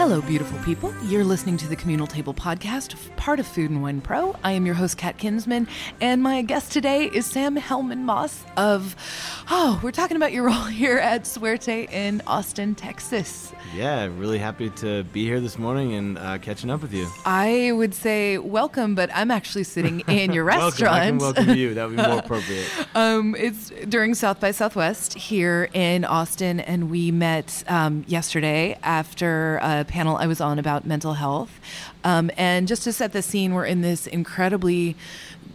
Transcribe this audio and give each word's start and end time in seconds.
Hello, 0.00 0.22
beautiful 0.22 0.58
people. 0.60 0.94
You're 1.04 1.24
listening 1.24 1.58
to 1.58 1.68
the 1.68 1.76
Communal 1.76 2.06
Table 2.06 2.32
Podcast, 2.32 2.96
part 3.16 3.38
of 3.38 3.46
Food 3.46 3.70
and 3.70 3.82
Wine 3.82 4.00
Pro. 4.00 4.34
I 4.42 4.52
am 4.52 4.64
your 4.64 4.74
host, 4.74 4.96
Kat 4.96 5.18
Kinsman, 5.18 5.68
and 6.00 6.22
my 6.22 6.40
guest 6.40 6.72
today 6.72 7.04
is 7.04 7.26
Sam 7.26 7.54
Hellman 7.54 8.06
Mass 8.06 8.42
of, 8.56 8.96
oh, 9.50 9.78
we're 9.82 9.90
talking 9.90 10.16
about 10.16 10.32
your 10.32 10.44
role 10.46 10.64
here 10.64 10.96
at 10.96 11.26
Suerte 11.26 11.86
in 11.92 12.22
Austin, 12.26 12.74
Texas. 12.74 13.52
Yeah, 13.76 14.08
really 14.16 14.38
happy 14.38 14.70
to 14.70 15.04
be 15.04 15.24
here 15.24 15.38
this 15.38 15.58
morning 15.58 15.94
and 15.94 16.18
uh, 16.18 16.38
catching 16.38 16.70
up 16.70 16.80
with 16.80 16.92
you. 16.94 17.06
I 17.26 17.70
would 17.72 17.94
say 17.94 18.38
welcome, 18.38 18.94
but 18.94 19.10
I'm 19.14 19.30
actually 19.30 19.64
sitting 19.64 20.00
in 20.08 20.32
your 20.32 20.44
restaurant. 20.44 20.80
welcome, 20.80 20.96
I 20.96 21.06
can 21.06 21.18
welcome 21.18 21.56
you. 21.56 21.74
That 21.74 21.88
would 21.88 21.96
be 21.96 22.02
more 22.02 22.18
appropriate. 22.24 22.66
um, 22.96 23.36
it's 23.38 23.70
during 23.88 24.14
South 24.14 24.40
by 24.40 24.50
Southwest 24.50 25.12
here 25.12 25.68
in 25.74 26.06
Austin, 26.06 26.58
and 26.58 26.90
we 26.90 27.12
met 27.12 27.62
um, 27.68 28.02
yesterday 28.08 28.78
after 28.82 29.58
a 29.62 29.84
panel 29.90 30.16
I 30.16 30.26
was 30.26 30.40
on 30.40 30.58
about 30.58 30.86
mental 30.86 31.14
health. 31.14 31.60
Um, 32.04 32.30
and 32.36 32.66
just 32.66 32.84
to 32.84 32.92
set 32.92 33.12
the 33.12 33.22
scene, 33.22 33.52
we're 33.52 33.66
in 33.66 33.82
this 33.82 34.06
incredibly 34.06 34.96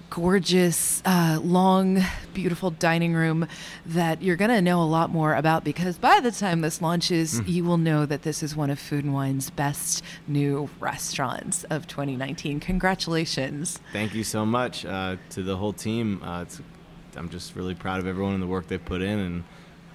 gorgeous, 0.10 1.02
uh, 1.06 1.40
long, 1.44 2.02
beautiful 2.34 2.72
dining 2.72 3.14
room 3.14 3.48
that 3.86 4.22
you're 4.22 4.36
going 4.36 4.52
to 4.52 4.62
know 4.62 4.82
a 4.82 4.86
lot 4.86 5.10
more 5.10 5.36
about 5.36 5.64
because 5.64 5.98
by 5.98 6.20
the 6.20 6.32
time 6.32 6.62
this 6.62 6.82
launches, 6.82 7.42
mm. 7.42 7.48
you 7.48 7.64
will 7.66 7.78
know 7.78 8.06
that 8.06 8.22
this 8.22 8.44
is 8.44 8.56
one 8.56 8.70
of 8.70 8.80
Food 8.80 9.04
and 9.04 9.14
Wine's 9.14 9.50
best 9.50 10.04
new 10.28 10.70
restaurants 10.80 11.64
of 11.66 11.88
2019. 11.88 12.60
Congratulations. 12.60 13.80
Thank 13.92 14.14
you 14.14 14.24
so 14.24 14.46
much 14.46 14.86
uh, 14.86 15.18
to 15.32 15.44
the 15.44 15.58
whole 15.58 15.74
team. 15.74 16.22
Uh, 16.24 16.46
I'm 17.16 17.30
just 17.30 17.56
really 17.56 17.76
proud 17.76 18.00
of 18.00 18.08
everyone 18.08 18.34
and 18.34 18.44
the 18.44 18.48
work 18.48 18.68
they've 18.68 18.84
put 18.84 19.02
in 19.02 19.20
and 19.20 19.44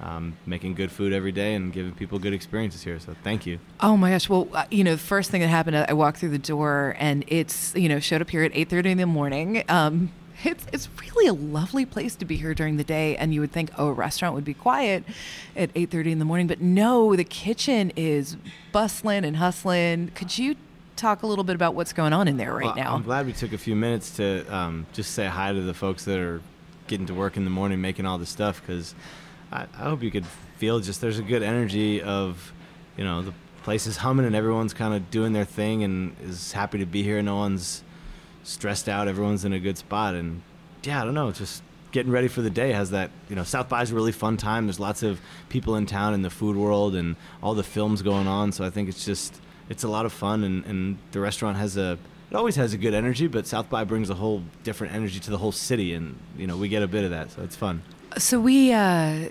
um, 0.01 0.37
making 0.47 0.75
good 0.75 0.91
food 0.91 1.13
every 1.13 1.33
day 1.33 1.55
and 1.55 1.73
giving 1.73 1.93
people 1.93 2.19
good 2.19 2.33
experiences 2.33 2.83
here. 2.83 2.99
So 2.99 3.15
thank 3.23 3.47
you. 3.47 3.59
Oh 3.81 3.97
my 3.97 4.11
gosh! 4.11 4.29
Well, 4.29 4.49
uh, 4.53 4.65
you 4.71 4.85
know, 4.85 4.93
the 4.93 4.99
first 4.99 5.31
thing 5.31 5.41
that 5.43 5.49
happened, 5.49 5.77
I 5.77 5.93
walked 5.93 6.19
through 6.19 6.31
the 6.31 6.39
door 6.39 6.97
and 6.99 7.25
it's 7.29 7.75
you 7.75 7.89
know 7.89 8.01
showed 8.01 8.23
up 8.23 8.31
here 8.31 8.43
at 8.43 8.53
eight 8.55 8.69
thirty 8.69 8.91
in 8.91 8.99
the 8.99 9.07
morning. 9.07 9.65
Um, 9.69 10.13
it's 10.45 10.67
it's 10.73 10.89
really 11.03 11.27
a 11.27 11.33
lovely 11.33 11.85
place 11.85 12.17
to 12.17 12.25
be 12.25 12.37
here 12.37 12.55
during 12.55 12.77
the 12.77 12.85
day, 12.85 13.17
and 13.17 13.35
you 13.35 13.41
would 13.41 13.53
think, 13.53 13.71
oh, 13.77 13.89
a 13.89 13.93
restaurant 13.93 14.35
would 14.35 14.45
be 14.45 14.55
quiet 14.55 15.05
at 15.55 15.71
eight 15.75 15.91
thirty 15.91 16.13
in 16.13 16.19
the 16.19 16.25
morning, 16.25 16.47
but 16.47 16.61
no, 16.61 17.15
the 17.15 17.25
kitchen 17.25 17.93
is 17.97 18.37
bustling 18.73 19.25
and 19.25 19.37
hustling. 19.37 20.09
Could 20.15 20.39
you 20.39 20.57
talk 20.97 21.23
a 21.23 21.27
little 21.27 21.45
bit 21.45 21.57
about 21.57 21.75
what's 21.75 21.93
going 21.93 22.13
on 22.13 22.29
in 22.29 22.37
there 22.37 22.55
right 22.55 22.67
well, 22.67 22.75
now? 22.75 22.95
I'm 22.95 23.03
glad 23.03 23.27
we 23.27 23.33
took 23.33 23.53
a 23.53 23.59
few 23.59 23.77
minutes 23.77 24.17
to 24.17 24.45
um, 24.55 24.87
just 24.93 25.13
say 25.13 25.27
hi 25.27 25.53
to 25.53 25.61
the 25.61 25.75
folks 25.75 26.05
that 26.05 26.19
are 26.19 26.43
getting 26.87 27.07
to 27.07 27.15
work 27.15 27.37
in 27.37 27.45
the 27.45 27.51
morning 27.51 27.81
making 27.81 28.05
all 28.05 28.19
this 28.19 28.31
stuff 28.31 28.61
because 28.61 28.95
I, 29.53 29.63
I 29.63 29.85
hope 29.85 30.03
you 30.03 30.11
could 30.11 30.27
feel 30.57 30.81
just 30.81 31.01
there's 31.01 31.19
a 31.19 31.23
good 31.23 31.43
energy 31.43 32.03
of, 32.03 32.53
you 32.97 33.05
know, 33.05 33.23
the 33.23 33.35
place 33.63 33.87
is 33.87 33.99
humming 33.99 34.27
and 34.27 34.35
everyone's 34.35 34.75
kind 34.75 34.95
of 34.95 35.11
doing 35.11 35.33
their 35.33 35.45
thing 35.45 35.83
and 35.85 36.17
is 36.23 36.53
happy 36.53 36.79
to 36.79 36.87
be 36.87 37.03
here. 37.03 37.21
No 37.23 37.37
one's 37.37 37.83
stressed 38.45 38.89
out. 38.89 39.09
Everyone's 39.09 39.45
in 39.45 39.53
a 39.53 39.61
good 39.61 39.79
spot. 39.79 40.15
And 40.15 40.43
yeah, 40.83 41.03
I 41.03 41.05
don't 41.05 41.15
know, 41.15 41.31
just 41.33 41.63
getting 41.93 42.13
ready 42.13 42.29
for 42.29 42.41
the 42.41 42.51
day 42.51 42.73
has 42.73 42.91
that, 42.91 43.11
you 43.29 43.37
know, 43.37 43.43
South 43.43 43.69
by 43.69 43.83
is 43.83 43.91
a 43.91 43.95
really 43.95 44.13
fun 44.13 44.37
time. 44.37 44.67
There's 44.67 44.81
lots 44.81 45.03
of 45.03 45.21
people 45.49 45.77
in 45.77 45.87
town 45.87 46.15
in 46.15 46.23
the 46.23 46.31
food 46.31 46.57
world 46.57 46.95
and 46.95 47.17
all 47.43 47.55
the 47.55 47.65
films 47.65 48.03
going 48.03 48.29
on. 48.29 48.53
So 48.53 48.65
I 48.65 48.71
think 48.71 48.89
it's 48.89 49.05
just, 49.05 49.41
it's 49.69 49.83
a 49.83 49.89
lot 49.89 50.07
of 50.07 50.13
fun. 50.13 50.45
And, 50.45 50.65
and 50.67 50.99
the 51.13 51.21
restaurant 51.21 51.57
has 51.57 51.77
a, 51.77 51.99
it 52.31 52.37
always 52.37 52.55
has 52.57 52.73
a 52.73 52.79
good 52.79 52.95
energy, 52.95 53.27
but 53.27 53.47
South 53.47 53.69
by 53.69 53.83
brings 53.83 54.09
a 54.09 54.15
whole 54.15 54.45
different 54.63 54.95
energy 54.95 55.19
to 55.19 55.31
the 55.31 55.39
whole 55.39 55.51
city. 55.53 55.95
And, 55.95 56.17
you 56.39 56.47
know, 56.47 56.57
we 56.57 56.69
get 56.69 56.83
a 56.83 56.89
bit 56.89 57.05
of 57.05 57.11
that. 57.11 57.33
So 57.33 57.43
it's 57.43 57.57
fun. 57.57 57.83
So 58.19 58.41
we, 58.41 58.73
uh, 58.73 59.29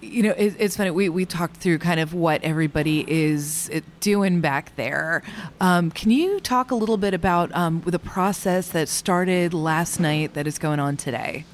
you 0.00 0.22
know, 0.22 0.32
it, 0.32 0.54
it's 0.58 0.76
funny. 0.76 0.90
We 0.90 1.08
we 1.08 1.24
talked 1.24 1.56
through 1.56 1.78
kind 1.78 2.00
of 2.00 2.14
what 2.14 2.42
everybody 2.42 3.04
is 3.10 3.70
uh, 3.74 3.80
doing 4.00 4.40
back 4.40 4.76
there. 4.76 5.22
Um, 5.60 5.90
can 5.90 6.10
you 6.10 6.40
talk 6.40 6.70
a 6.70 6.74
little 6.74 6.96
bit 6.96 7.14
about 7.14 7.54
um, 7.54 7.82
the 7.86 7.98
process 7.98 8.68
that 8.68 8.88
started 8.88 9.54
last 9.54 9.98
night 10.00 10.34
that 10.34 10.46
is 10.46 10.58
going 10.58 10.80
on 10.80 10.96
today? 10.96 11.44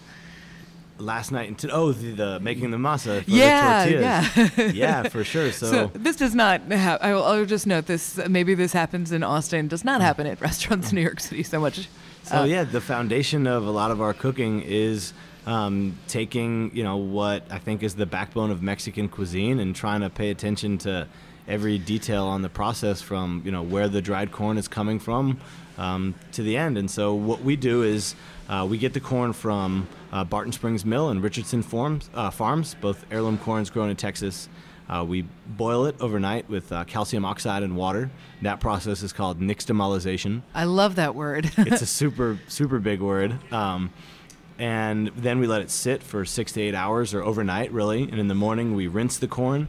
last 1.00 1.32
night 1.32 1.48
into 1.48 1.70
oh 1.70 1.92
the, 1.92 2.12
the, 2.12 2.41
making 2.41 2.70
the 2.70 2.76
masa 2.76 3.25
for 3.25 3.30
yeah, 3.30 3.86
the 3.86 3.92
tortillas. 3.92 4.58
Yeah, 4.58 4.64
yeah, 5.02 5.08
for 5.08 5.25
sure. 5.25 5.52
So, 5.52 5.66
so 5.70 5.91
this 5.94 6.16
does 6.16 6.34
not. 6.34 6.60
Ha- 6.70 6.98
I 7.00 7.14
will, 7.14 7.25
I'll 7.25 7.44
just 7.46 7.66
note 7.66 7.86
this. 7.86 8.19
Maybe 8.28 8.54
this 8.54 8.72
happens 8.72 9.12
in 9.12 9.22
Austin. 9.22 9.69
Does 9.69 9.84
not 9.84 10.00
happen 10.00 10.26
at 10.26 10.41
restaurants 10.41 10.91
in 10.91 10.96
New 10.96 11.02
York 11.02 11.20
City 11.20 11.42
so 11.42 11.60
much. 11.60 11.88
So 12.25 12.41
uh, 12.41 12.44
yeah, 12.44 12.64
the 12.64 12.80
foundation 12.80 13.46
of 13.46 13.66
a 13.66 13.70
lot 13.70 13.91
of 13.91 14.00
our 14.00 14.12
cooking 14.12 14.62
is 14.62 15.12
um, 15.46 15.98
taking 16.08 16.70
you 16.74 16.84
know 16.84 16.96
what 16.96 17.44
I 17.50 17.58
think 17.58 17.82
is 17.82 17.94
the 17.94 18.06
backbone 18.06 18.50
of 18.50 18.62
Mexican 18.62 19.08
cuisine 19.08 19.58
and 19.58 19.74
trying 19.74 20.00
to 20.00 20.10
pay 20.10 20.30
attention 20.30 20.78
to 20.78 21.08
every 21.48 21.78
detail 21.78 22.26
on 22.26 22.42
the 22.42 22.48
process 22.48 23.02
from 23.02 23.42
you 23.44 23.50
know 23.50 23.62
where 23.62 23.88
the 23.88 24.02
dried 24.02 24.32
corn 24.32 24.58
is 24.58 24.68
coming 24.68 24.98
from 24.98 25.40
um, 25.78 26.14
to 26.32 26.42
the 26.42 26.56
end. 26.56 26.78
And 26.78 26.90
so 26.90 27.14
what 27.14 27.42
we 27.42 27.56
do 27.56 27.82
is 27.82 28.14
uh, 28.48 28.66
we 28.68 28.78
get 28.78 28.92
the 28.92 29.00
corn 29.00 29.32
from 29.32 29.88
uh, 30.12 30.24
Barton 30.24 30.52
Springs 30.52 30.84
Mill 30.84 31.08
and 31.08 31.22
Richardson 31.22 31.62
Farms, 31.62 32.10
uh, 32.14 32.30
farms 32.30 32.74
both 32.80 33.04
heirloom 33.10 33.38
corns 33.38 33.70
grown 33.70 33.90
in 33.90 33.96
Texas. 33.96 34.48
Uh, 34.88 35.04
we 35.04 35.24
boil 35.46 35.86
it 35.86 35.94
overnight 36.00 36.48
with 36.50 36.72
uh, 36.72 36.82
calcium 36.82 37.24
oxide 37.24 37.62
and 37.62 37.76
water. 37.76 38.10
That 38.42 38.58
process 38.58 39.04
is 39.04 39.12
called 39.12 39.40
nixtamalization. 39.40 40.42
I 40.52 40.64
love 40.64 40.96
that 40.96 41.14
word. 41.14 41.48
it's 41.58 41.82
a 41.82 41.86
super 42.00 42.38
super 42.48 42.80
big 42.80 43.00
word. 43.00 43.38
Um, 43.52 43.92
and 44.60 45.09
then 45.16 45.38
we 45.38 45.47
let 45.47 45.62
it 45.62 45.71
sit 45.71 46.03
for 46.03 46.26
six 46.26 46.53
to 46.53 46.60
eight 46.60 46.75
hours 46.75 47.15
or 47.15 47.22
overnight, 47.22 47.72
really. 47.72 48.03
And 48.03 48.21
in 48.21 48.28
the 48.28 48.34
morning, 48.34 48.75
we 48.75 48.88
rinse 48.88 49.16
the 49.16 49.26
corn 49.26 49.69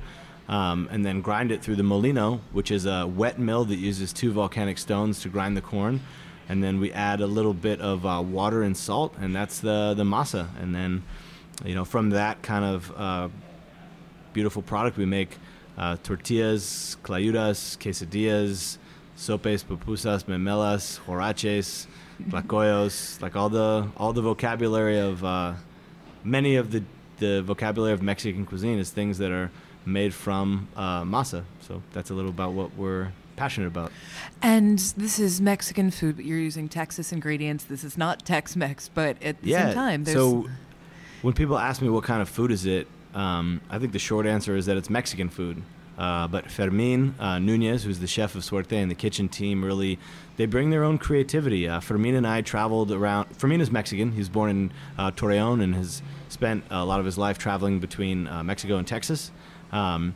um, 0.49 0.89
and 0.91 1.05
then 1.05 1.21
grind 1.21 1.49
it 1.49 1.61
through 1.61 1.77
the 1.77 1.83
molino, 1.83 2.41
which 2.51 2.71
is 2.71 2.85
a 2.85 3.07
wet 3.07 3.39
mill 3.39 3.63
that 3.63 3.77
uses 3.77 4.11
two 4.11 4.33
volcanic 4.33 4.77
stones 4.77 5.21
to 5.21 5.29
grind 5.29 5.55
the 5.55 5.61
corn. 5.61 6.01
And 6.49 6.61
then 6.61 6.81
we 6.81 6.91
add 6.91 7.21
a 7.21 7.25
little 7.25 7.53
bit 7.53 7.79
of 7.79 8.05
uh, 8.05 8.21
water 8.21 8.63
and 8.63 8.75
salt, 8.75 9.15
and 9.17 9.33
that's 9.33 9.59
the 9.59 9.93
the 9.95 10.03
masa. 10.03 10.49
And 10.61 10.75
then, 10.75 11.03
you 11.63 11.73
know, 11.73 11.85
from 11.85 12.09
that 12.09 12.41
kind 12.41 12.65
of 12.65 12.91
uh, 12.97 13.29
beautiful 14.33 14.61
product, 14.61 14.97
we 14.97 15.05
make 15.05 15.37
uh, 15.77 15.95
tortillas, 16.03 16.97
clayudas, 17.01 17.77
quesadillas, 17.77 18.77
sopes, 19.15 19.63
pupusas, 19.63 20.25
memelas, 20.25 20.99
huaraches 21.07 21.87
tlacoyos, 22.29 23.21
like 23.21 23.35
all 23.35 23.49
the 23.49 23.87
all 23.97 24.13
the 24.13 24.21
vocabulary 24.21 24.99
of 24.99 25.23
uh, 25.23 25.53
many 26.23 26.55
of 26.55 26.71
the 26.71 26.83
the 27.17 27.41
vocabulary 27.43 27.93
of 27.93 28.01
Mexican 28.01 28.45
cuisine 28.45 28.79
is 28.79 28.89
things 28.91 29.17
that 29.19 29.31
are 29.31 29.51
made 29.85 30.13
from 30.13 30.67
uh, 30.75 31.03
masa. 31.03 31.43
So 31.61 31.81
that's 31.93 32.09
a 32.09 32.13
little 32.13 32.31
about 32.31 32.53
what 32.53 32.75
we're 32.75 33.11
passionate 33.35 33.67
about. 33.67 33.91
And 34.41 34.79
this 34.97 35.19
is 35.19 35.41
Mexican 35.41 35.91
food, 35.91 36.15
but 36.15 36.25
you're 36.25 36.37
using 36.37 36.69
Texas 36.69 37.11
ingredients. 37.11 37.63
This 37.63 37.83
is 37.83 37.97
not 37.97 38.25
Tex-Mex, 38.25 38.89
but 38.89 39.21
at 39.23 39.41
the 39.41 39.49
yeah, 39.49 39.67
same 39.67 39.73
time, 39.73 40.03
there's 40.03 40.17
so 40.17 40.47
when 41.21 41.33
people 41.33 41.57
ask 41.57 41.81
me 41.81 41.89
what 41.89 42.03
kind 42.03 42.21
of 42.21 42.29
food 42.29 42.51
is 42.51 42.65
it, 42.65 42.87
um, 43.13 43.61
I 43.69 43.79
think 43.79 43.93
the 43.93 43.99
short 43.99 44.25
answer 44.25 44.55
is 44.55 44.65
that 44.65 44.77
it's 44.77 44.89
Mexican 44.89 45.29
food. 45.29 45.61
Uh, 45.97 46.27
but 46.27 46.49
Fermin 46.49 47.13
uh, 47.19 47.37
Nunez, 47.37 47.83
who's 47.83 47.99
the 47.99 48.07
chef 48.07 48.35
of 48.35 48.43
Suerte 48.43 48.77
and 48.77 48.89
the 48.89 48.95
kitchen 48.95 49.29
team, 49.29 49.63
really 49.63 49.99
they 50.37 50.45
bring 50.45 50.69
their 50.69 50.83
own 50.83 50.97
creativity. 50.97 51.67
Uh, 51.67 51.79
Fermin 51.79 52.15
and 52.15 52.25
I 52.25 52.41
traveled 52.41 52.91
around. 52.91 53.35
Fermin 53.37 53.61
is 53.61 53.69
Mexican. 53.69 54.13
He's 54.13 54.29
born 54.29 54.49
in 54.49 54.71
uh, 54.97 55.11
Torreon 55.11 55.61
and 55.61 55.75
has 55.75 56.01
spent 56.29 56.63
a 56.71 56.83
lot 56.85 56.99
of 56.99 57.05
his 57.05 57.17
life 57.17 57.37
traveling 57.37 57.79
between 57.79 58.27
uh, 58.27 58.43
Mexico 58.43 58.77
and 58.77 58.87
Texas. 58.87 59.31
Um, 59.71 60.15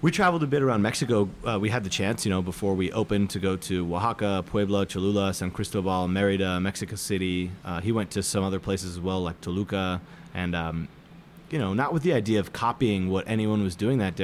we 0.00 0.10
traveled 0.10 0.42
a 0.42 0.48
bit 0.48 0.62
around 0.62 0.82
Mexico. 0.82 1.28
Uh, 1.46 1.60
we 1.60 1.68
had 1.68 1.84
the 1.84 1.90
chance, 1.90 2.26
you 2.26 2.30
know, 2.30 2.42
before 2.42 2.74
we 2.74 2.90
opened 2.90 3.30
to 3.30 3.38
go 3.38 3.56
to 3.56 3.94
Oaxaca, 3.94 4.42
Puebla, 4.44 4.84
Cholula, 4.86 5.32
San 5.32 5.52
Cristobal, 5.52 6.08
Merida, 6.08 6.58
Mexico 6.58 6.96
City. 6.96 7.52
he 7.82 7.92
went 7.92 8.10
to 8.10 8.22
some 8.24 8.42
other 8.42 8.58
places 8.58 8.96
as 8.96 9.00
well, 9.00 9.22
like 9.22 9.40
Toluca, 9.40 10.00
and 10.34 10.56
um, 10.56 10.88
you 11.52 11.58
know, 11.58 11.74
not 11.74 11.92
with 11.92 12.02
the 12.02 12.14
idea 12.14 12.40
of 12.40 12.52
copying 12.52 13.10
what 13.10 13.28
anyone 13.28 13.62
was 13.62 13.76
doing 13.76 13.98
that 13.98 14.16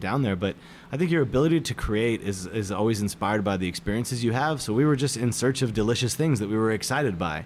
down 0.00 0.22
there, 0.22 0.36
but 0.36 0.54
I 0.92 0.96
think 0.96 1.10
your 1.10 1.20
ability 1.22 1.60
to 1.60 1.74
create 1.74 2.22
is 2.22 2.46
is 2.46 2.70
always 2.70 3.02
inspired 3.02 3.42
by 3.44 3.56
the 3.58 3.66
experiences 3.66 4.24
you 4.24 4.32
have. 4.32 4.62
So 4.62 4.72
we 4.72 4.86
were 4.86 4.96
just 4.96 5.16
in 5.16 5.32
search 5.32 5.60
of 5.62 5.74
delicious 5.74 6.14
things 6.14 6.38
that 6.38 6.48
we 6.48 6.56
were 6.56 6.70
excited 6.70 7.18
by, 7.18 7.44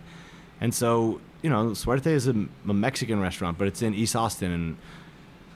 and 0.61 0.75
so 0.75 1.20
you 1.43 1.49
know, 1.49 1.73
Suerte 1.73 2.12
is 2.12 2.29
a, 2.29 2.35
a 2.69 2.75
Mexican 2.75 3.19
restaurant, 3.19 3.56
but 3.56 3.67
it's 3.67 3.81
in 3.81 3.94
East 3.94 4.15
Austin, 4.15 4.53
and 4.53 4.76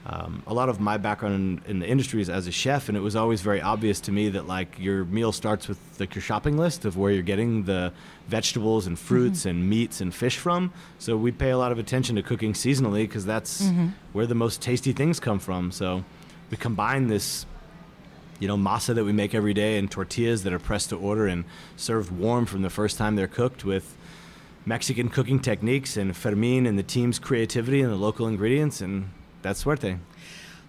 um, 0.07 0.43
a 0.45 0.53
lot 0.53 0.69
of 0.69 0.79
my 0.79 0.97
background 0.97 1.63
in, 1.65 1.71
in, 1.71 1.79
the 1.79 1.87
industry 1.87 2.21
is 2.21 2.29
as 2.29 2.45
a 2.45 2.51
chef, 2.51 2.89
and 2.89 2.97
it 2.97 3.01
was 3.01 3.15
always 3.15 3.41
very 3.41 3.59
obvious 3.59 3.99
to 4.01 4.11
me 4.11 4.29
that 4.29 4.45
like 4.45 4.77
your 4.77 5.03
meal 5.05 5.31
starts 5.31 5.67
with 5.67 5.79
like 5.99 6.13
your 6.13 6.21
shopping 6.21 6.57
list 6.57 6.85
of 6.85 6.95
where 6.95 7.11
you're 7.11 7.23
getting 7.23 7.63
the 7.63 7.91
vegetables 8.27 8.85
and 8.85 8.99
fruits 8.99 9.39
mm-hmm. 9.41 9.49
and 9.49 9.69
meats 9.69 10.01
and 10.01 10.13
fish 10.13 10.37
from. 10.37 10.71
So 10.99 11.17
we 11.17 11.31
pay 11.31 11.49
a 11.49 11.57
lot 11.57 11.71
of 11.71 11.79
attention 11.79 12.15
to 12.17 12.21
cooking 12.21 12.53
seasonally 12.53 13.03
because 13.03 13.25
that's 13.25 13.63
mm-hmm. 13.63 13.87
where 14.13 14.27
the 14.27 14.35
most 14.35 14.61
tasty 14.61 14.93
things 14.93 15.19
come 15.19 15.39
from. 15.39 15.71
So 15.71 16.03
we 16.51 16.57
combine 16.57 17.07
this, 17.07 17.47
you 18.39 18.47
know, 18.47 18.57
masa 18.57 18.93
that 18.93 19.05
we 19.05 19.11
make 19.11 19.33
every 19.33 19.55
day 19.55 19.79
and 19.79 19.89
tortillas 19.89 20.43
that 20.43 20.53
are 20.53 20.59
pressed 20.59 20.89
to 20.89 20.97
order 20.97 21.25
and 21.25 21.45
served 21.77 22.11
warm 22.11 22.45
from 22.45 22.61
the 22.61 22.69
first 22.69 22.99
time 22.99 23.15
they're 23.15 23.27
cooked 23.27 23.65
with 23.65 23.97
Mexican 24.67 25.09
cooking 25.09 25.39
techniques 25.39 25.97
and 25.97 26.15
Fermin 26.15 26.67
and 26.67 26.77
the 26.77 26.83
team's 26.83 27.17
creativity 27.17 27.81
and 27.81 27.91
the 27.91 27.97
local 27.97 28.27
ingredients 28.27 28.81
and 28.81 29.09
that's 29.45 29.59
Suerte. 29.59 29.99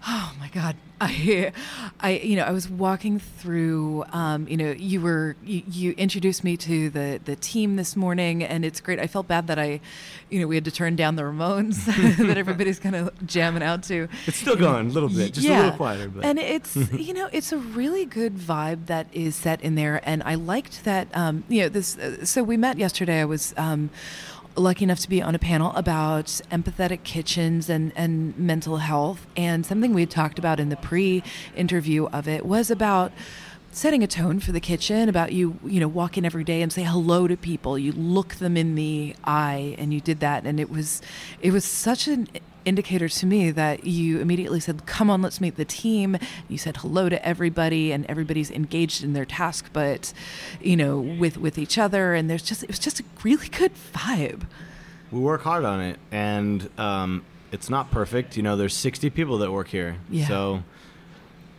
Oh 0.05 0.33
my 0.39 0.49
God. 0.49 0.75
I, 1.01 1.51
I, 1.99 2.11
you 2.11 2.35
know, 2.35 2.43
I 2.43 2.51
was 2.51 2.69
walking 2.69 3.19
through, 3.19 4.03
um, 4.13 4.47
you 4.47 4.57
know, 4.57 4.71
you 4.71 5.01
were, 5.01 5.35
you, 5.43 5.63
you, 5.67 5.91
introduced 5.91 6.43
me 6.43 6.57
to 6.57 6.89
the, 6.89 7.19
the 7.23 7.35
team 7.35 7.75
this 7.75 7.95
morning 7.95 8.43
and 8.43 8.65
it's 8.65 8.79
great. 8.79 8.99
I 8.99 9.05
felt 9.05 9.27
bad 9.27 9.47
that 9.47 9.59
I, 9.59 9.79
you 10.29 10.39
know, 10.39 10.47
we 10.47 10.55
had 10.55 10.65
to 10.65 10.71
turn 10.71 10.95
down 10.95 11.15
the 11.15 11.23
Ramones 11.23 11.85
that 12.27 12.37
everybody's 12.37 12.79
kind 12.79 12.95
of 12.95 13.27
jamming 13.27 13.61
out 13.61 13.83
to. 13.83 14.07
It's 14.25 14.37
still 14.37 14.55
going 14.55 14.87
a 14.87 14.89
little 14.89 15.09
bit, 15.09 15.33
just 15.33 15.47
yeah. 15.47 15.57
a 15.57 15.63
little 15.63 15.77
quieter. 15.77 16.09
But. 16.09 16.25
And 16.25 16.39
it's, 16.39 16.75
you 16.93 17.13
know, 17.13 17.29
it's 17.31 17.51
a 17.51 17.57
really 17.57 18.05
good 18.05 18.35
vibe 18.35 18.87
that 18.87 19.07
is 19.13 19.35
set 19.35 19.61
in 19.61 19.75
there. 19.75 20.01
And 20.03 20.23
I 20.23 20.35
liked 20.35 20.83
that, 20.85 21.09
um, 21.15 21.43
you 21.47 21.63
know, 21.63 21.69
this, 21.69 21.97
uh, 21.97 22.25
so 22.25 22.43
we 22.43 22.57
met 22.57 22.77
yesterday. 22.77 23.21
I 23.21 23.25
was, 23.25 23.53
um, 23.57 23.89
lucky 24.57 24.83
enough 24.83 24.99
to 24.99 25.09
be 25.09 25.21
on 25.21 25.35
a 25.35 25.39
panel 25.39 25.71
about 25.73 26.25
empathetic 26.51 27.03
kitchens 27.03 27.69
and, 27.69 27.93
and 27.95 28.37
mental 28.37 28.77
health. 28.77 29.27
And 29.35 29.65
something 29.65 29.93
we 29.93 30.01
had 30.01 30.09
talked 30.09 30.39
about 30.39 30.59
in 30.59 30.69
the 30.69 30.75
pre 30.75 31.23
interview 31.55 32.05
of 32.07 32.27
it 32.27 32.45
was 32.45 32.71
about 32.71 33.11
setting 33.77 34.01
a 34.01 34.07
tone 34.07 34.39
for 34.39 34.51
the 34.51 34.59
kitchen 34.59 35.07
about 35.07 35.31
you 35.31 35.59
you 35.63 35.79
know 35.79 35.87
walk 35.87 36.17
in 36.17 36.25
every 36.25 36.43
day 36.43 36.63
and 36.63 36.73
say 36.73 36.81
hello 36.81 37.27
to 37.27 37.37
people 37.37 37.77
you 37.77 37.91
look 37.91 38.33
them 38.35 38.57
in 38.57 38.73
the 38.73 39.15
eye 39.23 39.75
and 39.77 39.93
you 39.93 40.01
did 40.01 40.19
that 40.19 40.45
and 40.45 40.59
it 40.59 40.67
was 40.67 40.99
it 41.41 41.51
was 41.51 41.63
such 41.63 42.07
an 42.07 42.27
indicator 42.65 43.07
to 43.07 43.25
me 43.25 43.49
that 43.49 43.85
you 43.85 44.19
immediately 44.19 44.59
said, 44.59 44.85
"Come 44.85 45.09
on, 45.09 45.21
let's 45.21 45.39
meet 45.39 45.55
the 45.55 45.63
team." 45.63 46.17
You 46.49 46.57
said 46.57 46.77
hello 46.77 47.07
to 47.07 47.25
everybody, 47.25 47.93
and 47.93 48.05
everybody's 48.07 48.51
engaged 48.51 49.03
in 49.03 49.13
their 49.13 49.23
task, 49.23 49.69
but 49.71 50.11
you 50.61 50.75
know, 50.75 50.99
with 50.99 51.37
with 51.37 51.57
each 51.57 51.77
other, 51.77 52.13
and 52.13 52.29
there's 52.29 52.43
just 52.43 52.63
it 52.63 52.67
was 52.67 52.79
just 52.79 52.99
a 52.99 53.03
really 53.23 53.47
good 53.47 53.71
vibe. 53.93 54.43
We 55.11 55.19
work 55.19 55.43
hard 55.43 55.63
on 55.63 55.79
it, 55.79 55.97
and 56.11 56.69
um, 56.77 57.23
it's 57.53 57.69
not 57.69 57.89
perfect. 57.89 58.35
You 58.35 58.43
know, 58.43 58.57
there's 58.57 58.75
60 58.75 59.09
people 59.11 59.37
that 59.37 59.51
work 59.51 59.69
here, 59.69 59.95
yeah. 60.09 60.27
so 60.27 60.63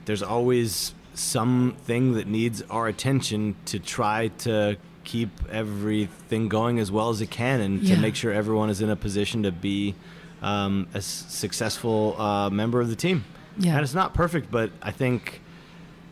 there's 0.04 0.22
always 0.22 0.92
something 1.18 2.14
that 2.14 2.26
needs 2.26 2.62
our 2.70 2.86
attention 2.86 3.56
to 3.66 3.78
try 3.78 4.28
to 4.28 4.76
keep 5.04 5.30
everything 5.50 6.48
going 6.48 6.78
as 6.78 6.92
well 6.92 7.08
as 7.08 7.20
it 7.20 7.30
can 7.30 7.60
and 7.60 7.82
yeah. 7.82 7.94
to 7.94 8.00
make 8.00 8.14
sure 8.14 8.32
everyone 8.32 8.70
is 8.70 8.80
in 8.80 8.90
a 8.90 8.96
position 8.96 9.42
to 9.42 9.50
be 9.50 9.94
um, 10.42 10.86
a 10.94 11.00
successful 11.00 12.20
uh, 12.20 12.50
member 12.50 12.80
of 12.80 12.88
the 12.88 12.96
team. 12.96 13.24
Yeah. 13.58 13.74
And 13.74 13.82
it's 13.82 13.94
not 13.94 14.14
perfect, 14.14 14.50
but 14.50 14.70
I 14.80 14.92
think 14.92 15.40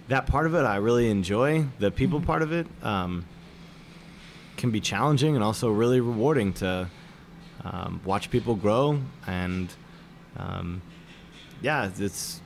that 0.09 0.27
part 0.27 0.47
of 0.47 0.55
it 0.55 0.63
I 0.63 0.77
really 0.77 1.11
enjoy. 1.11 1.67
The 1.79 1.91
people 1.91 2.19
mm-hmm. 2.19 2.27
part 2.27 2.43
of 2.43 2.53
it 2.53 2.67
um, 2.83 3.27
can 4.57 4.71
be 4.71 4.81
challenging 4.81 5.35
and 5.35 5.45
also 5.45 5.71
really 5.71 6.01
rewarding 6.01 6.53
to 6.55 6.89
um, 7.65 8.01
watch 8.05 8.31
people 8.31 8.57
grow. 8.57 9.01
And 9.27 9.73
um, 10.37 10.83
yeah, 11.63 11.91
it's 11.99 12.41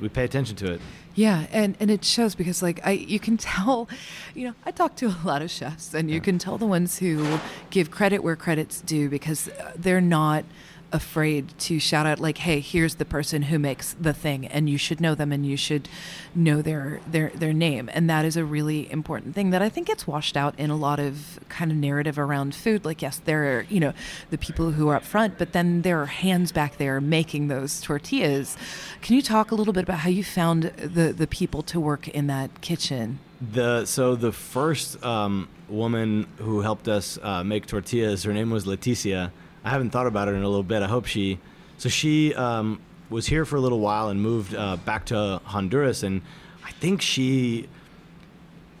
we 0.00 0.08
pay 0.08 0.24
attention 0.24 0.56
to 0.56 0.72
it. 0.72 0.80
Yeah, 1.14 1.46
and, 1.52 1.76
and 1.78 1.90
it 1.90 2.04
shows 2.04 2.34
because 2.34 2.62
like 2.62 2.80
I 2.84 2.92
you 2.92 3.20
can 3.20 3.36
tell, 3.36 3.88
you 4.34 4.46
know, 4.46 4.54
I 4.64 4.70
talk 4.70 4.96
to 4.96 5.06
a 5.08 5.18
lot 5.24 5.42
of 5.42 5.50
chefs 5.50 5.92
and 5.94 6.08
you 6.08 6.16
yeah. 6.16 6.22
can 6.22 6.38
tell 6.38 6.58
the 6.58 6.66
ones 6.66 6.98
who 6.98 7.38
give 7.70 7.90
credit 7.90 8.22
where 8.22 8.36
credit's 8.36 8.80
due 8.80 9.08
because 9.08 9.48
uh, 9.48 9.72
they're 9.76 10.00
not 10.00 10.44
afraid 10.92 11.56
to 11.58 11.78
shout 11.78 12.06
out 12.06 12.20
like 12.20 12.38
hey 12.38 12.60
here's 12.60 12.96
the 12.96 13.04
person 13.04 13.42
who 13.42 13.58
makes 13.58 13.94
the 13.94 14.12
thing 14.12 14.46
and 14.46 14.68
you 14.68 14.76
should 14.76 15.00
know 15.00 15.14
them 15.14 15.32
and 15.32 15.46
you 15.46 15.56
should 15.56 15.88
know 16.34 16.62
their 16.62 17.00
their 17.10 17.30
their 17.30 17.52
name. 17.52 17.90
And 17.92 18.08
that 18.08 18.24
is 18.24 18.36
a 18.36 18.44
really 18.44 18.90
important 18.92 19.34
thing 19.34 19.50
that 19.50 19.62
i 19.62 19.68
think 19.68 19.86
gets 19.86 20.06
washed 20.06 20.36
out 20.36 20.58
in 20.58 20.70
a 20.70 20.76
lot 20.76 20.98
of 20.98 21.40
kind 21.48 21.70
of 21.70 21.76
narrative 21.76 22.18
around 22.18 22.54
food. 22.54 22.84
Like 22.84 23.02
yes 23.02 23.20
there 23.24 23.58
are 23.58 23.66
you 23.68 23.80
know 23.80 23.92
the 24.30 24.38
people 24.38 24.72
who 24.72 24.88
are 24.88 24.96
up 24.96 25.04
front 25.04 25.38
but 25.38 25.52
then 25.52 25.82
there 25.82 26.00
are 26.00 26.06
hands 26.06 26.52
back 26.52 26.76
there 26.76 27.00
making 27.00 27.48
those 27.48 27.80
tortillas. 27.80 28.56
Can 29.00 29.16
you 29.16 29.22
talk 29.22 29.50
a 29.50 29.54
little 29.54 29.72
bit 29.72 29.84
about 29.84 30.00
how 30.00 30.10
you 30.10 30.24
found 30.24 30.64
the 30.76 31.12
the 31.12 31.26
people 31.26 31.62
to 31.62 31.80
work 31.80 32.08
in 32.08 32.26
that 32.26 32.60
kitchen? 32.60 33.18
The 33.40 33.86
so 33.86 34.14
the 34.14 34.32
first 34.32 35.02
um, 35.04 35.48
woman 35.68 36.28
who 36.36 36.60
helped 36.60 36.86
us 36.86 37.18
uh, 37.22 37.42
make 37.42 37.66
tortillas 37.66 38.22
her 38.24 38.32
name 38.32 38.50
was 38.50 38.66
leticia 38.66 39.32
I 39.64 39.70
haven't 39.70 39.90
thought 39.90 40.06
about 40.06 40.28
it 40.28 40.32
in 40.32 40.42
a 40.42 40.48
little 40.48 40.62
bit. 40.62 40.82
I 40.82 40.88
hope 40.88 41.06
she. 41.06 41.38
So 41.78 41.88
she 41.88 42.34
um, 42.34 42.80
was 43.10 43.26
here 43.26 43.44
for 43.44 43.56
a 43.56 43.60
little 43.60 43.80
while 43.80 44.08
and 44.08 44.20
moved 44.20 44.54
uh, 44.54 44.76
back 44.76 45.06
to 45.06 45.40
Honduras, 45.44 46.02
and 46.02 46.22
I 46.64 46.70
think 46.72 47.02
she. 47.02 47.68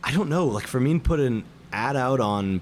I 0.04 0.12
don't 0.12 0.28
know. 0.28 0.46
Like 0.46 0.66
Fermin 0.66 1.00
put 1.00 1.20
an 1.20 1.44
ad 1.72 1.96
out 1.96 2.20
on 2.20 2.60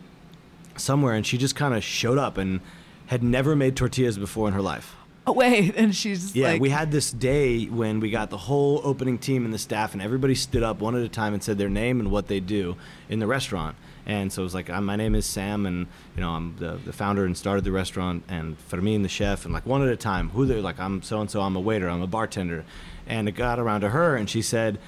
somewhere, 0.76 1.14
and 1.14 1.26
she 1.26 1.38
just 1.38 1.56
kind 1.56 1.74
of 1.74 1.82
showed 1.82 2.18
up 2.18 2.38
and 2.38 2.60
had 3.06 3.22
never 3.22 3.56
made 3.56 3.76
tortillas 3.76 4.18
before 4.18 4.48
in 4.48 4.54
her 4.54 4.62
life. 4.62 4.94
Oh 5.26 5.32
wait, 5.40 5.74
and 5.76 5.94
she's 5.94 6.34
yeah. 6.34 6.48
Like... 6.48 6.60
We 6.60 6.70
had 6.70 6.90
this 6.90 7.10
day 7.10 7.66
when 7.66 8.00
we 8.00 8.10
got 8.10 8.30
the 8.30 8.36
whole 8.36 8.80
opening 8.84 9.18
team 9.18 9.44
and 9.44 9.54
the 9.54 9.58
staff, 9.58 9.92
and 9.92 10.02
everybody 10.02 10.34
stood 10.34 10.62
up 10.62 10.80
one 10.80 10.94
at 10.96 11.02
a 11.02 11.08
time 11.08 11.34
and 11.34 11.42
said 11.42 11.58
their 11.58 11.68
name 11.68 12.00
and 12.00 12.10
what 12.10 12.26
they 12.26 12.40
do 12.40 12.76
in 13.08 13.18
the 13.18 13.26
restaurant. 13.26 13.76
And 14.10 14.32
so 14.32 14.42
it 14.42 14.44
was 14.44 14.54
like, 14.54 14.68
my 14.68 14.96
name 14.96 15.14
is 15.14 15.24
Sam, 15.24 15.66
and 15.66 15.86
you 16.16 16.20
know, 16.20 16.30
I'm 16.30 16.56
the, 16.56 16.80
the 16.84 16.92
founder 16.92 17.24
and 17.24 17.38
started 17.38 17.62
the 17.62 17.70
restaurant, 17.70 18.24
and 18.28 18.58
Fermin, 18.58 19.02
the 19.02 19.08
chef, 19.08 19.44
and 19.44 19.54
like 19.54 19.64
one 19.64 19.82
at 19.82 19.88
a 19.88 19.96
time. 19.96 20.30
Who 20.30 20.46
they're 20.46 20.60
like, 20.60 20.80
I'm 20.80 21.00
so 21.02 21.20
and 21.20 21.30
so, 21.30 21.42
I'm 21.42 21.54
a 21.54 21.60
waiter, 21.60 21.88
I'm 21.88 22.02
a 22.02 22.08
bartender, 22.08 22.64
and 23.06 23.28
it 23.28 23.36
got 23.36 23.60
around 23.60 23.82
to 23.82 23.90
her, 23.90 24.16
and 24.16 24.28
she 24.28 24.42
said, 24.42 24.80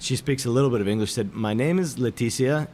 she 0.00 0.16
speaks 0.16 0.44
a 0.44 0.50
little 0.50 0.70
bit 0.70 0.80
of 0.80 0.88
English. 0.88 1.12
Said, 1.12 1.32
my 1.34 1.54
name 1.54 1.78
is 1.78 1.94
Leticia, 1.94 2.66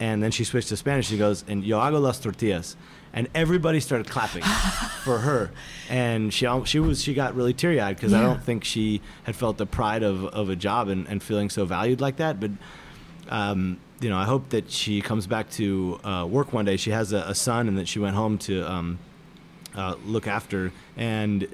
and 0.00 0.20
then 0.20 0.32
she 0.32 0.42
switched 0.42 0.70
to 0.70 0.76
Spanish. 0.76 1.06
She 1.06 1.18
goes, 1.18 1.44
and 1.46 1.62
yo 1.62 1.78
hago 1.78 2.02
las 2.02 2.18
tortillas, 2.18 2.74
and 3.12 3.28
everybody 3.32 3.78
started 3.78 4.10
clapping 4.10 4.42
for 5.04 5.18
her, 5.18 5.52
and 5.88 6.34
she 6.34 6.48
she 6.64 6.80
was 6.80 7.00
she 7.00 7.14
got 7.14 7.36
really 7.36 7.54
teary 7.54 7.80
eyed 7.80 7.94
because 7.94 8.10
yeah. 8.10 8.18
I 8.18 8.22
don't 8.22 8.42
think 8.42 8.64
she 8.64 9.00
had 9.22 9.36
felt 9.36 9.56
the 9.56 9.66
pride 9.66 10.02
of, 10.02 10.24
of 10.24 10.48
a 10.48 10.56
job 10.56 10.88
and, 10.88 11.06
and 11.06 11.22
feeling 11.22 11.48
so 11.48 11.64
valued 11.64 12.00
like 12.00 12.16
that, 12.16 12.40
but. 12.40 12.50
Um, 13.28 13.78
you 14.02 14.10
know, 14.10 14.18
I 14.18 14.24
hope 14.24 14.48
that 14.50 14.70
she 14.70 15.00
comes 15.00 15.26
back 15.26 15.48
to 15.52 16.00
uh, 16.02 16.26
work 16.28 16.52
one 16.52 16.64
day. 16.64 16.76
She 16.76 16.90
has 16.90 17.12
a, 17.12 17.18
a, 17.18 17.34
son, 17.34 17.68
and 17.68 17.78
that 17.78 17.86
she 17.86 18.00
went 18.00 18.16
home 18.16 18.36
to 18.38 18.68
um, 18.70 18.98
uh, 19.76 19.94
look 20.04 20.26
after. 20.26 20.72
And 20.96 21.46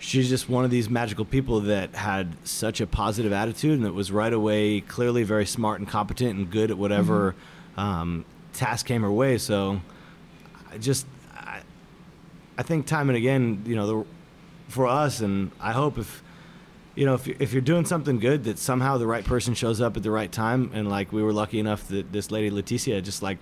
she's 0.00 0.28
just 0.28 0.48
one 0.48 0.64
of 0.64 0.70
these 0.70 0.88
magical 0.88 1.26
people 1.26 1.60
that 1.60 1.94
had 1.94 2.34
such 2.44 2.80
a 2.80 2.86
positive 2.86 3.32
attitude, 3.32 3.74
and 3.74 3.84
that 3.84 3.92
was 3.92 4.10
right 4.10 4.32
away 4.32 4.80
clearly 4.80 5.22
very 5.22 5.44
smart 5.44 5.80
and 5.80 5.88
competent 5.88 6.38
and 6.38 6.50
good 6.50 6.70
at 6.70 6.78
whatever 6.78 7.34
mm-hmm. 7.76 7.80
um, 7.80 8.24
task 8.54 8.86
came 8.86 9.02
her 9.02 9.12
way. 9.12 9.36
So, 9.36 9.82
I 10.72 10.78
just, 10.78 11.06
I, 11.34 11.60
I 12.56 12.62
think 12.62 12.86
time 12.86 13.10
and 13.10 13.18
again, 13.18 13.62
you 13.66 13.76
know, 13.76 13.86
the, 13.86 14.08
for 14.68 14.86
us, 14.86 15.20
and 15.20 15.50
I 15.60 15.72
hope 15.72 15.98
if 15.98 16.22
you 16.94 17.06
know, 17.06 17.14
if 17.14 17.26
you're, 17.26 17.36
if 17.40 17.52
you're 17.52 17.62
doing 17.62 17.84
something 17.84 18.18
good, 18.18 18.44
that 18.44 18.58
somehow 18.58 18.98
the 18.98 19.06
right 19.06 19.24
person 19.24 19.54
shows 19.54 19.80
up 19.80 19.96
at 19.96 20.02
the 20.02 20.10
right 20.10 20.30
time, 20.30 20.70
and 20.74 20.88
like 20.88 21.12
we 21.12 21.22
were 21.22 21.32
lucky 21.32 21.58
enough 21.58 21.88
that 21.88 22.12
this 22.12 22.30
lady 22.30 22.50
Leticia 22.50 23.02
just 23.02 23.22
like 23.22 23.38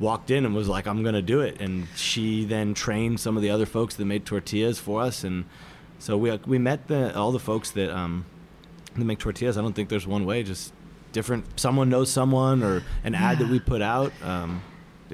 walked 0.00 0.30
in 0.30 0.44
and 0.44 0.54
was 0.54 0.68
like, 0.68 0.86
"I'm 0.86 1.02
gonna 1.02 1.22
do 1.22 1.40
it," 1.40 1.60
and 1.60 1.86
she 1.94 2.44
then 2.44 2.74
trained 2.74 3.20
some 3.20 3.36
of 3.36 3.42
the 3.42 3.50
other 3.50 3.66
folks 3.66 3.94
that 3.96 4.04
made 4.04 4.24
tortillas 4.24 4.78
for 4.78 5.02
us, 5.02 5.22
and 5.22 5.44
so 5.98 6.16
we 6.16 6.36
we 6.46 6.58
met 6.58 6.88
the 6.88 7.16
all 7.16 7.32
the 7.32 7.38
folks 7.38 7.70
that 7.72 7.90
um 7.90 8.24
that 8.96 9.04
make 9.04 9.18
tortillas. 9.18 9.56
I 9.56 9.62
don't 9.62 9.74
think 9.74 9.88
there's 9.88 10.06
one 10.06 10.24
way, 10.24 10.42
just 10.42 10.72
different. 11.12 11.58
Someone 11.58 11.88
knows 11.88 12.10
someone, 12.10 12.62
or 12.62 12.82
an 13.04 13.12
yeah. 13.12 13.30
ad 13.30 13.38
that 13.38 13.48
we 13.48 13.60
put 13.60 13.82
out. 13.82 14.12
Um, 14.22 14.62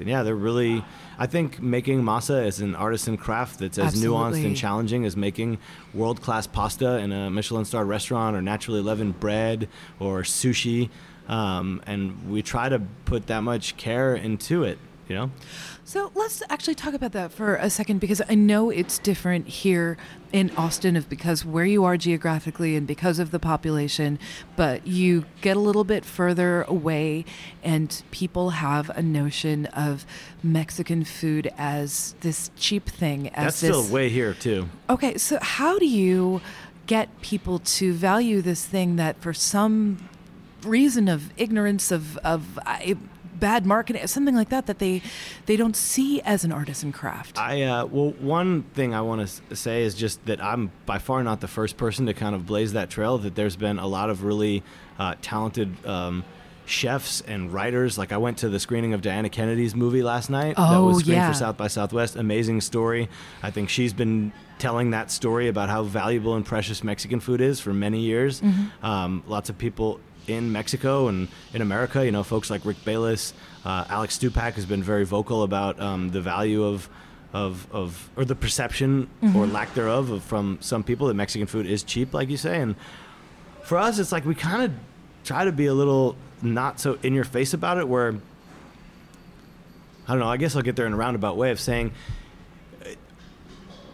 and 0.01 0.09
yeah, 0.09 0.23
they're 0.23 0.35
really 0.35 0.83
I 1.21 1.27
think 1.27 1.61
making 1.61 2.01
masa 2.01 2.47
is 2.47 2.61
an 2.61 2.73
artisan 2.75 3.15
craft 3.15 3.59
that's 3.59 3.77
as 3.77 3.93
Absolutely. 3.93 4.17
nuanced 4.17 4.45
and 4.45 4.57
challenging 4.57 5.05
as 5.05 5.15
making 5.15 5.59
world 5.93 6.21
class 6.21 6.47
pasta 6.47 6.97
in 6.97 7.11
a 7.11 7.29
Michelin 7.29 7.63
star 7.63 7.85
restaurant 7.85 8.35
or 8.35 8.41
naturally 8.41 8.81
leavened 8.81 9.19
bread 9.19 9.69
or 9.99 10.23
sushi. 10.23 10.89
Um, 11.27 11.81
and 11.85 12.31
we 12.31 12.41
try 12.41 12.69
to 12.69 12.81
put 13.05 13.27
that 13.27 13.41
much 13.41 13.77
care 13.77 14.15
into 14.15 14.63
it, 14.63 14.79
you 15.07 15.15
know? 15.15 15.31
So 15.91 16.09
let's 16.15 16.41
actually 16.49 16.75
talk 16.75 16.93
about 16.93 17.11
that 17.11 17.33
for 17.33 17.57
a 17.57 17.69
second 17.69 17.99
because 17.99 18.21
I 18.29 18.33
know 18.33 18.69
it's 18.69 18.97
different 18.97 19.49
here 19.49 19.97
in 20.31 20.49
Austin 20.51 20.95
of 20.95 21.09
because 21.09 21.43
where 21.43 21.65
you 21.65 21.83
are 21.83 21.97
geographically 21.97 22.77
and 22.77 22.87
because 22.87 23.19
of 23.19 23.31
the 23.31 23.39
population, 23.39 24.17
but 24.55 24.87
you 24.87 25.25
get 25.41 25.57
a 25.57 25.59
little 25.59 25.83
bit 25.83 26.05
further 26.05 26.61
away 26.61 27.25
and 27.61 28.03
people 28.09 28.51
have 28.51 28.89
a 28.91 29.01
notion 29.01 29.65
of 29.65 30.05
Mexican 30.41 31.03
food 31.03 31.51
as 31.57 32.15
this 32.21 32.51
cheap 32.55 32.85
thing 32.87 33.27
as 33.27 33.59
That's 33.59 33.59
this, 33.59 33.69
still 33.77 33.93
way 33.93 34.07
here 34.07 34.33
too. 34.33 34.69
Okay, 34.89 35.17
so 35.17 35.39
how 35.41 35.77
do 35.77 35.85
you 35.85 36.39
get 36.87 37.21
people 37.21 37.59
to 37.59 37.91
value 37.91 38.41
this 38.41 38.65
thing 38.65 38.95
that 38.95 39.21
for 39.21 39.33
some 39.33 40.07
reason 40.63 41.09
of 41.09 41.33
ignorance 41.37 41.91
of 41.91 42.17
of 42.19 42.57
I, 42.65 42.95
bad 43.41 43.65
marketing, 43.65 44.07
something 44.07 44.35
like 44.35 44.47
that, 44.47 44.67
that 44.67 44.79
they 44.79 45.01
they 45.47 45.57
don't 45.57 45.75
see 45.75 46.21
as 46.21 46.45
an 46.45 46.53
artisan 46.53 46.93
craft. 46.93 47.37
I 47.37 47.63
uh, 47.63 47.85
well, 47.85 48.11
one 48.11 48.63
thing 48.73 48.93
I 48.93 49.01
want 49.01 49.27
to 49.27 49.55
say 49.55 49.83
is 49.83 49.95
just 49.95 50.25
that 50.27 50.41
I'm 50.41 50.71
by 50.85 50.99
far 50.99 51.21
not 51.23 51.41
the 51.41 51.49
first 51.49 51.75
person 51.75 52.05
to 52.05 52.13
kind 52.13 52.33
of 52.33 52.45
blaze 52.45 52.71
that 52.71 52.89
trail. 52.89 53.17
That 53.17 53.35
there's 53.35 53.57
been 53.57 53.79
a 53.79 53.87
lot 53.87 54.09
of 54.09 54.23
really 54.23 54.63
uh, 54.97 55.15
talented. 55.21 55.85
Um, 55.85 56.23
chefs 56.63 57.19
and 57.21 57.51
writers. 57.51 57.97
Like 57.97 58.13
I 58.13 58.17
went 58.17 58.37
to 58.39 58.49
the 58.49 58.59
screening 58.59 58.93
of 58.93 59.01
Diana 59.01 59.29
Kennedy's 59.29 59.75
movie 59.75 60.03
last 60.03 60.29
night. 60.29 60.55
Oh, 60.57 60.71
that 60.71 60.81
was 60.81 60.99
screened 60.99 61.17
yeah. 61.17 61.27
for 61.27 61.37
South 61.37 61.57
by 61.57 61.67
Southwest. 61.67 62.15
Amazing 62.15 62.61
story. 62.61 63.09
I 63.43 63.51
think 63.51 63.67
she's 63.67 63.91
been 63.91 64.31
telling 64.57 64.91
that 64.91 65.11
story 65.11 65.47
about 65.47 65.69
how 65.69 65.83
valuable 65.83 66.35
and 66.35 66.45
precious 66.45 66.83
Mexican 66.83 67.19
food 67.19 67.41
is 67.41 67.59
for 67.59 67.73
many 67.73 67.99
years. 67.99 68.41
Mm-hmm. 68.41 68.85
Um, 68.85 69.23
lots 69.27 69.49
of 69.49 69.57
people 69.57 69.99
in 70.27 70.51
Mexico 70.51 71.07
and 71.07 71.27
in 71.53 71.61
America, 71.61 72.05
you 72.05 72.11
know, 72.11 72.23
folks 72.23 72.49
like 72.49 72.65
Rick 72.65 72.83
Bayless, 72.85 73.33
uh, 73.65 73.85
Alex 73.89 74.17
Stupak 74.17 74.53
has 74.53 74.65
been 74.65 74.83
very 74.83 75.05
vocal 75.05 75.43
about 75.43 75.79
um, 75.79 76.09
the 76.09 76.21
value 76.21 76.63
of. 76.63 76.89
Of, 77.33 77.65
of 77.71 78.09
or 78.17 78.25
the 78.25 78.35
perception 78.35 79.07
or 79.33 79.47
lack 79.47 79.73
thereof 79.73 80.09
of, 80.09 80.21
from 80.21 80.57
some 80.59 80.83
people 80.83 81.07
that 81.07 81.13
Mexican 81.13 81.47
food 81.47 81.65
is 81.65 81.81
cheap, 81.81 82.13
like 82.13 82.27
you 82.27 82.35
say, 82.35 82.59
and 82.59 82.75
for 83.63 83.77
us, 83.77 83.99
it's 83.99 84.11
like 84.11 84.25
we 84.25 84.35
kind 84.35 84.63
of 84.63 84.73
try 85.23 85.45
to 85.45 85.53
be 85.53 85.67
a 85.67 85.73
little 85.73 86.17
not 86.41 86.81
so 86.81 86.99
in 87.03 87.13
your 87.13 87.23
face 87.23 87.53
about 87.53 87.77
it. 87.77 87.87
Where 87.87 88.15
I 90.09 90.11
don't 90.11 90.19
know. 90.19 90.27
I 90.27 90.35
guess 90.35 90.57
I'll 90.57 90.61
get 90.61 90.75
there 90.75 90.85
in 90.85 90.91
a 90.91 90.97
roundabout 90.97 91.37
way 91.37 91.51
of 91.51 91.59
saying 91.61 91.93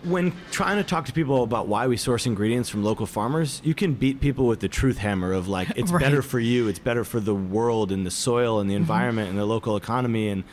when 0.04 0.34
trying 0.52 0.78
to 0.78 0.84
talk 0.84 1.06
to 1.06 1.14
people 1.14 1.44
about 1.44 1.68
why 1.68 1.88
we 1.88 1.98
source 1.98 2.26
ingredients 2.26 2.70
from 2.70 2.84
local 2.84 3.06
farmers, 3.06 3.62
you 3.64 3.74
can 3.74 3.94
beat 3.94 4.20
people 4.22 4.48
with 4.48 4.60
the 4.60 4.68
truth 4.68 4.98
hammer 4.98 5.34
of 5.34 5.48
like 5.48 5.70
it's 5.76 5.92
Right. 5.92 6.02
better 6.02 6.22
for 6.22 6.40
you, 6.40 6.68
it's 6.68 6.80
better 6.80 7.04
for 7.04 7.20
the 7.20 7.36
world 7.36 7.92
and 7.92 8.06
the 8.06 8.12
soil 8.12 8.60
and 8.60 8.70
the 8.70 8.74
mm-hmm. 8.74 8.84
environment 8.84 9.30
and 9.30 9.38
the 9.38 9.46
local 9.46 9.76
economy 9.76 10.30
and 10.30 10.44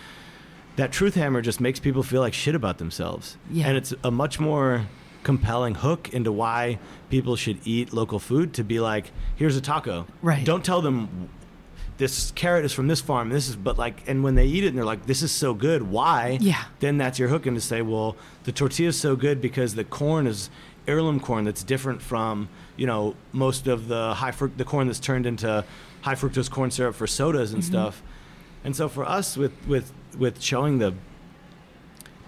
that 0.77 0.91
truth 0.91 1.15
hammer 1.15 1.41
just 1.41 1.61
makes 1.61 1.79
people 1.79 2.03
feel 2.03 2.21
like 2.21 2.35
shit 2.35 2.55
about 2.55 2.79
themselves. 2.79 3.37
Yeah. 3.51 3.69
And 3.69 3.77
it's 3.77 3.95
a 4.03 4.11
much 4.11 4.41
more 4.41 4.87
compelling 5.23 5.77
hook 5.77 6.13
into 6.13 6.31
why 6.31 6.79
people 7.11 7.37
should 7.37 7.59
eat 7.65 7.93
local 7.93 8.19
food 8.19 8.53
to 8.55 8.65
be 8.65 8.81
like, 8.81 9.11
here's 9.37 9.57
a 9.57 9.61
taco. 9.61 10.07
Right. 10.21 10.45
Don't 10.45 10.65
tell 10.65 10.83
them 10.83 11.29
this 11.97 12.33
carrot 12.33 12.65
is 12.65 12.73
from 12.73 12.89
this 12.89 13.01
farm. 13.01 13.29
This 13.29 13.49
is, 13.49 13.57
but 13.57 13.79
like, 13.79 14.03
and 14.09 14.25
when 14.25 14.35
they 14.35 14.47
eat 14.47 14.65
it 14.65 14.69
and 14.69 14.79
they're 14.79 14.85
like, 14.85 15.07
this 15.07 15.23
is 15.23 15.31
so 15.31 15.55
good. 15.55 15.83
Why? 15.83 16.39
Yeah. 16.41 16.65
Then 16.81 16.99
that's 16.99 17.19
your 17.19 17.29
hook, 17.29 17.47
and 17.47 17.57
to 17.57 17.61
say, 17.61 17.83
well, 17.83 18.17
the 18.45 18.53
tortilla 18.53 18.89
is 18.89 18.99
so 18.99 19.17
good 19.17 19.41
because 19.41 19.75
the 19.75 19.85
corn 19.85 20.27
is 20.27 20.51
heirloom 20.87 21.21
corn 21.21 21.45
that's 21.45 21.63
different 21.63 22.03
from, 22.03 22.49
you 22.77 22.87
know, 22.87 23.15
most 23.33 23.67
of 23.67 23.89
the 23.89 24.15
high 24.15 24.33
fruct, 24.33 24.59
the 24.59 24.65
corn 24.65 24.87
that's 24.87 25.01
turned 25.01 25.27
into 25.27 25.65
high 26.03 26.15
fructose 26.15 26.51
corn 26.51 26.71
syrup 26.71 26.95
for 26.95 27.07
sodas 27.07 27.53
and 27.53 27.63
mm-hmm. 27.63 27.73
stuff. 27.73 28.03
And 28.65 28.75
so 28.75 28.89
for 28.89 29.05
us, 29.05 29.37
with 29.37 29.53
with 29.67 29.93
with 30.19 30.41
showing 30.43 30.79
the 30.79 30.95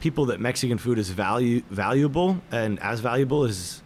people 0.01 0.27
that 0.27 0.41
Mexican 0.41 0.79
food 0.79 0.99
is 0.99 1.11
value 1.11 1.63
valuable 1.71 2.41
and 2.53 2.79
as 2.81 3.01
valuable 3.01 3.45
as 3.45 3.83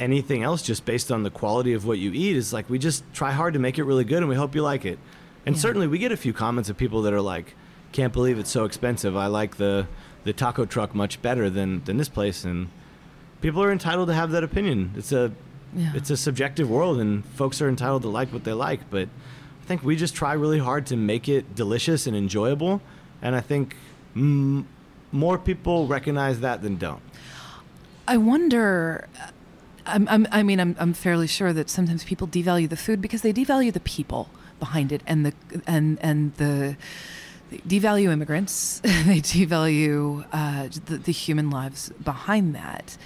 anything 0.00 0.42
else 0.42 0.62
just 0.62 0.84
based 0.84 1.12
on 1.12 1.22
the 1.22 1.30
quality 1.30 1.72
of 1.74 1.84
what 1.86 1.98
you 1.98 2.10
eat 2.12 2.34
is 2.34 2.52
like 2.52 2.68
we 2.70 2.78
just 2.78 3.04
try 3.12 3.30
hard 3.32 3.52
to 3.52 3.60
make 3.60 3.78
it 3.78 3.84
really 3.84 4.04
good 4.04 4.18
and 4.18 4.28
we 4.28 4.34
hope 4.34 4.54
you 4.54 4.62
like 4.62 4.84
it. 4.84 4.98
And 5.46 5.54
Yeah. 5.54 5.60
certainly 5.62 5.86
we 5.86 5.98
get 5.98 6.10
a 6.10 6.16
few 6.16 6.32
comments 6.32 6.68
of 6.70 6.76
people 6.76 7.02
that 7.02 7.12
are 7.12 7.20
like, 7.20 7.54
can't 7.92 8.12
believe 8.12 8.38
it's 8.38 8.50
so 8.50 8.64
expensive. 8.64 9.16
I 9.16 9.26
like 9.26 9.56
the 9.58 9.86
the 10.24 10.32
taco 10.34 10.64
truck 10.66 10.94
much 10.94 11.20
better 11.22 11.48
than 11.50 11.82
than 11.84 11.96
this 11.98 12.08
place 12.08 12.44
and 12.44 12.68
people 13.40 13.62
are 13.62 13.70
entitled 13.72 14.08
to 14.08 14.14
have 14.14 14.30
that 14.32 14.42
opinion. 14.44 14.92
It's 14.96 15.12
a 15.12 15.32
Yeah. 15.76 15.92
it's 15.94 16.10
a 16.10 16.16
subjective 16.16 16.68
world 16.68 16.98
and 17.00 17.24
folks 17.24 17.60
are 17.62 17.68
entitled 17.68 18.02
to 18.02 18.08
like 18.08 18.32
what 18.32 18.44
they 18.44 18.52
like, 18.52 18.88
but 18.90 19.08
I 19.62 19.66
think 19.66 19.84
we 19.84 19.96
just 19.96 20.14
try 20.14 20.32
really 20.32 20.58
hard 20.58 20.84
to 20.86 20.96
make 20.96 21.28
it 21.28 21.54
delicious 21.54 22.06
and 22.06 22.16
enjoyable 22.16 22.80
and 23.22 23.36
I 23.36 23.40
think 23.40 23.76
mm, 24.16 24.64
more 25.12 25.38
people 25.38 25.86
recognize 25.86 26.40
that 26.40 26.62
than 26.62 26.76
don't. 26.76 27.02
I 28.08 28.16
wonder. 28.16 29.06
I'm, 29.86 30.08
I'm, 30.08 30.26
I 30.30 30.42
mean, 30.42 30.60
I'm, 30.60 30.76
I'm 30.78 30.92
fairly 30.92 31.26
sure 31.26 31.52
that 31.52 31.70
sometimes 31.70 32.04
people 32.04 32.26
devalue 32.26 32.68
the 32.68 32.76
food 32.76 33.00
because 33.00 33.22
they 33.22 33.32
devalue 33.32 33.72
the 33.72 33.80
people 33.80 34.28
behind 34.58 34.92
it, 34.92 35.02
and 35.06 35.24
the 35.26 35.32
and 35.66 35.98
and 36.00 36.34
the 36.34 36.76
they 37.50 37.58
devalue 37.58 38.12
immigrants. 38.12 38.80
they 38.84 39.20
devalue 39.20 40.24
uh, 40.32 40.68
the, 40.86 40.98
the 40.98 41.12
human 41.12 41.50
lives 41.50 41.90
behind 42.02 42.54
that. 42.54 42.96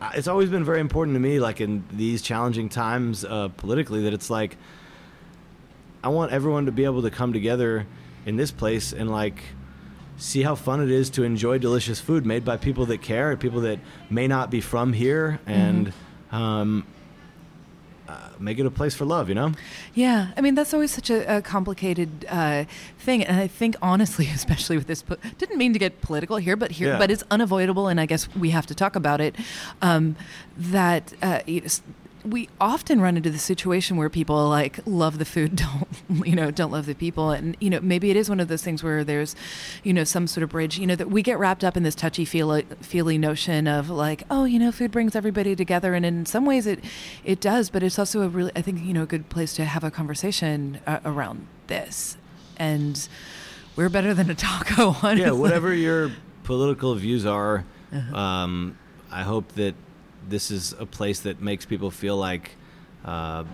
Uh, 0.00 0.10
it's 0.14 0.26
always 0.26 0.50
been 0.50 0.64
very 0.64 0.80
important 0.80 1.14
to 1.14 1.20
me 1.20 1.38
like 1.38 1.60
in 1.60 1.84
these 1.92 2.22
challenging 2.22 2.68
times 2.68 3.24
uh, 3.24 3.46
politically 3.56 4.02
that 4.02 4.12
it's 4.12 4.28
like 4.28 4.56
i 6.02 6.08
want 6.08 6.32
everyone 6.32 6.66
to 6.66 6.72
be 6.72 6.84
able 6.84 7.02
to 7.02 7.10
come 7.10 7.32
together 7.32 7.86
in 8.26 8.34
this 8.34 8.50
place 8.50 8.92
and 8.92 9.12
like 9.12 9.44
see 10.22 10.42
how 10.42 10.54
fun 10.54 10.80
it 10.80 10.90
is 10.90 11.10
to 11.10 11.22
enjoy 11.24 11.58
delicious 11.58 11.98
food 12.00 12.24
made 12.24 12.44
by 12.44 12.56
people 12.56 12.86
that 12.86 12.98
care 13.02 13.36
people 13.36 13.60
that 13.60 13.78
may 14.08 14.26
not 14.28 14.50
be 14.50 14.60
from 14.60 14.92
here 14.92 15.40
and 15.46 15.92
um, 16.30 16.86
uh, 18.08 18.28
make 18.38 18.58
it 18.58 18.66
a 18.66 18.70
place 18.70 18.94
for 18.94 19.04
love 19.04 19.28
you 19.28 19.34
know 19.34 19.50
Yeah, 19.94 20.30
I 20.36 20.40
mean 20.40 20.54
that's 20.54 20.72
always 20.74 20.90
such 20.92 21.10
a, 21.10 21.38
a 21.38 21.42
complicated 21.42 22.08
uh, 22.28 22.64
thing, 22.98 23.24
and 23.24 23.36
I 23.40 23.46
think 23.48 23.74
honestly, 23.82 24.26
especially 24.34 24.76
with 24.76 24.86
this, 24.86 25.02
po- 25.02 25.16
didn't 25.38 25.58
mean 25.58 25.72
to 25.72 25.78
get 25.78 26.00
political 26.00 26.36
here, 26.36 26.56
but 26.56 26.70
here, 26.72 26.88
Yeah. 26.92 26.98
but 26.98 27.10
it's 27.10 27.24
unavoidable, 27.30 27.88
and 27.88 28.00
I 28.00 28.06
guess 28.06 28.28
we 28.34 28.50
have 28.50 28.66
to 28.66 28.74
talk 28.74 28.96
about 28.96 29.20
it. 29.20 29.34
Um, 29.82 30.16
that 30.56 31.12
uh, 31.22 31.40
we 32.24 32.48
often 32.60 33.00
run 33.00 33.16
into 33.16 33.30
the 33.30 33.38
situation 33.38 33.96
where 33.96 34.08
people 34.08 34.48
like 34.48 34.78
love 34.86 35.18
the 35.18 35.24
food, 35.24 35.56
don't 36.10 36.26
you 36.26 36.34
know, 36.36 36.50
don't 36.50 36.70
love 36.70 36.86
the 36.86 36.94
people, 36.94 37.30
and 37.30 37.56
you 37.60 37.68
know 37.70 37.80
maybe 37.80 38.10
it 38.10 38.16
is 38.16 38.28
one 38.28 38.38
of 38.40 38.48
those 38.48 38.62
things 38.62 38.82
where 38.82 39.02
there's, 39.04 39.34
you 39.82 39.92
know, 39.92 40.04
some 40.04 40.26
sort 40.26 40.42
of 40.44 40.50
bridge. 40.50 40.78
You 40.78 40.86
know 40.86 40.96
that 40.96 41.10
we 41.10 41.22
get 41.22 41.38
wrapped 41.38 41.64
up 41.64 41.76
in 41.76 41.82
this 41.82 41.94
touchy 41.94 42.24
feely, 42.24 42.62
feely 42.80 43.18
notion 43.18 43.66
of 43.66 43.90
like, 43.90 44.22
oh, 44.30 44.44
you 44.44 44.58
know, 44.58 44.70
food 44.72 44.90
brings 44.90 45.16
everybody 45.16 45.56
together, 45.56 45.94
and 45.94 46.06
in 46.06 46.24
some 46.26 46.44
ways 46.44 46.66
it 46.66 46.84
it 47.24 47.40
does, 47.40 47.70
but 47.70 47.82
it's 47.82 47.98
also 47.98 48.22
a 48.22 48.28
really 48.28 48.52
I 48.54 48.62
think 48.62 48.82
you 48.84 48.92
know 48.92 49.02
a 49.02 49.06
good 49.06 49.28
place 49.28 49.54
to 49.54 49.64
have 49.64 49.82
a 49.84 49.90
conversation 49.90 50.78
uh, 50.86 51.00
around 51.04 51.46
this, 51.66 52.16
and 52.56 53.08
we're 53.76 53.88
better 53.88 54.14
than 54.14 54.30
a 54.30 54.34
taco. 54.34 54.88
Honestly. 55.02 55.22
yeah 55.22 55.30
whatever 55.32 55.72
your 55.88 56.10
political 56.44 56.94
views 56.94 57.24
are 57.26 57.64
Uh-huh. 57.92 58.16
um, 58.16 58.76
i 59.10 59.22
hope 59.22 59.52
that 59.52 59.74
this 60.28 60.50
is 60.50 60.74
a 60.78 60.86
place 60.86 61.20
that 61.20 61.40
makes 61.40 61.64
people 61.64 61.90
feel 61.90 62.16
like 62.16 62.52
uh, 63.04 63.44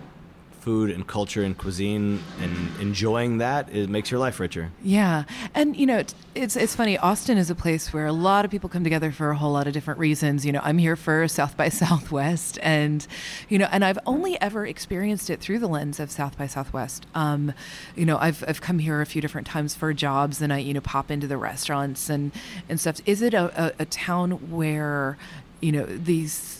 food 0.59 0.91
and 0.91 1.07
culture 1.07 1.43
and 1.43 1.57
cuisine 1.57 2.21
and 2.41 2.81
enjoying 2.81 3.37
that 3.37 3.73
it 3.73 3.89
makes 3.89 4.11
your 4.11 4.19
life 4.19 4.39
richer 4.39 4.71
Yeah, 4.83 5.23
and 5.55 5.75
you 5.75 5.85
know 5.85 6.03
it's, 6.35 6.55
it's 6.55 6.75
funny. 6.75 6.97
Austin 6.97 7.37
is 7.37 7.49
a 7.49 7.55
place 7.55 7.91
where 7.91 8.05
a 8.05 8.13
lot 8.13 8.45
of 8.45 8.51
people 8.51 8.69
come 8.69 8.83
together 8.83 9.11
for 9.11 9.31
a 9.31 9.35
whole 9.35 9.51
lot 9.51 9.67
of 9.67 9.73
different 9.73 9.99
reasons. 9.99 10.45
You 10.45 10.51
know, 10.51 10.61
I'm 10.63 10.77
here 10.77 10.95
for 10.95 11.27
South 11.27 11.57
by 11.57 11.69
Southwest, 11.83 12.59
and 12.61 13.05
you 13.49 13.57
know, 13.57 13.67
and 13.71 13.83
I've 13.83 13.99
only 14.05 14.39
ever 14.41 14.65
experienced 14.65 15.29
it 15.29 15.39
through 15.39 15.59
the 15.59 15.67
lens 15.67 15.99
of 15.99 16.11
South 16.11 16.37
by 16.37 16.47
Southwest. 16.47 17.05
Um, 17.15 17.53
you 17.95 18.05
know, 18.05 18.17
I've 18.17 18.43
I've 18.47 18.61
come 18.61 18.79
here 18.79 19.01
a 19.01 19.05
few 19.05 19.21
different 19.21 19.47
times 19.47 19.75
for 19.75 19.93
jobs, 19.93 20.41
and 20.41 20.53
I 20.53 20.59
you 20.59 20.73
know 20.73 20.81
pop 20.81 21.09
into 21.11 21.27
the 21.27 21.37
restaurants 21.37 22.09
and 22.09 22.31
and 22.69 22.79
stuff. 22.79 23.01
Is 23.05 23.21
it 23.21 23.33
a, 23.33 23.65
a, 23.65 23.73
a 23.79 23.85
town 23.85 24.51
where 24.51 25.17
you 25.61 25.71
know 25.71 25.85
these 25.85 26.58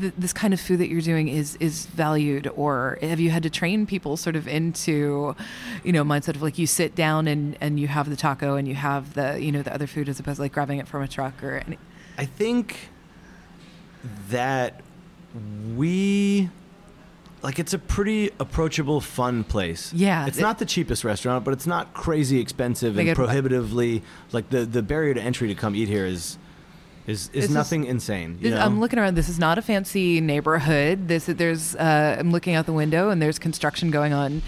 th- 0.00 0.12
this 0.16 0.32
kind 0.32 0.54
of 0.54 0.60
food 0.60 0.78
that 0.78 0.88
you're 0.88 1.00
doing 1.00 1.28
is 1.28 1.56
is 1.56 1.86
valued 1.86 2.50
or 2.56 2.98
have 3.02 3.20
you 3.20 3.30
had 3.30 3.42
to 3.42 3.50
train 3.50 3.86
people 3.86 4.16
sort 4.16 4.36
of 4.36 4.46
into 4.48 5.34
you 5.84 5.92
know 5.92 6.04
mindset 6.04 6.34
of 6.36 6.42
like 6.42 6.58
you 6.58 6.66
sit 6.66 6.94
down 6.94 7.26
and 7.28 7.56
and 7.60 7.78
you 7.78 7.88
have 7.88 8.08
the 8.08 8.16
taco 8.16 8.56
and 8.56 8.66
you 8.68 8.74
have 8.74 9.14
the 9.14 9.40
you 9.42 9.52
know 9.52 9.62
the 9.62 9.72
other 9.74 9.86
food 9.86 10.08
as 10.08 10.18
opposed 10.20 10.36
to 10.36 10.42
like 10.42 10.52
grabbing 10.52 10.78
it 10.78 10.88
from 10.88 11.02
a 11.02 11.08
truck 11.08 11.42
or 11.42 11.62
any? 11.66 11.78
I 12.18 12.26
think 12.26 12.90
that 14.28 14.80
we 15.76 16.48
like 17.42 17.58
it's 17.58 17.72
a 17.72 17.78
pretty 17.78 18.30
approachable 18.38 19.00
fun 19.00 19.44
place. 19.44 19.92
Yeah, 19.94 20.26
it's 20.26 20.38
it- 20.38 20.42
not 20.42 20.58
the 20.58 20.66
cheapest 20.66 21.04
restaurant 21.04 21.44
but 21.44 21.52
it's 21.52 21.66
not 21.66 21.94
crazy 21.94 22.40
expensive 22.40 22.98
and 22.98 23.14
prohibitively 23.14 24.02
like 24.32 24.50
the 24.50 24.64
the 24.64 24.82
barrier 24.82 25.14
to 25.14 25.20
entry 25.22 25.48
to 25.48 25.54
come 25.54 25.74
eat 25.74 25.88
here 25.88 26.06
is 26.06 26.38
is 27.06 27.30
is 27.32 27.44
is- 27.46 27.50
nothing 27.50 27.84
insane 27.84 28.38
you 28.40 28.50
This- 28.50 28.58
know? 28.58 28.64
I'm 28.64 28.78
looking 28.80 28.98
around. 28.98 29.14
This 29.16 29.28
is 29.28 29.38
not 29.38 29.58
a 29.58 29.62
fancy 29.62 30.20
neighborhood. 30.20 31.08
This 31.08 31.26
there's 31.26 31.74
uh, 31.76 32.16
I'm 32.18 32.30
looking 32.30 32.54
out 32.54 32.66
the 32.66 32.72
window 32.72 33.10
and 33.10 33.20
there's 33.20 33.38
construction 33.38 33.90
going 33.90 34.12
on 34.12 34.42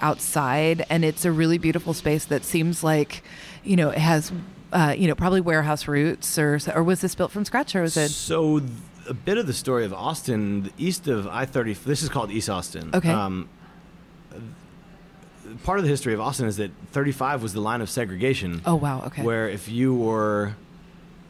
outside, 0.00 0.84
and 0.90 1.04
it's 1.04 1.24
a 1.24 1.30
really 1.30 1.58
beautiful 1.58 1.94
space 1.94 2.24
that 2.24 2.44
seems 2.44 2.82
like, 2.82 3.22
you 3.62 3.76
know, 3.76 3.90
it 3.90 3.98
has, 3.98 4.32
uh, 4.72 4.92
you 4.98 5.06
know, 5.06 5.14
probably 5.14 5.40
warehouse 5.40 5.86
roots 5.86 6.38
or 6.38 6.58
or 6.74 6.82
was 6.82 7.00
this 7.00 7.14
built 7.14 7.30
from 7.30 7.44
scratch 7.44 7.74
or 7.76 7.82
was 7.82 7.96
it? 7.96 8.08
So, 8.10 8.58
th- 8.58 8.70
a 9.08 9.14
bit 9.14 9.38
of 9.38 9.46
the 9.46 9.52
story 9.52 9.84
of 9.84 9.92
Austin, 9.94 10.64
the 10.64 10.72
east 10.78 11.06
of 11.08 11.26
I 11.28 11.44
thirty. 11.44 11.72
This 11.74 12.02
is 12.02 12.08
called 12.08 12.30
East 12.32 12.50
Austin. 12.50 12.90
Okay. 12.92 13.10
Um, 13.10 13.48
part 15.64 15.78
of 15.78 15.84
the 15.84 15.90
history 15.90 16.14
of 16.14 16.20
Austin 16.20 16.46
is 16.46 16.56
that 16.56 16.70
thirty 16.92 17.12
five 17.12 17.42
was 17.42 17.52
the 17.52 17.60
line 17.60 17.80
of 17.80 17.88
segregation. 17.90 18.62
Oh 18.66 18.74
wow. 18.76 19.02
Okay. 19.06 19.22
Where 19.22 19.48
if 19.48 19.68
you 19.68 19.94
were, 19.94 20.54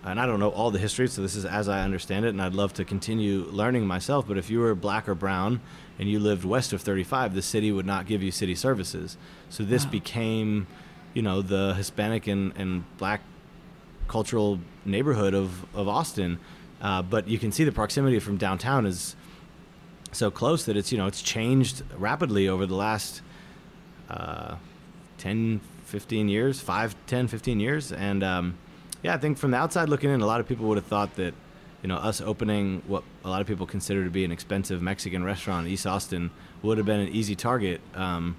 and 0.04 0.18
I 0.21 0.26
don't 0.26 0.40
know 0.40 0.50
all 0.50 0.71
the 0.71 0.78
history, 0.78 1.06
so 1.09 1.23
this 1.23 1.37
is 1.37 1.44
as 1.44 1.68
I 1.68 1.82
understand 1.82 2.25
it, 2.25 2.30
and 2.30 2.42
I'd 2.42 2.54
love 2.54 2.73
to 2.75 2.85
continue 2.85 3.44
learning 3.50 3.87
myself. 3.87 4.26
But 4.26 4.37
if 4.38 4.50
you 4.50 4.59
were 4.61 4.75
black 4.75 5.09
or 5.09 5.14
brown 5.14 5.61
and 5.99 6.09
you 6.09 6.18
lived 6.18 6.44
west 6.44 6.73
of 6.73 6.80
35, 6.80 7.35
the 7.35 7.42
city 7.42 7.71
would 7.71 7.87
not 7.87 8.06
give 8.06 8.23
you 8.23 8.30
city 8.32 8.54
services. 8.54 9.16
So 9.49 9.62
this 9.62 9.85
Wow. 9.85 9.90
became, 9.92 10.66
you 11.14 11.23
know, 11.23 11.40
the 11.42 11.75
Hispanic 11.75 12.26
and, 12.26 12.52
and 12.56 12.85
black 12.99 13.21
cultural 14.09 14.59
neighborhood 14.85 15.35
of, 15.35 15.64
of 15.75 15.87
Austin. 15.88 16.38
Uh, 16.80 17.00
but 17.02 17.28
you 17.28 17.38
can 17.38 17.52
see 17.52 17.62
the 17.62 17.71
proximity 17.73 18.18
from 18.18 18.37
downtown 18.37 18.87
is 18.87 19.14
so 20.11 20.30
close 20.30 20.64
that 20.64 20.76
it's 20.76 20.92
you 20.92 20.99
know 20.99 21.06
it's 21.06 21.23
changed 21.23 21.82
rapidly 21.97 22.47
over 22.49 22.66
the 22.66 22.75
last 22.75 23.23
uh, 24.11 24.56
10, 25.18 25.61
15 25.85 26.28
years, 26.28 26.61
5, 26.61 26.97
10, 27.06 27.28
15 27.28 27.61
years. 27.61 27.92
And 27.92 28.23
um, 28.25 28.59
yeah, 29.02 29.14
I 29.14 29.18
think 29.18 29.38
from 29.38 29.50
the 29.50 29.56
outside 29.56 29.88
looking 29.88 30.11
in, 30.11 30.21
a 30.21 30.26
lot 30.26 30.40
of 30.40 30.47
people 30.49 30.66
would 30.68 30.76
have 30.78 30.87
thought 30.87 31.16
that, 31.16 31.35
you 31.82 31.88
know, 31.88 31.97
us 31.97 32.21
opening 32.21 32.82
what 32.87 33.02
a 33.25 33.28
lot 33.28 33.40
of 33.40 33.47
people 33.47 33.66
consider 33.66 34.04
to 34.04 34.11
be 34.11 34.25
an 34.25 34.32
expensive 34.32 34.80
Mexican 34.82 35.25
restaurant 35.25 35.66
in 35.66 35.73
East 35.73 35.87
Austin 35.87 36.30
would 36.62 36.78
have 36.78 36.87
been 36.87 37.00
an 37.00 37.09
easy 37.09 37.35
target. 37.35 37.80
Um, 37.94 38.37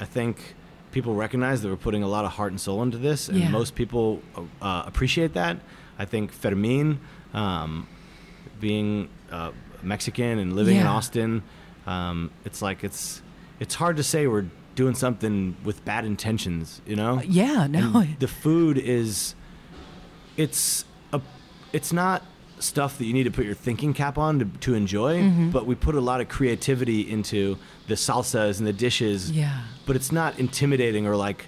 I 0.00 0.04
think 0.04 0.54
people 0.92 1.14
recognize 1.14 1.62
that 1.62 1.68
we're 1.68 1.76
putting 1.76 2.02
a 2.02 2.08
lot 2.08 2.24
of 2.24 2.32
heart 2.32 2.52
and 2.52 2.60
soul 2.60 2.82
into 2.82 2.98
this, 2.98 3.28
and 3.28 3.38
Yeah. 3.38 3.50
most 3.50 3.74
people 3.74 4.20
uh, 4.60 4.82
appreciate 4.86 5.32
that. 5.34 5.58
I 5.98 6.04
think 6.04 6.32
Fermin, 6.32 7.00
um, 7.32 7.86
being 8.60 9.08
uh, 9.30 9.52
Mexican 9.82 10.38
and 10.38 10.54
living 10.54 10.76
in 10.76 10.86
Austin, 10.86 11.42
um, 11.86 12.30
it's 12.44 12.60
like 12.60 12.84
it's 12.84 13.22
it's 13.60 13.74
hard 13.76 13.96
to 13.96 14.02
say 14.02 14.26
we're 14.26 14.46
doing 14.74 14.94
something 14.94 15.56
with 15.64 15.82
bad 15.86 16.04
intentions, 16.04 16.82
you 16.86 16.96
know? 16.96 17.22
Yeah, 17.22 17.66
no. 17.66 18.00
And 18.00 18.18
the 18.18 18.28
food 18.28 18.76
is 18.76 19.34
it's 20.36 20.84
a 21.12 21.20
it's 21.72 21.92
not 21.92 22.22
stuff 22.58 22.96
that 22.98 23.04
you 23.04 23.12
need 23.12 23.24
to 23.24 23.30
put 23.30 23.44
your 23.44 23.54
thinking 23.54 23.92
cap 23.92 24.16
on 24.16 24.38
to, 24.38 24.44
to 24.60 24.74
enjoy 24.74 25.20
Mhm. 25.22 25.52
but 25.52 25.66
we 25.66 25.74
put 25.74 25.94
a 25.94 26.00
lot 26.00 26.20
of 26.22 26.28
creativity 26.28 27.00
into 27.02 27.58
the 27.86 27.94
salsas 27.94 28.58
and 28.58 28.66
the 28.66 28.72
dishes 28.72 29.30
Yeah. 29.30 29.60
but 29.84 29.94
it's 29.96 30.10
not 30.10 30.38
intimidating 30.38 31.06
or 31.06 31.16
like 31.16 31.46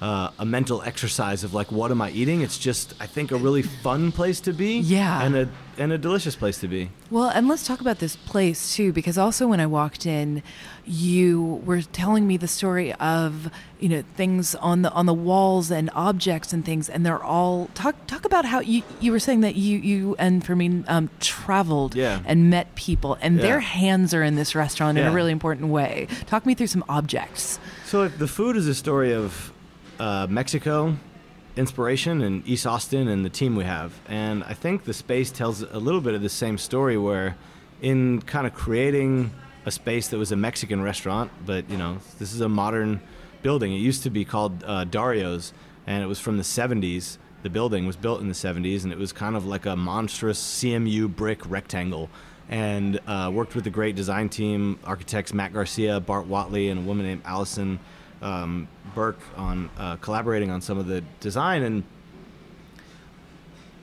uh, 0.00 0.30
a 0.38 0.44
mental 0.44 0.82
exercise 0.82 1.42
of 1.44 1.54
like 1.54 1.72
what 1.72 1.90
am 1.90 2.00
I 2.00 2.10
eating? 2.10 2.40
It's 2.42 2.58
just 2.58 2.94
I 3.00 3.06
think 3.06 3.32
a 3.32 3.36
really 3.36 3.62
fun 3.62 4.12
place 4.12 4.40
to 4.42 4.52
be. 4.52 4.78
Yeah. 4.78 5.22
And 5.22 5.36
a 5.36 5.48
and 5.76 5.92
a 5.92 5.98
delicious 5.98 6.34
place 6.34 6.58
to 6.58 6.68
be. 6.68 6.90
Well, 7.10 7.28
and 7.28 7.46
let's 7.46 7.64
talk 7.64 7.80
about 7.80 8.00
this 8.00 8.16
place 8.16 8.74
too, 8.74 8.92
because 8.92 9.16
also 9.16 9.46
when 9.46 9.60
I 9.60 9.66
walked 9.66 10.06
in, 10.06 10.42
you 10.84 11.62
were 11.64 11.82
telling 11.82 12.26
me 12.26 12.36
the 12.36 12.48
story 12.48 12.92
of 12.94 13.50
you 13.78 13.88
know 13.88 14.02
things 14.16 14.54
on 14.56 14.82
the 14.82 14.90
on 14.92 15.06
the 15.06 15.14
walls 15.14 15.70
and 15.70 15.90
objects 15.94 16.52
and 16.52 16.64
things, 16.64 16.88
and 16.88 17.04
they're 17.06 17.22
all 17.22 17.68
talk 17.74 17.94
talk 18.06 18.24
about 18.24 18.44
how 18.44 18.60
you 18.60 18.82
you 19.00 19.12
were 19.12 19.20
saying 19.20 19.40
that 19.42 19.54
you 19.56 19.78
you 19.78 20.16
and 20.18 20.44
Fermin 20.44 20.84
um, 20.88 21.10
traveled 21.20 21.94
Yeah. 21.94 22.20
and 22.24 22.50
met 22.50 22.74
people, 22.74 23.16
and 23.20 23.38
their 23.38 23.60
hands 23.60 24.14
are 24.14 24.22
in 24.22 24.34
this 24.36 24.54
restaurant 24.54 24.98
in 24.98 25.06
a 25.06 25.12
really 25.12 25.32
important 25.32 25.68
way. 25.68 26.08
Talk 26.26 26.46
me 26.46 26.54
through 26.54 26.68
some 26.68 26.84
objects. 26.88 27.58
So 27.84 28.02
if 28.04 28.18
the 28.18 28.28
food 28.28 28.56
is 28.56 28.66
a 28.66 28.74
story 28.74 29.12
of 29.12 29.52
uh, 29.98 30.26
Mexico, 30.28 30.96
inspiration, 31.56 32.22
and 32.22 32.46
East 32.46 32.66
Austin, 32.66 33.08
and 33.08 33.24
the 33.24 33.30
team 33.30 33.56
we 33.56 33.64
have. 33.64 33.92
And 34.08 34.44
I 34.44 34.54
think 34.54 34.84
the 34.84 34.94
space 34.94 35.30
tells 35.30 35.62
a 35.62 35.78
little 35.78 36.00
bit 36.00 36.14
of 36.14 36.22
the 36.22 36.28
same 36.28 36.58
story, 36.58 36.96
where 36.96 37.36
in 37.82 38.22
kind 38.22 38.46
of 38.46 38.54
creating 38.54 39.30
a 39.66 39.70
space 39.70 40.08
that 40.08 40.18
was 40.18 40.32
a 40.32 40.36
Mexican 40.36 40.82
restaurant, 40.82 41.30
but 41.44 41.68
you 41.68 41.76
know 41.76 41.98
this 42.18 42.32
is 42.32 42.40
a 42.40 42.48
modern 42.48 43.00
building. 43.42 43.72
It 43.72 43.78
used 43.78 44.02
to 44.04 44.10
be 44.10 44.24
called 44.24 44.64
uh, 44.64 44.84
Dario's, 44.84 45.52
and 45.86 46.02
it 46.02 46.06
was 46.06 46.18
from 46.18 46.36
the 46.36 46.42
70s. 46.42 47.18
The 47.42 47.50
building 47.50 47.86
was 47.86 47.96
built 47.96 48.20
in 48.20 48.28
the 48.28 48.34
70s, 48.34 48.82
and 48.82 48.92
it 48.92 48.98
was 48.98 49.12
kind 49.12 49.36
of 49.36 49.46
like 49.46 49.66
a 49.66 49.76
monstrous 49.76 50.40
CMU 50.40 51.14
brick 51.14 51.48
rectangle. 51.48 52.10
And 52.50 52.98
uh, 53.06 53.30
worked 53.32 53.54
with 53.54 53.66
a 53.66 53.70
great 53.70 53.94
design 53.94 54.30
team, 54.30 54.78
architects 54.82 55.34
Matt 55.34 55.52
Garcia, 55.52 56.00
Bart 56.00 56.26
Whatley, 56.26 56.70
and 56.70 56.80
a 56.80 56.82
woman 56.82 57.04
named 57.04 57.22
Allison 57.26 57.78
um, 58.22 58.68
Burke 58.94 59.20
on 59.36 59.70
uh, 59.78 59.96
collaborating 59.96 60.50
on 60.50 60.60
some 60.60 60.78
of 60.78 60.86
the 60.86 61.02
design. 61.20 61.62
And 61.62 61.84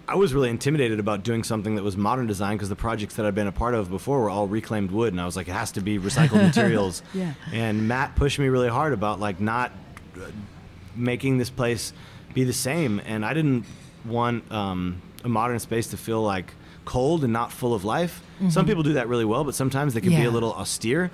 I 0.08 0.16
was 0.16 0.34
really 0.34 0.50
intimidated 0.50 1.00
about 1.00 1.24
doing 1.24 1.44
something 1.44 1.76
that 1.76 1.84
was 1.84 1.98
modern 1.98 2.28
design 2.28 2.58
because 2.58 2.70
the 2.70 2.76
projects 2.76 3.16
that 3.16 3.26
I'd 3.26 3.34
been 3.36 3.48
a 3.48 3.52
part 3.52 3.74
of 3.74 3.90
before 3.90 4.22
were 4.22 4.30
all 4.30 4.48
reclaimed 4.48 4.92
wood, 4.92 5.14
and 5.14 5.22
I 5.22 5.26
was 5.26 5.36
like, 5.36 5.48
it 5.48 5.54
has 5.54 5.72
to 5.74 5.82
be 5.82 5.98
recycled 5.98 6.42
materials. 6.44 7.02
Yeah. 7.14 7.34
And 7.52 7.88
Matt 7.88 8.16
pushed 8.16 8.38
me 8.38 8.48
really 8.48 8.70
hard 8.70 8.94
about 8.94 9.20
like 9.20 9.40
not 9.40 9.72
uh, 10.16 10.26
making 10.96 11.38
this 11.38 11.50
place 11.50 11.92
be 12.34 12.44
the 12.44 12.54
same, 12.54 13.02
and 13.06 13.26
I 13.26 13.34
didn't 13.34 13.66
want 14.06 14.52
um, 14.52 15.02
a 15.24 15.30
modern 15.30 15.58
space 15.60 15.88
to 15.88 15.98
feel 15.98 16.22
like 16.22 16.54
cold 16.84 17.24
and 17.24 17.34
not 17.34 17.52
full 17.52 17.74
of 17.74 17.84
life. 17.84 18.22
Some 18.50 18.68
people 18.68 18.84
do 18.84 18.94
that 18.94 19.08
really 19.08 19.26
well, 19.26 19.44
but 19.44 19.56
sometimes 19.56 19.96
they 19.96 20.02
can 20.02 20.12
be 20.12 20.26
a 20.26 20.32
little 20.32 20.54
austere. 20.54 21.10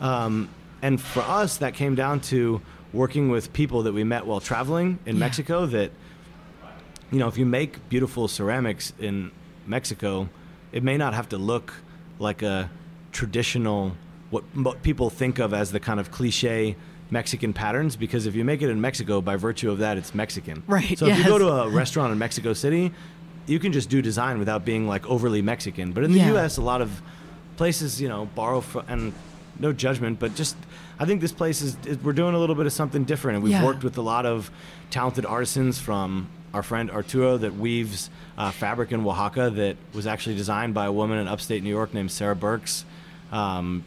Um, 0.00 0.48
and 0.84 1.00
for 1.00 1.22
us, 1.22 1.56
that 1.58 1.72
came 1.74 1.94
down 1.94 2.20
to 2.20 2.60
working 2.92 3.28
with 3.30 3.52
people 3.54 3.82
that 3.84 3.94
we 3.94 4.04
met 4.04 4.26
while 4.26 4.38
traveling 4.38 4.98
in 5.06 5.16
Yeah. 5.16 5.20
Mexico 5.26 5.66
that 5.66 5.90
you 7.10 7.18
know, 7.20 7.28
if 7.28 7.38
you 7.38 7.46
make 7.46 7.88
beautiful 7.88 8.26
ceramics 8.28 8.92
in 8.98 9.30
Mexico, 9.66 10.28
it 10.72 10.82
may 10.82 10.96
not 10.96 11.14
have 11.14 11.28
to 11.30 11.38
look 11.38 11.72
like 12.18 12.42
a 12.42 12.70
traditional 13.12 13.96
what, 14.30 14.42
what 14.54 14.82
people 14.82 15.10
think 15.10 15.38
of 15.38 15.54
as 15.54 15.70
the 15.72 15.78
kind 15.80 16.00
of 16.00 16.10
cliche 16.10 16.74
Mexican 17.10 17.52
patterns 17.52 17.94
because 17.96 18.26
if 18.26 18.34
you 18.34 18.44
make 18.44 18.62
it 18.62 18.68
in 18.68 18.80
Mexico 18.80 19.20
by 19.20 19.36
virtue 19.36 19.70
of 19.70 19.78
that 19.78 19.96
it's 19.96 20.14
Mexican. 20.14 20.62
Right, 20.66 20.98
So 20.98 21.06
if 21.06 21.16
you 21.18 21.24
go 21.24 21.38
to 21.38 21.48
a 21.48 21.68
restaurant 21.68 22.12
in 22.12 22.18
Mexico 22.18 22.52
City, 22.52 22.90
you 23.46 23.58
can 23.58 23.72
just 23.72 23.88
do 23.88 24.02
design 24.02 24.38
without 24.38 24.64
being 24.64 24.88
like 24.88 25.06
overly 25.06 25.40
Mexican. 25.42 25.92
But 25.92 26.02
in 26.04 26.12
the 26.12 26.18
Yeah. 26.18 26.34
US 26.34 26.56
a 26.56 26.62
lot 26.62 26.80
of 26.82 26.90
places, 27.56 28.00
you 28.02 28.08
know, 28.08 28.26
borrow 28.34 28.60
from 28.60 28.84
and 28.88 29.12
no 29.58 29.72
judgment, 29.72 30.18
but 30.18 30.34
just 30.34 30.56
I 30.98 31.04
think 31.06 31.20
this 31.20 31.32
place 31.32 31.60
is, 31.62 31.76
is 31.86 31.98
we're 31.98 32.12
doing 32.12 32.34
a 32.34 32.38
little 32.38 32.54
bit 32.54 32.66
of 32.66 32.72
something 32.72 33.04
different 33.04 33.36
and 33.36 33.44
we've 33.44 33.52
Yeah. 33.52 33.64
worked 33.64 33.82
with 33.84 33.96
a 33.98 34.02
lot 34.02 34.26
of 34.26 34.50
talented 34.90 35.26
artisans 35.26 35.78
from 35.78 36.28
our 36.52 36.62
friend 36.62 36.90
Arturo 36.90 37.36
that 37.38 37.56
weaves 37.56 38.10
uh, 38.38 38.50
fabric 38.52 38.92
in 38.92 39.04
Oaxaca 39.04 39.50
that 39.50 39.76
was 39.92 40.06
actually 40.06 40.36
designed 40.36 40.72
by 40.72 40.86
a 40.86 40.92
woman 40.92 41.18
in 41.18 41.26
upstate 41.26 41.62
New 41.64 41.70
York 41.70 41.92
named 41.92 42.12
Sarah 42.12 42.36
Burks. 42.36 42.84
Um, 43.32 43.84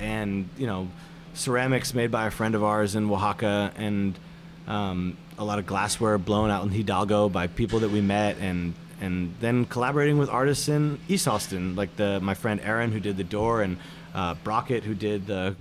and, 0.00 0.48
you 0.56 0.66
know, 0.66 0.88
ceramics 1.34 1.92
made 1.94 2.10
by 2.10 2.26
a 2.26 2.30
friend 2.30 2.54
of 2.54 2.64
ours 2.64 2.94
in 2.94 3.10
Oaxaca 3.10 3.72
and 3.76 4.18
um, 4.66 5.16
a 5.38 5.44
lot 5.44 5.58
of 5.58 5.66
glassware 5.66 6.16
blown 6.18 6.50
out 6.50 6.64
in 6.64 6.70
Hidalgo 6.70 7.28
by 7.28 7.46
people 7.46 7.80
that 7.80 7.90
we 7.90 8.00
met 8.00 8.36
and 8.38 8.74
and 9.00 9.34
then 9.40 9.64
collaborating 9.64 10.16
with 10.16 10.28
artists 10.28 10.68
in 10.68 10.96
East 11.08 11.26
Austin, 11.26 11.74
like 11.74 11.96
the 11.96 12.20
my 12.20 12.34
friend 12.34 12.60
Aaron 12.62 12.92
who 12.92 13.00
did 13.00 13.16
the 13.16 13.24
door 13.24 13.60
and 13.62 13.76
uh, 14.14 14.34
Brockett 14.44 14.84
who 14.84 14.94
did 14.94 15.26
the 15.26 15.54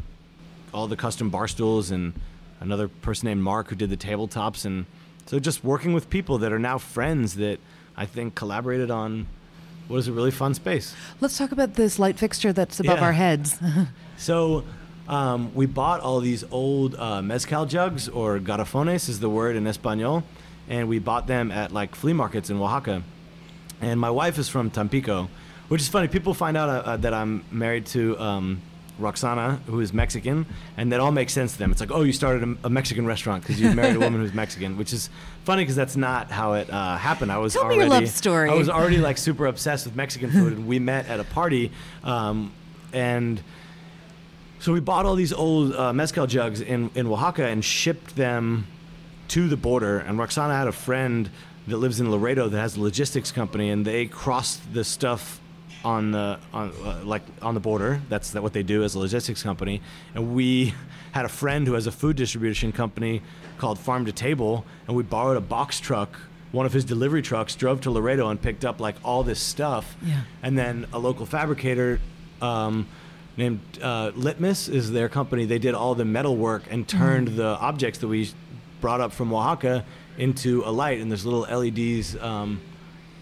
all 0.74 0.88
the 0.88 0.96
custom 0.98 1.30
bar 1.30 1.48
stools 1.48 1.92
and 1.92 2.14
another 2.60 2.88
person 2.88 3.28
named 3.28 3.42
Mark 3.44 3.70
who 3.70 3.76
did 3.76 3.90
the 3.90 3.98
tabletops 3.98 4.66
and 4.66 4.86
so 5.26 5.40
just 5.40 5.64
working 5.64 5.94
with 5.94 6.10
people 6.10 6.38
that 6.40 6.52
are 6.52 6.60
now 6.60 6.78
friends 6.78 7.36
that 7.36 7.60
I 7.98 8.06
think 8.06 8.36
collaborated 8.36 8.90
on 8.92 9.28
what 9.88 9.98
is 9.98 10.08
a 10.08 10.12
really 10.14 10.32
fun 10.32 10.54
space. 10.54 10.96
Let's 11.20 11.38
talk 11.38 11.52
about 11.52 11.74
this 11.76 12.00
light 12.00 12.18
fixture 12.18 12.54
that's 12.54 12.80
above 12.80 13.00
Yeah. 13.00 13.06
our 13.06 13.14
heads. 13.14 13.60
So 14.18 14.64
um, 15.08 15.52
we 15.56 15.66
bought 15.66 16.00
all 16.02 16.20
these 16.20 16.44
old 16.52 16.96
uh, 16.96 17.22
mezcal 17.24 17.66
jugs, 17.66 18.08
or 18.08 18.38
garrafones 18.40 19.10
is 19.10 19.20
the 19.20 19.30
word 19.30 19.56
in 19.56 19.66
Espanol, 19.66 20.24
and 20.70 20.88
we 20.88 21.00
bought 21.00 21.26
them 21.26 21.50
at 21.52 21.72
like 21.72 21.96
flea 21.96 22.14
markets 22.14 22.50
in 22.52 22.58
Oaxaca. 22.62 23.02
And 23.82 24.00
my 24.00 24.12
wife 24.12 24.38
is 24.38 24.48
from 24.48 24.70
Tampico, 24.70 25.28
which 25.72 25.80
is 25.80 25.88
funny. 25.88 26.10
People 26.10 26.34
find 26.34 26.58
out 26.58 26.68
uh, 26.68 26.74
uh, 26.74 26.98
that 26.98 27.14
I'm 27.14 27.46
married 27.50 27.86
to 27.88 28.20
um, 28.20 28.62
Roxana, 29.00 29.62
who 29.68 29.80
is 29.80 29.94
Mexican, 29.94 30.46
and 30.76 30.92
that 30.92 31.00
all 31.00 31.14
makes 31.14 31.32
sense 31.32 31.54
to 31.54 31.60
them. 31.60 31.72
It's 31.72 31.80
like, 31.80 31.92
oh, 31.92 32.02
you 32.02 32.12
started 32.12 32.44
a, 32.44 32.68
a 32.68 32.70
Mexican 32.70 33.06
restaurant 33.06 33.42
because 33.42 33.58
you 33.58 33.72
married 33.74 33.96
a 33.96 34.00
woman 34.02 34.20
who's 34.20 34.34
Mexican, 34.34 34.78
which 34.78 34.92
is 34.92 35.10
funny 35.46 35.62
because 35.62 35.78
that's 35.78 35.96
not 35.96 36.30
how 36.30 36.56
it 36.56 36.70
uh, 36.70 36.98
happened. 36.98 37.32
I 37.32 37.38
was 37.38 37.54
Tell 37.54 37.64
me 37.64 37.76
already, 37.76 37.90
your 37.90 38.02
love 38.02 38.10
story. 38.10 38.50
I 38.50 38.54
was 38.54 38.68
already 38.68 38.98
like 38.98 39.18
super 39.18 39.46
obsessed 39.46 39.86
with 39.86 39.96
Mexican 39.96 40.30
food, 40.30 40.52
and 40.52 40.68
we 40.68 40.78
met 40.78 41.08
at 41.08 41.22
a 41.22 41.24
party, 41.24 41.72
um, 42.04 42.52
and 42.92 43.42
so 44.60 44.74
we 44.74 44.82
bought 44.82 45.06
all 45.06 45.16
these 45.16 45.32
old 45.32 45.74
uh, 45.74 45.94
mezcal 45.94 46.28
jugs 46.28 46.60
in, 46.60 46.90
in 46.96 47.08
Oaxaca 47.08 47.46
and 47.46 47.64
shipped 47.64 48.18
them 48.18 48.68
to 49.30 49.48
the 49.48 49.56
border. 49.56 50.00
And 50.00 50.20
Roxana 50.20 50.54
had 50.54 50.68
a 50.68 50.74
friend 50.74 51.30
that 51.68 51.78
lives 51.78 52.02
in 52.02 52.12
Laredo 52.12 52.50
that 52.50 52.60
has 52.60 52.76
a 52.76 52.82
logistics 52.82 53.32
company, 53.32 53.70
and 53.70 53.86
they 53.86 54.06
crossed 54.08 54.74
the 54.74 54.84
stuff 54.84 55.40
on 55.84 56.12
the 56.12 56.40
on 56.54 56.72
uh, 56.84 57.02
like 57.04 57.24
on 57.42 57.54
the 57.54 57.60
border. 57.60 58.02
That's 58.10 58.32
that 58.32 58.44
what 58.44 58.54
they 58.54 58.64
do 58.64 58.84
as 58.84 58.96
a 58.96 59.00
logistics 59.00 59.44
company. 59.44 59.82
And 60.16 60.34
we 60.34 60.74
had 61.12 61.26
a 61.26 61.30
friend 61.30 61.68
who 61.68 61.74
has 61.74 61.88
a 61.88 61.92
food 61.92 62.16
distribution 62.16 62.72
company 62.72 63.22
called 63.58 63.80
Farm 63.80 64.06
to 64.06 64.12
Table, 64.12 64.66
and 64.88 64.96
we 64.96 65.04
borrowed 65.04 65.38
a 65.38 65.42
box 65.42 65.80
truck. 65.80 66.20
One 66.52 66.66
of 66.66 66.74
his 66.74 66.84
delivery 66.84 67.22
trucks 67.22 67.56
drove 67.56 67.82
to 67.82 67.92
Laredo 67.92 68.30
and 68.30 68.42
picked 68.42 68.66
up 68.66 68.82
like 68.82 68.96
all 69.06 69.24
this 69.24 69.40
stuff. 69.40 69.96
Yeah. 70.04 70.22
And 70.44 70.58
then 70.58 70.86
a 70.92 71.00
local 71.00 71.26
fabricator 71.26 72.02
um, 72.42 72.88
named 73.38 73.62
uh, 73.82 74.12
Litmus 74.16 74.68
is 74.68 74.92
their 74.92 75.08
company. 75.08 75.46
They 75.46 75.60
did 75.60 75.76
all 75.76 75.96
the 75.96 76.04
metal 76.04 76.36
work 76.36 76.64
and 76.70 76.86
turned 76.88 77.30
the 77.30 77.58
objects 77.58 78.00
that 78.00 78.08
we 78.10 78.30
brought 78.82 79.00
up 79.00 79.14
from 79.14 79.34
Oaxaca 79.34 79.86
into 80.18 80.64
a 80.66 80.72
light. 80.72 81.00
And 81.00 81.10
there's 81.10 81.26
little 81.26 81.42
LEDs 81.42 82.18
um, 82.18 82.60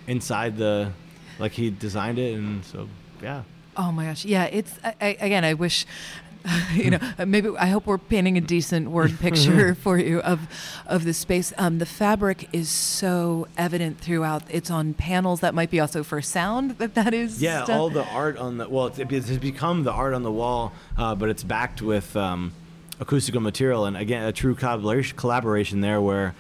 inside 0.08 0.58
the, 0.58 0.91
like 1.39 1.54
he 1.54 1.69
designed 1.69 2.19
it. 2.19 2.36
And 2.36 2.63
so, 2.65 2.88
yeah. 3.21 3.43
Oh 3.78 3.91
my 3.91 4.06
gosh, 4.06 4.25
yeah. 4.25 4.45
It's 4.45 4.78
I, 4.84 4.95
I, 5.02 5.17
again. 5.21 5.45
I 5.45 5.54
wish, 5.54 5.86
you 6.73 6.91
know, 6.91 6.99
maybe 7.25 7.49
I 7.58 7.67
hope 7.67 7.88
we're 7.88 7.97
painting 7.97 8.38
a 8.38 8.41
decent 8.41 8.91
word 8.91 9.17
picture 9.21 9.73
for 9.84 9.97
you 9.97 10.19
of 10.19 10.47
of 10.86 11.06
the 11.06 11.13
space. 11.13 11.54
Um, 11.58 11.80
the 11.80 11.86
fabric 11.86 12.49
is 12.52 12.69
so 12.69 13.47
evident 13.58 13.99
throughout. 13.99 14.43
It's 14.49 14.69
on 14.69 14.93
panels 14.93 15.39
that 15.39 15.56
might 15.56 15.71
be 15.71 15.80
also 15.80 16.04
for 16.04 16.21
sound. 16.21 16.78
That 16.78 16.95
that 16.95 17.13
is. 17.13 17.41
Yeah, 17.41 17.65
done. 17.65 17.80
all 17.80 17.89
the 17.89 18.06
art 18.06 18.38
on 18.38 18.58
the 18.58 18.67
well, 18.67 18.88
it's, 18.88 18.99
it 18.99 19.10
has 19.10 19.38
become 19.38 19.84
the 19.84 19.93
art 19.93 20.13
on 20.13 20.23
the 20.23 20.32
wall, 20.32 20.73
uh, 20.97 21.15
but 21.15 21.30
it's 21.30 21.43
backed 21.43 21.82
with 21.82 22.15
um, 22.15 22.54
acoustical 22.99 23.41
material, 23.41 23.86
and 23.86 23.95
again, 23.95 24.23
a 24.23 24.34
true 24.34 24.56
collaboration 24.56 25.82
there 25.82 26.02
where 26.02 26.36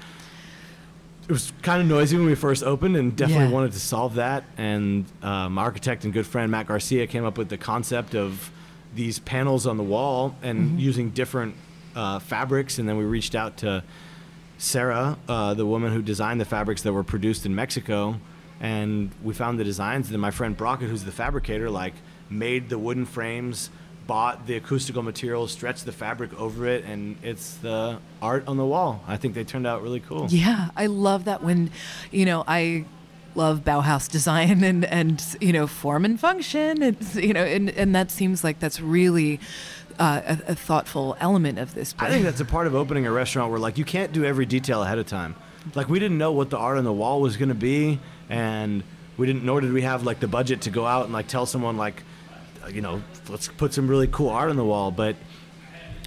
it 1.29 1.31
was 1.31 1.53
kind 1.61 1.79
of 1.79 1.87
noisy 1.87 2.17
when 2.17 2.25
we 2.25 2.33
first 2.35 2.63
opened, 2.63 2.95
and 2.97 3.15
definitely 3.15 3.45
Yeah. 3.45 3.51
wanted 3.51 3.71
to 3.73 3.79
solve 3.79 4.15
that. 4.15 4.43
And 4.57 5.05
um, 5.21 5.53
my 5.53 5.61
architect 5.61 6.03
and 6.03 6.11
good 6.11 6.25
friend 6.25 6.49
Matt 6.51 6.65
Garcia 6.65 7.05
came 7.05 7.23
up 7.23 7.37
with 7.37 7.49
the 7.49 7.57
concept 7.57 8.15
of 8.15 8.51
these 8.95 9.19
panels 9.19 9.67
on 9.67 9.77
the 9.77 9.83
wall 9.83 10.35
and 10.41 10.79
using 10.81 11.11
different 11.11 11.53
uh, 11.95 12.17
fabrics, 12.17 12.79
and 12.79 12.89
then 12.89 12.97
we 12.97 13.03
reached 13.05 13.35
out 13.35 13.57
to 13.57 13.83
Sarah, 14.57 15.17
uh, 15.27 15.53
the 15.53 15.65
woman 15.67 15.93
who 15.93 16.01
designed 16.01 16.41
the 16.41 16.45
fabrics 16.45 16.81
that 16.81 16.93
were 16.93 17.03
produced 17.03 17.45
in 17.45 17.53
Mexico, 17.53 18.19
and 18.59 19.11
we 19.23 19.33
found 19.35 19.59
the 19.59 19.63
designs. 19.63 20.07
And 20.07 20.13
then 20.13 20.19
my 20.21 20.31
friend 20.31 20.57
Brockett, 20.57 20.89
who's 20.89 21.03
the 21.03 21.11
fabricator, 21.11 21.69
like 21.69 21.93
made 22.29 22.69
the 22.69 22.79
wooden 22.79 23.05
frames, 23.05 23.69
bought 24.09 24.47
the 24.47 24.55
acoustical 24.55 25.03
material, 25.03 25.47
stretched 25.47 25.85
the 25.85 25.91
fabric 25.91 26.33
over 26.33 26.65
it, 26.65 26.83
and 26.83 27.15
it's 27.21 27.57
the 27.57 27.99
art 28.23 28.43
on 28.47 28.57
the 28.57 28.65
wall. 28.65 29.03
I 29.07 29.17
think 29.17 29.35
they 29.35 29.43
turned 29.43 29.67
out 29.67 29.83
really 29.83 29.99
cool. 29.99 30.25
Yeah, 30.29 30.71
I 30.75 30.87
love 30.87 31.25
that 31.25 31.43
when, 31.43 31.69
you 32.09 32.25
know, 32.25 32.43
I 32.47 32.85
love 33.35 33.59
Bauhaus 33.59 34.09
design 34.09 34.63
and 34.71 34.83
and 34.85 35.23
you 35.39 35.53
know 35.53 35.67
form 35.67 36.05
and 36.05 36.19
function. 36.19 36.81
It's 36.81 37.15
you 37.15 37.33
know, 37.33 37.43
and 37.43 37.69
and 37.69 37.93
that 37.93 38.09
seems 38.09 38.43
like 38.43 38.59
that's 38.59 38.81
really 38.81 39.39
uh, 39.99 40.21
a, 40.25 40.51
a 40.53 40.55
thoughtful 40.55 41.15
element 41.19 41.59
of 41.59 41.75
this. 41.75 41.93
I 41.99 42.09
think 42.09 42.23
that's 42.23 42.41
a 42.41 42.45
part 42.45 42.65
of 42.65 42.73
opening 42.73 43.05
a 43.05 43.11
restaurant 43.11 43.51
where 43.51 43.59
like 43.59 43.77
you 43.77 43.85
can't 43.85 44.11
do 44.11 44.25
every 44.25 44.47
detail 44.47 44.81
ahead 44.81 44.97
of 44.97 45.05
time. 45.05 45.35
Like 45.75 45.87
we 45.87 45.99
didn't 45.99 46.17
know 46.17 46.31
what 46.31 46.49
the 46.49 46.57
art 46.57 46.79
on 46.79 46.83
the 46.83 46.91
wall 46.91 47.21
was 47.21 47.37
going 47.37 47.49
to 47.49 47.55
be, 47.55 47.99
and 48.27 48.81
we 49.17 49.27
didn't. 49.27 49.43
Nor 49.43 49.61
did 49.61 49.71
we 49.71 49.83
have 49.83 50.01
like 50.01 50.19
the 50.19 50.27
budget 50.27 50.61
to 50.61 50.71
go 50.71 50.87
out 50.87 51.03
and 51.03 51.13
like 51.13 51.27
tell 51.27 51.45
someone 51.45 51.77
like, 51.77 52.01
you 52.71 52.81
know, 52.81 53.01
let's 53.29 53.47
put 53.47 53.73
some 53.73 53.87
really 53.87 54.07
cool 54.07 54.29
art 54.29 54.49
on 54.49 54.55
the 54.55 54.65
wall. 54.65 54.91
But 54.91 55.15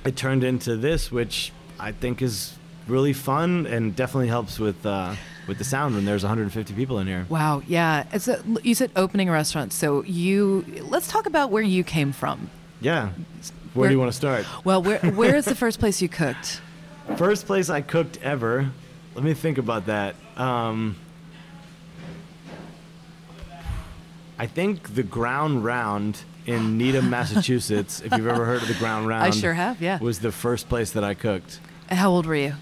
it 0.04 0.16
turned 0.16 0.44
into 0.44 0.76
this, 0.76 1.10
which 1.10 1.52
I 1.78 1.92
think 1.92 2.22
is 2.22 2.54
really 2.88 3.12
fun 3.12 3.66
and 3.66 3.94
definitely 3.94 4.28
helps 4.28 4.58
with 4.58 4.84
uh, 4.84 5.14
with 5.48 5.58
the 5.58 5.64
sound 5.64 5.94
when 5.94 6.04
there's 6.04 6.22
150 6.22 6.74
people 6.74 6.98
in 6.98 7.06
here. 7.06 7.26
Wow, 7.28 7.62
yeah. 7.66 8.04
It's 8.12 8.28
a, 8.28 8.42
you 8.62 8.74
said 8.74 8.90
opening 8.96 9.28
a 9.28 9.32
restaurant, 9.32 9.72
so 9.72 10.02
you 10.04 10.64
let's 10.82 11.08
talk 11.08 11.26
about 11.26 11.50
where 11.50 11.62
you 11.62 11.84
came 11.84 12.12
from. 12.12 12.50
Yeah. 12.80 13.08
Where, 13.08 13.14
Where- 13.74 13.88
do 13.88 13.94
you 13.94 13.98
want 14.00 14.10
to 14.12 14.16
start? 14.16 14.46
Well, 14.64 14.82
where 14.82 14.98
where 14.98 15.36
is 15.36 15.44
the 15.46 15.54
first 15.54 15.78
place 15.78 16.02
you 16.02 16.08
cooked? 16.08 16.60
First 17.16 17.46
place 17.46 17.68
I 17.68 17.80
cooked 17.80 18.18
ever. 18.22 18.70
Let 19.16 19.24
me 19.24 19.34
think 19.34 19.58
about 19.58 19.86
that. 19.86 20.14
Um, 20.36 20.94
I 24.38 24.46
think 24.46 24.94
the 24.94 25.02
Ground 25.02 25.64
Round 25.64 26.22
in 26.46 26.76
Needham, 26.78 27.08
Massachusetts. 27.10 28.00
if 28.00 28.12
you've 28.12 28.26
ever 28.26 28.44
heard 28.44 28.62
of 28.62 28.68
the 28.68 28.74
Ground 28.74 29.06
Round, 29.08 29.22
I 29.22 29.30
sure 29.30 29.54
have, 29.54 29.80
yeah. 29.80 29.98
Was 30.00 30.20
the 30.20 30.32
first 30.32 30.68
place 30.68 30.90
that 30.92 31.04
I 31.04 31.14
cooked. 31.14 31.60
How 31.88 32.10
old 32.10 32.26
were 32.26 32.34
you? 32.34 32.54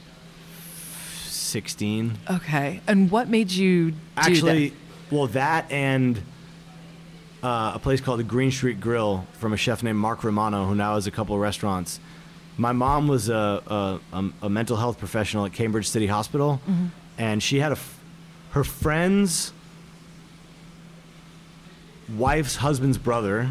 Sixteen. 1.24 2.18
Okay, 2.30 2.80
and 2.86 3.10
what 3.10 3.28
made 3.28 3.50
you 3.50 3.90
do 3.92 3.96
Actually, 4.16 4.68
that? 4.70 4.76
well, 5.10 5.26
that 5.28 5.70
and 5.72 6.18
uh, 7.42 7.72
a 7.74 7.78
place 7.78 8.00
called 8.00 8.20
the 8.20 8.24
Green 8.24 8.50
Street 8.50 8.80
Grill 8.80 9.26
from 9.32 9.52
a 9.52 9.56
chef 9.56 9.82
named 9.82 9.98
Mark 9.98 10.22
Romano, 10.24 10.66
who 10.66 10.74
now 10.74 10.94
has 10.94 11.06
a 11.06 11.10
couple 11.10 11.34
of 11.34 11.40
restaurants. 11.40 11.98
My 12.56 12.72
mom 12.72 13.08
was 13.08 13.28
a, 13.30 13.34
a, 13.66 14.00
a, 14.12 14.30
a 14.42 14.50
mental 14.50 14.76
health 14.76 14.98
professional 14.98 15.46
at 15.46 15.52
Cambridge 15.52 15.88
City 15.88 16.06
Hospital, 16.06 16.60
Mm-hmm. 16.68 16.86
and 17.18 17.42
she 17.42 17.58
had 17.60 17.72
a 17.72 17.78
her 18.52 18.64
friend's 18.64 19.52
wife's 22.16 22.56
husband's 22.56 22.98
brother 22.98 23.50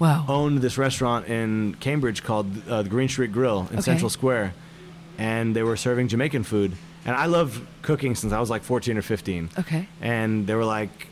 Wow. 0.00 0.24
owned 0.28 0.58
this 0.58 0.76
restaurant 0.78 1.28
in 1.28 1.76
Cambridge 1.78 2.24
called 2.24 2.46
uh, 2.68 2.82
the 2.82 2.88
Green 2.88 3.08
Street 3.08 3.30
Grill 3.32 3.60
in 3.70 3.74
Okay. 3.76 3.82
Central 3.82 4.10
Square, 4.10 4.54
and 5.18 5.54
they 5.54 5.62
were 5.62 5.76
serving 5.76 6.08
Jamaican 6.08 6.42
food. 6.42 6.72
And 7.04 7.14
I 7.14 7.26
loved 7.26 7.64
cooking 7.82 8.14
since 8.16 8.32
I 8.32 8.40
was 8.40 8.50
like 8.50 8.62
14 8.62 8.96
or 8.98 9.02
15 9.02 9.50
Okay. 9.60 9.86
and 10.00 10.46
they 10.46 10.54
were 10.54 10.64
like 10.64 11.06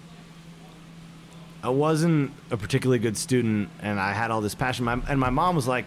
i 1.63 1.69
wasn't 1.69 2.31
a 2.53 2.57
particularly 2.57 3.01
good 3.01 3.17
student 3.17 3.69
and 3.83 3.99
i 3.99 4.13
had 4.13 4.31
all 4.31 4.41
this 4.41 4.55
passion 4.55 4.85
my, 4.85 4.97
and 5.09 5.19
my 5.19 5.29
mom 5.29 5.57
was 5.57 5.67
like 5.67 5.87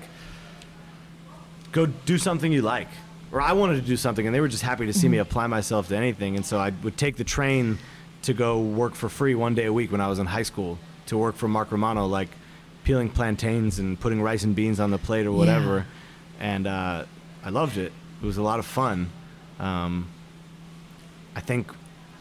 go 1.71 1.85
do 1.85 2.17
something 2.17 2.51
you 2.51 2.61
like 2.61 2.89
or 3.31 3.39
i 3.41 3.53
wanted 3.53 3.75
to 3.75 3.81
do 3.87 3.95
something 3.95 4.25
and 4.25 4.35
they 4.35 4.41
were 4.41 4.49
just 4.49 4.63
happy 4.63 4.85
to 4.85 4.91
see 4.91 5.07
me 5.07 5.17
apply 5.19 5.47
myself 5.47 5.87
to 5.87 5.95
anything 5.95 6.35
and 6.35 6.45
so 6.45 6.57
i 6.59 6.71
would 6.83 6.97
take 6.97 7.15
the 7.15 7.23
train 7.23 7.77
to 8.21 8.33
go 8.33 8.59
work 8.59 8.93
for 8.95 9.07
free 9.07 9.33
one 9.33 9.55
day 9.55 9.63
a 9.65 9.71
week 9.71 9.93
when 9.93 10.01
i 10.01 10.07
was 10.09 10.19
in 10.19 10.25
high 10.25 10.43
school 10.43 10.77
to 11.05 11.17
work 11.17 11.35
for 11.37 11.47
mark 11.47 11.71
romano 11.71 12.05
like 12.05 12.27
peeling 12.83 13.09
plantains 13.09 13.79
and 13.79 13.99
putting 13.99 14.21
rice 14.21 14.43
and 14.43 14.55
beans 14.55 14.79
on 14.79 14.91
the 14.91 14.97
plate 14.97 15.25
or 15.25 15.31
whatever 15.31 15.85
and 16.39 16.65
uh, 16.67 17.03
i 17.43 17.49
loved 17.49 17.77
it 17.77 17.91
it 18.21 18.25
was 18.25 18.37
a 18.37 18.41
lot 18.41 18.59
of 18.59 18.65
fun 18.65 19.09
um, 19.61 20.07
I 21.35 21.39
think 21.39 21.71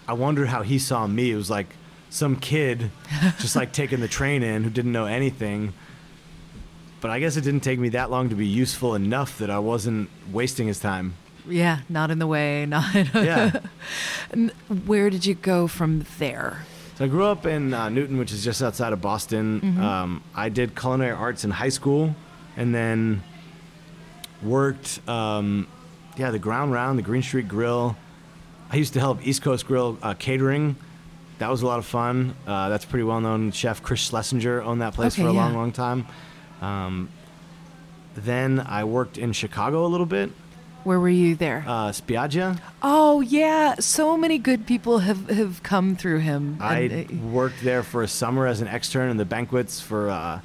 I 0.07 0.13
wonder 0.13 0.47
how 0.47 0.63
he 0.63 0.79
saw 0.79 1.07
me. 1.07 1.33
It 1.33 1.37
was 1.37 1.51
like 1.51 1.69
some 2.11 2.37
kid 2.37 2.91
just 3.39 3.57
like 3.57 3.73
taking 3.73 4.01
the 4.01 4.09
train 4.09 4.43
in 4.43 4.63
who 4.63 4.71
didn't 4.71 4.93
know 4.93 5.07
anything. 5.07 5.73
But 7.01 7.11
I 7.11 7.19
guess 7.19 7.37
it 7.37 7.43
didn't 7.43 7.61
take 7.61 7.79
me 7.79 7.89
that 7.91 8.11
long 8.11 8.29
to 8.29 8.35
be 8.35 8.47
useful 8.47 8.95
enough 8.95 9.39
that 9.39 9.49
I 9.49 9.59
wasn't 9.59 10.11
wasting 10.31 10.67
his 10.67 10.79
time. 10.79 11.15
Yeah, 11.49 11.81
not 11.89 12.11
in 12.11 12.19
the 12.19 12.27
way. 12.27 12.67
Not. 12.69 12.95
Yeah. 13.15 13.61
Where 14.85 15.09
did 15.09 15.25
you 15.25 15.35
go 15.35 15.67
from 15.67 16.05
there? 16.19 16.67
So 17.01 17.07
I 17.07 17.09
grew 17.09 17.25
up 17.25 17.47
in 17.47 17.73
uh, 17.73 17.89
Newton, 17.89 18.19
which 18.19 18.31
is 18.31 18.45
just 18.45 18.61
outside 18.63 18.93
of 18.93 19.01
Boston. 19.01 19.81
Um, 19.81 20.23
I 20.35 20.51
did 20.51 20.77
culinary 20.77 21.13
arts 21.13 21.45
in 21.45 21.51
high 21.51 21.71
school, 21.71 22.15
and 22.59 22.75
then 22.75 23.23
worked, 24.43 25.01
um, 25.09 25.67
yeah, 26.19 26.31
the 26.31 26.39
Ground 26.39 26.73
Round, 26.73 26.99
the 26.99 27.03
Green 27.03 27.23
Street 27.23 27.49
Grill. 27.49 27.97
I 28.71 28.77
used 28.77 28.93
to 28.93 29.01
help 29.01 29.27
East 29.27 29.41
Coast 29.41 29.67
Grill 29.67 29.97
uh, 30.03 30.13
catering. 30.13 30.77
That 31.39 31.49
was 31.51 31.63
a 31.63 31.67
lot 31.67 31.79
of 31.79 31.87
fun. 31.87 32.37
Uh, 32.47 32.69
that's 32.69 32.85
pretty 32.85 33.05
well 33.05 33.23
known. 33.23 33.51
Chef 33.51 33.83
Chris 33.83 34.01
Schlesinger 34.01 34.61
owned 34.61 34.83
that 34.83 34.93
place 34.93 35.15
Okay, 35.15 35.23
for 35.23 35.29
a 35.31 35.33
long, 35.33 35.55
long 35.55 35.73
time. 35.73 36.07
Um, 36.61 37.09
then 38.15 38.61
I 38.61 38.85
worked 38.85 39.17
in 39.17 39.33
Chicago 39.33 39.87
a 39.87 39.89
little 39.89 40.05
bit, 40.05 40.33
Where 40.85 40.99
were 41.01 41.09
you 41.09 41.35
there? 41.35 41.65
uh, 41.67 41.91
Spiaggia. 41.91 42.59
oh 42.83 43.21
yeah, 43.21 43.75
so 43.81 44.17
many 44.17 44.39
good 44.39 44.67
people 44.67 44.99
have 45.01 45.29
have 45.31 45.63
come 45.63 45.95
through 45.97 46.19
him. 46.21 46.57
I 46.61 46.79
and, 46.81 47.11
uh, 47.11 47.27
worked 47.29 47.63
there 47.63 47.83
for 47.83 48.03
a 48.03 48.09
summer 48.09 48.47
as 48.47 48.61
an 48.61 48.69
extern 48.69 49.11
in 49.11 49.17
the 49.17 49.25
banquets 49.25 49.81
for 49.81 50.09
uh, 50.11 50.41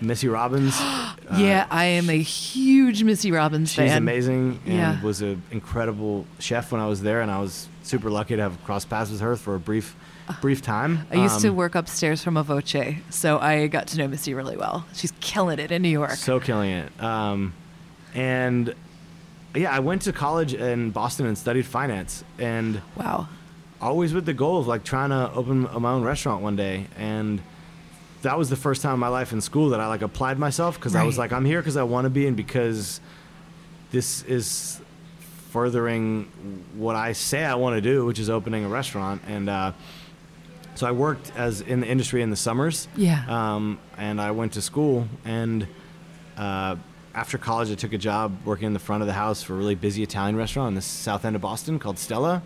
Missy 0.00 0.28
Robbins. 0.28 0.74
Uh, 1.32 1.38
yeah, 1.38 1.66
I 1.70 1.84
am 1.84 2.10
a 2.10 2.20
huge 2.20 3.04
Missy 3.04 3.32
Robbins 3.32 3.70
she's 3.70 3.76
fan. 3.76 3.88
She's 3.88 3.96
amazing 3.96 4.60
and 4.66 4.74
Yeah. 4.74 5.02
was 5.02 5.22
an 5.22 5.40
incredible 5.50 6.26
chef 6.40 6.72
when 6.72 6.80
I 6.80 6.86
was 6.88 7.00
there, 7.00 7.22
and 7.22 7.30
I 7.30 7.40
was 7.40 7.68
super 7.84 8.10
lucky 8.10 8.36
to 8.36 8.42
have 8.42 8.62
crossed 8.64 8.90
paths 8.90 9.10
with 9.10 9.20
her 9.20 9.36
for 9.36 9.54
a 9.54 9.58
brief, 9.58 9.96
brief 10.42 10.60
time. 10.60 11.06
I 11.10 11.14
used 11.14 11.40
to 11.40 11.48
Um, 11.48 11.56
work 11.56 11.74
upstairs 11.74 12.22
from 12.22 12.36
a 12.36 12.42
Voce, 12.42 12.96
so 13.08 13.38
I 13.38 13.66
got 13.66 13.86
to 13.88 13.98
know 13.98 14.08
Missy 14.08 14.34
really 14.34 14.58
well. 14.58 14.84
She's 14.92 15.12
killing 15.20 15.58
it 15.58 15.70
in 15.72 15.80
New 15.80 15.88
York. 15.88 16.10
So 16.16 16.38
killing 16.38 16.70
it. 16.70 17.02
Um, 17.02 17.54
and 18.14 18.74
yeah, 19.54 19.70
I 19.74 19.80
went 19.80 20.02
to 20.02 20.12
college 20.12 20.54
in 20.54 20.90
Boston 20.90 21.26
and 21.26 21.36
studied 21.36 21.66
finance, 21.66 22.24
and 22.38 22.80
wow. 22.96 23.28
always 23.80 24.14
with 24.14 24.24
the 24.26 24.34
goal 24.34 24.58
of 24.58 24.66
like 24.66 24.84
trying 24.84 25.10
to 25.10 25.30
open 25.34 25.62
my 25.80 25.90
own 25.92 26.02
restaurant 26.02 26.42
one 26.42 26.56
day 26.56 26.86
and 26.96 27.40
that 28.22 28.38
was 28.38 28.48
the 28.48 28.54
first 28.56 28.80
time 28.82 28.94
in 28.94 29.00
my 29.00 29.08
life 29.08 29.32
in 29.32 29.40
school 29.40 29.70
that 29.70 29.80
I 29.80 29.88
like 29.88 30.02
applied 30.02 30.38
myself 30.38 30.76
because 30.78 30.94
I 30.94 31.02
was 31.02 31.18
like 31.18 31.32
I'm 31.32 31.44
here 31.44 31.60
because 31.60 31.76
I 31.76 31.82
want 31.82 32.04
to 32.04 32.10
be 32.10 32.28
and 32.28 32.36
because 32.36 33.00
this 33.90 34.22
is 34.22 34.80
furthering 35.50 36.30
what 36.76 36.94
I 36.94 37.12
say 37.12 37.44
I 37.44 37.56
want 37.56 37.74
to 37.76 37.80
do 37.80 38.06
which 38.06 38.20
is 38.20 38.30
opening 38.30 38.64
a 38.64 38.68
restaurant 38.68 39.22
and 39.26 39.48
uh, 39.50 39.72
so 40.76 40.86
I 40.86 40.92
worked 40.92 41.32
as 41.36 41.60
in 41.62 41.80
the 41.80 41.88
industry 41.88 42.22
in 42.22 42.30
the 42.30 42.36
summers 42.36 42.86
Yeah. 42.96 43.24
um, 43.28 43.80
and 43.98 44.20
I 44.20 44.30
went 44.30 44.52
to 44.52 44.62
school 44.62 45.08
and 45.24 45.66
uh, 46.36 46.76
after 47.14 47.38
college 47.38 47.70
I 47.70 47.74
took 47.74 47.92
a 47.92 47.98
job 47.98 48.36
working 48.44 48.66
in 48.66 48.72
the 48.72 48.78
front 48.78 49.02
of 49.02 49.06
the 49.06 49.12
house 49.12 49.42
for 49.42 49.54
a 49.54 49.56
really 49.56 49.74
busy 49.74 50.02
Italian 50.02 50.36
restaurant 50.36 50.68
in 50.68 50.74
the 50.74 50.82
south 50.82 51.24
end 51.24 51.36
of 51.36 51.42
Boston 51.42 51.78
called 51.78 51.98
Stella 51.98 52.42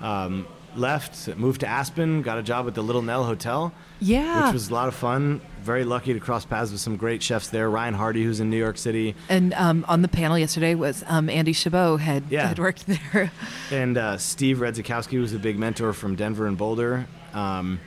um, 0.00 0.46
left 0.74 1.28
moved 1.36 1.60
to 1.60 1.66
Aspen 1.66 2.22
got 2.22 2.38
a 2.38 2.42
job 2.42 2.66
at 2.66 2.74
the 2.74 2.82
Little 2.82 3.02
Nell 3.02 3.24
Hotel 3.24 3.72
Yeah. 4.00 4.46
which 4.46 4.54
was 4.54 4.70
a 4.70 4.74
lot 4.74 4.88
of 4.88 4.94
fun 4.94 5.40
very 5.62 5.84
lucky 5.84 6.12
to 6.14 6.20
cross 6.20 6.44
paths 6.44 6.72
with 6.72 6.80
some 6.80 6.96
great 6.96 7.22
chefs 7.22 7.48
there 7.48 7.70
Ryan 7.70 7.94
Hardy 7.94 8.24
who's 8.24 8.40
in 8.40 8.50
New 8.50 8.56
York 8.58 8.78
City 8.78 9.14
and 9.28 9.52
um, 9.54 9.84
on 9.88 10.02
the 10.02 10.08
panel 10.08 10.38
yesterday 10.38 10.74
was 10.74 11.04
um, 11.06 11.28
Andy 11.28 11.52
Chabot 11.52 11.98
had 12.00 12.24
Yeah. 12.30 12.48
had 12.48 12.58
worked 12.58 12.86
there. 13.12 13.30
and 13.70 13.96
uh, 13.98 14.18
Steve 14.18 14.58
Redzikowski 14.58 15.20
was 15.20 15.32
a 15.34 15.38
big 15.38 15.58
mentor 15.58 15.92
from 15.92 16.16
Denver 16.16 16.46
and 16.46 16.56
Boulder. 16.58 17.06
Um, 17.34 17.80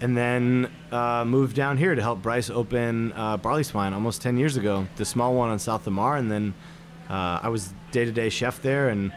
and 0.00 0.16
then 0.16 0.70
uh, 0.92 1.24
moved 1.24 1.56
down 1.56 1.78
here 1.78 1.94
to 1.94 2.02
help 2.02 2.22
Bryce 2.22 2.50
open 2.50 3.12
uh, 3.12 3.36
Barley 3.36 3.62
Swine 3.62 3.92
almost 3.94 4.20
10 4.22 4.36
years 4.36 4.56
ago, 4.56 4.86
the 4.96 5.04
small 5.04 5.34
one 5.34 5.48
on 5.48 5.58
South 5.58 5.86
Lamar. 5.86 6.16
And 6.16 6.30
then 6.30 6.54
uh, 7.08 7.40
I 7.42 7.48
was 7.48 7.72
day 7.92 8.04
to 8.04 8.12
day 8.12 8.28
chef 8.28 8.60
there. 8.60 8.90
And 8.90 9.12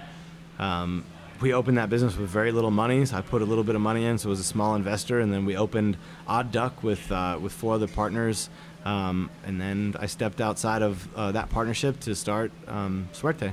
um, 0.57 1.03
we 1.41 1.53
opened 1.53 1.77
that 1.77 1.89
business 1.89 2.15
with 2.15 2.29
very 2.29 2.51
little 2.51 2.71
money. 2.71 3.05
So 3.05 3.17
I 3.17 3.21
put 3.21 3.41
a 3.41 3.45
little 3.45 3.63
bit 3.63 3.75
of 3.75 3.81
money 3.81 4.05
in, 4.05 4.17
so 4.17 4.29
it 4.29 4.31
was 4.31 4.39
a 4.39 4.45
small 4.45 4.75
investor. 4.75 5.19
And 5.19 5.33
then 5.33 5.45
we 5.45 5.57
opened 5.57 5.97
Odd 6.27 6.51
Duck 6.51 6.81
with, 6.83 7.11
uh, 7.11 7.37
with 7.41 7.51
four 7.51 7.73
other 7.75 7.87
partners 7.87 8.49
Um, 8.85 9.29
and 9.45 9.59
then 9.59 9.95
I 9.99 10.05
stepped 10.05 10.39
outside 10.39 10.81
of 10.81 11.07
uh, 11.13 11.33
that 11.33 11.49
partnership 11.49 11.99
to 12.01 12.15
start 12.15 12.51
um, 12.67 13.09
Suerte. 13.11 13.51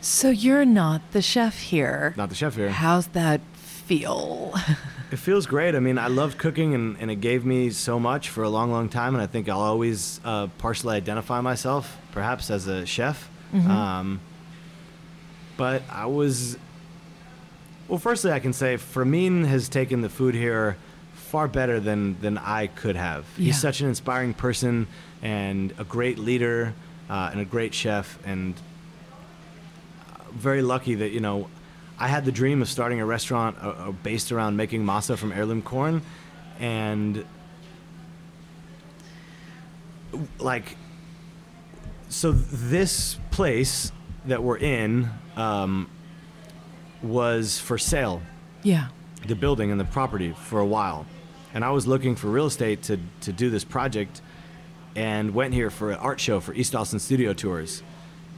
So 0.00 0.30
you're 0.30 0.64
not 0.64 1.00
the 1.12 1.22
chef 1.22 1.60
here. 1.60 2.12
Not 2.16 2.28
the 2.28 2.34
chef 2.34 2.56
here. 2.56 2.70
How's 2.70 3.06
that 3.08 3.40
feel? 3.54 4.52
It 5.12 5.18
feels 5.18 5.46
great. 5.46 5.74
I 5.74 5.78
mean, 5.80 5.98
I 5.98 6.06
loved 6.06 6.38
cooking, 6.38 6.74
and, 6.74 6.96
and 6.98 7.10
it 7.10 7.16
gave 7.16 7.44
me 7.44 7.68
so 7.68 8.00
much 8.00 8.30
for 8.30 8.42
a 8.42 8.48
long, 8.48 8.72
long 8.72 8.88
time. 8.88 9.14
And 9.14 9.22
I 9.22 9.26
think 9.26 9.46
I'll 9.46 9.60
always 9.60 10.20
uh, 10.24 10.46
partially 10.56 10.96
identify 10.96 11.42
myself, 11.42 11.98
perhaps 12.12 12.50
as 12.50 12.66
a 12.66 12.86
chef. 12.86 13.28
Mhm. 13.52 13.68
Um, 13.68 14.20
but 15.58 15.82
I 15.90 16.06
was, 16.06 16.56
well, 17.88 17.98
firstly, 17.98 18.32
I 18.32 18.40
can 18.40 18.54
say 18.54 18.78
Fermin 18.78 19.44
has 19.44 19.68
taken 19.68 20.00
the 20.00 20.08
food 20.08 20.34
here 20.34 20.78
far 21.14 21.46
better 21.46 21.78
than, 21.78 22.18
than 22.22 22.38
I 22.38 22.68
could 22.68 22.96
have. 22.96 23.26
Yeah. 23.36 23.46
He's 23.46 23.60
such 23.60 23.82
an 23.82 23.88
inspiring 23.88 24.32
person 24.32 24.86
and 25.20 25.74
a 25.78 25.84
great 25.84 26.18
leader 26.18 26.72
uh, 27.10 27.28
and 27.32 27.40
a 27.40 27.44
great 27.44 27.74
chef. 27.74 28.18
And 28.24 28.54
uh, 30.14 30.22
very 30.32 30.62
lucky 30.62 30.94
that, 30.94 31.10
you 31.10 31.20
know, 31.20 31.48
I 32.02 32.08
had 32.08 32.24
the 32.24 32.32
dream 32.32 32.62
of 32.62 32.68
starting 32.68 33.00
a 33.00 33.06
restaurant 33.06 33.56
uh, 33.62 33.68
uh, 33.68 33.92
based 33.92 34.32
around 34.32 34.56
making 34.56 34.84
masa 34.84 35.16
from 35.16 35.30
heirloom 35.30 35.62
corn. 35.62 36.02
And 36.58 37.24
like 40.40 40.76
so 42.08 42.32
this 42.32 43.18
place 43.30 43.92
that 44.26 44.42
we're 44.42 44.58
in 44.58 45.10
um, 45.36 45.88
was 47.04 47.60
for 47.60 47.78
sale 47.78 48.20
yeah. 48.64 48.88
the 49.26 49.36
building 49.36 49.70
and 49.70 49.80
the 49.80 49.84
property 49.84 50.32
for 50.32 50.60
a 50.60 50.66
while 50.66 51.06
and 51.54 51.64
i 51.64 51.70
was 51.70 51.86
looking 51.86 52.14
for 52.14 52.28
real 52.28 52.46
estate 52.46 52.82
to, 52.82 52.98
to 53.20 53.32
do 53.32 53.50
this 53.50 53.64
project 53.64 54.20
and 54.94 55.34
went 55.34 55.54
here 55.54 55.70
for 55.70 55.90
an 55.90 55.98
art 55.98 56.20
show 56.20 56.38
for 56.38 56.52
east 56.54 56.74
austin 56.76 56.98
studio 56.98 57.32
tours 57.32 57.82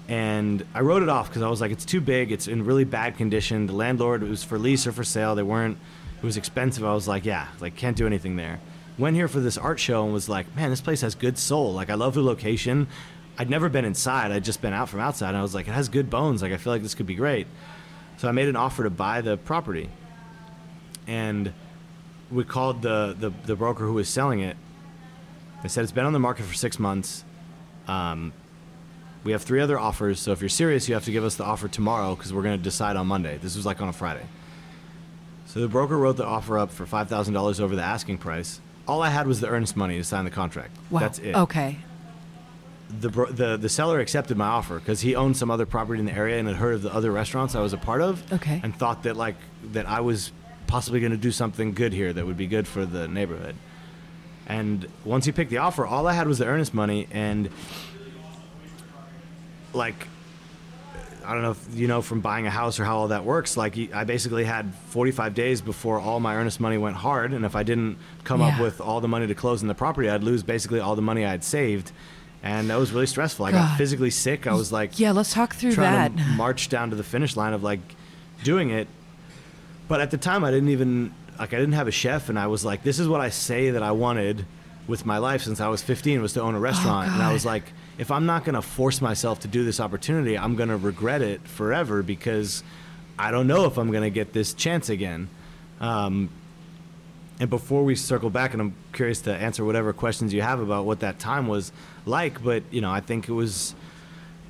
and 0.08 0.66
i 0.74 0.80
wrote 0.80 1.02
it 1.02 1.08
off 1.08 1.28
because 1.28 1.42
i 1.42 1.48
was 1.48 1.60
like 1.60 1.70
it's 1.70 1.84
too 1.84 2.00
big. 2.00 2.30
It's 2.30 2.46
in 2.46 2.64
really 2.64 2.84
bad 2.84 3.16
condition. 3.16 3.66
The 3.66 3.72
landlord 3.72 4.22
it 4.22 4.28
was 4.28 4.44
for 4.44 4.58
lease 4.58 4.86
or 4.86 4.92
for 4.92 5.04
sale. 5.04 5.34
They 5.34 5.42
weren't 5.42 5.78
it 6.18 6.24
was 6.24 6.36
expensive. 6.36 6.84
I 6.84 6.94
was 6.94 7.08
like 7.08 7.24
yeah 7.24 7.48
like 7.60 7.76
can't 7.76 7.96
do 7.96 8.06
anything 8.06 8.36
there. 8.36 8.60
Went 8.98 9.16
here 9.16 9.28
for 9.28 9.40
this 9.40 9.58
art 9.58 9.80
show 9.80 10.04
and 10.04 10.12
was 10.12 10.28
like 10.28 10.54
man 10.54 10.70
this 10.70 10.80
place 10.80 11.00
has 11.00 11.14
good 11.14 11.38
soul. 11.38 11.72
Like 11.72 11.90
i 11.90 11.94
love 11.94 12.14
the 12.14 12.22
location. 12.22 12.86
I'd 13.36 13.50
never 13.50 13.68
been 13.68 13.84
inside. 13.84 14.30
I'd 14.30 14.44
just 14.44 14.60
been 14.60 14.72
out 14.72 14.88
from 14.88 15.00
outside. 15.00 15.28
And 15.28 15.38
i 15.38 15.42
was 15.42 15.54
like 15.54 15.68
it 15.68 15.72
has 15.72 15.88
good 15.88 16.10
bones. 16.10 16.42
Like 16.42 16.52
i 16.52 16.56
feel 16.56 16.72
like 16.72 16.82
this 16.82 16.94
could 16.94 17.06
be 17.06 17.14
great. 17.14 17.46
So 18.18 18.28
i 18.28 18.32
made 18.32 18.48
an 18.48 18.56
offer 18.56 18.84
to 18.84 18.90
buy 18.90 19.22
the 19.22 19.36
property. 19.38 19.88
And 21.06 21.52
we 22.30 22.44
called 22.44 22.82
the, 22.82 23.14
the, 23.18 23.30
the 23.44 23.56
broker 23.56 23.84
who 23.84 23.94
was 23.94 24.08
selling 24.08 24.40
it. 24.40 24.56
They 25.62 25.68
said 25.68 25.82
it's 25.82 25.92
been 25.92 26.04
on 26.04 26.12
the 26.12 26.18
market 26.18 26.44
for 26.44 26.54
six 26.54 26.78
months. 26.78 27.24
Um, 27.86 28.32
we 29.24 29.32
have 29.32 29.42
three 29.42 29.60
other 29.60 29.78
offers, 29.78 30.20
so 30.20 30.32
if 30.32 30.40
you're 30.40 30.48
serious, 30.48 30.88
you 30.88 30.94
have 30.94 31.04
to 31.06 31.12
give 31.12 31.24
us 31.24 31.36
the 31.36 31.44
offer 31.44 31.66
tomorrow 31.66 32.14
because 32.14 32.32
we're 32.32 32.42
going 32.42 32.58
to 32.58 32.62
decide 32.62 32.96
on 32.96 33.06
Monday. 33.06 33.38
This 33.38 33.56
was 33.56 33.64
like 33.66 33.80
on 33.80 33.88
a 33.88 33.92
Friday. 33.92 34.26
So 35.46 35.60
the 35.60 35.68
broker 35.68 35.96
wrote 35.96 36.16
the 36.16 36.26
offer 36.26 36.58
up 36.58 36.70
for 36.70 36.84
five 36.84 37.08
thousand 37.08 37.34
dollars 37.34 37.60
over 37.60 37.74
the 37.76 37.82
asking 37.82 38.18
price. 38.18 38.60
All 38.86 39.02
I 39.02 39.08
had 39.08 39.26
was 39.26 39.40
the 39.40 39.48
earnest 39.48 39.76
money 39.76 39.96
to 39.96 40.04
sign 40.04 40.24
the 40.24 40.30
contract. 40.30 40.76
Wow. 40.90 41.00
That's 41.00 41.18
it. 41.18 41.34
Okay. 41.34 41.78
The, 43.00 43.08
bro- 43.08 43.30
the 43.30 43.56
the 43.56 43.68
seller 43.68 43.98
accepted 44.00 44.36
my 44.36 44.46
offer 44.46 44.78
because 44.78 45.00
he 45.00 45.14
owned 45.16 45.36
some 45.36 45.50
other 45.50 45.64
property 45.64 46.00
in 46.00 46.06
the 46.06 46.12
area 46.12 46.38
and 46.38 46.46
had 46.46 46.56
heard 46.56 46.74
of 46.74 46.82
the 46.82 46.92
other 46.94 47.10
restaurants 47.10 47.54
I 47.54 47.60
was 47.60 47.72
a 47.72 47.78
part 47.78 48.02
of. 48.02 48.30
Okay. 48.32 48.60
And 48.62 48.76
thought 48.76 49.04
that 49.04 49.16
like 49.16 49.36
that 49.72 49.88
I 49.88 50.00
was 50.00 50.32
possibly 50.66 51.00
going 51.00 51.12
to 51.12 51.18
do 51.18 51.30
something 51.30 51.72
good 51.72 51.92
here 51.92 52.12
that 52.12 52.26
would 52.26 52.36
be 52.36 52.46
good 52.46 52.66
for 52.66 52.84
the 52.84 53.08
neighborhood. 53.08 53.54
And 54.46 54.86
once 55.04 55.24
he 55.24 55.32
picked 55.32 55.50
the 55.50 55.58
offer, 55.58 55.86
all 55.86 56.06
I 56.06 56.12
had 56.12 56.26
was 56.28 56.38
the 56.38 56.46
earnest 56.46 56.74
money 56.74 57.06
and 57.10 57.48
like 59.74 60.08
I 61.24 61.32
don't 61.32 61.42
know 61.42 61.52
if 61.52 61.74
you 61.74 61.88
know 61.88 62.02
from 62.02 62.20
buying 62.20 62.46
a 62.46 62.50
house 62.50 62.78
or 62.78 62.84
how 62.84 62.98
all 62.98 63.08
that 63.08 63.24
works. 63.24 63.56
Like 63.56 63.76
I 63.92 64.04
basically 64.04 64.44
had 64.44 64.74
45 64.88 65.34
days 65.34 65.60
before 65.60 65.98
all 65.98 66.20
my 66.20 66.36
earnest 66.36 66.60
money 66.60 66.78
went 66.78 66.96
hard, 66.96 67.32
and 67.32 67.44
if 67.44 67.56
I 67.56 67.62
didn't 67.62 67.98
come 68.24 68.42
up 68.42 68.60
with 68.60 68.80
all 68.80 69.00
the 69.00 69.08
money 69.08 69.26
to 69.26 69.34
close 69.34 69.62
in 69.62 69.68
the 69.68 69.74
property, 69.74 70.08
I'd 70.08 70.22
lose 70.22 70.42
basically 70.42 70.80
all 70.80 70.96
the 70.96 71.02
money 71.02 71.24
I 71.24 71.30
had 71.30 71.44
saved, 71.44 71.92
and 72.42 72.70
that 72.70 72.76
was 72.76 72.92
really 72.92 73.06
stressful. 73.06 73.46
I 73.46 73.52
got 73.52 73.78
physically 73.78 74.10
sick. 74.10 74.46
I 74.46 74.54
was 74.54 74.72
like, 74.72 74.98
Yeah, 74.98 75.12
let's 75.12 75.32
talk 75.32 75.54
through 75.54 75.72
trying 75.72 76.16
that. 76.16 76.22
to 76.22 76.28
march 76.36 76.68
down 76.68 76.90
to 76.90 76.96
the 76.96 77.04
finish 77.04 77.36
line 77.36 77.52
of 77.52 77.62
like 77.62 77.80
doing 78.42 78.70
it. 78.70 78.88
But 79.88 80.00
at 80.00 80.10
the 80.10 80.18
time, 80.18 80.44
I 80.44 80.50
didn't 80.50 80.70
even 80.70 81.14
like 81.38 81.52
I 81.52 81.58
didn't 81.58 81.74
have 81.74 81.88
a 81.88 81.92
chef, 81.92 82.28
and 82.28 82.38
I 82.38 82.46
was 82.46 82.64
like, 82.64 82.82
this 82.82 82.98
is 82.98 83.08
what 83.08 83.20
I 83.20 83.30
say 83.30 83.70
that 83.70 83.82
I 83.82 83.92
wanted 83.92 84.46
with 84.86 85.06
my 85.06 85.18
life 85.18 85.42
since 85.42 85.60
I 85.60 85.68
was 85.68 85.82
15 85.82 86.20
was 86.20 86.34
to 86.34 86.42
own 86.42 86.54
a 86.54 86.58
oh, 86.58 86.60
restaurant, 86.60 87.10
and 87.10 87.22
I 87.22 87.32
was 87.32 87.46
like, 87.46 87.64
if 87.98 88.10
I'm 88.10 88.26
not 88.26 88.44
gonna 88.44 88.62
force 88.62 89.00
myself 89.00 89.40
to 89.40 89.48
do 89.48 89.64
this 89.64 89.80
opportunity, 89.80 90.36
I'm 90.36 90.56
gonna 90.56 90.76
regret 90.76 91.22
it 91.22 91.46
forever 91.46 92.02
because 92.02 92.62
I 93.18 93.30
don't 93.30 93.46
know 93.46 93.66
if 93.66 93.78
I'm 93.78 93.90
gonna 93.92 94.10
get 94.10 94.32
this 94.32 94.54
chance 94.54 94.88
again. 94.88 95.28
Um, 95.80 96.30
and 97.40 97.50
before 97.50 97.84
we 97.84 97.96
circle 97.96 98.30
back, 98.30 98.52
and 98.52 98.62
I'm 98.62 98.74
curious 98.92 99.20
to 99.22 99.34
answer 99.34 99.64
whatever 99.64 99.92
questions 99.92 100.32
you 100.32 100.42
have 100.42 100.60
about 100.60 100.86
what 100.86 101.00
that 101.00 101.18
time 101.18 101.48
was 101.48 101.72
like, 102.06 102.42
but 102.42 102.62
you 102.70 102.80
know, 102.80 102.90
I 102.90 103.00
think 103.00 103.28
it 103.28 103.32
was 103.32 103.74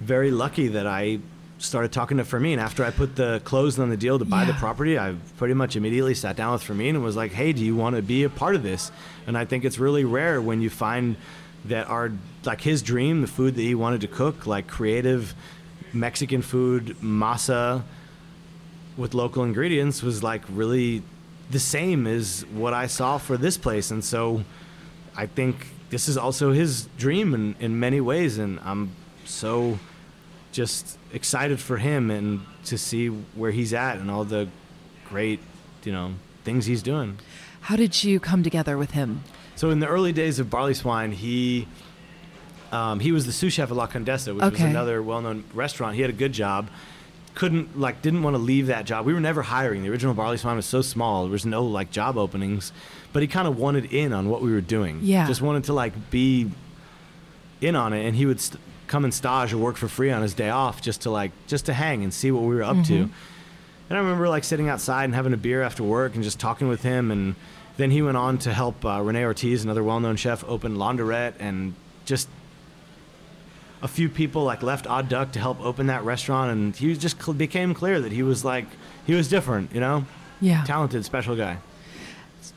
very 0.00 0.30
lucky 0.30 0.68
that 0.68 0.86
I 0.86 1.20
started 1.58 1.92
talking 1.92 2.18
to 2.18 2.24
Fermin 2.24 2.58
after 2.58 2.84
I 2.84 2.90
put 2.90 3.16
the 3.16 3.40
close 3.44 3.78
on 3.78 3.88
the 3.88 3.96
deal 3.96 4.18
to 4.18 4.24
buy 4.24 4.44
the 4.44 4.52
property. 4.54 4.98
I 4.98 5.14
pretty 5.38 5.54
much 5.54 5.76
immediately 5.76 6.14
sat 6.14 6.36
down 6.36 6.52
with 6.52 6.62
Fermin 6.62 6.94
and 6.96 7.04
was 7.04 7.16
like, 7.16 7.32
"Hey, 7.32 7.52
do 7.52 7.64
you 7.64 7.74
want 7.74 7.96
to 7.96 8.02
be 8.02 8.24
a 8.24 8.28
part 8.28 8.54
of 8.54 8.62
this?" 8.62 8.90
And 9.26 9.38
I 9.38 9.44
think 9.44 9.64
it's 9.64 9.78
really 9.78 10.04
rare 10.04 10.42
when 10.42 10.60
you 10.60 10.68
find 10.68 11.16
that 11.64 11.88
our 11.88 12.12
like 12.46 12.60
his 12.60 12.82
dream, 12.82 13.20
the 13.20 13.26
food 13.26 13.54
that 13.54 13.62
he 13.62 13.74
wanted 13.74 14.00
to 14.02 14.08
cook, 14.08 14.46
like 14.46 14.66
creative 14.66 15.34
Mexican 15.92 16.42
food, 16.42 16.96
masa 17.00 17.82
with 18.96 19.14
local 19.14 19.42
ingredients 19.44 20.02
was 20.02 20.22
like 20.22 20.42
really 20.48 21.02
the 21.50 21.58
same 21.58 22.06
as 22.06 22.44
what 22.52 22.72
I 22.72 22.86
saw 22.86 23.18
for 23.18 23.36
this 23.36 23.56
place. 23.56 23.90
And 23.90 24.04
so 24.04 24.44
I 25.16 25.26
think 25.26 25.68
this 25.90 26.08
is 26.08 26.16
also 26.16 26.52
his 26.52 26.88
dream 26.98 27.34
in, 27.34 27.56
in 27.60 27.78
many 27.78 28.00
ways. 28.00 28.38
And 28.38 28.60
I'm 28.60 28.90
so 29.24 29.78
just 30.52 30.98
excited 31.12 31.60
for 31.60 31.76
him 31.78 32.10
and 32.10 32.40
to 32.64 32.78
see 32.78 33.08
where 33.08 33.50
he's 33.50 33.74
at 33.74 33.98
and 33.98 34.10
all 34.10 34.24
the 34.24 34.48
great, 35.08 35.40
you 35.84 35.92
know, 35.92 36.14
things 36.44 36.66
he's 36.66 36.82
doing. 36.82 37.18
How 37.62 37.76
did 37.76 38.04
you 38.04 38.20
come 38.20 38.42
together 38.42 38.76
with 38.78 38.92
him? 38.92 39.24
So 39.56 39.70
in 39.70 39.80
the 39.80 39.86
early 39.86 40.12
days 40.12 40.38
of 40.38 40.50
Barley 40.50 40.74
Swine, 40.74 41.12
he 41.12 41.68
um, 42.74 43.00
he 43.00 43.12
was 43.12 43.24
the 43.26 43.32
sous 43.32 43.52
chef 43.52 43.70
at 43.70 43.76
La 43.76 43.86
Condesa, 43.86 44.34
which 44.34 44.42
was 44.50 44.60
another 44.60 45.02
well-known 45.02 45.44
restaurant. 45.54 45.94
He 45.96 46.00
had 46.02 46.10
a 46.10 46.14
good 46.24 46.32
job. 46.32 46.68
Couldn't 47.34 47.78
like 47.80 48.00
didn't 48.02 48.22
want 48.22 48.34
to 48.34 48.38
leave 48.38 48.66
that 48.68 48.84
job. 48.84 49.06
We 49.06 49.12
were 49.14 49.20
never 49.20 49.42
hiring. 49.42 49.82
The 49.82 49.90
original 49.90 50.14
Barley 50.14 50.36
Swine 50.36 50.56
was 50.56 50.66
so 50.66 50.82
small. 50.82 51.22
There 51.24 51.32
was 51.32 51.44
no 51.46 51.64
like 51.64 51.90
job 51.90 52.16
openings, 52.16 52.72
but 53.12 53.22
he 53.22 53.28
kind 53.28 53.48
of 53.48 53.58
wanted 53.58 53.92
in 53.92 54.12
on 54.12 54.28
what 54.28 54.40
we 54.40 54.52
were 54.52 54.60
doing. 54.60 55.00
Yeah. 55.02 55.26
just 55.26 55.42
wanted 55.42 55.64
to 55.64 55.72
like 55.72 55.92
be 56.10 56.50
in 57.60 57.74
on 57.76 57.92
it, 57.92 58.06
and 58.06 58.14
he 58.16 58.24
would 58.26 58.40
st- 58.40 58.60
come 58.86 59.02
and 59.04 59.12
stage 59.12 59.52
or 59.52 59.58
work 59.58 59.76
for 59.76 59.88
free 59.88 60.10
on 60.12 60.22
his 60.22 60.34
day 60.34 60.48
off 60.50 60.80
just 60.82 61.00
to 61.02 61.10
like 61.10 61.32
just 61.48 61.66
to 61.66 61.72
hang 61.72 62.04
and 62.04 62.12
see 62.14 62.30
what 62.30 62.42
we 62.44 62.54
were 62.54 62.62
up 62.62 62.76
to. 62.84 63.06
Mhm. 63.06 63.10
And 63.90 63.98
I 63.98 64.00
remember 64.00 64.28
like 64.28 64.44
sitting 64.44 64.68
outside 64.68 65.04
and 65.04 65.14
having 65.14 65.32
a 65.32 65.36
beer 65.36 65.62
after 65.62 65.82
work 65.82 66.14
and 66.14 66.22
just 66.22 66.38
talking 66.38 66.68
with 66.68 66.82
him. 66.82 67.10
And 67.10 67.34
then 67.76 67.90
he 67.90 68.00
went 68.00 68.16
on 68.16 68.38
to 68.38 68.52
help 68.52 68.84
uh, 68.84 69.00
Rene 69.02 69.24
Ortiz, 69.24 69.64
another 69.64 69.82
well-known 69.82 70.16
chef, 70.16 70.44
open 70.46 70.76
Laundrette, 70.76 71.34
and 71.40 71.74
just 72.04 72.28
a 73.84 73.88
few 73.88 74.08
people 74.08 74.42
like 74.44 74.62
left 74.62 74.86
Odd 74.86 75.08
Duck 75.10 75.30
to 75.32 75.38
help 75.38 75.60
open 75.60 75.86
that 75.88 76.02
restaurant. 76.04 76.50
And 76.50 76.74
he 76.74 76.96
just 76.96 77.22
cl- 77.22 77.34
became 77.34 77.74
clear 77.74 78.00
that 78.00 78.12
he 78.12 78.22
was 78.22 78.42
like 78.44 78.64
he 79.06 79.12
was 79.14 79.28
different, 79.28 79.72
you 79.74 79.80
know, 79.80 80.06
Yeah. 80.40 80.64
talented, 80.64 81.04
special 81.04 81.36
guy. 81.36 81.58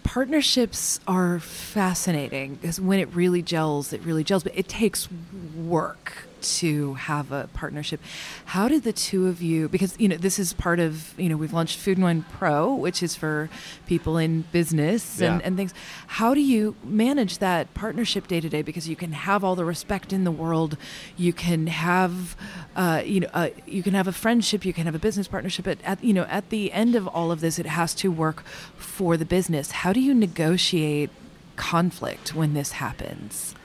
Partnerships 0.03 1.01
are 1.05 1.39
fascinating 1.39 2.55
because 2.55 2.79
when 2.79 2.99
it 2.99 3.09
really 3.13 3.41
gels, 3.41 3.91
it 3.91 4.01
really 4.03 4.23
gels, 4.23 4.43
but 4.43 4.53
it 4.55 4.69
takes 4.69 5.09
work 5.55 6.23
to 6.59 6.95
have 6.95 7.31
a 7.31 7.49
partnership. 7.53 7.99
How 8.45 8.67
did 8.67 8.83
the 8.83 8.93
two 8.93 9.27
of 9.27 9.41
you, 9.41 9.67
because, 9.69 9.95
you 9.99 10.07
know, 10.07 10.17
this 10.17 10.39
is 10.39 10.53
part 10.53 10.79
of, 10.79 11.13
you 11.19 11.29
know, 11.29 11.37
we've 11.37 11.53
launched 11.53 11.77
Food 11.79 11.97
and 11.97 12.03
Wine 12.03 12.25
Pro, 12.31 12.73
which 12.73 13.03
is 13.03 13.15
for 13.15 13.49
people 13.85 14.17
in 14.17 14.43
business 14.51 15.19
and, 15.21 15.39
Yeah. 15.41 15.47
and 15.47 15.57
things. 15.57 15.73
How 16.07 16.33
do 16.33 16.41
you 16.41 16.75
manage 16.83 17.37
that 17.39 17.73
partnership 17.73 18.27
day 18.27 18.39
to 18.39 18.49
day? 18.49 18.61
Because 18.61 18.87
you 18.87 18.95
can 18.95 19.11
have 19.11 19.43
all 19.43 19.55
the 19.55 19.65
respect 19.65 20.13
in 20.13 20.23
the 20.23 20.31
world, 20.31 20.77
you 21.17 21.33
can 21.33 21.67
have, 21.67 22.35
uh, 22.75 23.01
you 23.05 23.19
know, 23.21 23.29
uh, 23.33 23.49
you 23.65 23.83
can 23.83 23.93
have 23.93 24.07
a 24.07 24.13
friendship, 24.13 24.65
you 24.65 24.73
can 24.73 24.85
have 24.85 24.95
a 24.95 24.99
business 24.99 25.27
partnership, 25.27 25.65
but 25.65 25.77
at, 25.83 26.03
you 26.03 26.13
know, 26.13 26.23
at 26.23 26.49
the 26.49 26.71
end 26.71 26.95
of 26.95 27.07
all 27.07 27.31
of 27.31 27.41
this, 27.41 27.59
it 27.59 27.65
has 27.65 27.93
to 27.95 28.11
work 28.11 28.43
for 28.77 29.17
the 29.17 29.25
business. 29.25 29.71
How 29.71 29.93
do 29.93 29.99
you 29.99 30.13
negotiate 30.13 31.09
conflict 31.55 32.33
when 32.35 32.53
this 32.53 32.73
happens? 32.73 33.55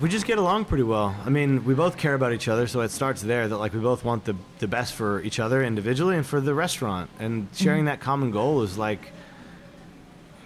We 0.00 0.08
just 0.08 0.26
get 0.26 0.38
along 0.38 0.66
pretty 0.66 0.84
well. 0.84 1.16
I 1.26 1.28
mean, 1.28 1.64
we 1.64 1.74
both 1.74 1.96
care 1.96 2.14
about 2.14 2.32
each 2.32 2.46
other, 2.46 2.68
so 2.68 2.82
it 2.82 2.90
starts 2.92 3.20
there. 3.20 3.48
That 3.48 3.56
like 3.56 3.74
we 3.74 3.80
both 3.80 4.04
want 4.04 4.24
the 4.24 4.36
the 4.60 4.68
best 4.68 4.94
for 4.94 5.20
each 5.22 5.40
other 5.40 5.62
individually 5.62 6.16
and 6.16 6.24
for 6.24 6.40
the 6.40 6.54
restaurant. 6.54 7.10
And 7.18 7.48
sharing 7.54 7.86
that 7.86 7.98
common 7.98 8.30
goal 8.30 8.62
is 8.62 8.78
like 8.78 9.10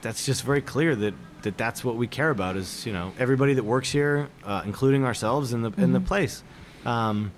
that's 0.00 0.24
just 0.24 0.42
very 0.44 0.62
clear 0.62 0.96
that 0.96 1.14
that 1.42 1.58
that's 1.58 1.84
what 1.84 1.96
we 1.96 2.06
care 2.06 2.30
about 2.30 2.56
is 2.56 2.86
you 2.86 2.94
know 2.94 3.12
everybody 3.18 3.52
that 3.54 3.64
works 3.64 3.90
here, 3.90 4.28
uh, 4.44 4.62
including 4.64 5.04
ourselves 5.04 5.52
in 5.52 5.60
the 5.60 5.72
in 5.76 5.92
the 5.92 6.00
Mhm. 6.00 6.06
place. 6.06 6.42
Um, 6.86 7.32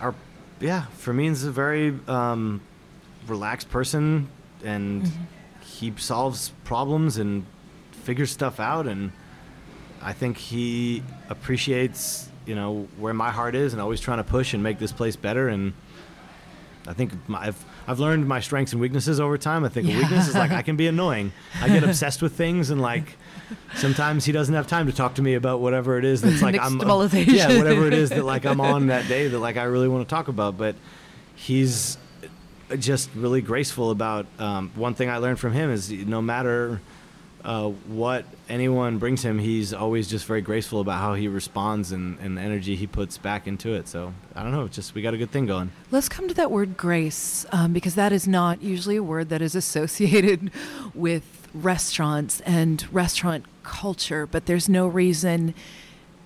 our 0.00 0.14
yeah, 0.60 0.84
Fermin's 0.98 1.42
a 1.42 1.50
very 1.50 1.98
um, 2.06 2.60
relaxed 3.26 3.70
person, 3.70 4.28
and 4.64 5.02
Mhm. 5.02 5.10
he 5.62 5.92
solves 5.96 6.52
problems 6.62 7.16
and 7.18 7.44
figures 8.06 8.30
stuff 8.30 8.60
out, 8.60 8.86
and 8.86 9.10
I 10.00 10.12
think 10.12 10.38
he 10.38 11.02
appreciates 11.28 12.30
you 12.46 12.54
know 12.54 12.86
where 12.98 13.12
my 13.12 13.30
heart 13.30 13.54
is, 13.54 13.72
and 13.72 13.82
always 13.82 14.00
trying 14.00 14.18
to 14.18 14.24
push 14.24 14.54
and 14.54 14.62
make 14.62 14.78
this 14.78 14.92
place 14.92 15.16
better, 15.16 15.48
and. 15.48 15.74
I 16.88 16.92
think 16.92 17.10
my, 17.28 17.48
I've 17.48 17.64
I've 17.88 17.98
learned 17.98 18.28
my 18.28 18.38
strengths 18.38 18.70
and 18.70 18.80
weaknesses 18.80 19.18
over 19.18 19.36
time. 19.36 19.64
I 19.64 19.68
think 19.68 19.88
a 19.88 19.96
weakness 19.96 20.28
is 20.28 20.36
like 20.36 20.52
I 20.52 20.62
can 20.68 20.76
be 20.76 20.86
annoying. 20.86 21.32
I 21.60 21.66
get 21.68 21.82
obsessed 21.82 22.22
with 22.22 22.34
things 22.34 22.70
and 22.70 22.80
like 22.80 23.16
sometimes 23.74 24.24
he 24.24 24.30
doesn't 24.30 24.54
have 24.54 24.68
time 24.68 24.86
to 24.86 24.92
talk 24.92 25.14
to 25.14 25.22
me 25.22 25.34
about 25.34 25.58
whatever 25.58 25.98
it 25.98 26.04
is 26.04 26.22
that's 26.22 26.42
like 26.42 26.56
I'm 26.60 26.78
yeah 26.78 27.58
whatever 27.58 27.88
it 27.88 27.92
is 27.92 28.10
that 28.10 28.24
like 28.24 28.44
I'm 28.44 28.60
on 28.60 28.86
that 28.86 29.08
day 29.08 29.26
that 29.26 29.38
like 29.40 29.56
I 29.56 29.64
really 29.64 29.88
want 29.88 30.08
to 30.08 30.14
talk 30.14 30.28
about. 30.28 30.56
But 30.56 30.76
he's 31.34 31.98
just 32.78 33.10
really 33.14 33.40
graceful 33.40 33.90
about 33.90 34.26
um, 34.38 34.70
one 34.74 34.94
thing 34.94 35.08
I 35.08 35.18
learned 35.18 35.38
from 35.38 35.52
him 35.52 35.70
is 35.70 35.90
no 35.90 36.20
matter 36.20 36.80
uh, 37.46 37.68
what 37.68 38.24
anyone 38.48 38.98
brings 38.98 39.24
him, 39.24 39.38
he's 39.38 39.72
always 39.72 40.08
just 40.08 40.26
very 40.26 40.40
graceful 40.42 40.80
about 40.80 40.98
how 40.98 41.14
he 41.14 41.28
responds 41.28 41.92
and, 41.92 42.18
and 42.18 42.36
the 42.36 42.40
energy 42.40 42.74
he 42.74 42.88
puts 42.88 43.18
back 43.18 43.46
into 43.46 43.72
it. 43.72 43.86
So 43.86 44.12
I 44.34 44.42
don't 44.42 44.50
know, 44.50 44.66
just 44.66 44.96
we 44.96 45.00
got 45.00 45.14
a 45.14 45.16
good 45.16 45.30
thing 45.30 45.46
going. 45.46 45.70
Let's 45.92 46.08
come 46.08 46.26
to 46.26 46.34
that 46.34 46.50
word 46.50 46.76
grace, 46.76 47.46
um, 47.52 47.72
because 47.72 47.94
that 47.94 48.12
is 48.12 48.26
not 48.26 48.62
usually 48.62 48.96
a 48.96 49.02
word 49.02 49.28
that 49.28 49.40
is 49.40 49.54
associated 49.54 50.50
with 50.94 51.48
restaurants 51.54 52.40
and 52.40 52.92
restaurant 52.92 53.44
culture, 53.62 54.26
but 54.26 54.46
there's 54.46 54.68
no 54.68 54.88
reason 54.88 55.54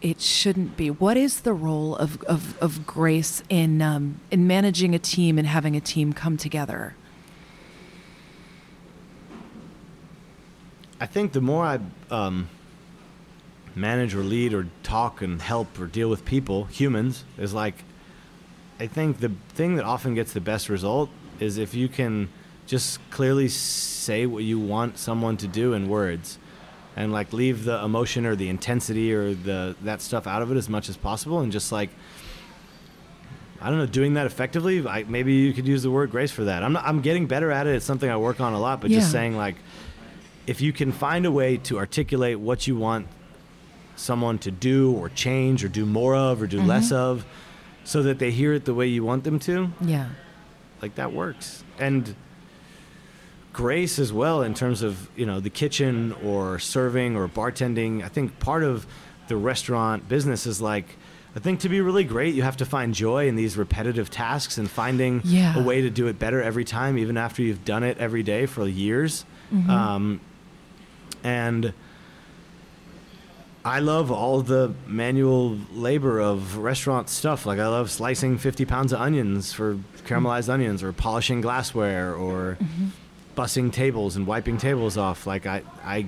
it 0.01 0.23
shouldn't 0.23 0.79
be. 0.79 0.91
What 0.91 1.19
is 1.19 1.43
the 1.43 1.53
role 1.53 1.97
of, 1.97 2.23
of, 2.23 2.57
of 2.63 2.87
grace 2.87 3.43
in, 3.51 3.83
um, 3.83 4.21
in 4.31 4.47
managing 4.47 4.95
a 4.95 4.99
team 4.99 5.37
and 5.37 5.47
having 5.47 5.77
a 5.77 5.81
team 5.83 6.15
come 6.15 6.39
together? 6.39 6.95
I 11.01 11.07
think 11.07 11.33
the 11.33 11.41
more 11.41 11.65
I 11.65 11.81
um, 12.11 12.49
manage 13.75 14.15
or 14.15 14.23
lead 14.23 14.53
or 14.53 14.67
talk 14.83 15.23
and 15.23 15.41
help 15.41 15.79
or 15.81 15.87
deal 15.87 16.11
with 16.11 16.25
people, 16.25 16.65
humans, 16.65 17.25
is 17.39 17.55
like, 17.55 17.75
I 18.79 18.87
think 18.87 19.21
the 19.21 19.33
thing 19.51 19.77
that 19.77 19.85
often 19.85 20.15
gets 20.15 20.33
the 20.33 20.41
best 20.41 20.69
result 20.69 21.09
is 21.39 21.57
if 21.57 21.75
you 21.75 21.89
can 21.89 22.29
just 22.67 22.99
clearly 23.11 23.49
say 23.49 24.27
what 24.27 24.45
you 24.45 24.59
want 24.59 24.99
someone 24.99 25.37
to 25.39 25.49
do 25.49 25.73
in 25.73 25.89
words 25.89 26.39
and 26.97 27.13
like 27.13 27.33
leave 27.33 27.65
the 27.65 27.83
emotion 27.83 28.27
or 28.27 28.37
the 28.37 28.49
intensity 28.49 29.13
or 29.13 29.35
the 29.35 29.75
that 29.83 30.01
stuff 30.03 30.27
out 30.27 30.43
of 30.43 30.53
it 30.53 30.57
as 30.57 30.69
much 30.69 30.89
as 30.89 30.97
possible 30.97 31.41
and 31.41 31.51
just 31.51 31.73
like 31.73 31.91
I 33.63 33.69
don't 33.69 33.79
know, 33.79 33.87
doing 33.87 34.15
that 34.15 34.25
effectively. 34.25 34.87
I, 34.87 35.05
maybe 35.05 35.35
you 35.35 35.53
could 35.53 35.69
use 35.69 35.83
the 35.83 35.91
word 35.91 36.11
grace 36.11 36.31
for 36.31 36.45
that. 36.45 36.63
I'm 36.63 36.73
not, 36.73 36.85
I'm 36.87 37.03
getting 37.03 37.27
better 37.27 37.51
at 37.51 37.67
it. 37.67 37.75
It's 37.75 37.85
something 37.85 38.09
I 38.09 38.17
work 38.17 38.41
on 38.41 38.55
a 38.55 38.59
lot, 38.61 38.81
but 38.81 38.91
Yeah. 38.91 39.01
just 39.01 39.13
saying 39.13 39.37
like, 39.37 39.57
if 40.51 40.61
you 40.61 40.73
can 40.73 40.91
find 40.91 41.25
a 41.27 41.31
way 41.31 41.57
to 41.57 41.79
articulate 41.79 42.37
what 42.41 42.67
you 42.67 42.75
want 42.77 43.07
someone 43.95 44.37
to 44.39 44.51
do 44.51 44.91
or 44.93 45.09
change 45.11 45.63
or 45.65 45.69
do 45.69 45.87
more 45.87 46.17
of 46.17 46.43
or 46.43 46.47
do 46.49 46.61
less 46.61 46.89
Mhm. 46.91 46.97
of, 46.97 47.25
so 47.85 48.03
that 48.03 48.19
they 48.19 48.31
hear 48.33 48.53
it 48.55 48.65
the 48.65 48.75
way 48.75 48.87
you 48.89 49.05
want 49.05 49.23
them 49.23 49.39
to, 49.39 49.71
Yeah. 49.81 50.07
like 50.83 50.97
that 50.97 51.13
works. 51.13 51.63
And 51.79 52.15
grace 53.53 53.99
as 53.99 54.13
well 54.13 54.43
in 54.43 54.55
terms 54.55 54.83
of 54.83 55.09
you 55.17 55.27
know 55.27 55.39
the 55.41 55.51
kitchen 55.51 56.15
or 56.25 56.59
serving 56.59 57.17
or 57.17 57.29
bartending. 57.29 58.03
I 58.05 58.09
think 58.09 58.39
part 58.41 58.63
of 58.63 58.87
the 59.29 59.37
restaurant 59.37 60.09
business 60.09 60.47
is 60.47 60.61
like. 60.61 60.97
I 61.37 61.39
think 61.39 61.61
to 61.61 61.69
be 61.69 61.81
really 61.81 62.03
great, 62.03 62.35
you 62.35 62.43
have 62.43 62.57
to 62.57 62.65
find 62.65 62.93
joy 62.93 63.29
in 63.29 63.37
these 63.37 63.57
repetitive 63.57 64.11
tasks 64.11 64.59
and 64.59 64.69
finding 64.69 65.21
Yeah. 65.25 65.57
a 65.57 65.63
way 65.63 65.81
to 65.81 65.89
do 65.89 66.09
it 66.09 66.19
better 66.19 66.43
every 66.43 66.65
time, 66.65 66.99
even 66.99 67.17
after 67.17 67.41
you've 67.41 67.65
done 67.65 67.85
it 67.85 67.97
every 67.99 68.25
day 68.25 68.47
for 68.47 68.67
years. 68.67 69.25
Mhm. 69.55 69.69
Um, 69.69 70.21
and 71.25 71.73
I 73.65 73.81
love 73.81 74.11
all 74.11 74.41
the 74.41 74.73
manual 74.87 75.59
labor 75.73 76.19
of 76.21 76.57
restaurant 76.57 77.11
stuff. 77.11 77.45
Like 77.45 77.59
I 77.59 77.69
love 77.69 77.91
slicing 77.91 78.39
50 78.39 78.65
pounds 78.65 78.93
of 78.93 79.01
onions 79.01 79.53
for 79.53 79.77
caramelized 80.07 80.49
onions, 80.49 80.83
or 80.83 80.93
polishing 80.93 81.41
glassware, 81.43 82.15
or 82.15 82.57
Mhm. 82.61 82.89
bussing 83.37 83.71
tables 83.73 84.17
and 84.17 84.27
wiping 84.27 84.57
tables 84.57 84.97
off. 84.97 85.27
Like 85.27 85.47
I, 85.47 85.63
I, 85.85 86.07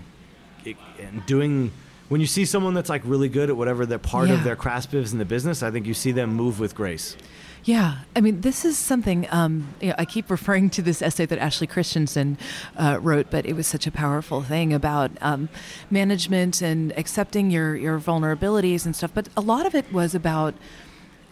it, 0.65 0.77
and 1.01 1.25
doing. 1.27 1.73
When 2.09 2.21
you 2.21 2.27
see 2.27 2.45
someone 2.45 2.75
that's 2.75 2.89
like 2.91 3.03
really 3.05 3.29
good 3.29 3.49
at 3.51 3.57
whatever 3.57 3.85
their 3.87 3.99
part 3.99 4.29
Yeah. 4.29 4.35
of 4.35 4.45
their 4.45 4.57
craft 4.57 4.93
is 4.95 5.13
in 5.13 5.19
the 5.19 5.25
business, 5.25 5.63
I 5.63 5.71
think 5.71 5.87
you 5.87 5.95
see 5.95 6.13
them 6.13 6.35
move 6.35 6.59
with 6.59 6.75
grace. 6.75 7.17
Yeah, 7.65 7.99
I 8.17 8.21
mean, 8.21 8.41
this 8.41 8.65
is 8.65 8.77
something. 8.77 9.29
Um, 9.31 9.75
you 9.81 9.91
know, 9.91 9.95
I 9.97 10.05
keep 10.05 10.31
referring 10.31 10.69
to 10.71 10.83
this 10.83 11.01
essay 11.01 11.27
that 11.27 11.39
Ashley 11.39 11.69
Christensen 11.69 12.37
uh, 12.77 12.99
wrote, 13.01 13.31
but 13.31 13.47
it 13.47 13.53
was 13.53 13.69
such 13.69 13.87
a 13.87 13.93
powerful 13.93 14.43
thing 14.43 14.73
about 14.73 15.13
um, 15.21 15.49
management 15.89 16.61
and 16.61 16.93
accepting 16.99 17.53
your 17.53 17.77
your 17.77 18.01
vulnerabilities 18.01 18.85
and 18.85 18.97
stuff. 18.97 19.13
But 19.15 19.29
a 19.37 19.41
lot 19.41 19.65
of 19.67 19.75
it 19.75 19.93
was 19.93 20.15
about. 20.15 20.55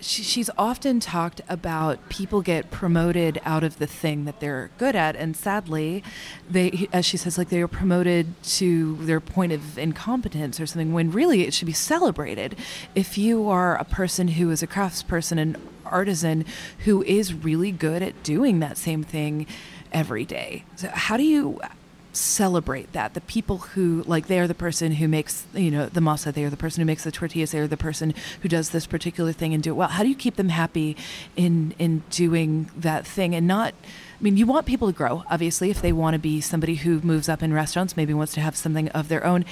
She, 0.03 0.23
she's 0.23 0.49
often 0.57 0.99
talked 0.99 1.43
about 1.47 2.09
people 2.09 2.41
get 2.41 2.71
promoted 2.71 3.39
out 3.45 3.63
of 3.63 3.79
the 3.79 3.87
thing 3.87 4.25
that 4.25 4.41
they're 4.41 4.71
good 4.79 4.97
at, 4.97 5.15
and 5.15 5.37
sadly, 5.37 6.03
they, 6.49 6.89
as 6.91 7.05
she 7.05 7.19
says, 7.19 7.37
like 7.37 7.51
they 7.51 7.61
are 7.61 7.69
promoted 7.69 8.41
to 8.45 8.97
their 9.05 9.21
point 9.21 9.53
of 9.53 9.77
incompetence 9.77 10.59
or 10.59 10.65
something. 10.65 10.95
When 10.95 11.11
really 11.11 11.43
it 11.43 11.53
should 11.53 11.67
be 11.67 11.75
celebrated. 11.75 12.57
If 12.95 13.19
you 13.19 13.51
are 13.51 13.77
a 13.77 13.85
person 13.85 14.29
who 14.29 14.51
is 14.51 14.63
a 14.63 14.67
craftsperson 14.67 15.39
and 15.39 15.59
artisan 15.91 16.45
who 16.85 17.03
is 17.03 17.35
really 17.35 17.73
good 17.73 18.03
at 18.03 18.23
doing 18.23 18.61
that 18.61 18.79
same 18.79 19.03
thing 19.03 19.47
every 19.93 20.25
day. 20.25 20.65
So 20.77 20.89
how 20.89 21.17
do 21.17 21.25
you 21.25 21.61
celebrate 22.13 22.93
that? 22.93 23.15
The 23.15 23.21
people 23.21 23.59
who 23.59 24.03
like 24.07 24.27
they 24.27 24.39
are 24.39 24.47
the 24.47 24.55
person 24.55 24.93
who 24.93 25.09
makes 25.09 25.45
you 25.55 25.71
know 25.71 25.87
the 25.87 26.01
masa, 26.01 26.33
they 26.33 26.45
are 26.45 26.51
the 26.51 26.57
person 26.57 26.81
who 26.81 26.87
makes 26.87 27.05
the 27.05 27.13
tortillas, 27.13 27.53
they 27.53 27.59
are 27.59 27.67
the 27.67 27.77
person 27.77 28.15
who 28.43 28.49
does 28.49 28.71
this 28.71 28.87
particular 28.87 29.33
thing 29.33 29.55
and 29.55 29.63
do 29.63 29.71
it 29.71 29.75
well. 29.75 29.89
How 29.89 30.03
do 30.03 30.09
you 30.09 30.15
keep 30.15 30.37
them 30.37 30.49
happy 30.49 30.97
in 31.37 31.75
in 31.79 32.03
doing 32.11 32.71
that 32.77 33.07
thing 33.07 33.35
and 33.35 33.47
not 33.47 33.75
I 34.21 34.23
mean, 34.23 34.37
you 34.37 34.45
want 34.45 34.67
people 34.67 34.87
to 34.87 34.93
grow, 34.93 35.25
obviously, 35.31 35.71
if 35.71 35.81
they 35.81 35.95
want 35.95 36.13
to 36.13 36.19
be 36.19 36.43
somebody 36.43 36.75
who 36.75 37.01
moves 37.01 37.27
up 37.27 37.43
in 37.43 37.55
restaurants, 37.55 37.97
maybe 37.97 38.13
wants 38.13 38.35
to 38.35 38.41
have 38.43 38.55
something 38.55 38.91
of 38.91 39.09
their 39.09 39.25
own. 39.25 39.47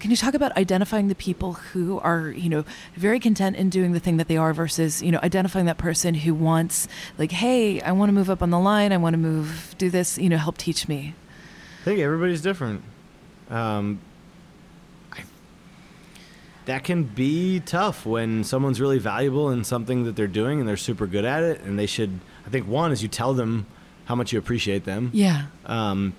Can 0.00 0.10
you 0.10 0.16
talk 0.16 0.34
about 0.34 0.56
identifying 0.56 1.06
the 1.06 1.14
people 1.14 1.52
who 1.52 2.00
are, 2.00 2.30
you 2.30 2.48
know, 2.48 2.64
very 2.96 3.20
content 3.20 3.54
in 3.54 3.70
doing 3.70 3.92
the 3.92 4.00
thing 4.00 4.16
that 4.16 4.26
they 4.26 4.36
are 4.36 4.52
versus, 4.52 5.00
you 5.04 5.12
know, 5.12 5.20
identifying 5.22 5.66
that 5.66 5.78
person 5.78 6.14
who 6.14 6.34
wants, 6.34 6.88
like, 7.16 7.30
hey, 7.30 7.80
I 7.80 7.92
want 7.92 8.08
to 8.08 8.12
move 8.12 8.28
up 8.28 8.42
on 8.42 8.50
the 8.50 8.58
line, 8.58 8.92
I 8.92 8.96
want 8.96 9.14
to 9.14 9.18
move, 9.18 9.76
do 9.78 9.88
this, 9.88 10.18
you 10.18 10.28
know, 10.28 10.36
help 10.36 10.58
teach 10.58 10.88
me. 10.88 11.14
I 11.88 11.92
think 11.92 12.00
everybody's 12.02 12.42
different. 12.42 12.82
Um, 13.48 14.00
I, 15.10 15.22
that 16.66 16.84
can 16.84 17.04
be 17.04 17.60
tough 17.60 18.04
when 18.04 18.44
someone's 18.44 18.78
really 18.78 18.98
valuable 18.98 19.48
in 19.52 19.64
something 19.64 20.04
that 20.04 20.14
they're 20.14 20.26
doing 20.26 20.60
and 20.60 20.68
they're 20.68 20.76
super 20.76 21.06
good 21.06 21.24
at 21.24 21.42
it. 21.42 21.62
And 21.62 21.78
they 21.78 21.86
should, 21.86 22.20
I 22.46 22.50
think, 22.50 22.68
one 22.68 22.92
is 22.92 23.02
you 23.02 23.08
tell 23.08 23.32
them 23.32 23.64
how 24.04 24.14
much 24.14 24.34
you 24.34 24.38
appreciate 24.38 24.84
them. 24.84 25.08
Yeah. 25.14 25.46
Um, 25.64 26.12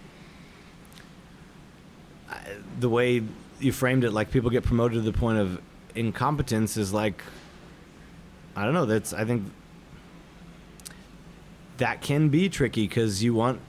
I- 2.32 2.39
the 2.79 2.89
way 2.89 3.21
you 3.60 3.71
framed 3.71 4.03
it, 4.03 4.10
like 4.10 4.32
people 4.32 4.49
get 4.49 4.63
promoted 4.63 4.95
to 4.95 5.12
the 5.12 5.15
point 5.15 5.38
of 5.38 5.62
incompetence, 5.93 6.77
is 6.77 6.93
like, 6.93 7.21
I 8.55 8.65
don't 8.65 8.73
know. 8.73 8.88
That's 8.88 9.13
I 9.13 9.23
think 9.23 9.43
that 11.77 12.01
can 12.01 12.29
be 12.29 12.49
tricky 12.49 12.88
because 12.88 13.23
you 13.23 13.36
want 13.36 13.62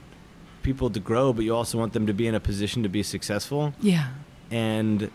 people 0.63 0.89
to 0.89 0.99
grow, 0.99 1.33
but 1.33 1.43
you 1.45 1.55
also 1.55 1.77
want 1.77 1.93
them 1.93 2.07
to 2.07 2.13
be 2.13 2.27
in 2.27 2.35
a 2.35 2.39
position 2.39 2.83
to 2.83 2.89
be 2.89 3.03
successful. 3.03 3.73
Yeah. 3.81 4.07
And 4.49 5.09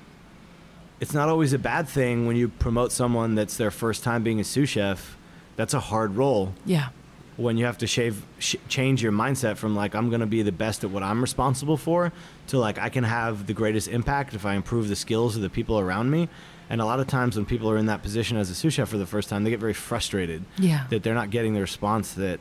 it's 1.01 1.13
not 1.13 1.29
always 1.29 1.53
a 1.53 1.59
bad 1.59 1.89
thing 1.89 2.27
when 2.27 2.37
you 2.37 2.49
promote 2.49 2.93
someone 2.93 3.35
that's 3.35 3.57
their 3.57 3.71
first 3.71 4.03
time 4.03 4.23
being 4.23 4.41
a 4.41 4.45
sous 4.45 4.69
chef. 4.69 5.17
That's 5.57 5.75
a 5.75 5.81
hard 5.81 6.17
role 6.17 6.55
Yeah. 6.65 6.89
when 7.37 7.57
you 7.59 7.65
have 7.67 7.79
to 7.79 7.87
shave, 7.87 8.23
sh- 8.39 8.57
change 8.69 9.03
your 9.03 9.13
mindset 9.13 9.57
from 9.57 9.75
like 9.77 9.95
I'm 9.95 10.09
going 10.09 10.21
to 10.21 10.27
be 10.27 10.43
the 10.43 10.53
best 10.53 10.85
at 10.85 10.91
what 10.91 11.03
I'm 11.03 11.21
responsible 11.21 11.77
for 11.77 12.13
to 12.49 12.59
like 12.59 12.79
I 12.79 12.89
can 12.89 13.05
have 13.05 13.47
the 13.47 13.55
greatest 13.55 13.89
impact 13.89 14.35
if 14.35 14.45
I 14.47 14.55
improve 14.55 14.89
the 14.89 14.97
skills 14.97 15.37
of 15.37 15.43
the 15.43 15.51
people 15.51 15.79
around 15.79 16.11
me. 16.11 16.29
And 16.69 16.81
a 16.81 16.85
lot 16.85 16.99
of 16.99 17.07
times 17.07 17.37
when 17.37 17.47
people 17.47 17.71
are 17.71 17.77
in 17.77 17.87
that 17.87 18.03
position 18.03 18.37
as 18.37 18.51
a 18.51 18.55
sous 18.55 18.75
chef 18.75 18.89
for 18.89 18.99
the 18.99 19.07
first 19.07 19.29
time, 19.29 19.45
they 19.45 19.51
get 19.51 19.61
very 19.61 19.73
frustrated 19.75 20.45
Yeah. 20.59 20.87
that 20.91 21.03
they're 21.03 21.15
not 21.15 21.31
getting 21.31 21.55
the 21.55 21.61
response 21.61 22.13
that 22.15 22.41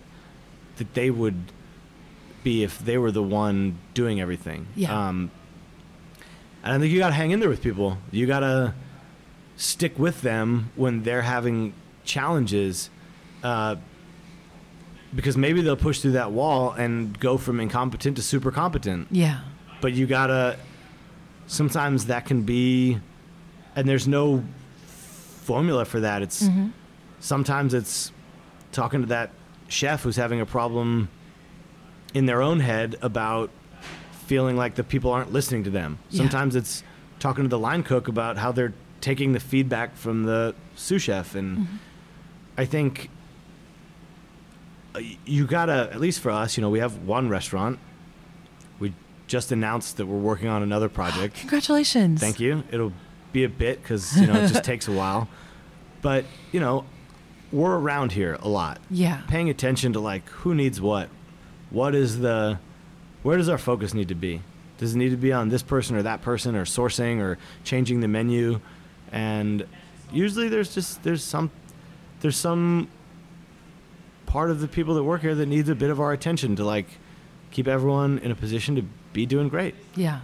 that 0.77 0.93
they 0.93 1.09
would 1.09 1.36
be 2.45 2.63
if 2.63 2.79
they 2.79 2.97
were 2.97 3.11
the 3.11 3.21
one 3.21 3.77
doing 3.93 4.21
everything. 4.21 4.67
Yeah. 4.75 5.07
Um, 5.09 5.29
and 6.63 6.71
I 6.73 6.79
think 6.79 6.93
you 6.93 6.99
got 6.99 7.09
to 7.09 7.13
hang 7.13 7.31
in 7.31 7.41
there 7.41 7.49
with 7.49 7.61
people. 7.61 7.97
You 8.11 8.25
got 8.25 8.39
to 8.39 8.73
stick 9.57 9.99
with 9.99 10.21
them 10.21 10.71
when 10.75 11.03
they're 11.03 11.21
having 11.23 11.73
challenges, 12.05 12.89
uh, 13.43 13.75
because 15.13 15.37
maybe 15.37 15.61
they'll 15.61 15.75
push 15.77 15.99
through 15.99 16.11
that 16.13 16.31
wall 16.31 16.71
and 16.71 17.17
go 17.19 17.37
from 17.37 17.59
incompetent 17.59 18.15
to 18.17 18.21
super 18.23 18.51
competent. 18.51 19.07
Yeah. 19.11 19.41
but 19.81 19.91
you 19.93 20.05
gotta. 20.07 20.57
Sometimes 21.47 22.07
that 22.07 22.25
can 22.25 22.41
be, 22.41 22.99
and 23.75 23.87
there's 23.87 24.07
no 24.07 24.43
formula 25.43 25.85
for 25.85 25.99
that. 25.99 26.21
It's 26.23 26.43
Mm-hmm. 26.43 26.69
sometimes 27.19 27.73
it's 27.75 28.11
talking 28.71 29.01
to 29.01 29.07
that 29.07 29.29
chef 29.67 30.01
who's 30.03 30.15
having 30.15 30.41
a 30.41 30.45
problem 30.45 31.07
in 32.16 32.26
their 32.26 32.41
own 32.41 32.61
head 32.61 32.95
about 33.03 33.51
feeling 34.26 34.57
like 34.57 34.74
the 34.74 34.84
people 34.84 35.11
aren't 35.11 35.32
listening 35.32 35.63
to 35.66 35.70
them. 35.70 35.99
Yeah. 36.09 36.18
Sometimes 36.20 36.55
it's 36.55 36.82
talking 37.20 37.43
to 37.43 37.47
the 37.49 37.59
line 37.59 37.84
cook 37.84 38.07
about 38.07 38.38
how 38.38 38.51
they're 38.51 38.74
taking 39.01 39.34
the 39.34 39.39
feedback 39.39 39.95
from 39.95 40.24
the 40.24 40.55
sous 40.76 41.03
chef 41.03 41.36
and 41.36 41.57
Mm-hmm. 41.59 41.76
I 42.57 42.63
think 42.63 43.09
uh, 44.95 44.99
you 45.26 45.45
gotta 45.45 45.89
at 45.91 45.99
least 45.99 46.22
for 46.22 46.32
us, 46.32 46.55
you 46.57 46.61
know, 46.61 46.70
we 46.70 46.80
have 46.80 46.99
one 46.99 47.28
restaurant. 47.30 47.80
We 48.80 48.93
just 49.28 49.51
announced 49.51 49.97
that 49.97 50.05
we're 50.05 50.18
working 50.18 50.47
on 50.47 50.63
another 50.63 50.88
project. 50.99 51.36
Congratulations. 51.36 52.22
Thank 52.22 52.39
you. 52.39 52.63
It'll 52.72 52.93
be 53.34 53.43
a 53.43 53.49
bit 53.49 53.82
because 53.82 54.18
you 54.20 54.26
know 54.28 54.36
it 54.36 54.47
just 54.47 54.63
takes 54.72 54.88
a 54.88 54.93
while, 54.93 55.28
but 56.01 56.24
you 56.53 56.61
know, 56.61 56.86
we're 57.51 57.78
around 57.78 58.13
here 58.13 58.38
a 58.41 58.47
lot, 58.47 58.80
Yeah. 58.89 59.22
paying 59.28 59.49
attention 59.49 59.91
to 59.93 59.99
like 59.99 60.28
who 60.30 60.55
needs 60.55 60.80
what, 60.80 61.09
what 61.76 61.93
is 61.93 62.19
the, 62.19 62.57
where 63.21 63.38
does 63.38 63.49
our 63.49 63.57
focus 63.57 63.93
need 63.93 64.07
to 64.07 64.15
be? 64.15 64.41
Does 64.78 64.95
it 64.95 64.97
need 64.97 65.09
to 65.09 65.17
be 65.17 65.34
on 65.34 65.49
this 65.49 65.61
person 65.61 65.97
or 65.97 66.03
that 66.03 66.21
person 66.21 66.55
or 66.55 66.63
sourcing 66.63 67.19
or 67.19 67.38
changing 67.65 67.99
the 67.99 68.07
menu? 68.07 68.61
And 69.11 69.67
usually 70.09 70.47
there's 70.47 70.73
just 70.73 71.03
there's 71.03 71.23
some 71.23 71.51
there's 72.21 72.38
some 72.38 72.88
part 74.26 74.51
of 74.51 74.61
the 74.61 74.69
people 74.69 74.95
that 74.95 75.03
work 75.03 75.21
here 75.21 75.36
that 75.36 75.47
needs 75.47 75.67
a 75.67 75.76
bit 75.76 75.89
of 75.89 75.99
our 75.99 76.13
attention 76.13 76.55
to 76.55 76.63
like 76.63 76.88
keep 77.51 77.67
everyone 77.67 78.19
in 78.19 78.32
a 78.32 78.36
position 78.36 78.76
to 78.78 78.84
be 79.11 79.26
doing 79.26 79.49
great. 79.49 79.76
Yeah. 79.95 80.21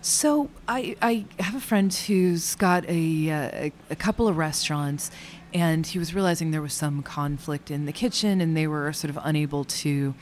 So 0.00 0.48
I, 0.66 0.96
I 1.00 1.26
have 1.38 1.54
a 1.54 1.60
friend 1.60 1.92
who's 1.94 2.56
got 2.56 2.84
a, 2.88 3.30
uh, 3.30 3.50
a, 3.52 3.72
a 3.90 3.96
couple 3.96 4.26
of 4.26 4.36
restaurants, 4.36 5.12
and 5.54 5.86
he 5.86 5.98
was 5.98 6.12
realizing 6.12 6.50
there 6.50 6.60
was 6.60 6.74
some 6.74 7.02
conflict 7.02 7.70
in 7.70 7.84
the 7.86 7.92
kitchen, 7.92 8.40
and 8.40 8.56
they 8.56 8.66
were 8.66 8.92
sort 8.92 9.10
of 9.10 9.18
unable 9.22 9.64
to 9.64 10.14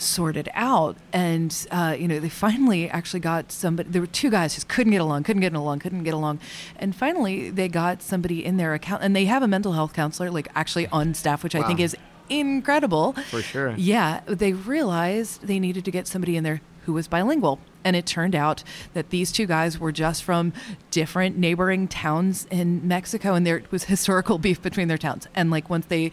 sort 0.00 0.36
it 0.36 0.48
out. 0.54 0.96
And 1.12 1.54
uh, 1.70 1.96
you 1.98 2.08
know, 2.08 2.20
they 2.20 2.28
finally 2.28 2.88
actually 2.90 3.20
got 3.20 3.52
somebody. 3.52 3.88
There 3.90 4.00
were 4.00 4.06
two 4.06 4.30
guys 4.30 4.54
just 4.54 4.68
couldn't 4.68 4.92
get 4.92 5.00
along, 5.00 5.24
couldn't 5.24 5.42
get 5.42 5.52
along, 5.52 5.80
couldn't 5.80 6.04
get 6.04 6.14
along, 6.14 6.40
and 6.76 6.94
finally 6.94 7.50
they 7.50 7.68
got 7.68 8.02
somebody 8.02 8.44
in 8.44 8.56
their 8.56 8.74
account, 8.74 9.02
and 9.02 9.14
they 9.14 9.26
have 9.26 9.42
a 9.42 9.48
mental 9.48 9.72
health 9.72 9.92
counselor 9.92 10.30
like 10.30 10.48
actually 10.54 10.86
on 10.88 11.14
staff, 11.14 11.42
which 11.42 11.54
I 11.54 11.66
think 11.66 11.80
is 11.80 11.96
incredible. 12.28 13.12
For 13.12 13.42
sure. 13.42 13.74
Yeah, 13.76 14.20
they 14.26 14.52
realized 14.52 15.46
they 15.46 15.58
needed 15.58 15.84
to 15.84 15.90
get 15.90 16.06
somebody 16.06 16.36
in 16.36 16.44
there 16.44 16.60
who 16.86 16.92
was 16.94 17.08
bilingual. 17.08 17.58
And 17.82 17.96
it 17.96 18.04
turned 18.04 18.34
out 18.34 18.62
that 18.92 19.08
these 19.08 19.32
two 19.32 19.46
guys 19.46 19.78
were 19.78 19.92
just 19.92 20.22
from 20.22 20.52
different 20.90 21.38
neighboring 21.38 21.88
towns 21.88 22.46
in 22.50 22.86
Mexico, 22.86 23.34
and 23.34 23.46
there 23.46 23.62
was 23.70 23.84
historical 23.84 24.36
beef 24.38 24.60
between 24.60 24.88
their 24.88 24.98
towns. 24.98 25.26
And 25.34 25.50
like 25.50 25.70
once 25.70 25.86
they 25.86 26.12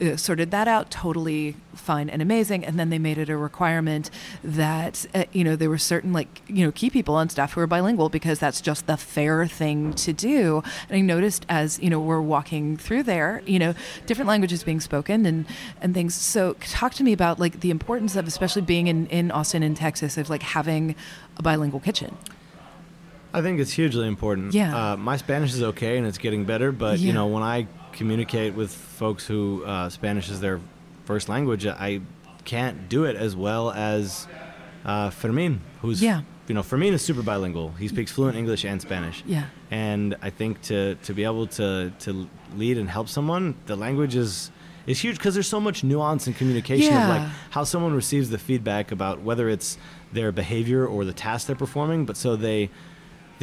uh, 0.00 0.16
sorted 0.16 0.50
that 0.52 0.68
out, 0.68 0.90
totally 0.90 1.56
fine 1.74 2.08
and 2.10 2.20
amazing. 2.22 2.64
And 2.64 2.78
then 2.78 2.90
they 2.90 2.98
made 2.98 3.18
it 3.18 3.28
a 3.28 3.36
requirement 3.36 4.10
that 4.44 5.06
uh, 5.14 5.24
you 5.32 5.44
know 5.44 5.56
there 5.56 5.70
were 5.70 5.78
certain 5.78 6.12
like 6.12 6.42
you 6.48 6.64
know 6.64 6.72
key 6.72 6.90
people 6.90 7.14
on 7.14 7.28
staff 7.28 7.52
who 7.52 7.60
were 7.60 7.66
bilingual 7.66 8.08
because 8.08 8.38
that's 8.38 8.60
just 8.60 8.86
the 8.86 8.96
fair 8.96 9.46
thing 9.46 9.92
to 9.94 10.12
do. 10.12 10.62
And 10.88 10.98
I 10.98 11.00
noticed 11.00 11.46
as 11.48 11.78
you 11.80 11.90
know 11.90 12.00
we're 12.00 12.20
walking 12.20 12.76
through 12.76 13.04
there, 13.04 13.42
you 13.46 13.58
know, 13.58 13.74
different 14.06 14.28
languages 14.28 14.62
being 14.64 14.80
spoken 14.80 15.26
and 15.26 15.46
and 15.80 15.94
things. 15.94 16.14
So 16.14 16.54
talk 16.60 16.94
to 16.94 17.04
me 17.04 17.12
about 17.12 17.38
like 17.38 17.60
the 17.60 17.70
importance 17.70 18.16
of 18.16 18.26
especially 18.26 18.62
being 18.62 18.86
in 18.86 19.06
in 19.06 19.30
Austin 19.30 19.62
in 19.62 19.74
Texas 19.74 20.16
of 20.18 20.28
like 20.30 20.42
having 20.42 20.94
a 21.36 21.42
bilingual 21.42 21.80
kitchen. 21.80 22.16
I 23.34 23.40
think 23.40 23.60
it's 23.60 23.72
hugely 23.72 24.06
important. 24.06 24.52
Yeah. 24.52 24.92
Uh, 24.92 24.96
my 24.98 25.16
Spanish 25.16 25.54
is 25.54 25.62
okay 25.62 25.96
and 25.96 26.06
it's 26.06 26.18
getting 26.18 26.44
better, 26.44 26.70
but 26.70 26.98
Yeah. 26.98 27.06
you 27.06 27.12
know, 27.14 27.28
when 27.28 27.42
I 27.42 27.66
communicate 27.92 28.54
with 28.54 28.70
folks 28.74 29.26
who 29.26 29.64
uh, 29.64 29.88
Spanish 29.88 30.28
is 30.28 30.40
their 30.40 30.60
first 31.04 31.28
language, 31.28 31.66
I 31.66 32.00
can't 32.44 32.88
do 32.88 33.04
it 33.04 33.16
as 33.16 33.34
well 33.36 33.70
as 33.70 34.26
uh, 34.84 35.10
Fermin, 35.10 35.60
who's 35.80 36.02
Yeah. 36.02 36.22
you 36.48 36.54
know, 36.54 36.62
Fermin 36.62 36.92
is 36.94 37.02
super 37.02 37.22
bilingual. 37.22 37.70
He 37.78 37.86
speaks 37.88 38.10
fluent 38.10 38.36
English 38.36 38.64
and 38.64 38.80
Spanish. 38.80 39.22
Yeah. 39.26 39.44
And 39.70 40.16
I 40.22 40.30
think 40.30 40.60
to 40.62 40.96
to 40.96 41.14
be 41.14 41.24
able 41.24 41.46
to 41.58 41.92
to 42.00 42.28
lead 42.56 42.78
and 42.78 42.88
help 42.90 43.08
someone, 43.08 43.54
the 43.66 43.76
language 43.76 44.16
is 44.16 44.50
is 44.86 44.98
huge 45.00 45.16
because 45.18 45.34
there's 45.34 45.46
so 45.48 45.60
much 45.60 45.84
nuance 45.84 46.26
in 46.26 46.34
communication 46.34 46.92
of 46.92 47.08
like 47.08 47.28
how 47.50 47.62
someone 47.64 47.94
receives 47.94 48.30
the 48.30 48.38
feedback 48.38 48.90
about 48.90 49.20
whether 49.22 49.48
it's 49.48 49.78
their 50.12 50.32
behavior 50.32 50.84
or 50.84 51.04
the 51.04 51.12
task 51.12 51.46
they're 51.46 51.54
performing, 51.56 52.04
but 52.04 52.16
so 52.16 52.34
they 52.34 52.68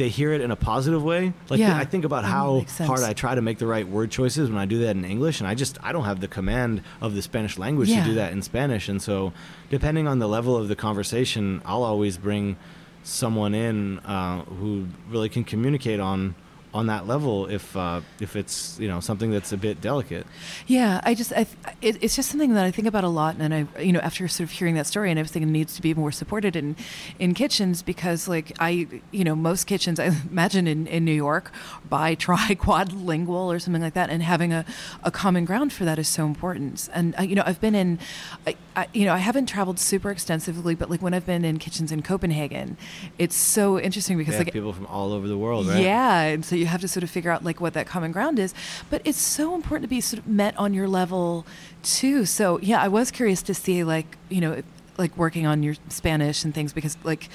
they 0.00 0.08
hear 0.08 0.32
it 0.32 0.40
in 0.40 0.50
a 0.50 0.56
positive 0.56 1.02
way. 1.02 1.32
Like 1.50 1.60
Yeah. 1.60 1.76
I 1.76 1.84
think 1.84 2.04
about 2.06 2.24
how 2.24 2.64
hard 2.78 3.00
I 3.02 3.12
try 3.12 3.34
to 3.34 3.42
make 3.42 3.58
the 3.58 3.66
right 3.66 3.86
word 3.86 4.10
choices 4.10 4.48
when 4.48 4.58
I 4.58 4.64
do 4.64 4.78
that 4.80 4.96
in 4.96 5.04
English, 5.04 5.40
and 5.40 5.46
I 5.46 5.54
just 5.54 5.78
I 5.82 5.92
don't 5.92 6.04
have 6.04 6.20
the 6.20 6.28
command 6.28 6.82
of 7.02 7.14
the 7.14 7.22
Spanish 7.22 7.58
language 7.58 7.90
Yeah. 7.90 8.02
to 8.02 8.08
do 8.10 8.14
that 8.14 8.32
in 8.32 8.40
Spanish, 8.42 8.88
and 8.88 9.00
so 9.00 9.32
depending 9.68 10.08
on 10.08 10.18
the 10.18 10.26
level 10.26 10.56
of 10.56 10.68
the 10.68 10.76
conversation, 10.76 11.60
I'll 11.66 11.82
always 11.84 12.16
bring 12.16 12.56
someone 13.02 13.54
in 13.54 13.98
uh, 14.00 14.42
who 14.44 14.86
really 15.10 15.28
can 15.28 15.44
communicate 15.44 16.00
on 16.00 16.34
on 16.72 16.86
that 16.86 17.06
level 17.06 17.46
if 17.46 17.76
uh, 17.76 18.00
if 18.20 18.36
it's 18.36 18.78
you 18.78 18.88
know 18.88 19.00
something 19.00 19.30
that's 19.30 19.52
a 19.52 19.56
bit 19.56 19.80
delicate. 19.80 20.26
Yeah, 20.66 21.00
I 21.02 21.14
just, 21.14 21.32
I, 21.32 21.46
it, 21.82 22.02
it's 22.02 22.16
just 22.16 22.30
something 22.30 22.54
that 22.54 22.64
I 22.64 22.70
think 22.70 22.86
about 22.86 23.04
a 23.04 23.08
lot, 23.08 23.36
and 23.38 23.52
I, 23.52 23.66
you 23.80 23.92
know, 23.92 24.00
after 24.00 24.26
sort 24.28 24.48
of 24.48 24.50
hearing 24.52 24.74
that 24.76 24.86
story, 24.86 25.10
and 25.10 25.18
I 25.18 25.22
was 25.22 25.30
thinking 25.30 25.48
it 25.48 25.52
needs 25.52 25.74
to 25.76 25.82
be 25.82 25.94
more 25.94 26.12
supported 26.12 26.56
in, 26.56 26.76
in 27.18 27.34
kitchens 27.34 27.82
because, 27.82 28.28
like, 28.28 28.52
I, 28.60 28.86
you 29.10 29.24
know, 29.24 29.34
most 29.34 29.66
kitchens, 29.66 29.98
I 29.98 30.06
imagine 30.30 30.66
in, 30.66 30.86
in 30.86 31.04
New 31.04 31.12
York, 31.12 31.52
by 31.88 32.14
tri 32.26 32.54
quadlingual 32.54 33.46
or 33.52 33.58
something 33.58 33.82
like 33.82 33.94
that, 33.94 34.10
and 34.10 34.22
having 34.22 34.52
a, 34.52 34.64
a 35.02 35.10
common 35.10 35.44
ground 35.44 35.72
for 35.72 35.84
that 35.84 35.98
is 35.98 36.08
so 36.08 36.24
important. 36.24 36.88
And 36.92 37.14
uh, 37.18 37.22
you 37.22 37.34
know, 37.34 37.42
I've 37.44 37.60
been 37.60 37.74
in, 37.74 37.98
I, 38.46 38.56
I, 38.76 38.86
you 38.92 39.04
know, 39.04 39.14
I 39.14 39.18
haven't 39.18 39.46
traveled 39.46 39.78
super 39.78 40.10
extensively, 40.10 40.74
but 40.74 40.90
like 40.90 41.02
when 41.02 41.14
I've 41.14 41.26
been 41.26 41.44
in 41.44 41.58
kitchens 41.58 41.90
in 41.90 42.02
Copenhagen, 42.02 42.76
it's 43.18 43.36
so 43.36 43.78
interesting 43.78 44.16
because 44.18 44.38
like 44.38 44.52
people 44.52 44.72
from 44.72 44.86
all 44.86 45.12
over 45.12 45.26
the 45.26 45.38
world, 45.38 45.66
right? 45.66 45.82
yeah, 45.82 46.20
and 46.22 46.44
so 46.44 46.56
you 46.60 46.66
have 46.66 46.80
to 46.82 46.88
sort 46.88 47.02
of 47.02 47.10
figure 47.10 47.30
out 47.30 47.42
like 47.44 47.60
what 47.60 47.72
that 47.74 47.86
common 47.86 48.12
ground 48.12 48.38
is. 48.38 48.54
But 48.90 49.02
it's 49.04 49.18
so 49.18 49.54
important 49.54 49.84
to 49.84 49.88
be 49.88 50.00
sort 50.00 50.18
of 50.22 50.26
met 50.28 50.56
on 50.58 50.74
your 50.74 50.86
level 50.88 51.44
too. 51.82 52.24
So 52.26 52.60
yeah, 52.60 52.80
I 52.82 52.88
was 52.88 53.10
curious 53.10 53.42
to 53.42 53.54
see 53.54 53.82
like 53.84 54.16
you 54.28 54.40
know 54.40 54.62
like 54.98 55.16
working 55.16 55.46
on 55.46 55.62
your 55.62 55.74
Spanish 55.88 56.44
and 56.44 56.54
things 56.54 56.72
because 56.72 56.96
like 57.04 57.28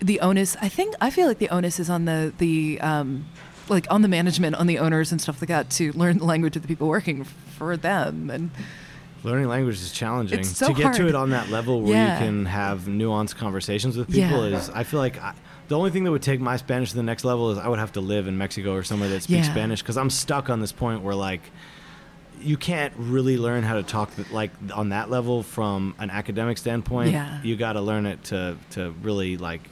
the 0.00 0.18
onus. 0.20 0.56
I 0.60 0.68
think 0.68 0.94
I 1.00 1.10
feel 1.10 1.28
like 1.28 1.38
the 1.38 1.50
onus 1.50 1.78
is 1.78 1.88
on 1.90 2.04
the 2.06 2.32
the. 2.38 2.80
Um, 2.80 3.26
like 3.68 3.86
on 3.90 4.02
the 4.02 4.08
management, 4.08 4.56
on 4.56 4.66
the 4.66 4.78
owners 4.80 5.12
and 5.12 5.20
stuff 5.22 5.40
like 5.40 5.48
that, 5.48 5.70
to 5.70 5.92
learn 5.92 6.18
the 6.18 6.24
language 6.24 6.56
of 6.56 6.62
the 6.62 6.68
people 6.68 6.88
working 6.88 7.22
for 7.56 7.76
them, 7.76 8.28
and 8.28 8.50
Learning 9.22 9.46
language 9.46 9.76
is 9.76 9.92
challenging. 9.92 10.40
It's 10.40 10.56
so 10.58 10.66
to 10.66 10.74
get 10.74 10.94
to 10.96 11.06
it 11.06 11.14
on 11.14 11.30
that 11.30 11.48
level 11.48 11.80
where 11.80 11.92
Yeah. 11.94 12.18
you 12.18 12.26
can 12.26 12.44
have 12.46 12.82
nuanced 12.82 13.36
conversations 13.36 13.96
with 13.96 14.08
people 14.10 14.48
Yeah. 14.50 14.58
is, 14.58 14.68
I 14.70 14.82
feel 14.82 14.98
like 14.98 15.16
I, 15.22 15.32
the 15.72 15.78
only 15.78 15.90
thing 15.90 16.04
that 16.04 16.10
would 16.10 16.20
take 16.22 16.38
my 16.38 16.58
Spanish 16.58 16.90
to 16.90 16.96
the 16.96 17.02
next 17.02 17.24
level 17.24 17.50
is 17.50 17.56
I 17.56 17.66
would 17.66 17.78
have 17.78 17.92
to 17.92 18.02
live 18.02 18.26
in 18.28 18.36
Mexico 18.36 18.74
or 18.74 18.82
somewhere 18.82 19.08
that 19.08 19.22
speaks 19.22 19.46
Yeah. 19.46 19.52
Spanish 19.54 19.80
because 19.80 19.96
I'm 19.96 20.10
stuck 20.10 20.50
on 20.50 20.60
this 20.60 20.70
point 20.70 21.00
where 21.00 21.14
like 21.14 21.40
you 22.42 22.58
can't 22.58 22.92
really 22.98 23.38
learn 23.38 23.62
how 23.62 23.74
to 23.76 23.82
talk 23.82 24.10
like 24.30 24.50
on 24.74 24.90
that 24.90 25.08
level 25.08 25.42
from 25.42 25.94
an 25.98 26.10
academic 26.10 26.58
standpoint. 26.58 27.12
Yeah. 27.12 27.40
You 27.42 27.56
got 27.56 27.72
to 27.72 27.80
learn 27.80 28.04
it 28.04 28.22
to 28.24 28.58
to 28.72 28.90
really 29.02 29.38
like 29.38 29.62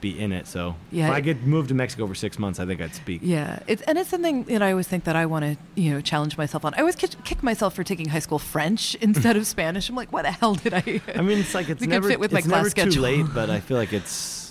be 0.00 0.18
in 0.18 0.32
it. 0.32 0.46
So 0.46 0.76
Yeah. 0.90 1.08
if 1.08 1.12
I 1.12 1.20
get 1.20 1.42
moved 1.42 1.68
to 1.68 1.74
Mexico 1.74 2.06
for 2.06 2.14
six 2.14 2.38
months, 2.38 2.58
I 2.58 2.64
think 2.64 2.80
I'd 2.80 2.94
speak. 2.94 3.20
Yeah, 3.22 3.58
it's 3.66 3.82
and 3.82 3.98
it's 3.98 4.08
something 4.08 4.44
that 4.44 4.62
I 4.62 4.70
always 4.70 4.88
think 4.88 5.04
that 5.04 5.16
I 5.16 5.26
want 5.26 5.44
to 5.44 5.56
you 5.74 5.90
know 5.92 6.00
challenge 6.00 6.38
myself 6.38 6.64
on. 6.64 6.72
I 6.74 6.78
always 6.78 6.96
kick, 6.96 7.10
kick 7.24 7.42
myself 7.42 7.74
for 7.74 7.84
taking 7.84 8.08
high 8.08 8.20
school 8.20 8.38
French 8.38 8.94
instead 9.02 9.36
of 9.36 9.46
Spanish. 9.46 9.88
I'm 9.90 9.96
like, 9.96 10.12
what 10.14 10.22
the 10.22 10.32
hell 10.32 10.54
did 10.54 10.72
I? 10.72 11.02
I 11.14 11.20
mean, 11.20 11.38
it's 11.40 11.54
like 11.54 11.68
it's 11.68 11.82
never 11.82 12.08
fit 12.08 12.20
with 12.20 12.32
my 12.32 12.38
it's 12.38 12.46
class 12.48 12.58
never 12.58 12.70
schedule. 12.70 12.92
too 12.92 13.00
late, 13.00 13.26
but 13.34 13.50
I 13.50 13.60
feel 13.60 13.76
like 13.76 13.92
it's 13.92 14.45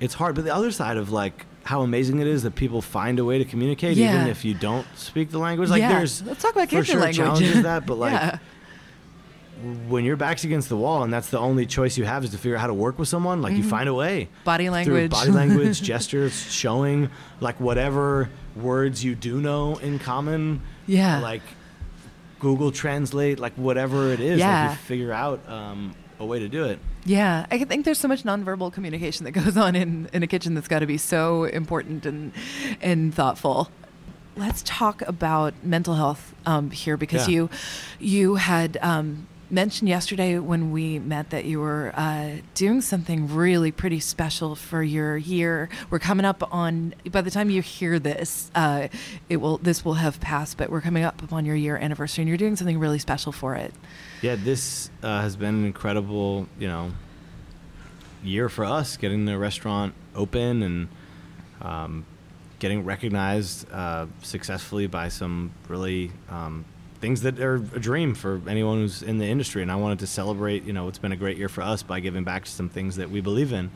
it's 0.00 0.14
hard. 0.14 0.34
But 0.34 0.44
the 0.44 0.54
other 0.54 0.70
side 0.70 0.96
of 0.96 1.10
like 1.10 1.46
how 1.64 1.82
amazing 1.82 2.18
it 2.20 2.26
is 2.26 2.42
that 2.44 2.54
people 2.54 2.80
find 2.80 3.18
a 3.18 3.24
way 3.24 3.38
to 3.38 3.44
communicate 3.44 3.96
Yeah. 3.96 4.14
even 4.16 4.28
if 4.28 4.44
you 4.44 4.54
don't 4.54 4.86
speak 4.96 5.30
the 5.30 5.38
language. 5.38 5.68
Like 5.68 5.80
Yeah. 5.80 5.90
there's 5.98 6.22
Let's 6.22 6.42
talk 6.42 6.52
about 6.52 6.70
for 6.70 6.82
sure 6.84 6.96
language. 7.00 7.16
challenges 7.16 7.62
that, 7.62 7.84
but 7.86 7.98
like 7.98 8.12
Yeah. 8.12 8.38
when 9.88 10.04
your 10.04 10.16
back's 10.16 10.44
against 10.44 10.68
the 10.68 10.76
wall 10.76 11.02
and 11.02 11.12
that's 11.12 11.30
the 11.30 11.38
only 11.38 11.66
choice 11.66 11.98
you 11.98 12.04
have 12.04 12.22
is 12.24 12.30
to 12.30 12.38
figure 12.38 12.56
out 12.56 12.60
how 12.60 12.66
to 12.68 12.74
work 12.74 12.98
with 12.98 13.08
someone, 13.08 13.42
like 13.42 13.56
you 13.56 13.62
find 13.64 13.88
a 13.88 13.94
way. 13.94 14.22
Mm-hmm. 14.30 14.44
Body 14.44 14.70
language. 14.70 15.10
body 15.10 15.30
language, 15.32 15.82
gestures, 15.92 16.32
showing 16.50 17.10
like 17.40 17.58
whatever 17.60 18.30
words 18.56 19.04
you 19.04 19.14
do 19.16 19.40
know 19.40 19.76
in 19.78 19.98
common. 19.98 20.62
Yeah. 20.86 21.18
Like 21.18 21.42
Google 22.38 22.70
Translate, 22.70 23.40
like 23.40 23.52
whatever 23.54 24.12
it 24.12 24.20
is, 24.20 24.38
Yeah. 24.38 24.68
like 24.68 24.78
you 24.78 24.84
figure 24.84 25.12
out 25.12 25.40
um, 25.50 25.92
a 26.20 26.24
way 26.26 26.38
to 26.38 26.48
do 26.48 26.64
it. 26.64 26.78
Yeah, 27.04 27.46
I 27.50 27.62
think 27.64 27.84
there's 27.84 27.98
so 27.98 28.08
much 28.08 28.22
nonverbal 28.24 28.72
communication 28.72 29.24
that 29.24 29.30
goes 29.32 29.56
on 29.56 29.74
in, 29.76 30.08
in 30.12 30.22
a 30.22 30.26
kitchen 30.26 30.54
that's 30.54 30.68
got 30.68 30.80
to 30.80 30.86
be 30.86 30.98
so 30.98 31.44
important 31.44 32.04
and 32.06 32.32
and 32.80 33.14
thoughtful. 33.14 33.70
Let's 34.36 34.62
talk 34.64 35.02
about 35.02 35.52
mental 35.64 35.94
health 35.94 36.34
um, 36.46 36.70
here 36.70 36.96
because 36.96 37.26
Yeah. 37.28 37.34
you 37.34 37.50
you 37.98 38.34
had 38.36 38.78
um, 38.82 39.26
mentioned 39.50 39.88
yesterday 39.88 40.38
when 40.38 40.70
we 40.72 40.98
met 40.98 41.30
that 41.30 41.44
you 41.44 41.60
were 41.60 41.92
uh, 41.94 42.36
doing 42.54 42.80
something 42.80 43.34
really 43.34 43.72
pretty 43.72 44.00
special 44.00 44.54
for 44.54 44.82
your 44.82 45.16
year. 45.16 45.68
We're 45.90 45.98
coming 45.98 46.26
up 46.26 46.42
on. 46.52 46.94
By 47.10 47.20
the 47.20 47.30
time 47.30 47.50
you 47.50 47.62
hear 47.62 47.98
this, 47.98 48.50
uh, 48.54 48.88
it 49.28 49.38
will. 49.38 49.58
This 49.58 49.84
will 49.84 49.94
have 49.94 50.20
passed, 50.20 50.56
but 50.56 50.70
we're 50.70 50.80
coming 50.80 51.04
up 51.04 51.22
on 51.32 51.44
your 51.44 51.56
year 51.56 51.76
anniversary, 51.76 52.22
and 52.22 52.28
you're 52.28 52.38
doing 52.38 52.56
something 52.56 52.78
really 52.78 52.98
special 52.98 53.32
for 53.32 53.54
it. 53.54 53.72
Yeah, 54.22 54.36
this 54.36 54.90
uh, 55.02 55.20
has 55.20 55.36
been 55.36 55.54
an 55.54 55.64
incredible, 55.64 56.48
you 56.58 56.68
know, 56.68 56.92
year 58.22 58.48
for 58.48 58.64
us 58.64 58.96
getting 58.96 59.24
the 59.24 59.38
restaurant 59.38 59.94
open 60.14 60.62
and 60.62 60.88
um, 61.62 62.04
getting 62.58 62.84
recognized 62.84 63.70
uh, 63.72 64.06
successfully 64.22 64.86
by 64.86 65.08
some 65.08 65.52
really 65.68 66.10
um, 66.28 66.64
things 67.00 67.22
that 67.22 67.38
are 67.40 67.56
a 67.56 67.80
dream 67.80 68.14
for 68.14 68.40
anyone 68.48 68.78
who's 68.78 69.02
in 69.02 69.18
the 69.18 69.26
industry. 69.26 69.62
And 69.62 69.70
I 69.70 69.76
wanted 69.76 70.00
to 70.00 70.06
celebrate, 70.06 70.64
you 70.64 70.72
know, 70.72 70.88
it's 70.88 70.98
been 70.98 71.12
a 71.12 71.16
great 71.16 71.36
year 71.36 71.48
for 71.48 71.62
us 71.62 71.82
by 71.82 72.00
giving 72.00 72.24
back 72.24 72.44
to 72.44 72.50
some 72.50 72.68
things 72.68 72.96
that 72.96 73.10
we 73.10 73.20
believe 73.20 73.52
in. 73.52 73.70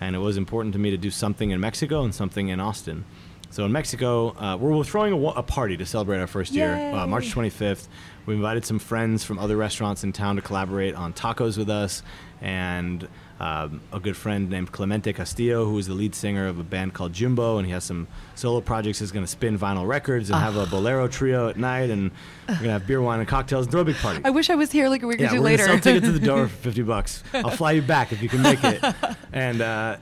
And 0.00 0.16
it 0.16 0.20
was 0.20 0.36
important 0.36 0.72
to 0.72 0.78
me 0.78 0.90
to 0.90 0.96
do 0.96 1.10
something 1.10 1.50
in 1.50 1.60
Mexico 1.60 2.02
and 2.02 2.14
something 2.14 2.48
in 2.48 2.60
Austin. 2.60 3.04
So 3.52 3.66
in 3.66 3.72
Mexico, 3.72 4.30
uh, 4.30 4.56
we're 4.56 4.82
throwing 4.82 5.12
a, 5.12 5.26
a, 5.28 5.42
party 5.42 5.76
to 5.76 5.84
celebrate 5.84 6.20
our 6.20 6.26
first 6.26 6.54
year, 6.54 6.72
uh, 6.72 7.06
March 7.06 7.34
25th. 7.34 7.86
We 8.24 8.34
invited 8.34 8.64
some 8.64 8.78
friends 8.78 9.24
from 9.24 9.38
other 9.38 9.58
restaurants 9.58 10.04
in 10.04 10.14
town 10.14 10.36
to 10.36 10.42
collaborate 10.42 10.94
on 10.94 11.12
tacos 11.12 11.58
with 11.58 11.68
us, 11.68 12.02
and 12.40 13.06
um, 13.40 13.82
a 13.92 14.00
good 14.00 14.16
friend 14.16 14.48
named 14.48 14.72
Clemente 14.72 15.12
Castillo, 15.12 15.66
who 15.66 15.76
is 15.76 15.86
the 15.86 15.92
lead 15.92 16.14
singer 16.14 16.46
of 16.46 16.60
a 16.60 16.62
band 16.62 16.94
called 16.94 17.12
Jumbo, 17.12 17.58
and 17.58 17.66
he 17.66 17.72
has 17.74 17.84
some 17.84 18.08
solo 18.36 18.62
projects. 18.62 19.00
He's 19.00 19.12
going 19.12 19.24
to 19.24 19.30
spin 19.30 19.58
vinyl 19.58 19.86
records 19.86 20.30
and 20.30 20.38
have 20.40 20.56
a 20.56 20.60
ah. 20.60 20.66
bolero 20.70 21.06
trio 21.06 21.50
at 21.50 21.58
night, 21.58 21.90
and 21.90 22.10
we're 22.48 22.54
going 22.54 22.64
to 22.64 22.70
have 22.70 22.86
beer, 22.86 23.02
wine, 23.02 23.18
and 23.18 23.28
cocktails 23.28 23.66
and 23.66 23.72
throw 23.72 23.82
a 23.82 23.84
big 23.84 23.96
party. 23.96 24.22
I 24.24 24.30
wish 24.30 24.48
I 24.48 24.54
was 24.54 24.72
here 24.72 24.88
like 24.88 25.02
a 25.02 25.06
week 25.06 25.20
yeah, 25.20 25.26
or 25.26 25.30
two 25.30 25.36
we're 25.36 25.44
later. 25.44 25.64
Sell 25.64 25.78
tickets 25.78 26.06
to 26.06 26.12
the 26.12 26.24
door 26.24 26.48
for 26.48 26.56
fifty 26.56 26.82
bucks. 26.82 27.22
I'll 27.34 27.50
fly 27.50 27.72
you 27.72 27.82
back 27.82 28.12
if 28.12 28.22
you 28.22 28.30
can 28.30 28.40
make 28.40 28.64
it, 28.64 28.82
and. 29.34 29.98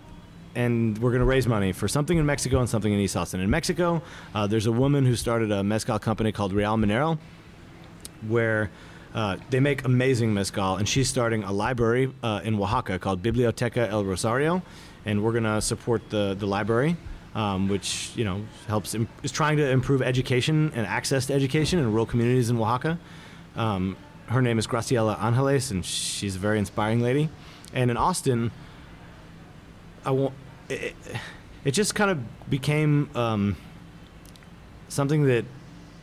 And 0.55 0.99
we're 0.99 1.11
going 1.11 1.21
to 1.21 1.27
raise 1.27 1.47
money 1.47 1.73
for 1.73 1.87
something 1.87 2.19
in 2.19 2.27
Mexico 2.27 2.59
and 2.59 2.69
something 2.69 2.93
in 2.93 2.99
East 2.99 3.17
Austin. 3.17 3.41
In 3.41 3.51
Mexico, 3.51 4.03
uh, 4.35 4.47
there's 4.47 4.67
a 4.67 4.73
woman 4.73 5.07
who 5.07 5.15
started 5.15 5.53
a 5.53 5.63
mezcal 5.63 5.99
company 5.99 6.33
called 6.33 6.53
Real 6.53 6.77
Minero, 6.77 7.19
where 8.27 8.71
uh, 9.15 9.37
they 9.51 9.61
make 9.61 9.85
amazing 9.85 10.33
mezcal, 10.35 10.77
and 10.77 10.89
she's 10.89 11.09
starting 11.09 11.43
a 11.45 11.53
library 11.53 12.13
uh, 12.23 12.41
in 12.45 12.55
Oaxaca 12.61 12.99
called 12.99 13.23
Biblioteca 13.23 13.89
El 13.89 14.05
Rosario, 14.05 14.63
and 15.05 15.23
we're 15.23 15.33
gonna 15.33 15.61
support 15.61 16.09
the 16.11 16.35
the 16.39 16.47
library, 16.47 16.97
um, 17.35 17.69
which 17.69 18.13
you 18.15 18.25
know 18.25 18.45
helps 18.69 18.95
is 19.23 19.33
trying 19.33 19.57
to 19.57 19.69
improve 19.69 20.01
education 20.03 20.71
and 20.75 20.87
access 20.87 21.27
to 21.27 21.35
education 21.35 21.79
in 21.79 21.91
rural 21.91 22.07
communities 22.07 22.51
in 22.51 22.59
Oaxaca. 22.59 22.99
Um, 23.57 23.97
her 24.27 24.41
name 24.41 24.61
is 24.61 24.67
Graciela 24.69 25.21
Angeles, 25.21 25.73
and 25.73 25.85
she's 25.85 26.37
a 26.37 26.39
very 26.39 26.59
inspiring 26.59 27.01
lady. 27.01 27.29
And 27.73 27.91
in 27.91 27.97
Austin, 27.97 28.53
I 30.05 30.11
won't. 30.11 30.35
It, 30.69 30.95
it 31.65 31.73
just 31.73 31.95
kind 31.95 32.11
of 32.11 32.51
became 32.51 33.11
um, 33.15 33.57
something 34.89 35.25
that 35.27 35.45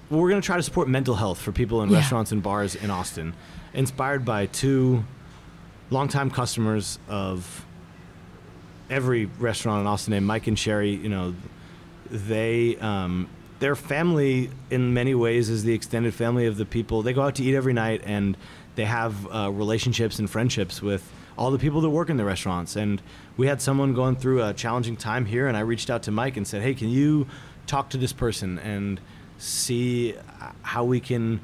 well, 0.09 0.21
we're 0.21 0.29
going 0.29 0.41
to 0.41 0.45
try 0.45 0.57
to 0.57 0.63
support 0.63 0.87
mental 0.87 1.15
health 1.15 1.39
for 1.39 1.51
people 1.51 1.81
in 1.83 1.89
yeah. 1.89 1.97
restaurants 1.97 2.31
and 2.31 2.41
bars 2.41 2.75
in 2.75 2.89
Austin, 2.89 3.33
inspired 3.73 4.23
by 4.23 4.45
two 4.45 5.03
longtime 5.89 6.31
customers 6.31 6.99
of 7.07 7.65
every 8.89 9.25
restaurant 9.25 9.81
in 9.81 9.87
Austin 9.87 10.11
named 10.11 10.25
Mike 10.25 10.47
and 10.47 10.57
Sherry. 10.57 10.91
You 10.91 11.09
know, 11.09 11.35
they 12.09 12.77
um, 12.77 13.29
their 13.59 13.75
family 13.75 14.49
in 14.69 14.93
many 14.93 15.15
ways 15.15 15.49
is 15.49 15.63
the 15.63 15.73
extended 15.73 16.13
family 16.13 16.45
of 16.45 16.57
the 16.57 16.65
people. 16.65 17.01
They 17.01 17.13
go 17.13 17.23
out 17.23 17.35
to 17.35 17.43
eat 17.43 17.55
every 17.55 17.73
night 17.73 18.01
and 18.05 18.37
they 18.75 18.85
have 18.85 19.27
uh, 19.27 19.51
relationships 19.51 20.19
and 20.19 20.29
friendships 20.29 20.81
with 20.81 21.11
all 21.37 21.51
the 21.51 21.59
people 21.59 21.81
that 21.81 21.89
work 21.89 22.09
in 22.09 22.17
the 22.17 22.25
restaurants. 22.25 22.75
And 22.75 23.01
we 23.37 23.47
had 23.47 23.61
someone 23.61 23.93
going 23.93 24.15
through 24.15 24.43
a 24.43 24.53
challenging 24.53 24.97
time 24.97 25.25
here, 25.25 25.47
and 25.47 25.55
I 25.55 25.61
reached 25.61 25.89
out 25.89 26.03
to 26.03 26.11
Mike 26.11 26.37
and 26.37 26.47
said, 26.47 26.61
"Hey, 26.61 26.73
can 26.73 26.89
you 26.89 27.27
talk 27.65 27.89
to 27.91 27.97
this 27.97 28.13
person 28.13 28.59
and?" 28.59 28.99
see 29.37 30.15
how 30.61 30.83
we 30.83 30.99
can 30.99 31.39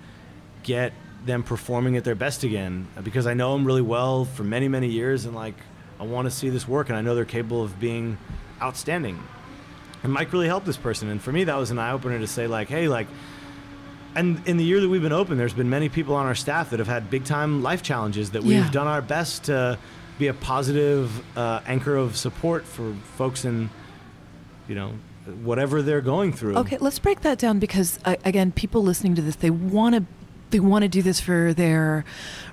get 0.63 0.93
them 1.25 1.43
performing 1.43 1.95
at 1.95 2.03
their 2.03 2.15
best 2.15 2.43
again 2.43 2.87
because 3.03 3.27
I 3.27 3.33
know 3.33 3.53
them 3.53 3.65
really 3.65 3.81
well 3.81 4.25
for 4.25 4.43
many 4.43 4.67
many 4.67 4.87
years 4.87 5.25
and 5.25 5.35
like 5.35 5.55
I 5.99 6.03
want 6.03 6.25
to 6.25 6.31
see 6.31 6.49
this 6.49 6.67
work 6.67 6.89
and 6.89 6.97
I 6.97 7.01
know 7.01 7.15
they're 7.15 7.23
capable 7.23 7.63
of 7.63 7.79
being 7.79 8.17
outstanding. 8.61 9.21
And 10.03 10.11
Mike 10.11 10.33
really 10.33 10.47
helped 10.47 10.65
this 10.65 10.77
person 10.77 11.09
and 11.09 11.21
for 11.21 11.31
me 11.31 11.45
that 11.45 11.55
was 11.55 11.71
an 11.71 11.79
eye 11.79 11.91
opener 11.91 12.19
to 12.19 12.27
say 12.27 12.47
like 12.47 12.67
hey 12.67 12.87
like 12.87 13.07
and 14.15 14.45
in 14.47 14.57
the 14.57 14.63
year 14.63 14.79
that 14.79 14.89
we've 14.89 15.01
been 15.01 15.11
open 15.11 15.37
there's 15.37 15.53
been 15.53 15.69
many 15.69 15.89
people 15.89 16.15
on 16.15 16.25
our 16.25 16.35
staff 16.35 16.69
that 16.69 16.79
have 16.79 16.87
had 16.87 17.09
big 17.09 17.25
time 17.25 17.63
life 17.63 17.81
challenges 17.81 18.31
that 18.31 18.43
we've 18.43 18.57
yeah. 18.57 18.71
done 18.71 18.87
our 18.87 19.01
best 19.01 19.45
to 19.45 19.77
be 20.19 20.27
a 20.27 20.33
positive 20.33 21.23
uh, 21.37 21.61
anchor 21.65 21.95
of 21.95 22.15
support 22.15 22.65
for 22.65 22.93
folks 23.17 23.45
in 23.45 23.69
you 24.67 24.75
know 24.75 24.93
whatever 25.43 25.81
they're 25.81 26.01
going 26.01 26.33
through. 26.33 26.57
Okay, 26.57 26.77
let's 26.79 26.99
break 26.99 27.21
that 27.21 27.37
down 27.37 27.59
because 27.59 27.99
uh, 28.05 28.15
again, 28.25 28.51
people 28.51 28.83
listening 28.83 29.15
to 29.15 29.21
this, 29.21 29.35
they 29.35 29.49
want 29.49 29.95
to 29.95 30.03
they 30.53 30.59
want 30.59 30.83
to 30.83 30.87
do 30.87 31.01
this 31.01 31.19
for 31.19 31.53
their 31.53 32.05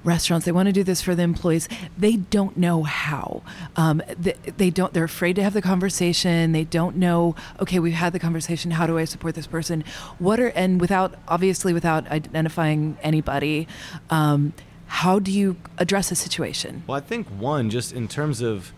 restaurants. 0.02 0.46
They 0.46 0.52
want 0.52 0.66
to 0.66 0.72
do 0.72 0.82
this 0.82 1.02
for 1.02 1.14
the 1.14 1.22
employees. 1.22 1.68
They 1.96 2.16
don't 2.16 2.56
know 2.56 2.82
how. 2.82 3.42
Um, 3.76 4.02
they, 4.18 4.32
they, 4.56 4.70
don't. 4.70 4.92
They're 4.92 5.04
afraid 5.04 5.36
to 5.36 5.44
have 5.44 5.52
the 5.52 5.62
conversation. 5.62 6.52
They 6.52 6.64
don't 6.64 6.96
know. 6.96 7.36
Okay, 7.60 7.78
we've 7.78 7.92
had 7.92 8.12
the 8.12 8.18
conversation. 8.18 8.72
How 8.72 8.86
do 8.86 8.98
I 8.98 9.04
support 9.04 9.34
this 9.34 9.46
person? 9.46 9.84
What 10.18 10.40
are 10.40 10.48
and 10.48 10.80
without 10.80 11.14
obviously 11.28 11.72
without 11.72 12.10
identifying 12.10 12.96
anybody. 13.02 13.68
Um, 14.08 14.54
how 14.86 15.20
do 15.20 15.30
you 15.30 15.56
address 15.78 16.10
a 16.10 16.16
situation? 16.16 16.82
Well, 16.86 16.96
I 16.96 17.00
think 17.00 17.28
one 17.28 17.70
just 17.70 17.92
in 17.92 18.08
terms 18.08 18.40
of 18.40 18.72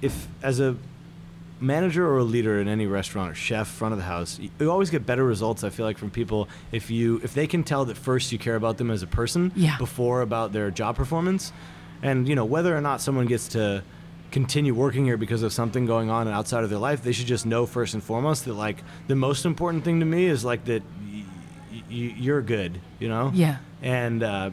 if 0.00 0.28
as 0.42 0.60
a 0.60 0.76
manager 1.60 2.06
or 2.06 2.18
a 2.18 2.24
leader 2.24 2.60
in 2.60 2.68
any 2.68 2.86
restaurant 2.86 3.30
or 3.30 3.34
chef 3.34 3.66
front 3.68 3.92
of 3.92 3.98
the 3.98 4.04
house 4.04 4.38
you 4.38 4.70
always 4.70 4.90
get 4.90 5.04
better 5.04 5.24
results 5.24 5.64
i 5.64 5.70
feel 5.70 5.84
like 5.84 5.98
from 5.98 6.10
people 6.10 6.48
if 6.72 6.90
you 6.90 7.20
if 7.24 7.34
they 7.34 7.46
can 7.46 7.64
tell 7.64 7.84
that 7.84 7.96
first 7.96 8.30
you 8.30 8.38
care 8.38 8.56
about 8.56 8.76
them 8.78 8.90
as 8.90 9.02
a 9.02 9.06
person 9.06 9.52
yeah. 9.56 9.76
before 9.78 10.20
about 10.20 10.52
their 10.52 10.70
job 10.70 10.94
performance 10.94 11.52
and 12.02 12.28
you 12.28 12.34
know 12.34 12.44
whether 12.44 12.76
or 12.76 12.80
not 12.80 13.00
someone 13.00 13.26
gets 13.26 13.48
to 13.48 13.82
continue 14.30 14.74
working 14.74 15.04
here 15.04 15.16
because 15.16 15.42
of 15.42 15.52
something 15.52 15.86
going 15.86 16.10
on 16.10 16.28
outside 16.28 16.62
of 16.62 16.70
their 16.70 16.78
life 16.78 17.02
they 17.02 17.12
should 17.12 17.26
just 17.26 17.46
know 17.46 17.66
first 17.66 17.94
and 17.94 18.02
foremost 18.02 18.44
that 18.44 18.54
like 18.54 18.84
the 19.08 19.16
most 19.16 19.44
important 19.44 19.82
thing 19.84 20.00
to 20.00 20.06
me 20.06 20.26
is 20.26 20.44
like 20.44 20.64
that 20.64 20.82
y- 21.10 21.24
y- 21.72 21.82
you're 21.90 22.42
good 22.42 22.80
you 23.00 23.08
know 23.08 23.32
yeah 23.34 23.56
and 23.82 24.22
uh, 24.22 24.50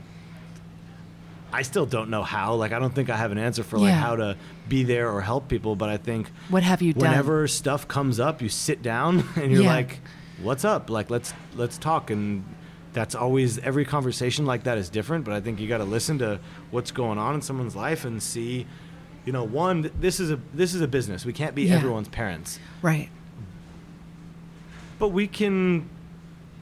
I 1.52 1.62
still 1.62 1.86
don't 1.86 2.10
know 2.10 2.22
how. 2.22 2.56
Like, 2.56 2.74
I 2.74 2.80
don't 2.80 2.94
think 2.94 3.10
I 3.10 3.16
have 3.16 3.32
an 3.32 3.38
answer 3.38 3.64
for 3.64 3.80
like 3.80 3.90
yeah. 3.90 4.00
how 4.00 4.18
to 4.18 4.36
be 4.68 4.84
there 4.84 5.12
or 5.12 5.22
help 5.22 5.48
people. 5.48 5.76
But 5.76 5.90
I 5.90 5.98
think 5.98 6.32
what 6.50 6.64
have 6.64 6.82
you 6.82 6.94
done? 6.94 7.10
Whenever 7.10 7.48
stuff 7.48 7.88
comes 7.88 8.20
up, 8.20 8.42
you 8.42 8.50
sit 8.50 8.82
down 8.82 9.28
and 9.36 9.52
you're 9.52 9.64
yeah. 9.64 9.70
like, 9.70 10.00
"What's 10.42 10.66
up? 10.66 10.90
Like, 10.90 11.10
let's 11.10 11.34
let's 11.56 11.78
talk." 11.78 12.10
And 12.10 12.44
that's 12.94 13.16
always 13.16 13.58
every 13.60 13.86
conversation 13.86 14.46
like 14.46 14.64
that 14.64 14.78
is 14.78 14.90
different. 14.90 15.26
But 15.26 15.34
I 15.34 15.42
think 15.42 15.60
you 15.60 15.68
got 15.68 15.80
to 15.80 15.86
listen 15.86 16.20
to 16.20 16.40
what's 16.72 16.92
going 16.92 17.18
on 17.18 17.36
in 17.36 17.42
someone's 17.42 17.76
life 17.76 18.06
and 18.06 18.22
see. 18.22 18.66
You 19.26 19.34
know, 19.34 19.44
one, 19.44 19.92
this 20.00 20.20
is 20.20 20.32
a 20.32 20.40
this 20.54 20.74
is 20.74 20.82
a 20.82 20.88
business. 20.88 21.26
We 21.26 21.34
can't 21.34 21.56
be 21.56 21.64
yeah. 21.64 21.76
everyone's 21.76 22.10
parents, 22.10 22.60
right? 22.82 23.10
But 24.98 25.10
we 25.10 25.28
can 25.28 25.90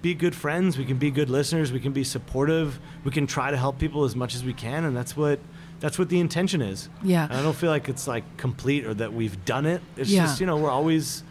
be 0.02 0.14
good 0.14 0.36
friends. 0.36 0.78
We 0.78 0.86
can 0.86 0.98
be 0.98 1.12
good 1.12 1.30
listeners. 1.30 1.72
We 1.72 1.80
can 1.80 1.94
be 1.94 2.04
supportive. 2.04 2.80
We 3.04 3.12
can 3.12 3.28
try 3.28 3.52
to 3.52 3.58
help 3.58 3.80
people 3.80 4.04
as 4.04 4.16
much 4.16 4.34
as 4.34 4.44
we 4.44 4.54
can, 4.54 4.86
and 4.86 4.96
that's 4.96 5.16
what 5.16 5.40
that's 5.84 6.00
what 6.00 6.08
the 6.08 6.22
intention 6.22 6.62
is. 6.62 6.88
Yeah. 7.04 7.26
And 7.26 7.34
I 7.34 7.44
don't 7.44 7.58
feel 7.58 7.70
like 7.70 7.90
it's 7.90 8.08
like 8.08 8.24
complete 8.38 8.86
or 8.86 8.94
that 8.94 9.12
we've 9.12 9.44
done 9.44 9.66
it. 9.66 9.82
It's 9.98 10.10
yeah. 10.10 10.24
just 10.24 10.40
you 10.40 10.46
know 10.46 10.56
we're 10.56 10.70
always 10.70 11.24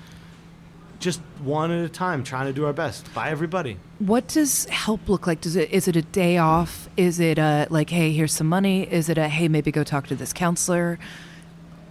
just 0.99 1.21
one 1.43 1.71
at 1.71 1.83
a 1.83 1.89
time 1.89 2.23
trying 2.23 2.49
to 2.49 2.53
do 2.53 2.67
our 2.67 2.75
best 2.75 3.13
by 3.15 3.31
everybody. 3.31 3.79
What 3.99 4.29
does 4.29 4.67
help 4.67 5.09
look 5.09 5.27
like? 5.27 5.41
Does 5.41 5.57
it 5.57 5.71
is 5.71 5.89
it 5.89 5.97
a 5.97 6.03
day 6.03 6.37
off? 6.37 6.91
Is 6.99 7.19
it 7.19 7.39
a 7.39 7.67
like 7.71 7.89
hey 7.89 8.13
here's 8.13 8.35
some 8.35 8.47
money? 8.47 8.83
Is 8.83 9.09
it 9.09 9.17
a 9.17 9.27
hey 9.27 9.49
maybe 9.49 9.73
go 9.73 9.85
talk 9.85 10.07
to 10.09 10.15
this 10.15 10.35
counselor? 10.35 10.99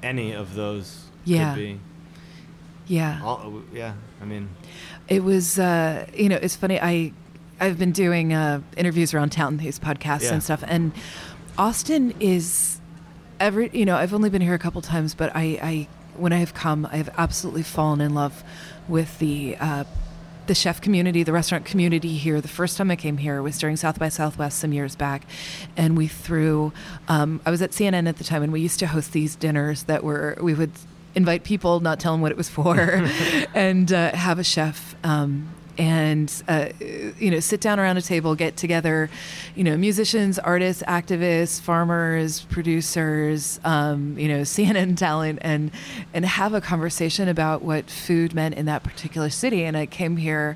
Any 0.04 0.32
of 0.32 0.54
those 0.54 1.06
yeah. 1.26 1.56
could 1.56 1.60
be. 1.60 1.80
Yeah. 2.86 3.22
All, 3.24 3.64
yeah. 3.74 3.94
I 4.22 4.26
mean, 4.26 4.50
it 5.08 5.24
was 5.24 5.58
uh, 5.58 6.06
you 6.16 6.30
know 6.30 6.38
it's 6.40 6.56
funny 6.56 6.80
I 6.80 7.12
I've 7.60 7.80
been 7.80 7.92
doing 7.92 8.34
uh, 8.34 8.62
interviews 8.78 9.16
around 9.16 9.32
town 9.32 9.58
these 9.58 9.80
podcasts 9.80 10.24
yeah. 10.24 10.34
and 10.34 10.44
stuff 10.44 10.64
and 10.68 10.92
Austin 11.58 12.14
is 12.20 12.80
every 13.40 13.70
you 13.74 13.86
know 13.86 13.96
I've 13.96 14.14
only 14.14 14.30
been 14.30 14.42
here 14.42 14.54
a 14.54 14.60
couple 14.60 14.82
times 14.82 15.14
but 15.16 15.36
I, 15.36 15.60
I 15.62 15.88
when 16.16 16.34
I 16.34 16.38
have 16.38 16.54
come 16.54 16.88
I 16.92 16.98
have 16.98 17.10
absolutely 17.18 17.64
fallen 17.64 18.02
in 18.02 18.14
love 18.14 18.44
with 18.88 19.20
the 19.20 19.58
uh, 19.60 19.84
the 20.48 20.56
chef 20.56 20.82
community, 20.82 21.24
the 21.24 21.32
restaurant 21.32 21.66
community 21.66 22.18
here. 22.18 22.42
The 22.42 22.48
first 22.48 22.78
time 22.78 22.92
I 22.92 22.96
came 22.96 23.18
here 23.18 23.42
was 23.42 23.58
during 23.58 23.78
South 23.78 24.00
by 24.00 24.10
Southwest 24.10 24.60
some 24.60 24.74
years 24.74 24.96
back, 24.96 25.24
and 25.78 25.98
we 25.98 26.08
threw. 26.08 26.74
Um, 27.08 27.42
I 27.46 27.52
was 27.52 27.62
at 27.62 27.72
CNN 27.72 28.08
at 28.10 28.18
the 28.18 28.24
time, 28.24 28.44
and 28.44 28.52
we 28.52 28.60
used 28.60 28.80
to 28.80 28.88
host 28.88 29.14
these 29.14 29.36
dinners 29.36 29.84
that 29.84 30.04
were 30.04 30.38
we 30.42 30.54
would 30.54 30.72
invite 31.16 31.44
people, 31.44 31.80
not 31.80 32.00
tell 32.00 32.14
them 32.14 32.22
what 32.22 32.32
it 32.32 32.38
was 32.38 32.50
for, 32.50 32.80
and 33.54 33.94
uh, 33.94 34.14
have 34.16 34.40
a 34.40 34.44
chef. 34.44 34.96
Um, 35.04 35.50
and 35.82 36.44
uh, 36.48 36.68
you 37.18 37.32
know 37.32 37.40
sit 37.40 37.60
down 37.60 37.80
around 37.80 37.98
a 37.98 38.04
table, 38.04 38.36
get 38.36 38.56
together, 38.56 39.10
you 39.56 39.64
know, 39.64 39.76
musicians, 39.76 40.38
artists, 40.38 40.84
activists, 40.84 41.60
farmers, 41.60 42.42
producers, 42.42 43.60
um, 43.64 44.16
you 44.16 44.28
know, 44.28 44.42
CNN 44.54 44.96
talent, 44.96 45.40
and 45.42 45.72
and 46.14 46.24
have 46.24 46.54
a 46.54 46.62
conversation 46.62 47.28
about 47.28 47.64
what 47.64 47.90
food 47.90 48.36
meant 48.36 48.54
in 48.54 48.68
that 48.68 48.84
particular 48.84 49.32
city. 49.32 49.64
And 49.64 49.76
I 49.76 49.88
came 49.88 50.18
here. 50.18 50.56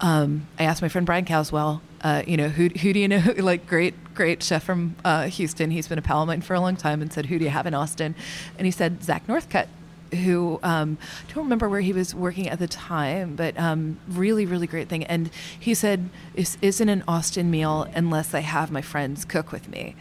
Um, 0.00 0.46
I 0.58 0.64
asked 0.64 0.80
my 0.80 0.88
friend 0.88 1.04
Brian 1.04 1.24
Caswell, 1.24 1.80
uh, 2.02 2.22
you 2.24 2.36
know, 2.36 2.48
who, 2.48 2.68
who 2.68 2.92
do 2.92 3.00
you 3.00 3.08
know? 3.08 3.20
like, 3.38 3.66
great, 3.66 3.94
great 4.14 4.44
chef 4.44 4.62
from 4.62 4.94
uh, 5.04 5.24
Houston. 5.24 5.72
He's 5.72 5.88
been 5.88 5.98
a 5.98 6.02
pal 6.02 6.22
of 6.22 6.28
mine 6.28 6.40
for 6.40 6.54
a 6.54 6.60
long 6.60 6.76
time 6.76 7.02
and 7.02 7.12
said, 7.12 7.26
who 7.26 7.36
do 7.36 7.44
you 7.44 7.50
have 7.50 7.66
in 7.66 7.74
Austin? 7.74 8.14
And 8.56 8.64
he 8.64 8.70
said, 8.70 9.02
Zach 9.02 9.26
Northcutt, 9.26 9.66
who 10.12 10.58
um, 10.62 10.98
I 11.28 11.32
don't 11.32 11.44
remember 11.44 11.68
where 11.68 11.80
he 11.80 11.92
was 11.92 12.14
working 12.14 12.48
at 12.48 12.58
the 12.58 12.68
time, 12.68 13.36
but 13.36 13.58
um, 13.58 13.98
really, 14.08 14.46
really 14.46 14.66
great 14.66 14.88
thing. 14.88 15.04
And 15.04 15.30
he 15.58 15.74
said, 15.74 16.08
"This 16.34 16.56
isn't 16.62 16.88
an 16.88 17.04
Austin 17.06 17.50
meal 17.50 17.86
unless 17.94 18.34
I 18.34 18.40
have 18.40 18.70
my 18.70 18.82
friends 18.82 19.24
cook 19.24 19.52
with 19.52 19.68
me." 19.68 19.94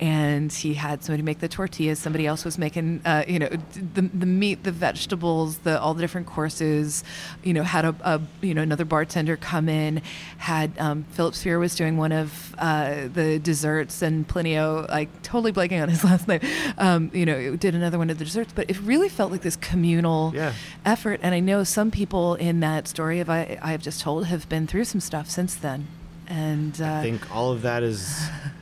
And 0.00 0.52
he 0.52 0.74
had 0.74 1.02
somebody 1.02 1.22
make 1.22 1.40
the 1.40 1.48
tortillas. 1.48 1.98
Somebody 1.98 2.26
else 2.26 2.44
was 2.44 2.56
making, 2.58 3.00
uh, 3.04 3.24
you 3.26 3.38
know, 3.38 3.48
the, 3.94 4.02
the 4.02 4.26
meat, 4.26 4.62
the 4.62 4.70
vegetables, 4.72 5.58
the 5.58 5.80
all 5.80 5.94
the 5.94 6.00
different 6.00 6.26
courses. 6.28 7.02
You 7.42 7.52
know, 7.54 7.62
had 7.64 7.84
a, 7.84 7.94
a 8.04 8.20
you 8.40 8.54
know 8.54 8.62
another 8.62 8.84
bartender 8.84 9.36
come 9.36 9.68
in. 9.68 10.02
Had 10.38 10.72
um, 10.78 11.04
Philip 11.10 11.34
Speer 11.34 11.58
was 11.58 11.74
doing 11.74 11.96
one 11.96 12.12
of 12.12 12.54
uh, 12.58 13.08
the 13.12 13.38
desserts, 13.38 14.00
and 14.02 14.26
Plinio, 14.28 14.88
like 14.88 15.08
totally 15.22 15.52
blanking 15.52 15.82
on 15.82 15.88
his 15.88 16.04
last 16.10 16.28
name. 16.28 16.40
Um, 16.78 17.10
you 17.12 17.26
know, 17.26 17.56
did 17.56 17.74
another 17.74 17.98
one 17.98 18.08
of 18.10 18.18
the 18.18 18.24
desserts. 18.24 18.52
But 18.54 18.70
it 18.70 18.80
really 18.82 19.08
felt 19.08 19.32
like 19.32 19.42
this 19.42 19.56
communal 19.56 20.32
Yeah. 20.34 20.52
effort. 20.84 21.20
And 21.22 21.34
I 21.34 21.40
know 21.40 21.64
some 21.64 21.90
people 21.90 22.34
in 22.36 22.60
that 22.60 22.86
story 22.88 23.20
of 23.20 23.28
I, 23.28 23.58
I 23.60 23.72
have 23.72 23.82
just 23.82 24.00
told 24.00 24.26
have 24.26 24.48
been 24.48 24.66
through 24.66 24.84
some 24.84 25.00
stuff 25.00 25.28
since 25.28 25.54
then. 25.54 25.86
And 26.28 26.80
uh, 26.80 26.94
I 26.94 27.02
think 27.02 27.34
all 27.34 27.50
of 27.52 27.62
that 27.62 27.82
is 27.82 28.28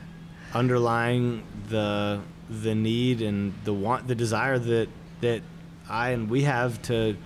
underlying 0.53 1.43
the 1.69 2.19
the 2.49 2.73
need 2.73 3.21
and 3.21 3.53
the 3.65 3.73
want 3.73 4.07
the 4.07 4.15
desire 4.15 4.57
that 4.57 4.87
that 5.21 5.41
I 5.89 6.11
and 6.11 6.29
we 6.29 6.43
have 6.43 6.81
to 6.83 7.17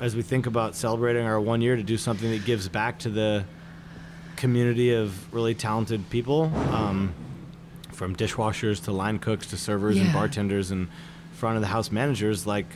as 0.00 0.14
we 0.16 0.22
think 0.22 0.46
about 0.46 0.74
celebrating 0.74 1.26
our 1.26 1.40
one 1.40 1.60
year 1.60 1.76
to 1.76 1.82
do 1.82 1.96
something 1.96 2.30
that 2.30 2.44
gives 2.44 2.68
back 2.68 2.98
to 3.00 3.10
the 3.10 3.44
community 4.36 4.92
of 4.94 5.32
really 5.34 5.54
talented 5.54 6.08
people 6.08 6.44
um, 6.72 7.12
from 7.92 8.16
dishwashers 8.16 8.82
to 8.84 8.92
line 8.92 9.18
cooks 9.18 9.46
to 9.48 9.56
servers 9.58 9.98
and 9.98 10.10
bartenders 10.12 10.70
and 10.70 10.88
front 11.32 11.56
of 11.56 11.60
the 11.62 11.68
house 11.68 11.90
managers 11.90 12.46
like 12.46 12.66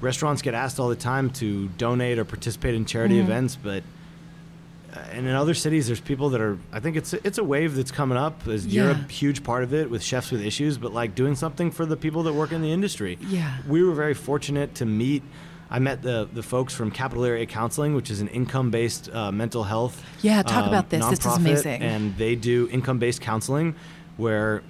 restaurants 0.00 0.42
get 0.42 0.54
asked 0.54 0.80
all 0.80 0.88
the 0.88 0.96
time 0.96 1.30
to 1.30 1.68
donate 1.78 2.18
or 2.18 2.24
participate 2.24 2.74
in 2.74 2.84
charity 2.84 3.16
Mhm. 3.16 3.24
events 3.24 3.56
but 3.56 3.82
and 5.12 5.26
in 5.26 5.34
other 5.34 5.54
cities 5.54 5.86
there's 5.86 6.00
people 6.00 6.30
that 6.30 6.40
are 6.40 6.58
i 6.72 6.80
think 6.80 6.96
it's 6.96 7.12
it's 7.12 7.38
a 7.38 7.44
wave 7.44 7.74
that's 7.74 7.90
coming 7.90 8.18
up 8.18 8.46
as 8.46 8.66
you're 8.66 8.90
Yeah. 8.90 9.04
a 9.04 9.12
huge 9.12 9.42
part 9.44 9.62
of 9.62 9.72
it 9.74 9.90
with 9.90 10.02
chefs 10.02 10.30
with 10.30 10.40
issues 10.42 10.78
but 10.78 10.92
like 10.92 11.14
doing 11.14 11.34
something 11.34 11.70
for 11.70 11.86
the 11.86 11.96
people 11.96 12.22
that 12.24 12.32
work 12.32 12.52
in 12.52 12.62
the 12.62 12.72
industry 12.72 13.18
Yeah. 13.28 13.58
we 13.68 13.82
were 13.82 13.94
very 13.94 14.14
fortunate 14.14 14.74
to 14.76 14.86
meet 14.86 15.22
I 15.68 15.80
met 15.80 16.00
the 16.00 16.28
the 16.32 16.44
folks 16.44 16.74
from 16.74 16.92
Capital 16.92 17.24
Area 17.24 17.44
Counseling, 17.44 17.96
which 17.96 18.08
is 18.08 18.20
an 18.20 18.28
income-based 18.28 19.10
uh, 19.12 19.32
mental 19.32 19.64
health. 19.64 20.00
Yeah, 20.22 20.42
talk 20.42 20.62
um, 20.62 20.68
about 20.68 20.90
this. 20.90 21.04
This 21.06 21.18
is 21.18 21.26
nonprofit, 21.26 21.36
amazing. 21.38 21.82
And 21.82 22.16
they 22.16 22.36
do 22.36 22.68
income-based 22.70 23.20
counseling, 23.20 23.74
where 24.16 24.62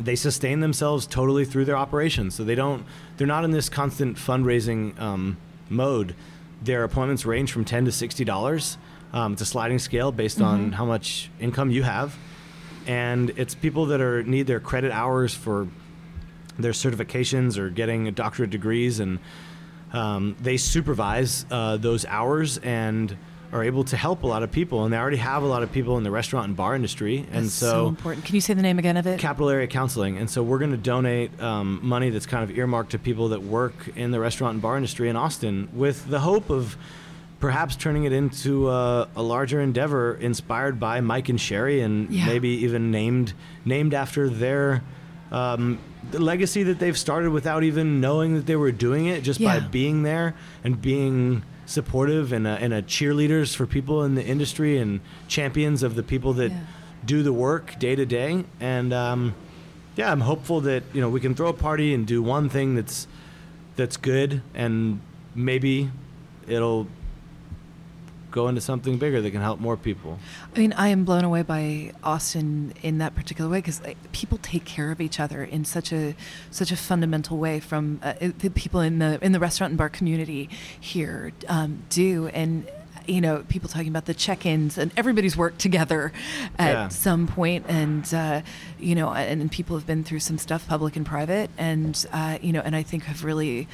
they 0.00 0.16
sustain 0.16 0.58
themselves 0.58 1.06
totally 1.06 1.44
through 1.44 1.64
their 1.66 1.76
operations. 1.76 2.34
So 2.34 2.42
they 2.42 2.56
don't, 2.56 2.84
they're 3.18 3.26
not 3.28 3.44
in 3.44 3.52
this 3.52 3.68
constant 3.68 4.16
fundraising 4.16 4.98
um, 4.98 5.36
mode. 5.68 6.16
Their 6.60 6.82
appointments 6.82 7.24
range 7.24 7.52
from 7.52 7.64
ten 7.64 7.84
to 7.84 7.92
sixty 7.92 8.24
dollars. 8.24 8.78
Um, 9.12 9.32
it's 9.32 9.42
a 9.42 9.46
sliding 9.46 9.78
scale 9.78 10.12
based 10.12 10.40
on 10.40 10.70
Mhm. 10.70 10.74
how 10.74 10.84
much 10.84 11.30
income 11.40 11.70
you 11.70 11.82
have, 11.82 12.16
and 12.86 13.30
it's 13.36 13.54
people 13.54 13.86
that 13.86 14.00
are 14.00 14.22
need 14.22 14.46
their 14.46 14.60
credit 14.60 14.92
hours 14.92 15.34
for 15.34 15.66
their 16.58 16.72
certifications 16.72 17.58
or 17.58 17.70
getting 17.70 18.10
doctorate 18.12 18.50
degrees, 18.50 19.00
and 19.00 19.18
um, 19.92 20.36
they 20.40 20.56
supervise 20.56 21.44
uh, 21.50 21.76
those 21.76 22.04
hours 22.06 22.58
and 22.58 23.16
are 23.52 23.64
able 23.64 23.82
to 23.82 23.96
help 23.96 24.22
a 24.22 24.26
lot 24.28 24.44
of 24.44 24.52
people. 24.52 24.84
And 24.84 24.92
they 24.92 24.96
already 24.98 25.16
have 25.16 25.42
a 25.42 25.46
lot 25.46 25.64
of 25.64 25.72
people 25.72 25.98
in 25.98 26.04
the 26.04 26.10
restaurant 26.12 26.46
and 26.46 26.56
bar 26.56 26.76
industry, 26.76 27.26
and 27.32 27.46
that's 27.46 27.54
so, 27.54 27.88
important. 27.88 28.24
Can 28.24 28.36
you 28.36 28.40
say 28.40 28.54
the 28.54 28.62
name 28.62 28.78
again 28.78 28.96
of 28.96 29.08
it? 29.08 29.18
Capital 29.18 29.50
Area 29.50 29.66
Counseling. 29.66 30.18
And 30.18 30.30
so 30.30 30.44
we're 30.44 30.60
going 30.60 30.70
to 30.70 30.76
donate 30.76 31.40
um, 31.42 31.80
money 31.82 32.10
that's 32.10 32.26
kind 32.26 32.48
of 32.48 32.56
earmarked 32.56 32.92
to 32.92 32.98
people 33.00 33.30
that 33.30 33.42
work 33.42 33.74
in 33.96 34.12
the 34.12 34.20
restaurant 34.20 34.52
and 34.54 34.62
bar 34.62 34.76
industry 34.76 35.08
in 35.08 35.16
Austin 35.16 35.68
with 35.72 36.08
the 36.08 36.20
hope 36.20 36.48
of 36.50 36.76
perhaps 37.40 37.74
turning 37.74 38.04
it 38.04 38.12
into 38.12 38.68
a, 38.70 39.08
a 39.16 39.22
larger 39.22 39.60
endeavor 39.60 40.14
inspired 40.14 40.78
by 40.78 41.00
Mike 41.00 41.28
and 41.28 41.40
Sherry 41.40 41.80
and 41.80 42.10
Yeah. 42.10 42.26
maybe 42.26 42.48
even 42.64 42.90
named 42.90 43.32
named 43.64 43.94
after 43.94 44.28
their 44.28 44.82
um, 45.32 45.78
the 46.10 46.18
legacy 46.20 46.62
that 46.64 46.78
they've 46.78 46.96
started 46.98 47.30
without 47.30 47.62
even 47.64 48.00
knowing 48.00 48.34
that 48.34 48.46
they 48.46 48.56
were 48.56 48.72
doing 48.72 49.06
it 49.06 49.22
just 49.22 49.40
by 49.42 49.60
being 49.60 50.02
there 50.02 50.34
and 50.64 50.80
being 50.82 51.42
supportive 51.66 52.32
and 52.32 52.46
a, 52.46 52.50
and 52.50 52.72
a 52.74 52.82
cheerleaders 52.82 53.54
for 53.54 53.64
people 53.66 54.02
in 54.04 54.16
the 54.16 54.24
industry 54.24 54.76
and 54.78 55.00
champions 55.28 55.82
of 55.82 55.94
the 55.94 56.02
people 56.02 56.32
that 56.34 56.50
Yeah. 56.50 56.58
do 57.06 57.22
the 57.22 57.32
work 57.32 57.78
day 57.78 57.94
to 57.94 58.04
day. 58.04 58.44
And 58.60 58.92
um, 58.92 59.34
yeah, 59.96 60.10
I'm 60.10 60.20
hopeful 60.22 60.60
that 60.62 60.82
you 60.92 61.00
know 61.00 61.08
we 61.08 61.20
can 61.20 61.34
throw 61.34 61.48
a 61.48 61.52
party 61.54 61.94
and 61.94 62.06
do 62.06 62.22
one 62.22 62.48
thing 62.48 62.74
that's 62.74 63.06
that's 63.76 63.96
good, 63.96 64.42
and 64.54 65.00
maybe 65.34 65.90
it'll 66.48 66.86
go 68.30 68.48
into 68.48 68.60
something 68.60 68.98
bigger 68.98 69.20
that 69.20 69.30
can 69.30 69.40
help 69.40 69.60
more 69.60 69.76
people. 69.76 70.18
I 70.54 70.58
mean, 70.58 70.72
I 70.74 70.88
am 70.88 71.04
blown 71.04 71.24
away 71.24 71.42
by 71.42 71.92
Austin 72.02 72.72
in 72.82 72.98
that 72.98 73.14
particular 73.14 73.50
way 73.50 73.58
because 73.58 73.82
like, 73.82 73.96
people 74.12 74.38
take 74.38 74.64
care 74.64 74.90
of 74.90 75.00
each 75.00 75.18
other 75.20 75.42
in 75.44 75.64
such 75.64 75.92
a 75.92 76.14
such 76.50 76.70
a 76.72 76.76
fundamental 76.76 77.38
way. 77.38 77.60
From 77.60 78.00
uh, 78.02 78.14
the 78.38 78.50
people 78.50 78.80
in 78.80 78.98
the 78.98 79.18
in 79.24 79.32
the 79.32 79.40
restaurant 79.40 79.70
and 79.72 79.78
bar 79.78 79.88
community 79.88 80.48
here 80.78 81.32
um, 81.48 81.82
do, 81.90 82.28
and 82.28 82.70
you 83.06 83.20
know, 83.20 83.44
people 83.48 83.68
talking 83.68 83.88
about 83.88 84.04
the 84.04 84.14
check-ins 84.14 84.78
and 84.78 84.92
everybody's 84.96 85.36
worked 85.36 85.58
together 85.58 86.12
at 86.58 86.72
Yeah. 86.72 86.88
some 86.88 87.26
point, 87.26 87.64
and 87.66 88.12
uh, 88.14 88.42
you 88.78 88.94
know, 88.94 89.10
and, 89.12 89.40
and 89.40 89.50
people 89.50 89.76
have 89.76 89.86
been 89.86 90.04
through 90.04 90.20
some 90.20 90.38
stuff, 90.38 90.68
public 90.68 90.94
and 90.96 91.04
private, 91.04 91.50
and 91.58 92.06
uh, 92.12 92.38
you 92.40 92.52
know, 92.52 92.60
and 92.60 92.76
I 92.76 92.82
think 92.84 93.04
have 93.04 93.24
really 93.24 93.66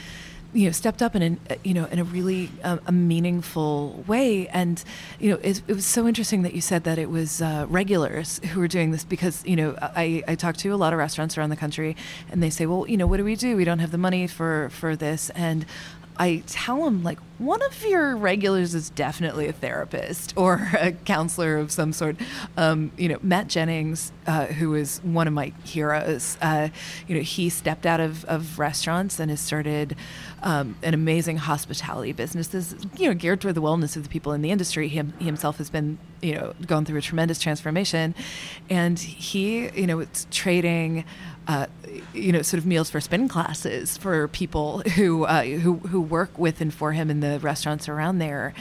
you 0.56 0.66
know 0.66 0.72
stepped 0.72 1.02
up 1.02 1.14
in 1.14 1.22
an 1.22 1.40
uh, 1.50 1.54
you 1.62 1.74
know 1.74 1.84
in 1.86 1.98
a 1.98 2.04
really 2.04 2.50
um, 2.64 2.80
a 2.86 2.92
meaningful 2.92 4.04
way. 4.06 4.48
And 4.48 4.82
you 5.20 5.30
know 5.30 5.38
it, 5.42 5.62
it 5.68 5.74
was 5.74 5.86
so 5.86 6.08
interesting 6.08 6.42
that 6.42 6.54
you 6.54 6.60
said 6.60 6.84
that 6.84 6.98
it 6.98 7.10
was 7.10 7.42
uh, 7.42 7.66
regulars 7.68 8.40
who 8.52 8.60
were 8.60 8.68
doing 8.68 8.90
this 8.90 9.04
because 9.04 9.44
you 9.44 9.56
know 9.56 9.76
I, 9.80 10.22
I 10.26 10.34
talk 10.34 10.56
to 10.58 10.70
a 10.70 10.76
lot 10.76 10.92
of 10.92 10.98
restaurants 10.98 11.36
around 11.36 11.50
the 11.50 11.56
country 11.56 11.94
and 12.30 12.42
they 12.42 12.50
say 12.50 12.64
well 12.66 12.88
you 12.88 12.96
know 12.96 13.06
what 13.06 13.18
do 13.18 13.24
we 13.24 13.36
do? 13.36 13.56
We 13.56 13.64
don't 13.64 13.80
have 13.80 13.90
the 13.90 13.98
money 13.98 14.26
for 14.26 14.70
for 14.70 14.96
this. 14.96 15.30
And 15.30 15.66
I 16.18 16.42
tell 16.46 16.84
them 16.84 17.02
like 17.02 17.18
one 17.38 17.62
of 17.62 17.84
your 17.84 18.16
regulars 18.16 18.74
is 18.74 18.88
definitely 18.90 19.46
a 19.46 19.52
therapist 19.52 20.32
or 20.36 20.70
a 20.78 20.92
counselor 20.92 21.58
of 21.58 21.70
some 21.70 21.92
sort. 21.92 22.16
Um, 22.56 22.92
you 22.96 23.08
know, 23.08 23.18
Matt 23.22 23.48
Jennings, 23.48 24.12
uh, 24.26 24.46
who 24.46 24.74
is 24.74 24.98
one 25.02 25.26
of 25.26 25.34
my 25.34 25.52
heroes. 25.64 26.38
Uh, 26.40 26.68
you 27.06 27.16
know, 27.16 27.22
he 27.22 27.50
stepped 27.50 27.84
out 27.84 28.00
of, 28.00 28.24
of 28.24 28.58
restaurants 28.58 29.20
and 29.20 29.30
has 29.30 29.40
started 29.40 29.96
um, 30.42 30.76
an 30.82 30.94
amazing 30.94 31.36
hospitality 31.36 32.12
business. 32.12 32.48
This 32.48 32.74
you 32.96 33.08
know 33.08 33.14
geared 33.14 33.40
toward 33.40 33.54
the 33.54 33.62
wellness 33.62 33.96
of 33.96 34.02
the 34.02 34.08
people 34.08 34.32
in 34.32 34.42
the 34.42 34.50
industry. 34.50 34.88
He, 34.88 35.02
he 35.18 35.24
himself 35.26 35.58
has 35.58 35.68
been 35.68 35.98
you 36.22 36.34
know 36.34 36.54
gone 36.66 36.84
through 36.84 36.98
a 36.98 37.02
tremendous 37.02 37.38
transformation, 37.38 38.14
and 38.70 38.98
he 38.98 39.68
you 39.70 39.86
know 39.86 39.98
it's 39.98 40.26
trading 40.30 41.04
uh, 41.48 41.66
you 42.12 42.32
know, 42.32 42.42
sort 42.42 42.58
of 42.58 42.66
meals 42.66 42.90
for 42.90 43.00
spin 43.00 43.28
classes 43.28 43.96
for 43.96 44.26
people 44.28 44.80
who 44.96 45.24
uh, 45.24 45.42
who 45.42 45.74
who 45.78 46.00
work 46.00 46.36
with 46.38 46.60
and 46.60 46.72
for 46.74 46.92
him 46.92 47.10
in 47.10 47.20
the 47.20 47.38
restaurants 47.40 47.88
around 47.88 48.18
there. 48.18 48.52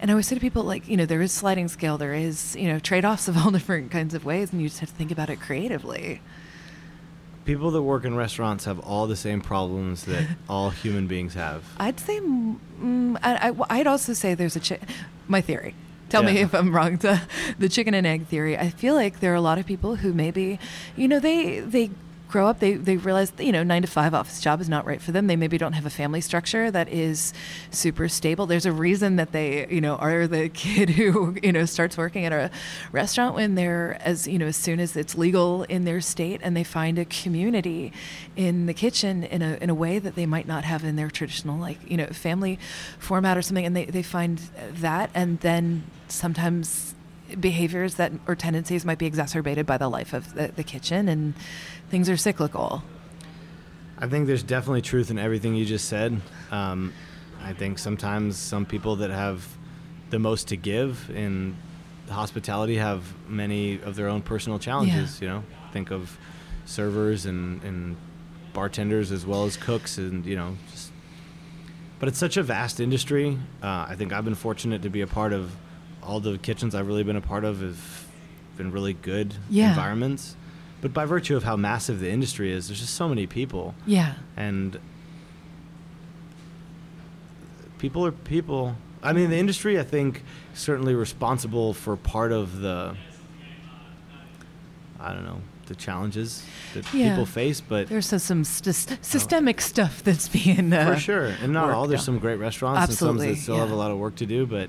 And 0.00 0.10
I 0.10 0.14
always 0.14 0.26
say 0.26 0.34
to 0.34 0.40
people, 0.40 0.62
like, 0.62 0.88
you 0.88 0.96
know, 0.96 1.04
there 1.04 1.20
is 1.20 1.32
sliding 1.32 1.68
scale, 1.68 1.98
there 1.98 2.14
is, 2.14 2.56
you 2.56 2.68
know, 2.68 2.78
trade 2.78 3.04
offs 3.04 3.28
of 3.28 3.36
all 3.36 3.50
different 3.50 3.90
kinds 3.90 4.14
of 4.14 4.24
ways, 4.24 4.52
and 4.52 4.62
you 4.62 4.68
just 4.68 4.80
have 4.80 4.90
to 4.90 4.94
think 4.94 5.10
about 5.10 5.28
it 5.28 5.40
creatively. 5.40 6.22
People 7.44 7.70
that 7.72 7.82
work 7.82 8.04
in 8.04 8.14
restaurants 8.14 8.64
have 8.64 8.78
all 8.80 9.06
the 9.06 9.16
same 9.16 9.40
problems 9.40 10.04
that 10.04 10.26
all 10.48 10.70
human 10.70 11.06
beings 11.06 11.34
have. 11.34 11.64
I'd 11.78 12.00
say, 12.00 12.20
mm, 12.20 13.18
I, 13.22 13.48
I, 13.48 13.78
would 13.78 13.86
also 13.86 14.12
say 14.12 14.34
there's 14.34 14.56
a, 14.56 14.78
my 15.26 15.40
theory. 15.40 15.74
Tell 16.10 16.22
me 16.22 16.38
if 16.38 16.54
I'm 16.54 16.74
wrong. 16.74 16.96
The, 17.00 17.20
the 17.58 17.68
chicken 17.68 17.94
and 17.94 18.06
egg 18.06 18.26
theory. 18.26 18.58
I 18.58 18.70
feel 18.70 18.94
like 18.94 19.20
there 19.20 19.32
are 19.32 19.36
a 19.36 19.40
lot 19.40 19.58
of 19.58 19.66
people 19.66 19.96
who 19.96 20.12
maybe, 20.12 20.58
you 20.96 21.06
know, 21.06 21.20
they 21.20 21.60
they 21.60 21.90
grow 22.30 22.46
up, 22.46 22.60
they, 22.60 22.74
they 22.74 22.96
realize, 22.96 23.32
you 23.38 23.52
know, 23.52 23.62
nine 23.62 23.82
to 23.82 23.88
five 23.88 24.14
office 24.14 24.40
job 24.40 24.60
is 24.60 24.68
not 24.68 24.86
right 24.86 25.02
for 25.02 25.12
them. 25.12 25.26
They 25.26 25.36
maybe 25.36 25.58
don't 25.58 25.72
have 25.72 25.84
a 25.84 25.90
family 25.90 26.20
structure 26.20 26.70
that 26.70 26.88
is 26.88 27.34
super 27.70 28.08
stable. 28.08 28.46
There's 28.46 28.66
a 28.66 28.72
reason 28.72 29.16
that 29.16 29.32
they, 29.32 29.66
you 29.68 29.80
know, 29.80 29.96
are 29.96 30.26
the 30.26 30.48
kid 30.54 30.90
who, 30.90 31.36
you 31.42 31.52
know, 31.52 31.64
starts 31.64 31.96
working 31.96 32.24
at 32.24 32.32
a 32.32 32.50
restaurant 32.92 33.34
when 33.34 33.56
they're 33.56 33.98
as, 34.00 34.26
you 34.26 34.38
know, 34.38 34.46
as 34.46 34.56
soon 34.56 34.80
as 34.80 34.96
it's 34.96 35.18
legal 35.18 35.64
in 35.64 35.84
their 35.84 36.00
state 36.00 36.40
and 36.42 36.56
they 36.56 36.64
find 36.64 36.98
a 36.98 37.04
community 37.04 37.92
in 38.36 38.66
the 38.66 38.74
kitchen 38.74 39.24
in 39.24 39.42
a, 39.42 39.58
in 39.60 39.68
a 39.68 39.74
way 39.74 39.98
that 39.98 40.14
they 40.14 40.26
might 40.26 40.46
not 40.46 40.64
have 40.64 40.84
in 40.84 40.96
their 40.96 41.10
traditional, 41.10 41.58
like, 41.58 41.78
you 41.90 41.96
know, 41.96 42.06
family 42.06 42.58
format 42.98 43.36
or 43.36 43.42
something. 43.42 43.66
And 43.66 43.76
they, 43.76 43.86
they 43.86 44.02
find 44.02 44.38
that 44.70 45.10
and 45.14 45.40
then 45.40 45.84
sometimes 46.08 46.94
behaviors 47.38 47.94
that 47.94 48.12
or 48.26 48.34
tendencies 48.34 48.84
might 48.84 48.98
be 48.98 49.06
exacerbated 49.06 49.66
by 49.66 49.78
the 49.78 49.88
life 49.88 50.12
of 50.12 50.34
the, 50.34 50.48
the 50.48 50.64
kitchen 50.64 51.08
and 51.08 51.34
things 51.90 52.08
are 52.08 52.16
cyclical 52.16 52.82
I 54.02 54.06
think 54.08 54.26
there's 54.26 54.42
definitely 54.42 54.80
truth 54.80 55.10
in 55.10 55.18
everything 55.18 55.54
you 55.54 55.66
just 55.66 55.86
said. 55.86 56.22
Um, 56.50 56.94
I 57.42 57.52
think 57.52 57.78
sometimes 57.78 58.38
some 58.38 58.64
people 58.64 58.96
that 58.96 59.10
have 59.10 59.46
the 60.08 60.18
most 60.18 60.48
to 60.48 60.56
give 60.56 61.10
in 61.14 61.54
hospitality 62.08 62.76
have 62.76 63.02
many 63.28 63.78
of 63.82 63.96
their 63.96 64.08
own 64.08 64.22
personal 64.22 64.58
challenges. 64.58 65.20
Yeah. 65.20 65.24
You 65.28 65.34
know, 65.34 65.44
think 65.74 65.90
of 65.90 66.16
servers 66.64 67.26
and, 67.26 67.62
and 67.62 67.96
bartenders 68.54 69.12
as 69.12 69.26
well 69.26 69.44
as 69.44 69.58
cooks, 69.58 69.98
and 69.98 70.24
you 70.24 70.34
know, 70.36 70.56
just. 70.70 70.92
But 71.98 72.08
it's 72.08 72.18
such 72.18 72.38
a 72.38 72.42
vast 72.42 72.80
industry. 72.80 73.36
Uh, 73.62 73.84
I 73.86 73.96
think 73.98 74.14
I've 74.14 74.24
been 74.24 74.34
fortunate 74.34 74.80
to 74.80 74.88
be 74.88 75.02
a 75.02 75.06
part 75.06 75.34
of 75.34 75.54
all 76.02 76.20
the 76.20 76.38
kitchens 76.38 76.74
I've 76.74 76.86
really 76.86 77.04
been 77.04 77.16
a 77.16 77.20
part 77.20 77.44
of 77.44 77.60
have 77.60 78.06
been 78.56 78.72
really 78.72 78.94
good 78.94 79.34
Yeah. 79.50 79.68
environments. 79.68 80.36
But 80.80 80.94
by 80.94 81.04
virtue 81.04 81.36
of 81.36 81.44
how 81.44 81.56
massive 81.56 82.00
the 82.00 82.10
industry 82.10 82.50
is, 82.52 82.68
there's 82.68 82.80
just 82.80 82.94
so 82.94 83.08
many 83.08 83.26
people 83.26 83.74
yeah 83.86 84.14
and 84.36 84.78
people 87.78 88.04
are 88.04 88.12
people. 88.12 88.76
I 89.02 89.12
mean, 89.14 89.30
the 89.30 89.38
industry, 89.38 89.78
I 89.80 89.82
think, 89.82 90.22
certainly 90.54 90.94
responsible 90.94 91.72
for 91.72 91.96
part 91.96 92.32
of 92.32 92.60
the, 92.60 92.94
I 94.98 95.14
don't 95.14 95.24
know, 95.24 95.40
the 95.66 95.74
challenges 95.74 96.44
that 96.74 96.92
Yeah. 96.92 97.10
people 97.10 97.24
face, 97.24 97.60
but 97.62 97.88
there's 97.88 98.06
some, 98.06 98.18
some 98.18 98.44
st- 98.44 98.98
systemic 99.04 99.60
stuff 99.62 100.02
that's 100.04 100.28
being 100.28 100.72
uh, 100.72 100.84
for 100.94 101.00
sure, 101.00 101.26
and 101.42 101.52
not 101.52 101.70
all. 101.70 101.86
There's 101.86 102.00
out. 102.00 102.04
some 102.04 102.18
great 102.18 102.36
restaurants 102.38 102.88
and 102.90 102.98
some 102.98 103.08
Absolutely, 103.10 103.34
that 103.34 103.40
still 103.40 103.56
have 103.56 103.70
a 103.70 103.74
lot 103.76 103.90
of 103.90 103.98
work 103.98 104.16
to 104.16 104.26
do, 104.26 104.44
but 104.46 104.68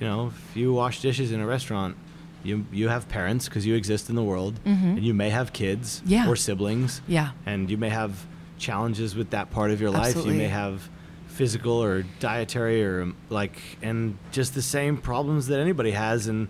you 0.00 0.06
know, 0.06 0.32
if 0.50 0.56
you 0.56 0.72
wash 0.74 1.00
dishes 1.00 1.32
in 1.32 1.40
a 1.40 1.46
restaurant. 1.46 1.96
You, 2.44 2.66
you 2.72 2.88
have 2.88 3.08
parents 3.08 3.48
because 3.48 3.64
you 3.66 3.74
exist 3.74 4.08
in 4.10 4.16
the 4.16 4.22
world, 4.22 4.58
Mhm. 4.64 4.96
and 4.96 5.04
you 5.04 5.14
may 5.14 5.30
have 5.30 5.52
kids 5.52 6.02
Yeah. 6.04 6.28
or 6.28 6.34
siblings, 6.36 7.00
yeah 7.06 7.30
and 7.46 7.70
you 7.70 7.76
may 7.78 7.88
have 7.90 8.26
challenges 8.58 9.14
with 9.14 9.30
that 9.30 9.50
part 9.50 9.70
of 9.70 9.80
your 9.80 9.90
life. 9.90 10.16
You 10.16 10.34
may 10.34 10.48
have 10.48 10.88
physical 11.28 11.72
or 11.82 12.04
dietary 12.20 12.84
or 12.84 13.02
um, 13.02 13.16
like, 13.30 13.56
and 13.82 14.16
just 14.32 14.54
the 14.54 14.62
same 14.62 14.96
problems 14.98 15.46
that 15.48 15.58
anybody 15.60 15.92
has. 15.92 16.26
And 16.28 16.48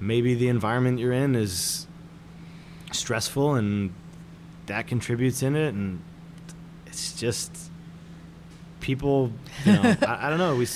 maybe 0.00 0.34
the 0.34 0.48
environment 0.48 0.98
you're 0.98 1.12
in 1.12 1.34
is 1.36 1.86
stressful 2.90 3.54
and 3.54 3.92
that 4.66 4.86
contributes 4.86 5.42
in 5.42 5.56
it. 5.56 5.72
And 5.74 6.00
it's 6.86 7.12
just 7.18 7.56
people, 8.80 9.32
you 9.64 9.72
know, 9.72 9.82
I, 10.06 10.26
I 10.26 10.30
don't 10.30 10.38
know. 10.38 10.56
We, 10.56 10.66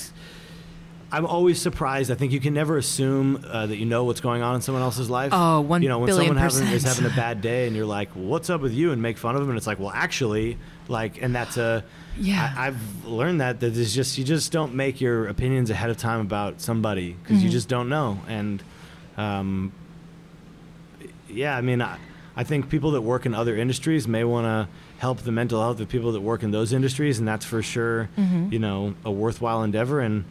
I'm 1.11 1.25
always 1.25 1.61
surprised. 1.61 2.11
I 2.11 2.15
think 2.15 2.33
you 2.33 2.39
can 2.41 2.53
never 2.53 2.77
assume 2.77 3.43
uh, 3.47 3.65
that 3.67 3.77
you 3.77 3.85
know 3.85 4.03
what's 4.03 4.19
going 4.19 4.41
on 4.41 4.55
in 4.55 4.61
someone 4.61 4.81
else's 4.83 5.09
life. 5.09 5.31
Oh, 5.33 5.61
one 5.61 5.81
You 5.81 5.87
know, 5.89 5.99
when 5.99 6.07
billion 6.07 6.27
someone 6.35 6.43
having, 6.43 6.63
is 6.67 6.83
percent. 6.83 6.97
having 6.97 7.11
a 7.11 7.15
bad 7.15 7.39
day 7.41 7.65
and 7.67 7.75
you're 7.75 7.85
like, 7.85 8.09
well, 8.15 8.25
"What's 8.25 8.49
up 8.49 8.59
with 8.59 8.73
you?" 8.73 8.91
and 8.91 9.01
make 9.01 9.17
fun 9.17 9.35
of 9.35 9.41
them, 9.41 9.49
and 9.49 9.57
it's 9.57 9.67
like, 9.67 9.79
"Well, 9.79 9.91
actually, 9.93 10.57
like," 10.89 11.21
and 11.21 11.33
that's 11.33 11.55
a. 11.57 11.83
Yeah. 12.19 12.53
I, 12.57 12.67
I've 12.67 13.05
learned 13.05 13.39
that 13.41 13.59
that 13.61 13.77
is 13.77 13.93
just 13.95 14.17
you 14.17 14.23
just 14.25 14.51
don't 14.51 14.73
make 14.73 14.99
your 14.99 15.27
opinions 15.27 15.69
ahead 15.69 15.89
of 15.89 15.97
time 15.97 16.19
about 16.19 16.59
somebody 16.61 17.15
because 17.23 17.41
you 17.41 17.49
Mhm. 17.49 17.53
just 17.53 17.69
don't 17.69 17.87
know, 17.89 18.19
and 18.27 18.61
um, 19.17 19.71
yeah, 21.29 21.55
I 21.55 21.61
mean, 21.61 21.81
I, 21.81 21.97
I 22.35 22.43
think 22.43 22.69
people 22.69 22.91
that 22.91 23.01
work 23.01 23.25
in 23.25 23.33
other 23.33 23.55
industries 23.55 24.07
may 24.07 24.23
want 24.23 24.45
to 24.45 24.67
help 24.99 25.19
the 25.19 25.31
mental 25.31 25.61
health 25.61 25.79
of 25.79 25.89
people 25.89 26.11
that 26.13 26.21
work 26.21 26.43
in 26.43 26.51
those 26.51 26.73
industries, 26.73 27.19
and 27.19 27.27
that's 27.27 27.45
for 27.45 27.61
sure, 27.61 28.09
Mhm. 28.17 28.51
you 28.51 28.59
know, 28.59 28.95
a 29.05 29.11
worthwhile 29.11 29.63
endeavor. 29.63 29.99
And 30.01 30.25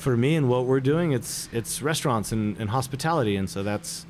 for 0.00 0.16
me 0.16 0.34
and 0.34 0.48
what 0.48 0.64
we're 0.64 0.80
doing, 0.80 1.12
it's 1.12 1.48
it's 1.52 1.82
restaurants 1.82 2.32
and, 2.32 2.56
and 2.58 2.70
hospitality, 2.70 3.36
and 3.36 3.48
so 3.48 3.62
that's, 3.62 4.06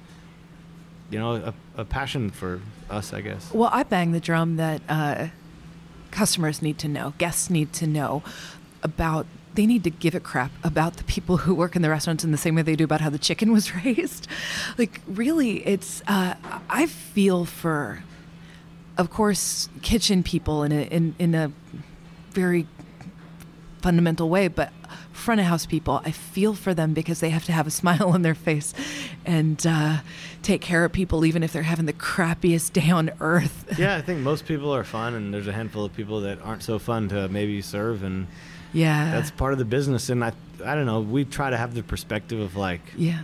you 1.11 1.19
know, 1.19 1.35
a, 1.35 1.55
a 1.81 1.85
passion 1.85 2.31
for 2.31 2.61
us, 2.89 3.13
I 3.13 3.21
guess. 3.21 3.53
Well, 3.53 3.71
I 3.73 3.83
bang 3.83 4.13
the 4.13 4.21
drum 4.21 4.57
that 4.57 4.81
uh, 4.89 5.29
customers 6.13 6.63
need 6.63 6.79
to 6.79 6.89
know, 6.89 7.15
guests 7.19 7.51
need 7.51 7.73
to 7.75 7.87
know 7.87 8.23
about. 8.83 9.27
They 9.55 9.67
need 9.67 9.83
to 9.83 9.91
give 9.91 10.15
a 10.15 10.21
crap 10.21 10.53
about 10.63 10.97
the 10.99 11.03
people 11.05 11.39
who 11.39 11.57
work 11.57 11.75
in 11.75 11.83
the 11.83 11.91
restaurants 11.91 12.23
in 12.23 12.31
the 12.31 12.39
same 12.39 12.55
way 12.55 12.63
they 12.63 12.77
do 12.77 12.85
about 12.85 13.01
how 13.01 13.11
the 13.11 13.19
chicken 13.19 13.51
was 13.51 13.75
raised. 13.85 14.29
Like, 14.79 15.01
really, 15.09 15.67
it's. 15.67 16.03
Uh, 16.07 16.35
I 16.71 16.87
feel 16.87 17.45
for, 17.45 18.05
of 18.97 19.11
course, 19.11 19.69
kitchen 19.83 20.23
people 20.23 20.63
in 20.63 20.71
a 20.71 20.83
in 20.83 21.17
in 21.19 21.35
a 21.35 21.53
very 22.31 22.69
fundamental 23.83 24.29
way, 24.29 24.47
but 24.47 24.73
front 25.21 25.41
of 25.41 25.47
house 25.47 25.67
people, 25.67 26.01
I 26.05 26.11
feel 26.11 26.55
for 26.55 26.75
them 26.75 26.93
because 26.95 27.21
they 27.21 27.31
have 27.31 27.45
to 27.45 27.53
have 27.53 27.67
a 27.67 27.71
smile 27.81 28.09
on 28.09 28.23
their 28.23 28.35
face 28.35 28.75
and 29.25 29.65
uh, 29.67 29.99
take 30.43 30.61
care 30.61 30.85
of 30.85 30.93
people, 30.93 31.25
even 31.25 31.43
if 31.43 31.53
they're 31.53 31.63
having 31.63 31.87
the 31.87 31.93
crappiest 31.93 32.73
day 32.73 32.91
on 32.91 33.11
earth. 33.21 33.65
yeah, 33.79 33.97
I 33.97 34.03
think 34.03 34.21
most 34.21 34.47
people 34.47 34.75
are 34.75 34.85
fun, 34.85 35.15
and 35.15 35.33
there's 35.33 35.47
a 35.47 35.53
handful 35.53 35.85
of 35.85 35.95
people 35.95 36.23
that 36.23 36.41
aren't 36.43 36.63
so 36.63 36.79
fun 36.79 37.09
to 37.11 37.29
maybe 37.29 37.61
serve, 37.63 38.03
and 38.03 38.27
yeah. 38.73 39.11
that's 39.13 39.31
part 39.31 39.53
of 39.53 39.59
the 39.59 39.65
business. 39.65 40.09
And 40.09 40.25
I, 40.25 40.33
I 40.65 40.75
don't 40.75 40.87
know, 40.87 41.01
we 41.01 41.25
try 41.25 41.51
to 41.51 41.57
have 41.57 41.75
the 41.75 41.83
perspective 41.83 42.41
of 42.41 42.57
like, 42.57 42.81
yeah. 42.97 43.21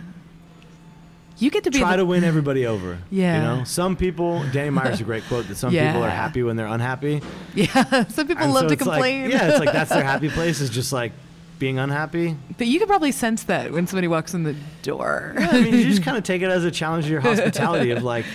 You 1.39 1.51
get 1.51 1.65
to 1.65 1.71
be 1.71 1.77
try 1.77 1.91
the- 1.91 1.97
to 1.97 2.05
win 2.05 2.23
everybody 2.23 2.65
over. 2.65 2.97
Yeah. 3.11 3.35
You 3.35 3.59
know, 3.59 3.63
some 3.63 3.95
people, 3.95 4.43
Danny 4.51 4.71
Meyer's 4.71 5.01
a 5.01 5.03
great 5.03 5.23
quote 5.25 5.47
that 5.49 5.55
some 5.57 5.69
people 5.71 6.03
are 6.03 6.09
happy 6.09 6.41
when 6.41 6.55
they're 6.55 6.65
unhappy. 6.65 7.21
Yeah, 7.53 8.07
some 8.07 8.27
people 8.27 8.43
And 8.43 8.53
love 8.53 8.63
so 8.63 8.67
to 8.69 8.73
it's 8.73 8.85
like- 8.85 8.95
complain. 8.95 9.29
yeah, 9.29 9.49
it's 9.49 9.59
like 9.59 9.71
that's 9.71 9.91
their 9.91 10.03
happy 10.03 10.29
place 10.29 10.61
is 10.61 10.71
just 10.71 10.91
like 10.91 11.11
being 11.59 11.79
unhappy. 11.79 12.35
but 12.57 12.67
you 12.67 12.79
can 12.79 12.87
probably 12.87 13.11
sense 13.11 13.43
that 13.43 13.71
when 13.71 13.87
somebody 13.87 14.07
walks 14.07 14.33
in 14.33 14.43
the 14.43 14.55
door. 14.83 15.33
Yeah, 15.39 15.49
I 15.51 15.61
mean, 15.61 15.73
you 15.73 15.83
just 15.85 16.03
kind 16.03 16.17
of 16.17 16.23
take 16.23 16.41
it 16.41 16.49
as 16.49 16.63
a 16.65 16.71
challenge 16.71 17.05
to 17.05 17.11
your 17.11 17.21
hospitality 17.29 17.91
of 17.91 18.03
like, 18.03 18.25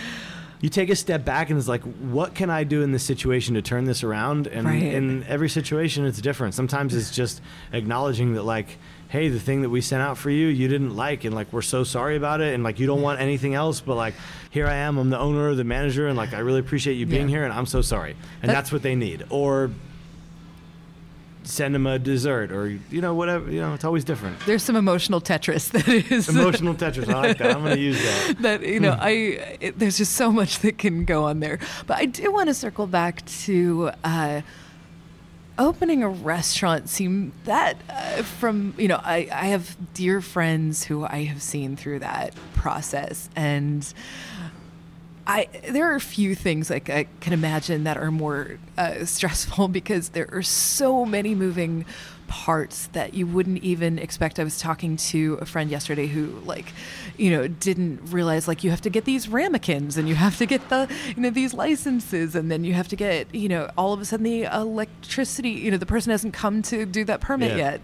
you 0.60 0.68
take 0.68 0.90
a 0.90 0.96
step 0.96 1.24
back 1.24 1.50
and 1.50 1.58
it's 1.58 1.66
like, 1.68 1.82
what 1.82 2.34
can 2.34 2.48
I 2.48 2.62
do 2.64 2.82
in 2.82 2.92
this 2.92 3.02
situation 3.02 3.54
to 3.54 3.62
turn 3.62 3.84
this 3.84 4.04
around? 4.04 4.46
And 4.46 4.66
Right. 4.66 4.80
in 4.82 5.24
every 5.24 5.48
situation, 5.48 6.04
it's 6.06 6.20
different. 6.20 6.54
Sometimes 6.54 6.94
it's 6.94 7.10
just 7.10 7.40
acknowledging 7.72 8.34
that, 8.34 8.44
like, 8.44 8.78
hey, 9.08 9.28
the 9.28 9.40
thing 9.40 9.62
that 9.62 9.70
we 9.70 9.80
sent 9.80 10.02
out 10.02 10.16
for 10.16 10.30
you, 10.30 10.46
you 10.46 10.68
didn't 10.68 10.94
like, 10.96 11.24
and 11.24 11.34
like, 11.34 11.52
we're 11.52 11.62
so 11.62 11.82
sorry 11.84 12.16
about 12.16 12.40
it, 12.40 12.54
and 12.54 12.62
like, 12.62 12.78
you 12.78 12.86
don't 12.86 13.02
want 13.02 13.20
anything 13.20 13.54
else, 13.54 13.80
but 13.80 13.96
like, 13.96 14.14
here 14.50 14.66
I 14.68 14.74
am, 14.76 14.98
I'm 14.98 15.10
the 15.10 15.18
owner, 15.18 15.52
the 15.54 15.64
manager, 15.64 16.06
and 16.06 16.16
like, 16.16 16.32
I 16.32 16.38
really 16.38 16.60
appreciate 16.60 16.94
you 16.94 17.06
being 17.06 17.28
Yeah. 17.28 17.36
here, 17.38 17.44
and 17.44 17.52
I'm 17.52 17.66
so 17.66 17.82
sorry. 17.82 18.14
And 18.40 18.48
That- 18.48 18.54
that's 18.54 18.72
what 18.72 18.82
they 18.82 18.94
need. 18.94 19.24
Or 19.30 19.70
send 21.44 21.74
them 21.74 21.86
a 21.86 21.98
dessert, 21.98 22.52
or, 22.52 22.68
you 22.68 23.00
know, 23.00 23.14
whatever, 23.14 23.50
you 23.50 23.60
know, 23.60 23.74
it's 23.74 23.84
always 23.84 24.04
different. 24.04 24.38
There's 24.46 24.62
some 24.62 24.76
emotional 24.76 25.20
Tetris 25.20 25.70
that 25.72 25.88
is 25.88 26.28
Emotional 26.36 26.74
Tetris, 26.74 27.08
I 27.12 27.20
like 27.28 27.38
that. 27.38 27.54
I'm 27.56 27.62
going 27.64 27.76
to 27.76 27.82
use 27.82 28.00
that. 28.02 28.36
that 28.40 28.62
you 28.62 28.76
Hmm. 28.78 28.82
know 28.84 28.96
I 29.00 29.10
it, 29.60 29.78
there's 29.78 29.98
just 29.98 30.12
so 30.14 30.30
much 30.32 30.60
that 30.60 30.78
can 30.78 31.04
go 31.04 31.24
on 31.24 31.40
there. 31.40 31.58
But 31.86 31.98
I 31.98 32.06
do 32.06 32.30
want 32.32 32.48
to 32.48 32.54
circle 32.54 32.86
back 32.86 33.24
to 33.44 33.90
uh, 34.04 34.42
opening 35.58 36.02
a 36.02 36.08
restaurant. 36.08 36.88
Seem 36.88 37.32
that 37.44 37.76
uh, 37.90 38.22
from 38.22 38.74
you 38.78 38.88
know 38.88 39.00
I 39.02 39.28
I 39.32 39.46
have 39.48 39.76
dear 39.94 40.20
friends 40.20 40.84
who 40.84 41.04
I 41.04 41.24
have 41.24 41.42
seen 41.42 41.76
through 41.76 42.00
that 42.00 42.34
process 42.54 43.28
and. 43.36 43.92
I 45.26 45.48
there 45.70 45.90
are 45.90 45.94
a 45.94 46.00
few 46.00 46.34
things 46.34 46.68
like 46.70 46.90
I 46.90 47.06
can 47.20 47.32
imagine 47.32 47.84
that 47.84 47.96
are 47.96 48.10
more 48.10 48.58
uh, 48.76 49.04
stressful 49.04 49.68
because 49.80 50.10
there 50.10 50.28
are 50.32 50.42
so 50.42 51.04
many 51.04 51.34
moving 51.34 51.84
parts 52.28 52.86
that 52.88 53.12
you 53.12 53.26
wouldn't 53.26 53.58
even 53.62 53.98
expect. 53.98 54.40
I 54.40 54.44
was 54.44 54.58
talking 54.58 54.96
to 54.96 55.34
a 55.42 55.44
friend 55.44 55.70
yesterday 55.70 56.06
who 56.06 56.40
like, 56.46 56.72
you 57.18 57.30
know, 57.30 57.46
didn't 57.46 58.00
realize 58.10 58.48
like 58.48 58.64
you 58.64 58.70
have 58.70 58.80
to 58.80 58.90
get 58.90 59.04
these 59.04 59.28
ramekins 59.28 59.98
and 59.98 60.08
you 60.08 60.14
have 60.14 60.38
to 60.38 60.46
get 60.46 60.66
the 60.70 60.90
you 61.14 61.22
know 61.22 61.30
these 61.30 61.52
licenses 61.54 62.34
and 62.34 62.50
then 62.50 62.64
you 62.64 62.72
have 62.72 62.88
to 62.88 62.96
get 62.96 63.32
you 63.34 63.48
know 63.48 63.70
all 63.76 63.92
of 63.92 64.00
a 64.00 64.04
sudden 64.04 64.24
the 64.24 64.44
electricity. 64.44 65.50
You 65.50 65.70
know, 65.70 65.76
the 65.76 65.86
person 65.86 66.10
hasn't 66.10 66.34
come 66.34 66.62
to 66.62 66.86
do 66.86 67.04
that 67.04 67.20
permit 67.20 67.50
Yeah. 67.50 67.56
yet. 67.72 67.80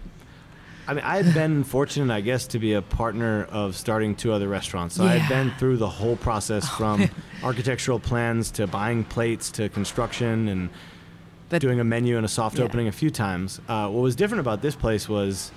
I 0.89 0.93
mean, 0.95 1.03
I 1.05 1.21
had 1.21 1.35
been 1.35 1.63
fortunate, 1.63 2.11
I 2.11 2.21
guess, 2.21 2.47
to 2.47 2.57
be 2.57 2.73
a 2.73 2.81
partner 2.81 3.45
of 3.51 3.75
starting 3.75 4.15
two 4.15 4.31
other 4.33 4.47
restaurants. 4.47 4.95
So 4.95 5.03
I 5.03 5.13
Yeah. 5.13 5.19
had 5.19 5.29
been 5.29 5.51
through 5.59 5.77
the 5.77 5.87
whole 5.87 6.15
process 6.15 6.67
from 6.67 7.07
architectural 7.43 7.99
plans 7.99 8.49
to 8.51 8.65
buying 8.65 9.03
plates 9.03 9.51
to 9.51 9.69
construction 9.69 10.47
and 10.47 10.69
But 11.49 11.61
doing 11.61 11.79
a 11.79 11.83
menu 11.83 12.15
and 12.17 12.25
a 12.25 12.29
soft 12.29 12.57
Yeah. 12.57 12.63
opening 12.65 12.87
a 12.87 12.91
few 12.91 13.11
times. 13.11 13.59
Uh, 13.69 13.87
what 13.87 14.01
was 14.01 14.15
different 14.15 14.39
about 14.39 14.63
this 14.63 14.75
place 14.75 15.07
was 15.07 15.51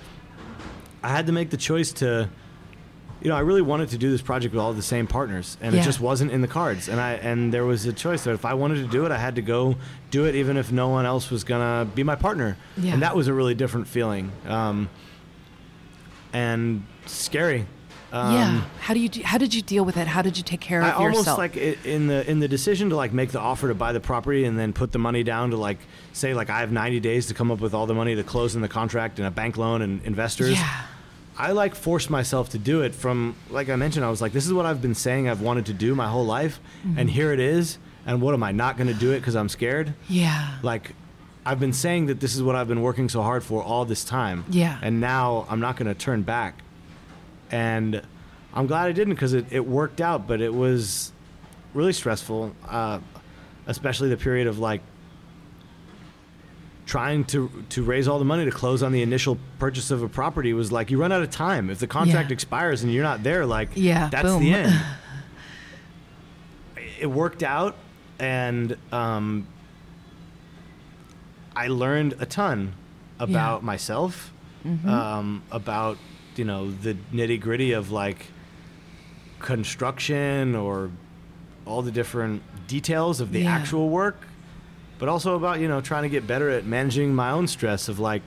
I 1.03 1.09
had 1.09 1.25
to 1.25 1.31
make 1.31 1.49
the 1.49 1.57
choice 1.57 1.91
to, 1.93 2.29
you 3.23 3.29
know, 3.29 3.35
I 3.35 3.39
really 3.39 3.61
wanted 3.63 3.89
to 3.89 3.97
do 3.97 4.11
this 4.11 4.21
project 4.21 4.53
with 4.53 4.61
all 4.61 4.73
the 4.73 4.81
same 4.83 5.07
partners, 5.07 5.57
and 5.61 5.73
Yeah. 5.73 5.81
it 5.81 5.83
just 5.83 5.99
wasn't 5.99 6.31
in 6.31 6.41
the 6.41 6.47
cards. 6.47 6.87
And 6.89 6.99
I 7.01 7.13
and 7.13 7.51
there 7.53 7.65
was 7.65 7.85
a 7.87 7.93
choice 7.93 8.23
that 8.25 8.33
if 8.33 8.45
I 8.45 8.53
wanted 8.53 8.77
to 8.83 8.87
do 8.87 9.03
it, 9.07 9.11
I 9.11 9.17
had 9.17 9.33
to 9.35 9.41
go 9.41 9.77
do 10.11 10.25
it, 10.25 10.35
even 10.35 10.57
if 10.57 10.71
no 10.71 10.89
one 10.89 11.05
else 11.07 11.31
was 11.31 11.43
gonna 11.43 11.85
be 11.95 12.03
my 12.03 12.15
partner. 12.15 12.55
And 12.83 13.01
that 13.01 13.15
was 13.15 13.27
a 13.27 13.33
really 13.33 13.55
different 13.55 13.87
feeling, 13.87 14.31
um, 14.47 14.89
and 16.33 16.83
scary. 17.05 17.65
Um, 18.11 18.33
yeah. 18.35 18.61
How 18.79 18.93
do 18.93 18.99
you 18.99 19.09
do, 19.09 19.23
how 19.23 19.39
did 19.39 19.55
you 19.55 19.61
deal 19.63 19.83
with 19.85 19.97
it? 19.97 20.05
How 20.07 20.21
did 20.21 20.37
you 20.37 20.43
take 20.43 20.59
care 20.61 20.81
of 20.81 20.85
yourself? 20.85 21.01
I 21.01 21.07
of 21.07 21.15
almost 21.27 21.37
like 21.39 21.57
in 21.57 22.05
the 22.07 22.29
in 22.29 22.39
the 22.41 22.47
decision 22.47 22.89
to 22.91 22.95
like 22.95 23.11
make 23.11 23.31
the 23.31 23.39
offer 23.39 23.69
to 23.69 23.73
buy 23.73 23.91
the 23.91 23.99
property 23.99 24.45
and 24.45 24.57
then 24.59 24.71
put 24.71 24.91
the 24.91 24.99
money 24.99 25.23
down 25.23 25.49
to 25.49 25.57
like 25.57 25.79
say 26.11 26.35
like 26.35 26.49
I 26.51 26.59
have 26.59 26.71
90 26.71 26.99
days 26.99 27.25
to 27.27 27.33
come 27.33 27.49
up 27.49 27.59
with 27.59 27.73
all 27.73 27.87
the 27.87 27.95
money 27.95 28.13
to 28.15 28.23
close 28.23 28.55
in 28.55 28.61
the 28.61 28.67
contract 28.69 29.17
and 29.17 29.27
a 29.27 29.31
bank 29.31 29.57
loan 29.57 29.81
and 29.81 30.03
investors. 30.05 30.51
yeah. 30.51 30.81
I 31.35 31.53
like 31.53 31.73
forced 31.73 32.11
myself 32.11 32.49
to 32.49 32.59
do 32.59 32.81
it 32.81 32.93
from 32.93 33.35
like 33.49 33.67
I 33.69 33.75
mentioned 33.75 34.05
I 34.05 34.11
was 34.11 34.21
like 34.21 34.31
this 34.33 34.45
is 34.45 34.53
what 34.53 34.67
I've 34.67 34.83
been 34.83 34.93
saying 34.93 35.27
I've 35.27 35.41
wanted 35.41 35.65
to 35.65 35.73
do 35.73 35.95
my 35.95 36.07
whole 36.07 36.25
life 36.25 36.59
Mm-hmm. 36.85 36.99
and 36.99 37.09
here 37.09 37.33
it 37.33 37.39
is 37.39 37.79
and 38.05 38.21
what 38.21 38.35
am 38.35 38.43
I 38.43 38.51
not 38.51 38.77
going 38.77 38.87
to 38.89 38.93
do 38.93 39.11
it 39.13 39.23
cuz 39.23 39.35
I'm 39.35 39.49
scared? 39.49 39.95
Yeah. 40.07 40.59
Like 40.61 40.93
I've 41.45 41.59
been 41.59 41.73
saying 41.73 42.05
that 42.07 42.19
this 42.19 42.35
is 42.35 42.43
what 42.43 42.55
I've 42.55 42.67
been 42.67 42.81
working 42.81 43.09
so 43.09 43.21
hard 43.21 43.43
for 43.43 43.61
all 43.61 43.85
this 43.85 44.03
time. 44.03 44.45
Yeah. 44.49 44.77
And 44.81 45.01
now 45.01 45.45
I'm 45.49 45.59
not 45.59 45.75
going 45.75 45.87
to 45.87 45.93
turn 45.93 46.21
back. 46.21 46.61
And 47.51 48.01
I'm 48.53 48.67
glad 48.67 48.87
I 48.87 48.91
didn't 48.93 49.15
because 49.15 49.33
it, 49.33 49.45
it 49.51 49.65
worked 49.65 49.99
out, 49.99 50.27
but 50.27 50.39
it 50.41 50.53
was 50.53 51.11
really 51.73 51.91
stressful, 51.93 52.55
uh, 52.67 52.99
especially 53.67 54.09
the 54.09 54.17
period 54.17 54.47
of 54.47 54.59
like 54.59 54.81
trying 56.85 57.23
to 57.23 57.49
to 57.69 57.81
raise 57.83 58.07
all 58.09 58.19
the 58.19 58.25
money 58.25 58.43
to 58.45 58.51
close 58.51 58.83
on 58.83 58.91
the 58.91 59.01
initial 59.01 59.37
purchase 59.57 59.89
of 59.89 60.03
a 60.03 60.09
property 60.09 60.51
was 60.53 60.69
like 60.71 60.91
you 60.91 60.99
run 60.99 61.13
out 61.13 61.21
of 61.21 61.29
time 61.31 61.69
if 61.69 61.79
the 61.79 61.87
contract 61.87 62.29
Yeah. 62.29 62.33
expires 62.33 62.83
and 62.83 62.91
you're 62.93 63.03
not 63.03 63.23
there 63.23 63.45
like 63.45 63.69
Yeah, 63.73 64.09
that's 64.09 64.27
boom. 64.27 64.43
the 64.43 64.53
end 64.53 64.73
it 66.99 67.07
worked 67.07 67.41
out 67.41 67.77
and 68.19 68.75
um, 68.91 69.47
i 71.55 71.67
learned 71.67 72.15
a 72.19 72.25
ton 72.25 72.73
about 73.19 73.63
myself 73.63 74.29
Mm-hmm. 74.65 74.87
um, 74.87 75.43
about 75.51 75.97
you 76.37 76.45
know 76.45 76.71
the 76.71 76.95
nitty 77.13 77.37
gritty 77.41 77.73
of 77.73 77.91
like 77.91 78.27
construction 79.39 80.55
or 80.55 80.89
all 81.65 81.81
the 81.81 81.91
different 81.91 82.41
details 82.67 83.19
of 83.19 83.31
the 83.33 83.41
Yeah. 83.41 83.51
actual 83.55 83.89
work 83.89 84.17
but 84.99 85.09
also 85.09 85.35
about 85.35 85.59
you 85.59 85.67
know 85.67 85.81
trying 85.81 86.03
to 86.03 86.09
get 86.09 86.25
better 86.25 86.49
at 86.49 86.65
managing 86.65 87.13
my 87.13 87.31
own 87.31 87.47
stress 87.47 87.89
of 87.89 87.99
like 87.99 88.21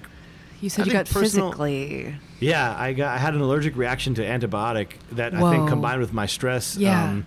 You 0.60 0.68
said 0.68 0.82
I 0.82 0.86
you 0.88 0.92
got 0.92 1.06
personal- 1.08 1.48
physically. 1.52 2.14
yeah 2.38 2.76
i 2.78 2.92
got 2.92 3.14
i 3.14 3.18
had 3.18 3.34
an 3.34 3.40
allergic 3.40 3.76
reaction 3.76 4.14
to 4.14 4.22
antibiotic 4.22 4.88
that 5.12 5.34
i 5.34 5.50
think 5.50 5.68
combined 5.68 6.00
with 6.00 6.12
my 6.12 6.26
stress 6.26 6.76
Yeah. 6.76 7.02
um, 7.10 7.26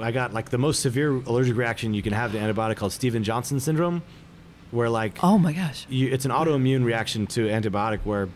i 0.00 0.12
got 0.12 0.32
like 0.32 0.50
the 0.50 0.58
most 0.58 0.80
severe 0.80 1.10
allergic 1.10 1.56
reaction 1.56 1.92
you 1.92 2.02
can 2.02 2.12
have 2.12 2.30
to 2.32 2.38
antibiotic 2.38 2.76
called 2.76 2.92
Stevens-Johnson 2.92 3.58
syndrome 3.58 4.02
where 4.72 4.88
like 4.90 5.22
Oh 5.22 5.38
my 5.38 5.52
gosh. 5.52 5.86
you, 5.88 6.08
it's 6.10 6.24
an 6.24 6.30
autoimmune 6.32 6.84
reaction 6.84 7.26
to 7.28 7.46
antibiotic 7.48 8.00
where 8.04 8.28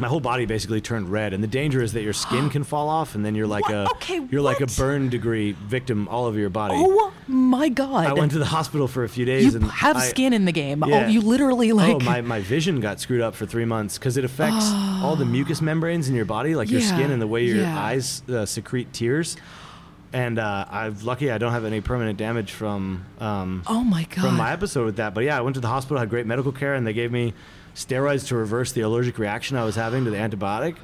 my 0.00 0.06
whole 0.06 0.20
body 0.20 0.46
basically 0.46 0.80
turned 0.80 1.08
red 1.10 1.32
and 1.34 1.42
the 1.42 1.48
danger 1.48 1.82
is 1.82 1.92
that 1.94 2.02
your 2.02 2.12
skin 2.12 2.50
can 2.54 2.62
fall 2.62 2.88
off 2.88 3.16
and 3.16 3.24
then 3.24 3.34
you're 3.34 3.48
like 3.48 3.64
What? 3.64 3.74
a 3.74 3.90
Okay, 3.96 4.24
you're 4.30 4.42
like 4.42 4.60
a 4.60 4.66
burn 4.66 5.08
degree 5.08 5.52
victim 5.52 6.06
all 6.06 6.26
over 6.26 6.38
your 6.38 6.50
body 6.50 6.74
Oh 6.76 7.12
my 7.26 7.68
god. 7.68 8.06
i 8.06 8.12
went 8.12 8.30
to 8.32 8.38
the 8.38 8.44
hospital 8.44 8.86
for 8.86 9.02
a 9.02 9.08
few 9.08 9.24
days 9.24 9.54
you 9.54 9.60
and 9.60 9.68
have 9.70 9.96
I- 9.96 10.06
skin 10.06 10.32
in 10.32 10.44
the 10.44 10.52
game. 10.52 10.84
Yeah. 10.86 11.06
Oh, 11.06 11.08
you 11.08 11.20
literally 11.20 11.72
like 11.72 11.96
oh 11.96 11.98
my, 12.00 12.20
my 12.20 12.40
vision 12.40 12.78
got 12.80 13.00
screwed 13.00 13.20
up 13.22 13.34
for 13.34 13.44
three 13.44 13.64
months 13.64 13.98
because 13.98 14.16
it 14.16 14.24
affects 14.24 14.70
all 15.02 15.16
the 15.16 15.24
mucus 15.36 15.60
membranes 15.60 16.08
in 16.08 16.14
your 16.14 16.24
body 16.26 16.54
like 16.54 16.70
your 16.70 16.80
skin 16.80 17.10
and 17.10 17.20
the 17.20 17.26
way 17.26 17.44
your 17.44 17.56
yeah. 17.62 17.82
eyes 17.84 18.22
uh, 18.28 18.46
secrete 18.46 18.92
tears 18.92 19.36
and 20.12 20.38
uh, 20.38 20.64
i'm 20.70 20.96
lucky 21.04 21.30
i 21.30 21.36
don't 21.38 21.52
have 21.52 21.64
any 21.64 21.80
permanent 21.80 22.18
damage 22.18 22.52
from 22.52 23.04
um, 23.20 23.62
Oh 23.66 23.84
my 23.84 24.04
god. 24.04 24.22
from 24.22 24.36
my 24.36 24.52
episode 24.52 24.84
with 24.86 24.96
that. 24.96 25.12
But 25.14 25.24
yeah, 25.24 25.36
I 25.36 25.40
went 25.42 25.54
to 25.54 25.60
the 25.60 25.68
hospital, 25.68 25.98
had 25.98 26.08
great 26.08 26.26
medical 26.26 26.52
care, 26.52 26.74
and 26.74 26.86
they 26.86 26.92
gave 26.94 27.12
me 27.12 27.34
steroids 27.74 28.28
to 28.28 28.36
reverse 28.36 28.72
the 28.72 28.80
allergic 28.82 29.18
reaction 29.18 29.56
I 29.56 29.64
was 29.64 29.76
having 29.76 30.04
to 30.04 30.10
the 30.10 30.16
antibiotic. 30.16 30.76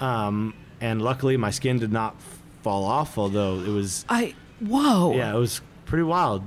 Um, 0.00 0.54
and 0.80 1.00
luckily, 1.02 1.36
my 1.36 1.50
skin 1.50 1.78
did 1.78 1.92
not 1.92 2.16
fall 2.62 2.84
off, 2.84 3.18
although 3.18 3.60
it 3.60 3.68
was 3.68 4.04
I 4.08 4.34
whoa. 4.60 5.14
yeah, 5.14 5.34
it 5.34 5.38
was 5.38 5.60
pretty 5.84 6.04
wild. 6.04 6.42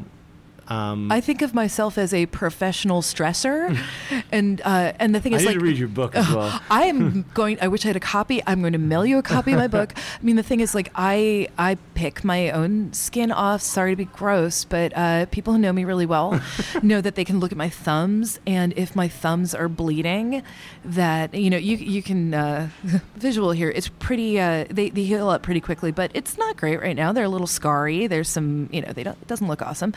Um, 0.67 1.11
I 1.11 1.21
think 1.21 1.41
of 1.41 1.53
myself 1.53 1.97
as 1.97 2.13
a 2.13 2.25
professional 2.25 3.01
stressor, 3.01 3.77
and 4.31 4.61
uh, 4.61 4.93
and 4.99 5.13
the 5.13 5.19
thing 5.19 5.33
I 5.33 5.37
is 5.37 5.43
need 5.43 5.49
like 5.49 5.59
to 5.59 5.63
read 5.63 5.77
your 5.77 5.87
book 5.87 6.15
as 6.15 6.27
well. 6.29 6.59
I 6.71 6.85
am 6.85 7.23
going. 7.33 7.59
I 7.61 7.67
wish 7.67 7.85
I 7.85 7.89
had 7.89 7.95
a 7.95 7.99
copy. 7.99 8.41
I'm 8.47 8.61
going 8.61 8.73
to 8.73 8.79
mail 8.79 9.05
you 9.05 9.19
a 9.19 9.23
copy 9.23 9.51
of 9.51 9.59
my 9.59 9.67
book. 9.67 9.93
I 9.95 10.23
mean, 10.23 10.35
the 10.35 10.43
thing 10.43 10.59
is, 10.61 10.73
like, 10.73 10.91
I 10.95 11.49
I 11.57 11.77
pick 11.93 12.23
my 12.23 12.49
own 12.49 12.93
skin 12.93 13.31
off. 13.31 13.61
Sorry 13.61 13.91
to 13.91 13.95
be 13.95 14.05
gross, 14.05 14.65
but 14.65 14.91
uh, 14.95 15.27
people 15.27 15.53
who 15.53 15.59
know 15.59 15.71
me 15.71 15.85
really 15.85 16.07
well 16.07 16.41
know 16.81 16.99
that 16.99 17.13
they 17.13 17.25
can 17.25 17.39
look 17.39 17.51
at 17.51 17.57
my 17.57 17.69
thumbs, 17.69 18.39
and 18.47 18.73
if 18.75 18.95
my 18.95 19.07
thumbs 19.07 19.53
are 19.53 19.69
bleeding, 19.69 20.41
that 20.83 21.33
you 21.35 21.51
know, 21.51 21.57
you 21.57 21.77
you 21.77 22.01
can 22.01 22.33
uh, 22.33 22.69
visual 23.15 23.51
here. 23.51 23.69
It's 23.69 23.89
pretty. 23.99 24.39
Uh, 24.39 24.65
they 24.71 24.89
they 24.89 25.03
heal 25.03 25.29
up 25.29 25.43
pretty 25.43 25.61
quickly, 25.61 25.91
but 25.91 26.09
it's 26.15 26.39
not 26.39 26.57
great 26.57 26.81
right 26.81 26.95
now. 26.95 27.13
They're 27.13 27.25
a 27.25 27.29
little 27.29 27.47
scarry. 27.47 28.09
There's 28.09 28.29
some. 28.29 28.67
You 28.71 28.81
know, 28.81 28.91
they 28.91 29.03
don't. 29.03 29.17
It 29.21 29.27
doesn't 29.27 29.47
look 29.47 29.61
awesome. 29.61 29.93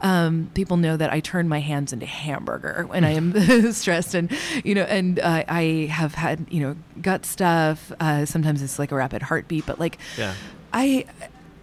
Um, 0.00 0.11
people 0.54 0.76
know 0.76 0.96
that 0.96 1.12
I 1.12 1.20
turn 1.20 1.48
my 1.48 1.60
hands 1.60 1.92
into 1.92 2.06
hamburger 2.06 2.84
when 2.88 3.04
I 3.04 3.10
am 3.10 3.72
stressed, 3.72 4.14
and 4.14 4.30
you 4.64 4.74
know, 4.74 4.82
and 4.82 5.18
uh, 5.20 5.44
I 5.48 5.88
have 5.90 6.14
had 6.14 6.46
you 6.50 6.60
know 6.60 6.76
gut 7.00 7.24
stuff. 7.26 7.92
Uh, 8.00 8.24
sometimes 8.26 8.62
it's 8.62 8.78
like 8.78 8.92
a 8.92 8.94
rapid 8.96 9.22
heartbeat, 9.22 9.66
but 9.66 9.78
like 9.78 9.98
Yeah. 10.18 10.34
I. 10.72 11.04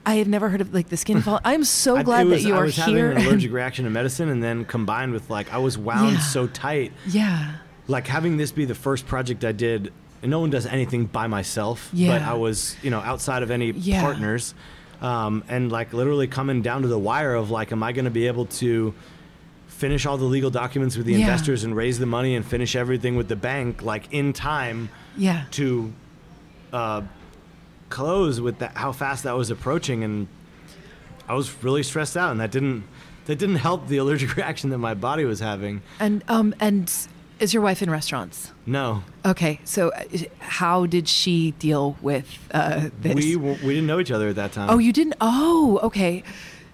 I 0.05 0.15
have 0.15 0.27
never 0.29 0.49
heard 0.49 0.61
of 0.61 0.73
like 0.73 0.89
the 0.89 0.97
skin 0.97 1.21
fall. 1.25 1.39
I'm 1.45 1.63
so 1.63 2.01
glad 2.01 2.25
was, 2.25 2.41
that 2.41 2.47
you 2.47 2.55
I 2.55 2.59
are 2.59 2.63
was 2.63 2.75
here. 2.75 3.09
having 3.11 3.21
an 3.21 3.27
allergic 3.27 3.51
reaction 3.51 3.85
to 3.85 3.91
medicine, 3.91 4.29
and 4.29 4.41
then 4.41 4.65
combined 4.65 5.11
with 5.11 5.29
like 5.29 5.53
I 5.53 5.57
was 5.57 5.77
wound 5.77 6.13
Yeah. 6.13 6.19
so 6.19 6.47
tight, 6.47 6.93
yeah, 7.05 7.57
like 7.87 8.07
having 8.07 8.37
this 8.37 8.51
be 8.51 8.65
the 8.65 8.73
first 8.73 9.05
project 9.05 9.43
I 9.45 9.51
did. 9.51 9.91
And 10.21 10.31
no 10.31 10.39
one 10.39 10.49
does 10.49 10.65
anything 10.65 11.05
by 11.05 11.27
myself, 11.27 11.89
Yeah. 11.93 12.17
but 12.17 12.21
I 12.27 12.33
was, 12.33 12.75
you 12.81 12.89
know, 12.89 12.99
outside 12.99 13.43
of 13.43 13.51
any 13.51 13.71
Yeah. 13.71 14.01
partners, 14.01 14.53
um, 15.01 15.43
and 15.47 15.71
like 15.71 15.93
literally 15.93 16.27
coming 16.27 16.61
down 16.61 16.81
to 16.83 16.87
the 16.87 16.99
wire 16.99 17.33
of 17.35 17.49
like, 17.51 17.71
am 17.71 17.81
I 17.83 17.91
going 17.91 18.05
to 18.05 18.11
be 18.11 18.27
able 18.27 18.45
to 18.45 18.93
finish 19.67 20.05
all 20.05 20.17
the 20.17 20.25
legal 20.25 20.49
documents 20.49 20.97
with 20.97 21.05
the 21.05 21.13
Yeah. 21.13 21.19
investors 21.19 21.63
and 21.63 21.75
raise 21.75 21.99
the 21.99 22.05
money 22.05 22.35
and 22.35 22.45
finish 22.45 22.75
everything 22.75 23.15
with 23.15 23.29
the 23.29 23.35
bank 23.37 23.81
like 23.81 24.11
in 24.11 24.33
time 24.33 24.89
yeah, 25.17 25.45
to 25.51 25.93
uh, 26.73 27.01
close 27.89 28.39
with 28.41 28.59
that 28.59 28.75
how 28.75 28.91
fast 28.91 29.23
that 29.23 29.35
was 29.37 29.49
approaching 29.49 30.03
and 30.03 30.27
I 31.27 31.33
was 31.33 31.63
really 31.63 31.83
stressed 31.83 32.17
out 32.17 32.31
and 32.31 32.39
that 32.39 32.51
didn't 32.51 32.83
that 33.25 33.37
didn't 33.37 33.57
help 33.57 33.87
the 33.87 33.97
allergic 33.97 34.35
reaction 34.37 34.69
that 34.71 34.77
my 34.79 34.93
body 34.95 35.23
was 35.25 35.39
having. 35.39 35.81
and 35.99 36.23
um 36.27 36.53
and 36.59 36.91
is 37.39 37.53
your 37.53 37.63
wife 37.63 37.81
in 37.81 37.89
restaurants? 37.89 38.51
No, 38.65 39.03
Okay, 39.25 39.59
so 39.63 39.89
uh, 39.89 40.03
how 40.39 40.85
did 40.85 41.07
she 41.07 41.51
deal 41.59 41.97
with 42.01 42.27
uh, 42.51 42.89
this? 43.01 43.15
we 43.15 43.35
we 43.35 43.55
didn't 43.75 43.87
know 43.87 43.99
each 43.99 44.11
other 44.11 44.29
at 44.29 44.35
that 44.35 44.51
time. 44.53 44.69
Oh, 44.69 44.77
you 44.77 44.93
didn't. 44.93 45.15
Oh, 45.21 45.79
okay. 45.83 46.23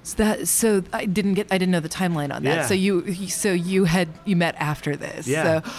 So 0.04 0.16
that 0.24 0.48
so 0.48 0.84
I 0.94 1.06
didn't 1.06 1.34
get. 1.34 1.48
I 1.52 1.58
didn't 1.58 1.72
know 1.72 1.80
the 1.80 1.90
timeline 1.90 2.32
on 2.34 2.44
that. 2.44 2.56
Yeah. 2.58 2.66
So 2.68 2.74
you 2.76 3.16
so 3.28 3.52
you 3.52 3.86
had 3.86 4.08
you 4.26 4.36
met 4.36 4.56
after 4.60 4.96
this. 4.96 5.28
Yeah. 5.28 5.62
So, 5.62 5.72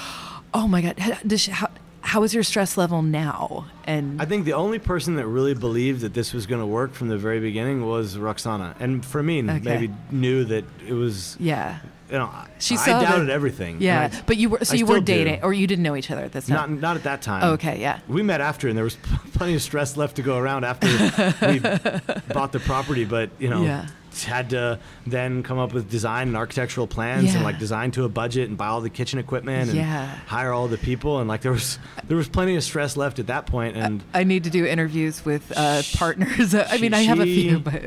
oh 0.54 0.66
my 0.66 0.80
God. 0.82 0.94
She, 1.38 1.50
how 1.52 1.68
how 2.00 2.22
is 2.24 2.34
your 2.34 2.42
stress 2.42 2.76
level 2.76 3.02
now? 3.02 3.66
And 3.84 4.20
I 4.20 4.24
think 4.24 4.44
the 4.44 4.52
only 4.54 4.78
person 4.80 5.14
that 5.16 5.26
really 5.26 5.54
believed 5.54 6.00
that 6.00 6.14
this 6.14 6.32
was 6.32 6.46
going 6.46 6.60
to 6.60 6.66
work 6.66 6.92
from 6.94 7.06
the 7.08 7.16
very 7.18 7.38
beginning 7.40 7.84
was 7.86 8.16
Roxana, 8.18 8.74
and 8.80 9.04
for 9.04 9.22
me, 9.22 9.42
Okay. 9.42 9.58
maybe 9.60 9.90
knew 10.10 10.44
that 10.44 10.64
it 10.88 10.94
was. 10.94 11.36
yeah. 11.38 11.78
You 12.10 12.18
know, 12.18 12.30
She 12.60 12.76
I 12.76 12.86
doubted 13.02 13.26
that- 13.28 13.32
everything. 13.32 13.78
Yeah, 13.80 14.10
I- 14.12 14.22
but 14.26 14.36
you 14.36 14.48
were 14.50 14.64
so 14.64 14.74
I 14.74 14.78
you 14.78 14.86
were 14.86 15.00
do. 15.00 15.04
dating, 15.06 15.42
or 15.42 15.52
you 15.52 15.66
didn't 15.66 15.82
know 15.82 15.96
each 15.96 16.10
other 16.10 16.22
at 16.22 16.32
this 16.32 16.46
time. 16.46 16.74
not 16.74 16.80
not 16.80 16.96
at 16.96 17.02
that 17.04 17.20
time. 17.22 17.42
Oh, 17.42 17.52
okay, 17.54 17.80
yeah. 17.80 17.98
We 18.08 18.22
met 18.22 18.40
after, 18.40 18.68
and 18.68 18.76
there 18.76 18.84
was 18.84 18.96
plenty 19.34 19.54
of 19.54 19.62
stress 19.62 19.96
left 19.96 20.16
to 20.16 20.22
go 20.22 20.38
around 20.38 20.64
after 20.64 20.86
we 20.86 21.58
bought 22.32 22.52
the 22.52 22.60
property. 22.64 23.04
But 23.04 23.30
you 23.40 23.50
know, 23.50 23.64
Yeah. 23.64 23.86
had 24.24 24.50
to 24.50 24.78
then 25.06 25.42
come 25.42 25.58
up 25.58 25.72
with 25.74 25.90
design 25.90 26.28
and 26.28 26.36
architectural 26.36 26.86
plans, 26.86 27.24
Yeah. 27.24 27.34
and 27.36 27.44
like 27.44 27.58
design 27.58 27.90
to 27.92 28.04
a 28.04 28.08
budget, 28.08 28.48
and 28.48 28.56
buy 28.56 28.68
all 28.68 28.80
the 28.80 28.88
kitchen 28.90 29.18
equipment, 29.18 29.70
and 29.70 29.76
Yeah. 29.78 30.06
hire 30.26 30.52
all 30.52 30.68
the 30.68 30.78
people, 30.78 31.18
and 31.18 31.26
like 31.28 31.40
there 31.40 31.52
was 31.52 31.78
there 32.06 32.16
was 32.16 32.28
plenty 32.28 32.54
of 32.54 32.62
stress 32.62 32.96
left 32.96 33.18
at 33.18 33.26
that 33.26 33.46
point, 33.46 33.76
and 33.76 34.04
I 34.14 34.22
need 34.22 34.44
to 34.44 34.50
do 34.50 34.64
interviews 34.64 35.24
with 35.24 35.52
uh, 35.56 35.82
partners. 35.94 36.54
I 36.54 36.78
mean, 36.78 36.94
I 36.94 37.02
have 37.02 37.18
a 37.18 37.24
few, 37.24 37.58
but 37.58 37.82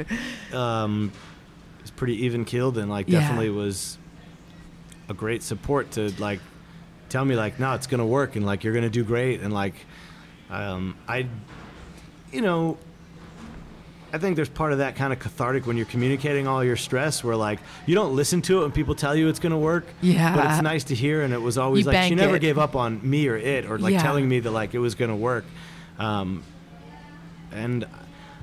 um, 0.53 1.13
was 1.81 1.91
pretty 1.91 2.25
even 2.25 2.43
keeled, 2.43 2.77
and 2.77 2.89
like 2.89 3.07
definitely 3.07 3.49
was 3.49 3.97
a 5.09 5.13
great 5.13 5.43
support 5.43 5.91
to 5.91 6.11
like 6.21 6.39
tell 7.09 7.25
me 7.25 7.35
like 7.35 7.59
no, 7.59 7.73
it's 7.73 7.87
gonna 7.87 8.05
work, 8.05 8.35
and 8.35 8.45
like 8.45 8.63
you're 8.63 8.73
gonna 8.73 8.89
do 8.89 9.03
great, 9.03 9.41
and 9.41 9.51
like 9.53 9.73
um, 10.49 10.95
I, 11.07 11.27
you 12.31 12.41
know. 12.41 12.77
I 14.11 14.17
think 14.17 14.35
there's 14.37 14.49
part 14.49 14.71
of 14.71 14.79
that 14.79 14.95
kind 14.95 15.13
of 15.13 15.19
cathartic 15.19 15.67
when 15.67 15.77
you're 15.77 15.85
communicating 15.85 16.47
all 16.47 16.63
your 16.63 16.75
stress, 16.75 17.23
where 17.23 17.35
like 17.35 17.59
you 17.85 17.93
don't 17.93 18.15
listen 18.15 18.41
to 18.41 18.57
it 18.57 18.61
when 18.63 18.71
people 18.71 18.95
tell 18.95 19.15
you 19.15 19.27
it's 19.27 19.37
going 19.37 19.51
to 19.51 19.57
work. 19.59 19.85
Yeah. 20.01 20.35
But 20.35 20.45
it's 20.51 20.63
nice 20.63 20.83
to 20.85 20.95
hear, 20.95 21.21
and 21.21 21.31
it 21.31 21.39
was 21.39 21.59
always 21.59 21.85
You 21.85 21.91
like 21.91 22.07
she 22.09 22.15
never 22.15 22.37
it. 22.37 22.41
gave 22.41 22.57
up 22.57 22.75
on 22.75 23.07
me 23.07 23.27
or 23.27 23.37
it, 23.37 23.65
or 23.69 23.77
like 23.77 23.93
Yeah. 23.93 24.01
telling 24.01 24.27
me 24.27 24.39
that 24.39 24.49
like 24.49 24.73
it 24.73 24.79
was 24.79 24.95
going 24.95 25.11
to 25.11 25.15
work. 25.15 25.45
Um, 25.99 26.41
and 27.51 27.85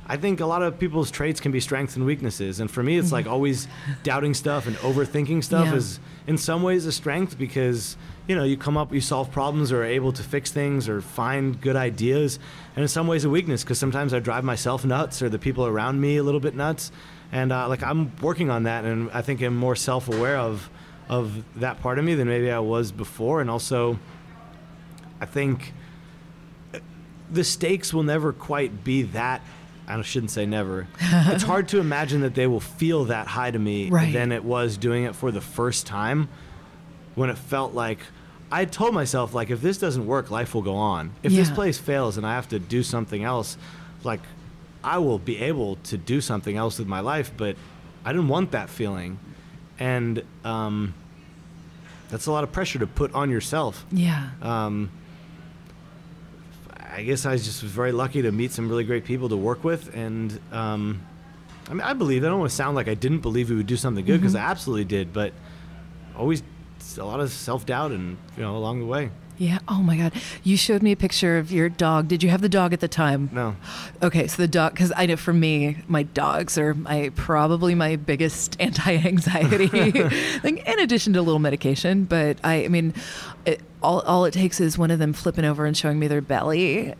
I 0.09 0.17
think 0.17 0.39
a 0.41 0.47
lot 0.47 0.63
of 0.63 0.79
people's 0.79 1.11
traits 1.11 1.41
can 1.41 1.51
be 1.51 1.59
strengths 1.59 1.97
and 1.97 2.07
weaknesses. 2.07 2.61
And 2.61 2.71
for 2.71 2.81
me, 2.83 2.97
it's 2.97 3.11
like 3.11 3.27
always 3.27 3.67
doubting 4.05 4.35
stuff 4.35 4.67
and 4.69 4.77
overthinking 4.77 5.43
stuff 5.43 5.67
Yeah. 5.67 5.75
is 5.75 5.99
in 6.29 6.39
some 6.39 6.63
ways 6.63 6.87
a 6.87 6.93
strength 6.93 7.37
because 7.37 7.97
you 8.29 8.37
know 8.37 8.45
you 8.45 8.57
come 8.57 8.77
up, 8.77 8.93
you 8.95 9.01
solve 9.01 9.33
problems, 9.33 9.73
or 9.73 9.83
are 9.83 9.85
able 9.85 10.13
to 10.13 10.23
fix 10.23 10.53
things, 10.53 10.89
or 10.89 11.01
find 11.01 11.61
good 11.61 11.75
ideas. 11.77 12.39
And 12.77 12.83
in 12.83 12.89
some 12.89 13.09
ways, 13.09 13.25
a 13.25 13.31
weakness 13.31 13.65
because 13.65 13.79
sometimes 13.81 14.15
I 14.15 14.21
drive 14.21 14.45
myself 14.45 14.85
nuts 14.85 15.23
or 15.23 15.29
the 15.29 15.39
people 15.41 15.67
around 15.67 16.01
me 16.01 16.17
a 16.19 16.23
little 16.23 16.41
bit 16.41 16.55
nuts. 16.55 16.93
And 17.33 17.53
uh, 17.53 17.69
like 17.69 17.83
I'm 17.83 18.13
working 18.23 18.49
on 18.51 18.63
that, 18.65 18.85
and 18.85 19.11
I 19.13 19.23
think 19.23 19.43
I'm 19.43 19.57
more 19.57 19.75
self-aware 19.75 20.37
of 20.39 20.71
of 21.09 21.43
that 21.57 21.81
part 21.81 21.99
of 21.99 22.05
me 22.05 22.15
than 22.15 22.29
maybe 22.29 22.51
I 22.51 22.59
was 22.61 22.93
before. 22.93 23.41
And 23.41 23.51
also, 23.51 23.99
I 25.21 25.27
think 25.27 25.73
the 27.31 27.43
stakes 27.45 27.93
will 27.93 28.03
never 28.05 28.33
quite 28.33 28.85
be 28.85 29.03
that. 29.03 29.41
I 29.89 30.01
shouldn't 30.03 30.31
say 30.33 30.47
never. 30.47 30.89
it's 31.01 31.45
hard 31.45 31.69
to 31.69 31.79
imagine 31.79 32.21
that 32.23 32.35
they 32.35 32.47
will 32.47 32.61
feel 32.61 33.05
that 33.07 33.27
high 33.29 33.51
to 33.51 33.59
me 33.59 33.89
Right. 33.91 34.13
than 34.13 34.33
it 34.33 34.45
was 34.45 34.77
doing 34.77 35.05
it 35.05 35.15
for 35.15 35.31
the 35.31 35.41
first 35.41 35.87
time 35.87 36.29
when 37.15 37.31
it 37.31 37.39
felt 37.39 37.73
like 37.75 38.01
I 38.51 38.65
told 38.65 38.95
myself 38.95 39.35
like 39.35 39.51
if 39.51 39.61
this 39.61 39.79
doesn't 39.79 40.07
work, 40.07 40.31
life 40.31 40.55
will 40.55 40.63
go 40.63 40.75
on. 40.77 41.13
If 41.23 41.33
this 41.33 41.51
place 41.51 41.79
fails 41.79 42.17
and 42.17 42.27
I 42.27 42.35
have 42.35 42.49
to 42.51 42.59
do 42.59 42.83
something 42.83 43.23
else, 43.25 43.57
like 44.05 44.21
I 44.85 44.99
will 44.99 45.19
be 45.19 45.39
able 45.39 45.77
to 45.85 45.97
do 45.97 46.21
something 46.21 46.57
else 46.57 46.79
with 46.79 46.87
my 46.89 47.01
life, 47.01 47.33
but 47.37 47.57
I 48.05 48.13
didn't 48.13 48.29
want 48.29 48.53
that 48.53 48.71
feeling. 48.71 49.19
And 49.79 50.23
um, 50.45 50.95
that's 52.09 52.27
a 52.27 52.33
lot 52.33 52.45
of 52.45 52.53
pressure 52.53 52.79
to 52.79 52.87
put 52.87 53.13
on 53.15 53.31
yourself. 53.31 53.85
Yeah. 53.91 54.31
Um, 54.43 54.91
I 56.97 57.03
guess 57.03 57.27
I 57.27 57.33
was 57.33 57.45
just 57.45 57.63
was 57.63 57.73
very 57.73 57.93
lucky 57.93 58.23
to 58.23 58.33
meet 58.33 58.53
some 58.53 58.71
really 58.71 58.85
great 58.85 59.05
people 59.05 59.29
to 59.29 59.37
work 59.37 59.63
with, 59.65 59.95
and 59.95 60.41
um, 60.51 61.03
I 61.69 61.75
mean, 61.75 61.83
I 61.83 61.93
believe. 61.93 62.25
I 62.25 62.29
don't 62.29 62.39
want 62.39 62.49
to 62.49 62.57
sound 62.57 62.75
like 62.75 62.89
I 62.89 62.95
didn't 62.95 63.21
believe 63.21 63.51
we 63.51 63.57
would 63.57 63.67
do 63.67 63.77
something 63.77 64.03
good 64.03 64.19
because 64.19 64.35
I 64.35 64.41
absolutely 64.41 64.87
did, 64.87 65.13
but 65.13 65.35
always 66.17 66.43
a 66.97 67.05
lot 67.05 67.21
of 67.21 67.31
self 67.31 67.67
doubt 67.67 67.91
and 67.91 68.17
you 68.35 68.43
know 68.43 68.57
along 68.57 68.81
the 68.81 68.87
way. 68.87 69.11
Yeah. 69.39 69.59
Oh 69.69 69.83
my 69.83 69.97
God. 69.97 70.13
You 70.43 70.57
showed 70.57 70.83
me 70.83 70.93
a 70.93 70.97
picture 70.97 71.37
of 71.39 71.53
your 71.53 71.69
dog. 71.69 72.09
Did 72.09 72.23
you 72.23 72.31
have 72.31 72.41
the 72.41 72.49
dog 72.49 72.73
at 72.73 72.81
the 72.81 72.89
time? 72.89 73.29
No, 73.33 73.57
Okay, 74.03 74.27
so 74.29 74.41
the 74.43 74.49
dog, 74.49 74.73
because 74.73 74.93
I 74.97 75.05
know 75.07 75.17
for 75.17 75.33
me, 75.33 75.79
my 75.89 76.05
dogs 76.05 76.57
are 76.57 76.73
my 76.75 77.11
probably 77.17 77.75
my 77.75 77.97
biggest 77.97 78.57
anti-anxiety, 78.61 79.69
like 80.45 80.67
in 80.67 80.81
addition 80.81 81.13
to 81.13 81.21
a 81.21 81.23
little 81.23 81.39
medication. 81.39 82.05
But 82.05 82.39
I, 82.43 82.65
I 82.65 82.69
mean, 82.69 82.95
it, 83.45 83.61
all 83.83 84.01
all 84.01 84.25
it 84.25 84.33
takes 84.33 84.61
is 84.61 84.79
one 84.79 84.91
of 84.91 84.99
them 84.99 85.13
flipping 85.13 85.45
over 85.45 85.67
and 85.67 85.77
showing 85.77 85.99
me 85.99 86.09
their 86.09 86.21
belly, 86.23 86.95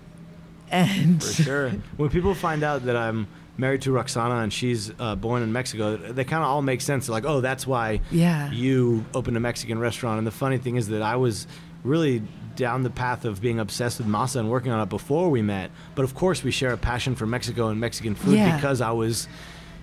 and 0.71 1.23
for 1.23 1.43
sure. 1.43 1.71
when 1.97 2.11
people 2.11 2.35
find 2.35 2.63
out 2.63 2.85
that 2.87 2.97
I'm 2.97 3.29
married 3.59 3.81
to 3.83 3.93
Roxana 3.93 4.37
and 4.43 4.53
she's 4.53 4.93
uh, 4.99 5.15
born 5.17 5.43
in 5.43 5.51
Mexico, 5.53 5.97
they 5.97 6.25
kind 6.25 6.43
of 6.43 6.49
all 6.51 6.61
make 6.61 6.83
sense. 6.83 7.07
They're 7.07 7.15
like, 7.15 7.25
oh, 7.25 7.41
that's 7.41 7.67
why 7.67 8.01
Yeah. 8.11 8.51
you 8.51 9.07
opened 9.15 9.37
a 9.39 9.41
Mexican 9.41 9.79
restaurant. 9.79 10.19
And 10.19 10.27
the 10.27 10.31
funny 10.33 10.59
thing 10.59 10.77
is 10.77 10.89
that 10.89 11.01
I 11.01 11.17
was 11.17 11.47
really 11.87 12.23
down 12.57 12.83
the 12.83 12.91
path 12.91 13.25
of 13.25 13.41
being 13.41 13.59
obsessed 13.61 13.99
with 13.99 14.07
masa 14.09 14.37
and 14.37 14.51
working 14.51 14.73
on 14.73 14.81
it 14.81 14.89
before 14.89 15.31
we 15.31 15.43
met. 15.43 15.71
But 15.95 16.05
of 16.05 16.15
course, 16.15 16.43
we 16.43 16.51
share 16.51 16.73
a 16.73 16.77
passion 16.79 17.15
for 17.15 17.27
Mexico 17.27 17.69
and 17.69 17.79
Mexican 17.81 18.15
food 18.15 18.35
Yeah. 18.35 18.57
because 18.57 18.81
I 18.81 18.91
was, 18.93 19.29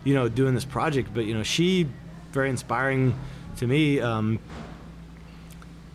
you 0.03 0.13
know, 0.13 0.27
doing 0.27 0.55
this 0.55 0.65
project. 0.65 1.09
But 1.13 1.25
you 1.25 1.33
know, 1.33 1.43
she 1.43 1.87
very 2.31 2.49
inspiring 2.49 3.13
to 3.57 3.67
me. 3.67 3.99
Um, 3.99 4.39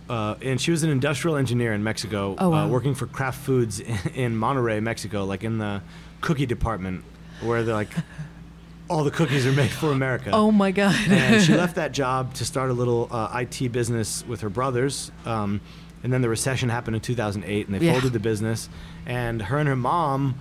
uh, 0.08 0.36
and 0.40 0.60
she 0.60 0.70
was 0.70 0.82
an 0.84 0.90
industrial 0.90 1.36
engineer 1.36 1.74
in 1.74 1.82
Mexico, 1.84 2.34
Oh, 2.38 2.48
wow. 2.50 2.64
uh, 2.64 2.68
working 2.68 2.94
for 2.94 3.06
Kraft 3.06 3.40
Foods 3.40 3.80
in, 3.80 3.98
in 4.14 4.34
Monterrey, 4.36 4.82
Mexico, 4.82 5.24
like 5.24 5.44
in 5.44 5.58
the 5.58 5.82
cookie 6.22 6.46
department, 6.46 7.04
where 7.42 7.62
they're 7.62 7.74
like 7.74 7.90
all 8.88 9.04
the 9.04 9.10
cookies 9.10 9.44
are 9.46 9.52
made 9.52 9.70
for 9.70 9.92
America 9.92 10.30
oh 10.32 10.50
my 10.50 10.70
God, 10.70 10.94
and 11.10 11.42
she 11.42 11.54
left 11.64 11.74
that 11.74 11.92
job 11.92 12.32
to 12.34 12.44
start 12.46 12.70
a 12.70 12.72
little 12.72 13.06
uh, 13.10 13.38
IT 13.44 13.70
business 13.70 14.24
with 14.26 14.40
her 14.40 14.48
brothers. 14.48 15.12
Um, 15.26 15.60
and 16.02 16.12
then 16.12 16.22
the 16.22 16.28
recession 16.28 16.68
happened 16.68 16.96
in 16.96 17.02
2008, 17.02 17.66
and 17.68 17.74
they 17.80 17.84
Yeah. 17.86 17.92
folded 17.92 18.12
the 18.12 18.18
business. 18.20 18.68
And 19.06 19.42
her 19.42 19.58
and 19.58 19.68
her 19.68 19.76
mom 19.76 20.36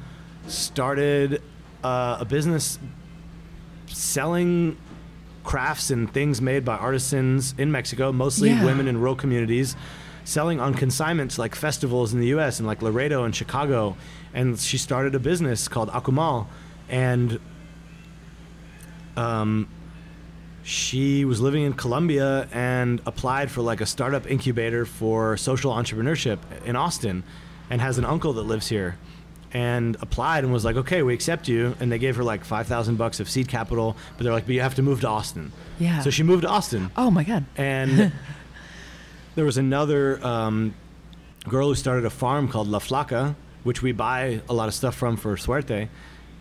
started 0.48 1.42
uh, 1.84 2.18
a 2.20 2.26
business 2.26 2.80
selling 3.88 4.78
crafts 5.44 5.92
and 5.92 6.12
things 6.12 6.42
made 6.42 6.66
by 6.66 6.76
artisans 6.76 7.54
in 7.58 7.72
Mexico, 7.72 8.12
mostly 8.12 8.50
Yeah. 8.50 8.66
women 8.66 8.88
in 8.88 8.98
rural 8.98 9.16
communities, 9.16 9.76
selling 10.26 10.60
on 10.60 10.74
consignments 10.74 11.38
like 11.40 11.56
festivals 11.56 12.14
in 12.14 12.20
the 12.20 12.28
U.S. 12.28 12.60
and 12.60 12.68
like 12.68 12.82
Laredo 12.82 13.24
and 13.24 13.34
Chicago. 13.34 13.96
And 14.34 14.60
she 14.60 14.78
started 14.78 15.16
a 15.16 15.20
business 15.20 15.68
called 15.70 15.90
Akumal, 15.90 16.48
and 16.90 17.40
um, 19.16 19.68
she 20.68 21.24
was 21.24 21.40
living 21.40 21.64
in 21.64 21.72
Colombia 21.72 22.46
and 22.52 23.02
applied 23.06 23.50
for 23.50 23.62
like 23.62 23.80
a 23.80 23.86
startup 23.86 24.30
incubator 24.30 24.86
for 24.86 25.38
social 25.38 25.72
entrepreneurship 25.74 26.40
in 26.66 26.76
Austin 26.76 27.24
and 27.70 27.80
has 27.80 27.98
an 27.98 28.04
uncle 28.04 28.34
that 28.34 28.42
lives 28.42 28.68
here 28.68 28.98
and 29.54 29.96
applied 30.02 30.44
and 30.44 30.52
was 30.52 30.66
like 30.66 30.76
okay 30.76 31.02
we 31.04 31.14
accept 31.14 31.48
you 31.48 31.74
and 31.80 31.90
they 31.90 31.98
gave 31.98 32.18
her 32.18 32.24
like 32.24 32.44
5000 32.44 32.98
bucks 32.98 33.22
of 33.22 33.30
seed 33.30 33.48
capital 33.48 33.96
but 34.18 34.26
they're 34.26 34.34
like 34.34 34.46
but 34.46 34.54
you 34.56 34.60
have 34.60 34.76
to 34.76 34.82
move 34.82 35.00
to 35.00 35.08
Austin 35.08 35.54
Yeah. 35.80 36.02
so 36.02 36.10
she 36.10 36.22
moved 36.24 36.42
to 36.42 36.50
Austin 36.50 36.92
oh 36.98 37.10
my 37.10 37.24
God, 37.24 37.46
and 37.56 38.12
there 39.36 39.46
was 39.46 39.58
another 39.58 40.22
um, 40.26 40.74
girl 41.48 41.70
who 41.70 41.76
started 41.76 42.04
a 42.04 42.10
farm 42.10 42.50
called 42.50 42.68
La 42.68 42.80
Flaca, 42.80 43.36
which 43.64 43.82
we 43.82 43.94
buy 43.94 44.42
a 44.50 44.54
lot 44.54 44.68
of 44.68 44.74
stuff 44.74 44.96
from 44.96 45.16
for 45.16 45.38
Suerte. 45.38 45.88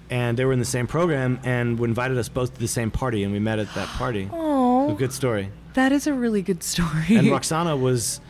And 0.08 0.38
they 0.38 0.44
were 0.44 0.52
in 0.52 0.58
the 0.60 0.64
same 0.64 0.86
program 0.86 1.40
and 1.44 1.80
invited 1.80 2.16
us 2.16 2.28
both 2.28 2.54
to 2.54 2.60
the 2.60 2.68
same 2.68 2.90
party, 2.92 3.24
and 3.24 3.32
we 3.32 3.40
met 3.40 3.58
at 3.58 3.72
that 3.74 3.88
party. 3.88 4.28
It 4.86 4.88
was 4.88 4.92
a 4.92 4.94
oh, 4.94 4.98
good 4.98 5.12
story. 5.12 5.50
that 5.74 5.90
is 5.90 6.06
a 6.06 6.12
really 6.12 6.42
good 6.42 6.62
story. 6.62 7.16
And 7.16 7.28
Roxana 7.36 7.76
was, 7.76 8.20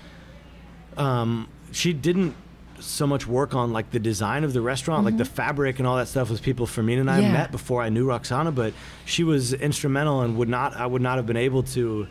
um, 0.97 1.49
she 1.71 1.93
didn't 1.93 2.35
so 2.81 3.07
much 3.07 3.27
work 3.27 3.55
on 3.55 3.73
like 3.75 3.91
the 3.91 3.99
design 3.99 4.43
of 4.45 4.53
the 4.55 4.61
restaurant, 4.63 5.05
like 5.05 5.17
the 5.19 5.25
fabric 5.27 5.79
and 5.79 5.87
all 5.89 5.97
that 5.97 6.09
stuff 6.09 6.31
was 6.31 6.41
people 6.41 6.67
Fermin 6.67 6.99
and 6.99 7.11
I 7.11 7.15
Mm-hmm. 7.17 7.23
Yeah. 7.27 7.33
met 7.33 7.53
before 7.53 7.83
I 7.83 7.89
knew 7.91 8.07
Roxana, 8.09 8.53
but 8.53 8.73
she 9.05 9.23
was 9.25 9.53
instrumental 9.53 10.23
and 10.23 10.37
would 10.39 10.49
not, 10.49 10.77
I 10.77 10.87
would 10.87 11.03
not 11.03 11.17
have 11.17 11.27
been 11.27 11.37
able 11.37 11.63
to 11.75 12.07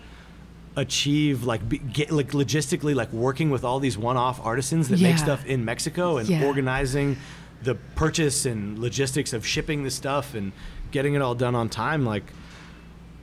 achieve 0.75 1.43
like 1.43 1.67
be, 1.67 1.77
get 1.77 2.11
like 2.11 2.31
logistically 2.31 2.93
like 2.93 3.11
working 3.13 3.49
with 3.49 3.63
all 3.63 3.79
these 3.79 3.97
one-off 3.97 4.39
artisans 4.45 4.89
that 4.89 4.99
Yeah. 4.99 5.09
make 5.09 5.17
stuff 5.17 5.45
in 5.45 5.63
Mexico 5.65 6.17
and 6.17 6.27
Yeah. 6.27 6.43
organizing 6.45 7.17
the 7.65 7.75
purchase 7.95 8.45
and 8.45 8.79
logistics 8.79 9.33
of 9.33 9.45
shipping 9.45 9.83
the 9.83 9.91
stuff 9.91 10.33
and 10.33 10.51
getting 10.91 11.13
it 11.15 11.21
all 11.21 11.35
done 11.35 11.55
on 11.55 11.67
time 11.67 12.05
like 12.05 12.23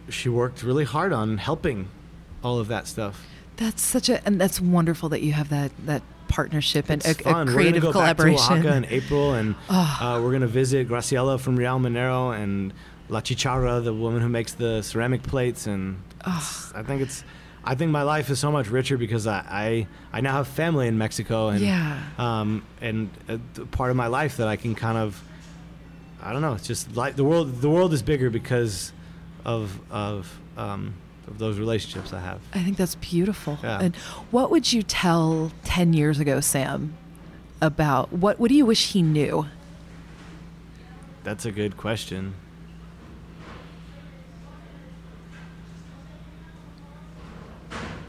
she 0.09 0.29
worked 0.29 0.63
really 0.63 0.85
hard 0.85 1.13
on 1.13 1.39
helping 1.39 1.89
all 2.45 2.59
of 2.59 2.69
that 2.69 2.87
stuff 2.87 3.25
That's 3.57 3.81
such 3.83 4.09
a, 4.09 4.25
and 4.27 4.41
that's 4.41 4.61
wonderful 4.61 5.09
that 5.11 5.23
you 5.23 5.33
have 5.33 5.49
that 5.51 5.71
that 5.87 6.03
partnership 6.29 6.89
and 6.91 7.05
it's 7.05 7.21
a, 7.21 7.23
fun. 7.23 7.49
a 7.49 7.53
creative 7.53 7.83
we're 7.83 7.89
go 7.89 7.93
collaboration. 7.93 8.37
back 8.39 8.63
to 8.63 8.69
Oaxaca 8.69 8.77
in 8.77 8.85
April, 8.87 9.35
and 9.35 9.55
Ah. 9.69 10.15
uh, 10.17 10.21
we're 10.23 10.33
gonna 10.33 10.47
visit 10.47 10.89
Graciela 10.89 11.39
from 11.39 11.57
Real 11.57 11.79
Minero 11.79 12.35
and 12.37 12.73
La 13.11 13.21
Chicharra, 13.21 13.85
the 13.85 13.93
woman 13.93 14.23
who 14.23 14.29
makes 14.31 14.55
the 14.55 14.81
ceramic 14.83 15.23
plates. 15.23 15.67
And 15.67 16.03
it's- 16.21 16.73
I 16.75 16.83
think 16.83 17.03
it's, 17.03 17.23
I 17.65 17.75
think 17.77 17.91
my 17.93 18.03
life 18.03 18.29
is 18.31 18.39
so 18.41 18.51
much 18.51 18.69
richer 18.69 18.97
because 18.99 19.27
I 19.27 19.39
I, 20.13 20.19
I 20.19 20.21
now 20.21 20.33
have 20.35 20.49
family 20.49 20.89
in 20.89 20.99
Mexico, 20.99 21.49
and 21.49 21.61
Yeah. 21.61 22.01
um, 22.19 22.65
and 22.81 23.09
a 23.29 23.39
part 23.67 23.91
of 23.91 23.97
my 23.97 24.09
life 24.09 24.37
that 24.39 24.49
I 24.49 24.57
can 24.57 24.75
kind 24.75 24.99
of, 24.99 25.23
I 26.23 26.33
don't 26.33 26.43
know. 26.43 26.55
It's 26.55 26.67
just 26.67 26.97
like 26.97 27.15
the 27.17 27.25
world. 27.25 27.61
The 27.61 27.71
world 27.71 27.93
is 27.93 28.03
bigger 28.03 28.31
because 28.31 28.93
of 29.45 29.79
of 29.91 30.39
um, 30.57 30.95
of 31.29 31.39
those 31.39 31.59
relationships 31.59 32.13
I 32.13 32.21
have. 32.21 32.41
I 32.53 32.63
think 32.65 32.77
that's 32.77 32.97
beautiful. 32.97 33.59
Yeah. 33.63 33.81
And 33.81 33.97
what 34.33 34.51
would 34.51 34.73
you 34.73 34.83
tell 34.83 35.53
10 35.65 35.93
years 35.93 36.19
ago, 36.19 36.41
Sam, 36.41 36.95
about 37.61 38.13
what, 38.13 38.41
what 38.41 38.49
do 38.49 38.55
you 38.57 38.67
wish 38.67 38.91
he 38.93 39.03
knew? 39.03 39.47
That's 41.23 41.45
a 41.47 41.53
good 41.53 41.77
question. 41.77 42.35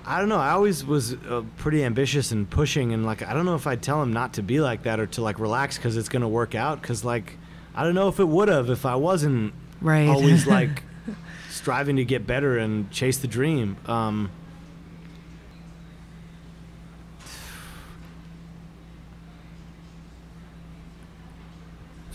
I 0.06 0.20
don't 0.20 0.28
know. 0.30 0.38
I 0.38 0.52
always 0.52 0.86
was 0.86 1.14
uh, 1.14 1.44
pretty 1.58 1.84
ambitious 1.84 2.32
and 2.32 2.50
pushing, 2.50 2.94
and 2.94 3.06
like 3.06 3.22
I 3.22 3.34
don't 3.34 3.46
know 3.46 3.56
if 3.56 3.66
I'd 3.68 3.82
tell 3.82 4.02
him 4.02 4.12
not 4.12 4.34
to 4.34 4.44
be 4.44 4.60
like 4.60 4.84
that 4.84 5.00
or 5.00 5.08
to 5.08 5.22
like 5.22 5.40
relax 5.40 5.78
because 5.78 5.96
it's 5.96 6.10
gonna 6.10 6.28
work 6.28 6.56
out. 6.56 6.82
Because 6.82 7.06
like 7.06 7.38
I 7.74 7.84
don't 7.84 7.96
know 7.96 8.10
if 8.10 8.20
it 8.20 8.28
would 8.28 8.50
have 8.50 8.70
if 8.70 8.86
I 8.86 8.96
wasn't 8.96 9.54
Right. 9.82 10.08
always 10.08 10.46
like 10.46 10.84
striving 11.50 11.96
to 11.98 12.06
get 12.06 12.28
better 12.28 12.58
and 12.58 12.92
chase 12.92 13.18
the 13.18 13.28
dream. 13.28 13.78
Um, 13.86 14.30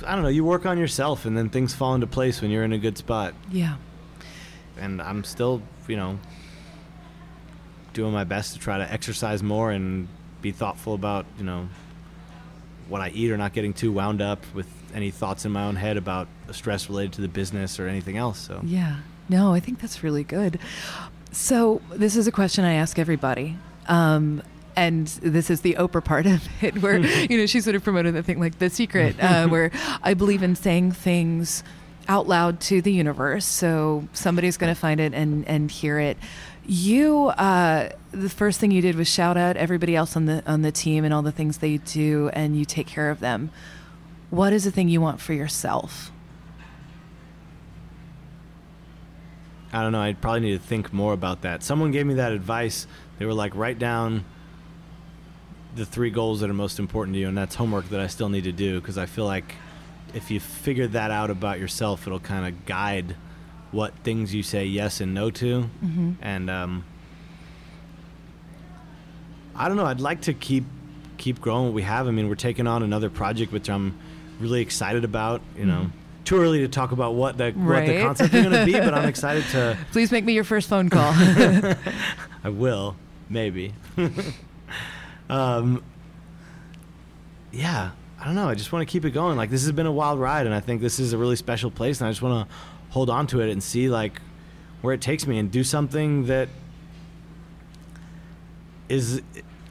I 0.06 0.14
don't 0.14 0.22
know. 0.22 0.28
You 0.28 0.44
work 0.44 0.64
on 0.64 0.78
yourself, 0.78 1.24
and 1.26 1.36
then 1.36 1.50
things 1.50 1.74
fall 1.74 1.94
into 1.94 2.06
place 2.06 2.40
when 2.40 2.50
you're 2.50 2.62
in 2.64 2.72
a 2.72 2.78
good 2.78 2.96
spot. 2.96 3.34
Yeah. 3.50 3.76
And 4.78 5.02
I'm 5.02 5.24
still, 5.24 5.60
you 5.88 5.96
know, 5.96 6.18
doing 7.98 8.12
my 8.12 8.22
best 8.22 8.52
to 8.52 8.60
try 8.60 8.78
to 8.78 8.90
exercise 8.92 9.42
more 9.42 9.72
and 9.72 10.06
be 10.40 10.52
thoughtful 10.52 10.94
about, 10.94 11.26
you 11.36 11.44
know, 11.44 11.68
what 12.88 13.00
I 13.00 13.08
eat 13.10 13.32
or 13.32 13.36
not 13.36 13.52
getting 13.52 13.74
too 13.74 13.90
wound 13.90 14.22
up 14.22 14.44
with 14.54 14.68
any 14.94 15.10
thoughts 15.10 15.44
in 15.44 15.50
my 15.50 15.64
own 15.64 15.74
head 15.74 15.96
about 15.96 16.28
stress 16.52 16.88
related 16.88 17.14
to 17.14 17.20
the 17.22 17.28
business 17.28 17.80
or 17.80 17.88
anything 17.88 18.16
else. 18.16 18.38
So 18.38 18.60
Yeah. 18.64 18.98
No, 19.28 19.52
I 19.52 19.58
think 19.58 19.80
that's 19.80 20.04
really 20.04 20.22
good. 20.22 20.60
So 21.32 21.82
this 21.90 22.14
is 22.14 22.28
a 22.28 22.32
question 22.32 22.64
I 22.64 22.74
ask 22.74 23.00
everybody. 23.00 23.58
Um, 23.88 24.42
and 24.76 25.08
this 25.08 25.50
is 25.50 25.62
the 25.62 25.74
Oprah 25.74 26.04
part 26.04 26.26
of 26.26 26.48
it, 26.62 26.80
where 26.80 26.98
you 27.30 27.36
know 27.36 27.46
she 27.46 27.60
sort 27.60 27.74
of 27.74 27.82
promoted 27.82 28.14
the 28.14 28.22
thing 28.22 28.38
like 28.38 28.60
the 28.60 28.70
secret, 28.70 29.16
uh, 29.20 29.48
where 29.48 29.72
I 30.04 30.14
believe 30.14 30.44
in 30.44 30.54
saying 30.54 30.92
things 30.92 31.64
out 32.06 32.28
loud 32.28 32.60
to 32.60 32.80
the 32.80 32.92
universe, 32.92 33.44
so 33.44 34.06
somebody's 34.12 34.56
going 34.56 34.72
to 34.72 34.80
find 34.80 35.00
it 35.00 35.12
and 35.14 35.46
and 35.48 35.68
hear 35.68 35.98
it. 35.98 36.16
You, 36.70 37.28
uh, 37.28 37.88
the 38.10 38.28
first 38.28 38.60
thing 38.60 38.70
you 38.70 38.82
did 38.82 38.94
was 38.94 39.08
shout 39.08 39.38
out 39.38 39.56
everybody 39.56 39.96
else 39.96 40.14
on 40.16 40.26
the 40.26 40.42
on 40.46 40.60
the 40.60 40.70
team 40.70 41.02
and 41.02 41.14
all 41.14 41.22
the 41.22 41.32
things 41.32 41.58
they 41.58 41.78
do, 41.78 42.28
and 42.34 42.58
you 42.58 42.66
take 42.66 42.86
care 42.86 43.08
of 43.08 43.20
them. 43.20 43.50
What 44.28 44.52
is 44.52 44.64
the 44.64 44.70
thing 44.70 44.90
you 44.90 45.00
want 45.00 45.18
for 45.18 45.32
yourself? 45.32 46.12
I 49.72 49.82
don't 49.82 49.92
know. 49.92 50.00
I 50.02 50.12
probably 50.12 50.40
need 50.40 50.60
to 50.60 50.66
think 50.66 50.92
more 50.92 51.14
about 51.14 51.40
that. 51.40 51.62
Someone 51.62 51.90
gave 51.90 52.04
me 52.04 52.14
that 52.14 52.32
advice. 52.32 52.86
They 53.18 53.24
were 53.24 53.32
like, 53.32 53.54
write 53.54 53.78
down 53.78 54.26
the 55.74 55.86
three 55.86 56.10
goals 56.10 56.40
that 56.40 56.50
are 56.50 56.54
most 56.54 56.78
important 56.78 57.14
to 57.14 57.20
you, 57.20 57.28
and 57.28 57.38
that's 57.38 57.54
homework 57.54 57.88
that 57.88 58.00
I 58.00 58.08
still 58.08 58.28
need 58.28 58.44
to 58.44 58.52
do 58.52 58.78
because 58.78 58.98
I 58.98 59.06
feel 59.06 59.24
like 59.24 59.54
if 60.12 60.30
you 60.30 60.38
figure 60.38 60.86
that 60.88 61.10
out 61.10 61.30
about 61.30 61.60
yourself, 61.60 62.06
it'll 62.06 62.20
kind 62.20 62.46
of 62.46 62.66
guide 62.66 63.16
what 63.70 63.94
things 64.04 64.34
you 64.34 64.42
say 64.42 64.64
yes 64.64 65.00
and 65.00 65.12
no 65.14 65.30
to. 65.30 65.62
Mm-hmm. 65.84 66.12
And 66.22 66.48
um, 66.50 66.84
I 69.54 69.68
don't 69.68 69.76
know. 69.76 69.86
I'd 69.86 70.00
like 70.00 70.22
to 70.22 70.34
keep 70.34 70.64
keep 71.16 71.40
growing 71.40 71.64
what 71.64 71.74
we 71.74 71.82
have. 71.82 72.06
I 72.06 72.10
mean, 72.12 72.28
we're 72.28 72.34
taking 72.36 72.66
on 72.66 72.82
another 72.82 73.10
project, 73.10 73.52
which 73.52 73.68
I'm 73.68 73.98
really 74.38 74.60
excited 74.60 75.04
about. 75.04 75.40
You 75.56 75.66
know, 75.66 75.80
Mhm. 75.86 75.90
too 76.24 76.40
early 76.40 76.60
to 76.60 76.68
talk 76.68 76.92
about 76.92 77.14
what 77.14 77.36
the 77.36 77.50
what 77.52 77.86
the 77.86 78.00
concept 78.02 78.32
is 78.34 78.42
going 78.44 78.54
to 78.58 78.64
be, 78.64 78.72
but 78.78 78.94
I'm 78.94 79.08
excited 79.08 79.44
to. 79.52 79.76
Please 79.92 80.12
make 80.12 80.24
me 80.24 80.32
your 80.32 80.44
first 80.44 80.68
phone 80.68 80.88
call. 80.88 81.12
I 82.44 82.48
will, 82.50 82.94
maybe. 83.28 83.74
um, 85.30 85.82
yeah, 87.50 87.90
I 88.20 88.24
don't 88.24 88.34
know. 88.34 88.48
I 88.48 88.54
just 88.54 88.72
want 88.72 88.86
to 88.86 88.90
keep 88.92 89.04
it 89.04 89.10
going. 89.10 89.36
Like 89.36 89.50
this 89.50 89.62
has 89.62 89.72
been 89.72 89.86
a 89.86 89.92
wild 89.92 90.20
ride, 90.20 90.46
and 90.46 90.54
I 90.54 90.60
think 90.60 90.80
this 90.80 91.00
is 91.00 91.12
a 91.12 91.18
really 91.18 91.36
special 91.36 91.70
place, 91.70 92.00
and 92.00 92.06
I 92.08 92.10
just 92.12 92.22
want 92.22 92.48
to 92.48 92.54
hold 92.98 93.10
on 93.10 93.28
to 93.28 93.40
it 93.40 93.48
and 93.48 93.62
see 93.62 93.88
like 93.88 94.20
where 94.82 94.92
it 94.92 95.00
takes 95.00 95.24
me, 95.24 95.38
and 95.38 95.52
do 95.52 95.62
something 95.62 96.26
that 96.26 96.48
is 98.88 99.22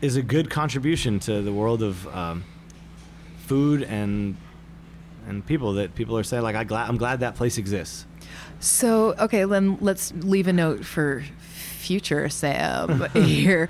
is 0.02 0.16
a 0.16 0.22
good 0.22 0.50
contribution 0.50 1.20
to 1.20 1.42
the 1.42 1.52
world 1.52 1.84
of 1.84 2.08
um, 2.16 2.46
food 3.40 3.84
and 3.84 4.38
and 5.28 5.46
people 5.46 5.74
that 5.74 5.94
people 5.94 6.18
are 6.18 6.24
saying 6.24 6.42
like 6.42 6.56
I 6.56 6.64
glad 6.64 6.88
I'm 6.88 6.96
glad 6.96 7.20
that 7.20 7.36
place 7.36 7.58
exists. 7.58 8.06
so, 8.62 9.14
okay, 9.20 9.44
then 9.44 9.78
let's 9.82 10.14
leave 10.14 10.48
a 10.48 10.54
note 10.54 10.86
for 10.86 11.22
future 11.80 12.30
Sam 12.30 13.10
here. 13.14 13.68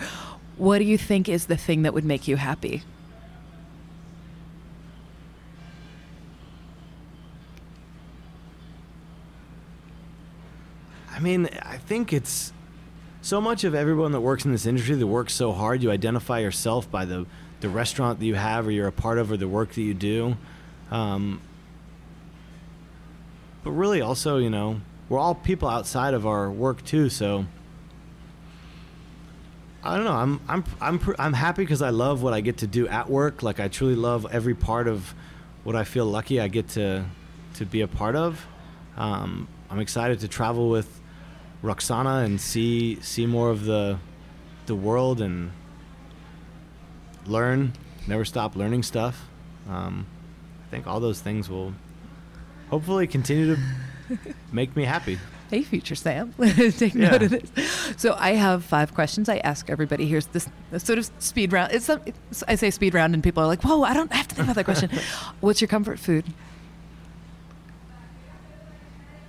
What 0.58 0.78
do 0.78 0.84
you 0.84 1.00
think 1.00 1.28
is 1.28 1.48
the 1.48 1.58
thing 1.58 1.82
that 1.82 1.96
would 1.96 2.06
make 2.06 2.28
you 2.28 2.36
happy? 2.36 2.84
I 11.18 11.20
mean, 11.20 11.50
I 11.64 11.78
think 11.78 12.14
it's 12.14 12.54
so 13.24 13.42
much 13.42 13.64
of 13.64 13.74
everyone 13.74 14.12
that 14.12 14.22
works 14.22 14.46
in 14.46 14.52
this 14.52 14.68
industry 14.68 14.94
that 14.94 15.08
works 15.08 15.34
so 15.34 15.52
hard. 15.52 15.82
You 15.82 15.90
identify 15.90 16.40
yourself 16.40 16.90
by 16.92 17.06
the 17.06 17.26
the 17.60 17.70
restaurant 17.70 18.20
that 18.20 18.26
you 18.28 18.36
have, 18.36 18.68
or 18.68 18.72
you're 18.72 18.88
a 18.88 18.92
part 18.92 19.18
of, 19.18 19.32
or 19.32 19.38
the 19.38 19.48
work 19.48 19.72
that 19.72 19.82
you 19.82 19.96
do. 19.96 20.38
Um, 20.92 21.42
but 23.64 23.72
really, 23.72 24.00
also, 24.00 24.38
you 24.38 24.52
know, 24.52 24.80
we're 25.10 25.18
all 25.18 25.34
people 25.34 25.68
outside 25.68 26.14
of 26.14 26.28
our 26.28 26.52
work 26.52 26.86
too. 26.86 27.10
So 27.10 27.48
I 29.84 29.96
don't 29.96 30.06
know. 30.06 30.12
I'm 30.12 30.40
I'm 30.48 30.64
I'm 30.80 31.16
I'm 31.18 31.34
happy 31.34 31.64
because 31.64 31.82
I 31.82 31.90
love 31.90 32.22
what 32.22 32.36
I 32.36 32.42
get 32.42 32.58
to 32.58 32.68
do 32.68 32.88
at 32.88 33.10
work. 33.10 33.42
Like 33.42 33.60
I 33.60 33.70
truly 33.70 33.96
love 33.96 34.28
every 34.32 34.54
part 34.54 34.88
of 34.88 35.16
what 35.64 35.76
I 35.76 35.84
feel 35.84 36.06
lucky 36.06 36.40
I 36.40 36.48
get 36.48 36.70
to 36.70 37.06
to 37.56 37.66
be 37.66 37.82
a 37.82 37.88
part 37.88 38.16
of. 38.16 38.46
Um, 38.96 39.48
I'm 39.72 39.80
excited 39.80 40.20
to 40.20 40.28
travel 40.28 40.70
with 40.70 41.02
Roxana 41.62 42.20
and 42.20 42.40
see 42.40 43.00
see 43.02 43.26
more 43.26 43.50
of 43.50 43.66
the 43.66 43.98
the 44.68 44.76
world 44.76 45.22
and 45.22 45.52
learn. 47.26 47.74
Never 48.08 48.26
stop 48.26 48.56
learning 48.56 48.84
stuff. 48.84 49.26
Um, 49.70 50.06
I 50.68 50.72
think 50.72 50.88
all 50.88 51.00
those 51.00 51.20
things 51.20 51.50
will 51.50 51.74
hopefully 52.70 53.08
continue 53.08 53.56
to 53.56 53.62
make 54.52 54.76
me 54.76 54.84
happy. 54.86 55.20
Hey, 55.50 55.64
future 55.64 55.96
Sam, 55.96 56.34
take 56.78 56.94
Yeah. 56.94 57.10
note 57.12 57.24
of 57.24 57.30
this. 57.32 57.94
So, 57.96 58.16
I 58.20 58.32
have 58.32 58.66
five 58.66 58.94
questions 58.94 59.30
I 59.30 59.38
ask 59.38 59.70
everybody. 59.70 60.06
Here's 60.06 60.26
this, 60.28 60.50
this 60.72 60.84
sort 60.84 61.00
of 61.00 61.10
speed 61.20 61.54
round. 61.54 61.72
It's, 61.72 61.88
a, 61.88 62.02
it's 62.06 62.44
I 62.50 62.56
say 62.56 62.70
speed 62.70 62.94
round, 62.94 63.14
and 63.14 63.24
people 63.24 63.42
are 63.44 63.48
like, 63.48 63.64
"Whoa, 63.64 63.84
I 63.84 63.94
don't 63.94 64.12
have 64.12 64.28
to 64.28 64.36
think 64.36 64.46
about 64.46 64.56
that 64.58 64.66
question." 64.66 64.90
What's 65.40 65.62
your 65.62 65.70
comfort 65.70 66.00
food? 66.00 66.26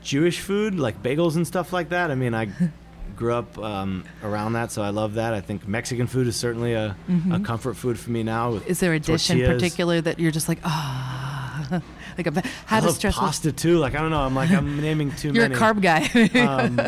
Jewish 0.02 0.40
food, 0.40 0.78
like 0.78 1.02
bagels 1.02 1.36
and 1.36 1.46
stuff 1.46 1.72
like 1.72 1.88
that. 1.90 2.10
I 2.10 2.14
mean, 2.14 2.34
I 2.34 2.48
grew 3.16 3.34
up 3.34 3.58
um, 3.58 4.04
around 4.22 4.52
that, 4.54 4.70
so 4.72 4.82
I 4.82 4.90
love 4.90 5.14
that. 5.14 5.34
I 5.34 5.40
think 5.40 5.66
Mexican 5.66 6.06
food 6.06 6.26
is 6.26 6.36
certainly 6.36 6.72
a, 6.74 6.88
a 7.08 7.12
Mhm. 7.12 7.44
comfort 7.44 7.74
food 7.76 7.98
for 7.98 8.10
me 8.10 8.22
now. 8.22 8.54
Is 8.66 8.80
there 8.80 8.92
a 8.94 9.00
dish 9.00 9.28
in 9.30 9.40
particular 9.40 10.00
that 10.00 10.18
you're 10.20 10.30
just 10.30 10.48
like, 10.48 10.58
ah, 10.64 11.80
like 12.16 12.26
a, 12.28 12.38
I 12.38 12.42
had 12.66 12.82
a 12.84 12.86
love 12.86 12.94
stressful? 12.96 13.20
pasta 13.26 13.52
too. 13.52 13.78
Like 13.78 13.94
I 13.94 14.00
don't 14.00 14.10
know. 14.10 14.20
I'm 14.20 14.34
like 14.34 14.50
I'm 14.50 14.80
naming 14.88 15.10
too 15.12 15.32
many. 15.32 15.38
You're 15.54 15.56
a 15.56 15.60
carb 15.60 15.82
guy. 15.82 16.08
um, 16.46 16.80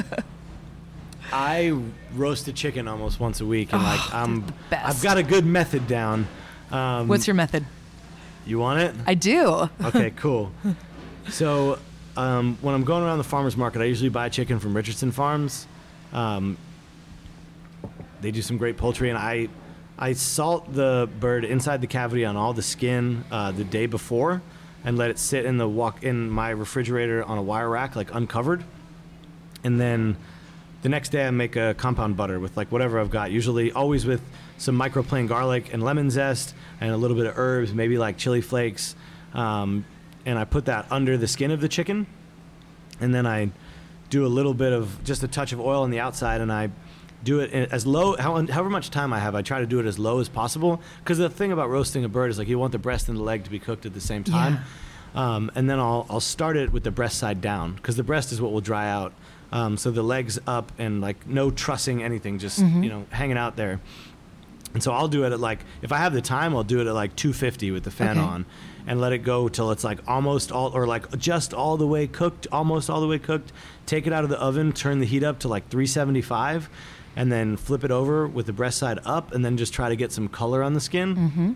I 1.33 1.79
roast 2.15 2.49
a 2.49 2.53
chicken 2.53 2.89
almost 2.89 3.21
once 3.21 3.41
a 3.41 3.47
week, 3.47 3.73
and 3.73 3.83
like 3.83 4.01
Oh, 4.01 4.11
I'm, 4.19 4.47
the 4.47 4.53
best. 4.71 4.89
I've 4.89 5.03
got 5.03 5.17
a 5.17 5.23
good 5.23 5.47
method 5.47 5.87
down. 5.87 6.27
Um, 6.73 7.07
What's 7.09 7.27
your 7.27 7.35
method? 7.35 7.65
You 8.47 8.59
want 8.59 8.81
it? 8.81 8.95
I 9.07 9.15
do. 9.15 9.69
okay, 9.85 10.11
cool. 10.17 10.51
So 11.29 11.79
um, 12.17 12.59
when 12.61 12.75
I'm 12.75 12.85
going 12.85 13.03
around 13.03 13.19
the 13.19 13.25
farmers 13.25 13.57
market, 13.57 13.83
I 13.83 13.85
usually 13.85 14.09
buy 14.09 14.29
chicken 14.29 14.59
from 14.59 14.75
Richardson 14.75 15.13
Farms. 15.13 15.67
Um, 16.13 16.57
they 18.21 18.31
do 18.31 18.43
some 18.43 18.59
great 18.59 18.77
poultry, 18.77 19.09
and 19.09 19.19
I 19.19 19.49
I 19.99 20.15
salt 20.15 20.73
the 20.73 21.09
bird 21.21 21.45
inside 21.45 21.81
the 21.81 21.87
cavity 21.87 22.25
on 22.25 22.37
all 22.37 22.53
the 22.53 22.63
skin 22.63 23.25
uh, 23.31 23.53
the 23.53 23.65
day 23.65 23.87
before, 23.87 24.43
and 24.85 24.99
let 24.99 25.11
it 25.11 25.19
sit 25.19 25.45
in 25.45 25.59
the 25.59 25.69
walk 25.69 26.03
in 26.03 26.31
my 26.31 26.51
refrigerator 26.51 27.23
on 27.23 27.39
a 27.39 27.43
wire 27.43 27.69
rack, 27.69 27.97
like 27.97 28.15
uncovered. 28.15 28.65
And 29.63 29.81
then 29.81 30.17
the 30.83 30.89
next 30.89 31.11
day, 31.11 31.27
I 31.27 31.31
make 31.31 31.57
a 31.57 31.75
compound 31.75 32.17
butter 32.17 32.41
with 32.41 32.57
like 32.57 32.73
whatever 32.73 32.99
I've 32.99 33.11
got. 33.11 33.31
Usually, 33.31 33.73
always 33.73 34.05
with 34.05 34.23
some 34.59 34.79
microplane 34.79 35.29
garlic 35.29 35.73
and 35.73 35.83
lemon 35.83 36.11
zest, 36.11 36.55
and 36.81 36.91
a 36.91 36.97
little 36.97 37.17
bit 37.17 37.27
of 37.27 37.39
herbs, 37.39 37.73
maybe 37.73 37.99
like 37.99 38.17
chili 38.17 38.41
flakes. 38.41 38.97
Um, 39.33 39.85
and 40.27 40.39
I 40.39 40.45
put 40.45 40.65
that 40.67 40.87
under 40.91 41.17
the 41.17 41.27
skin 41.29 41.51
of 41.51 41.61
the 41.61 41.69
chicken, 41.69 42.07
and 43.01 43.15
then 43.15 43.27
I 43.27 43.51
do 44.11 44.27
a 44.27 44.29
little 44.29 44.55
bit 44.55 44.73
of 44.73 45.03
just 45.05 45.23
a 45.23 45.29
touch 45.29 45.53
of 45.53 45.61
oil 45.61 45.83
on 45.83 45.91
the 45.91 46.01
outside, 46.01 46.41
and 46.41 46.53
I 46.53 46.71
do 47.23 47.41
it 47.41 47.53
as 47.71 47.87
low, 47.87 48.17
how- 48.17 48.35
however 48.47 48.71
much 48.71 48.91
time 48.91 49.13
I 49.13 49.19
have. 49.19 49.35
I 49.35 49.43
try 49.43 49.61
to 49.61 49.67
do 49.67 49.79
it 49.79 49.87
as 49.87 49.99
low 49.99 50.21
as 50.21 50.29
possible 50.29 50.81
because 51.05 51.19
the 51.19 51.29
thing 51.29 51.53
about 51.53 51.69
roasting 51.69 52.03
a 52.05 52.09
bird 52.09 52.31
is 52.31 52.39
like 52.39 52.49
you 52.49 52.59
want 52.59 52.73
the 52.73 52.79
breast 52.79 53.09
and 53.09 53.19
the 53.19 53.23
leg 53.23 53.45
to 53.45 53.51
be 53.51 53.59
cooked 53.59 53.85
at 53.85 53.93
the 53.95 54.01
same 54.01 54.25
time. 54.25 54.61
Um, 55.15 55.51
and 55.55 55.69
then 55.69 55.79
I'll 55.79 56.07
I'll 56.09 56.21
start 56.21 56.57
it 56.57 56.73
with 56.73 56.83
the 56.85 56.91
breast 56.91 57.19
side 57.19 57.41
down 57.41 57.75
because 57.75 57.97
the 57.97 58.03
breast 58.05 58.33
is 58.33 58.41
what 58.41 58.53
will 58.53 58.61
dry 58.63 58.89
out. 58.89 59.13
Um, 59.53 59.77
so 59.77 59.91
the 59.91 60.03
legs 60.05 60.39
up 60.47 60.71
and 60.79 61.01
like 61.01 61.27
no 61.27 61.51
trussing 61.51 62.03
anything, 62.03 62.39
just 62.39 62.61
Mhm. 62.63 62.85
you 62.85 62.89
know 62.89 63.05
hanging 63.11 63.37
out 63.37 63.57
there. 63.57 63.81
And 64.73 64.83
so 64.83 64.93
I'll 64.93 65.09
do 65.09 65.25
it 65.25 65.33
at 65.33 65.41
like 65.41 65.65
if 65.83 65.91
I 65.93 65.97
have 65.99 66.13
the 66.15 66.23
time, 66.23 66.55
I'll 66.57 66.63
do 66.65 66.81
it 66.81 66.87
at 66.87 66.95
like 66.95 67.17
250 67.17 67.71
with 67.73 67.83
the 67.83 67.91
fan 67.91 68.17
Okay. 68.17 68.21
on, 68.27 68.47
and 68.87 69.01
let 69.01 69.13
it 69.13 69.19
go 69.19 69.49
till 69.49 69.71
it's 69.71 69.85
like 69.85 69.99
almost 70.09 70.51
all 70.53 70.75
or 70.77 70.87
like 70.87 71.17
just 71.19 71.53
all 71.55 71.77
the 71.77 71.87
way 71.87 72.07
cooked, 72.07 72.47
almost 72.53 72.89
all 72.91 73.01
the 73.01 73.07
way 73.09 73.19
cooked. 73.19 73.53
Take 73.87 74.07
it 74.07 74.13
out 74.13 74.25
of 74.25 74.31
the 74.31 74.39
oven, 74.41 74.73
turn 74.73 75.01
the 75.01 75.07
heat 75.07 75.23
up 75.23 75.39
to 75.41 75.49
like 75.49 75.69
375, 75.69 76.69
and 77.17 77.31
then 77.31 77.57
flip 77.57 77.83
it 77.85 77.91
over 77.91 78.27
with 78.27 78.47
the 78.47 78.53
breast 78.53 78.79
side 78.79 78.99
up, 79.05 79.33
and 79.33 79.45
then 79.45 79.57
just 79.57 79.73
try 79.73 79.89
to 79.89 79.97
get 79.97 80.13
some 80.13 80.29
color 80.29 80.63
on 80.63 80.75
the 80.75 80.81
skin. 80.81 81.17
Mm-hmm. 81.17 81.53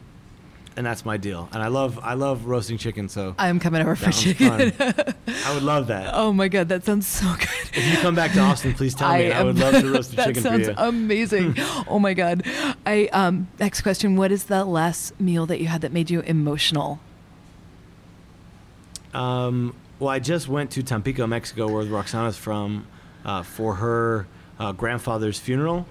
And 0.77 0.85
that's 0.85 1.05
my 1.05 1.17
deal. 1.17 1.49
And 1.53 1.63
I 1.63 1.69
love 1.69 2.01
I 2.03 2.15
love 2.15 2.47
roasting 2.47 2.79
chicken, 2.79 3.09
so 3.09 3.37
I'm 3.39 3.61
coming 3.61 3.81
over 3.81 3.95
for 3.95 4.11
chicken. 4.11 4.73
I 4.81 5.55
would 5.55 5.63
love 5.63 5.87
that. 5.87 6.11
oh 6.13 6.33
my 6.33 6.49
god, 6.49 6.69
that 6.71 6.85
sounds 6.85 7.07
so 7.07 7.33
good. 7.39 7.49
If 7.75 7.93
you 7.93 7.97
come 7.99 8.17
back 8.17 8.33
to 8.33 8.41
Austin, 8.41 8.75
please 8.75 8.93
tell 8.93 9.13
me. 9.17 9.31
I, 9.31 9.45
would 9.45 9.57
love 9.57 9.75
to 9.81 9.89
roast 9.93 10.13
a 10.15 10.17
that 10.17 10.27
chicken 10.27 10.43
for 10.43 10.49
sounds 10.49 10.67
you. 10.67 10.75
amazing. 10.77 11.55
oh 11.89 12.01
my 12.01 12.13
god. 12.13 12.43
I 12.85 13.07
um 13.13 13.47
next 13.61 13.83
question, 13.83 14.17
what 14.17 14.33
is 14.33 14.47
the 14.47 14.65
last 14.65 15.21
meal 15.21 15.47
that 15.47 15.61
you 15.61 15.69
had 15.69 15.81
that 15.83 15.93
made 15.93 16.11
you 16.11 16.23
emotional? 16.23 16.99
Um, 19.15 19.74
well, 19.99 20.11
I 20.11 20.19
just 20.19 20.49
went 20.49 20.73
to 20.73 20.82
Tampico, 20.82 21.27
Mexico, 21.27 21.73
where 21.73 21.85
Roxana's 21.85 22.36
from, 22.36 22.86
uh, 23.24 23.43
for 23.43 23.77
her 23.77 24.27
uh, 24.59 24.73
grandfather's 24.73 25.39
funeral. 25.39 25.86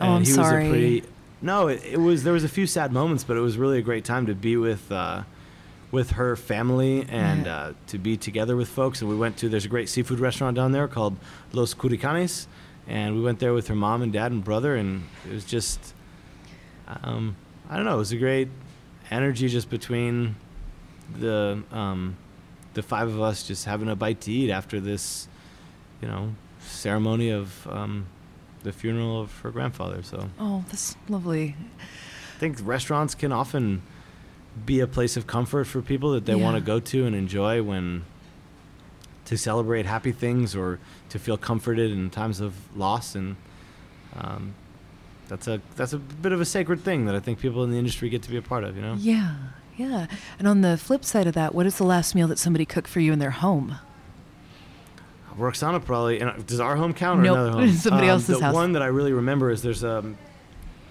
Oh, 0.00 0.12
I'm 0.12 0.20
he 0.24 0.26
sorry. 0.26 0.64
Was 0.64 0.66
a 0.66 0.70
pretty, 0.70 1.02
no, 1.42 1.68
it, 1.68 1.82
it 1.84 1.98
was. 1.98 2.24
There 2.24 2.32
was 2.32 2.44
a 2.44 2.48
few 2.48 2.66
sad 2.66 2.92
moments, 2.92 3.24
but 3.24 3.36
it 3.36 3.40
was 3.40 3.56
really 3.56 3.78
a 3.78 3.82
great 3.82 4.04
time 4.04 4.26
to 4.26 4.34
be 4.34 4.56
with 4.56 4.92
uh, 4.92 5.22
with 5.90 6.12
her 6.12 6.36
family 6.36 7.06
and 7.08 7.46
uh, 7.46 7.72
to 7.86 7.98
be 7.98 8.16
together 8.16 8.56
with 8.56 8.68
folks. 8.68 9.00
And 9.00 9.10
we 9.10 9.16
went 9.16 9.38
to 9.38 9.48
there's 9.48 9.64
a 9.64 9.68
great 9.68 9.88
seafood 9.88 10.20
restaurant 10.20 10.56
down 10.56 10.72
there 10.72 10.86
called 10.86 11.16
Los 11.52 11.74
Curicanes, 11.74 12.46
and 12.86 13.16
we 13.16 13.22
went 13.22 13.38
there 13.38 13.54
with 13.54 13.68
her 13.68 13.74
mom 13.74 14.02
and 14.02 14.12
dad 14.12 14.32
and 14.32 14.44
brother, 14.44 14.76
and 14.76 15.04
it 15.26 15.32
was 15.32 15.44
just 15.44 15.94
um, 17.02 17.36
I 17.68 17.76
don't 17.76 17.84
know, 17.84 17.94
it 17.94 17.98
was 17.98 18.12
a 18.12 18.18
great 18.18 18.48
energy 19.10 19.48
just 19.48 19.70
between 19.70 20.36
the 21.18 21.62
um, 21.72 22.16
the 22.76 22.82
five 22.82 23.08
of 23.08 23.20
us 23.22 23.42
just 23.42 23.64
having 23.64 23.88
a 23.88 23.96
bite 23.96 24.20
to 24.20 24.30
eat 24.30 24.50
after 24.50 24.78
this, 24.80 25.28
you 26.02 26.06
know, 26.08 26.34
ceremony 26.60 27.30
of 27.30 27.66
um, 27.66 28.06
the 28.64 28.70
funeral 28.70 29.18
of 29.18 29.32
her 29.40 29.50
grandfather. 29.50 30.02
So 30.02 30.28
Oh, 30.38 30.62
that's 30.68 30.94
lovely. 31.08 31.56
I 31.80 32.38
think 32.38 32.58
restaurants 32.62 33.14
can 33.14 33.32
often 33.32 33.80
be 34.66 34.80
a 34.80 34.86
place 34.86 35.16
of 35.16 35.26
comfort 35.26 35.64
for 35.64 35.80
people 35.80 36.12
that 36.12 36.26
they 36.26 36.34
want 36.34 36.56
to 36.56 36.60
go 36.60 36.78
to 36.78 37.06
and 37.06 37.16
enjoy 37.16 37.62
when 37.62 38.04
to 39.24 39.38
celebrate 39.38 39.86
happy 39.86 40.12
things 40.12 40.54
or 40.54 40.78
to 41.08 41.18
feel 41.18 41.38
comforted 41.38 41.90
in 41.90 42.10
times 42.10 42.40
of 42.40 42.54
loss 42.76 43.14
and 43.14 43.36
um, 44.18 44.54
that's 45.28 45.48
a 45.48 45.60
that's 45.76 45.92
a 45.94 45.98
bit 45.98 46.32
of 46.32 46.40
a 46.40 46.44
sacred 46.44 46.80
thing 46.82 47.06
that 47.06 47.14
I 47.14 47.20
think 47.20 47.38
people 47.40 47.64
in 47.64 47.70
the 47.70 47.78
industry 47.78 48.08
get 48.10 48.22
to 48.22 48.30
be 48.30 48.36
a 48.36 48.42
part 48.42 48.64
of. 48.64 48.76
You 48.76 48.82
know. 48.82 48.94
Yeah, 48.98 49.34
yeah. 49.76 50.06
And 50.38 50.46
on 50.48 50.60
the 50.62 50.76
flip 50.76 51.04
side 51.04 51.26
of 51.26 51.34
that, 51.34 51.54
what 51.54 51.66
is 51.66 51.76
the 51.78 51.84
last 51.84 52.14
meal 52.14 52.28
that 52.28 52.38
somebody 52.38 52.64
cooked 52.64 52.88
for 52.88 53.00
you 53.00 53.12
in 53.12 53.18
their 53.18 53.30
home? 53.30 53.78
Roxana 55.36 55.80
probably. 55.80 56.20
And 56.20 56.46
does 56.46 56.60
our 56.60 56.76
home 56.76 56.94
count 56.94 57.20
or 57.20 57.22
Nope, 57.24 57.36
another 57.36 57.50
home? 57.66 57.72
somebody 57.76 58.06
Um, 58.06 58.10
else's 58.12 58.38
the 58.38 58.44
house. 58.44 58.54
one 58.54 58.72
that 58.72 58.82
I 58.82 58.86
really 58.86 59.12
remember 59.12 59.50
is 59.50 59.62
there's 59.62 59.84
um, 59.84 60.16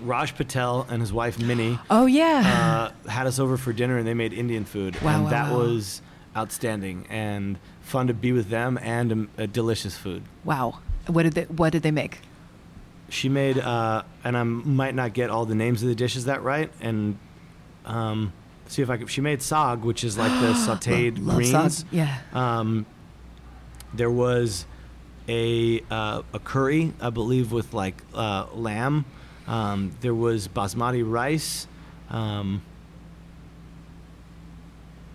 Raj 0.01 0.35
Patel 0.35 0.85
and 0.89 1.01
his 1.01 1.11
wife 1.11 1.39
Minnie 1.39 1.79
Oh 1.89 2.05
yeah. 2.05 2.91
uh, 3.05 3.09
had 3.09 3.25
us 3.27 3.39
over 3.39 3.57
for 3.57 3.73
dinner 3.73 3.97
and 3.97 4.07
they 4.07 4.13
made 4.13 4.33
Indian 4.33 4.65
food, 4.65 5.01
Wow, 5.01 5.15
and 5.15 5.23
wow, 5.25 5.29
that 5.31 5.51
wow. 5.51 5.57
was 5.59 6.01
outstanding 6.37 7.07
and 7.09 7.57
fun 7.81 8.07
to 8.07 8.13
be 8.13 8.31
with 8.33 8.49
them 8.49 8.77
and 8.81 9.29
a, 9.37 9.43
a 9.43 9.47
delicious 9.47 9.97
food. 9.97 10.23
wow. 10.43 10.79
What 11.07 11.23
did 11.23 11.33
they 11.33 11.43
What 11.43 11.71
did 11.71 11.83
they 11.83 11.91
make? 11.91 12.19
She 13.09 13.29
made, 13.29 13.59
uh, 13.59 14.01
and 14.23 14.35
I 14.35 14.41
might 14.41 14.95
not 14.95 15.13
get 15.13 15.29
all 15.29 15.45
the 15.45 15.53
names 15.53 15.83
of 15.83 15.89
the 15.89 15.93
dishes 15.93 16.25
that 16.25 16.41
right, 16.41 16.71
and 16.81 17.19
um, 17.85 18.33
see 18.67 18.81
if 18.81 18.89
I 18.89 18.97
could. 18.97 19.09
She 19.09 19.21
made 19.21 19.41
sag, 19.41 19.79
which 19.79 20.03
is 20.03 20.17
like 20.17 20.31
the 20.41 20.53
sautéed 20.53 21.25
Love 21.25 21.37
greens. 21.37 21.77
sag. 21.79 21.87
Yeah. 21.91 22.17
Um, 22.33 22.85
there 23.93 24.11
was 24.11 24.65
a 25.27 25.81
uh, 25.89 26.21
a 26.33 26.39
curry, 26.39 26.93
I 27.01 27.09
believe, 27.09 27.51
with 27.51 27.73
like 27.73 28.01
uh, 28.13 28.47
lamb. 28.53 29.05
Um, 29.47 29.95
there 30.01 30.15
was 30.15 30.47
basmati 30.47 31.03
rice, 31.07 31.67
um, 32.09 32.61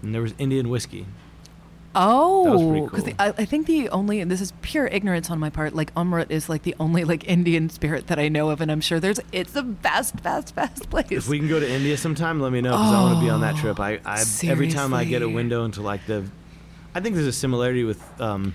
and 0.02 0.14
there 0.14 0.22
was 0.22 0.34
Indian 0.38 0.68
whiskey. 0.68 1.06
Oh, 1.94 2.84
because 2.86 3.04
cool. 3.04 3.12
I, 3.18 3.28
I 3.36 3.44
think 3.44 3.66
the 3.66 3.88
only 3.88 4.20
and 4.20 4.30
this 4.30 4.40
is 4.40 4.52
pure 4.62 4.86
ignorance 4.86 5.28
on 5.28 5.38
my 5.40 5.50
part. 5.50 5.74
Like 5.74 5.92
Amrut 5.94 6.30
is 6.30 6.48
like 6.48 6.62
the 6.62 6.74
only 6.78 7.02
like 7.04 7.26
Indian 7.26 7.68
spirit 7.68 8.06
that 8.06 8.18
I 8.18 8.28
know 8.28 8.50
of, 8.50 8.60
and 8.60 8.70
I'm 8.70 8.80
sure 8.80 9.00
there's 9.00 9.18
it's 9.32 9.52
the 9.52 9.64
best, 9.64 10.22
best, 10.22 10.54
best 10.54 10.88
place. 10.88 11.10
If 11.10 11.28
we 11.28 11.38
can 11.38 11.48
go 11.48 11.58
to 11.58 11.68
India 11.68 11.96
sometime, 11.96 12.40
let 12.40 12.52
me 12.52 12.60
know 12.60 12.70
because 12.72 12.92
I 12.92 13.00
want 13.02 13.18
to 13.18 13.24
be 13.24 13.30
on 13.30 13.40
that 13.40 13.54
Oh, 13.56 13.60
trip. 13.60 13.80
I, 13.80 13.98
I 14.04 14.24
every 14.44 14.68
time 14.68 14.94
I 14.94 15.04
get 15.04 15.22
a 15.22 15.28
window 15.28 15.64
into 15.64 15.82
like 15.82 16.06
the, 16.06 16.24
I 16.94 17.00
think 17.00 17.16
there's 17.16 17.26
a 17.26 17.32
similarity 17.32 17.82
with, 17.82 18.00
um, 18.20 18.54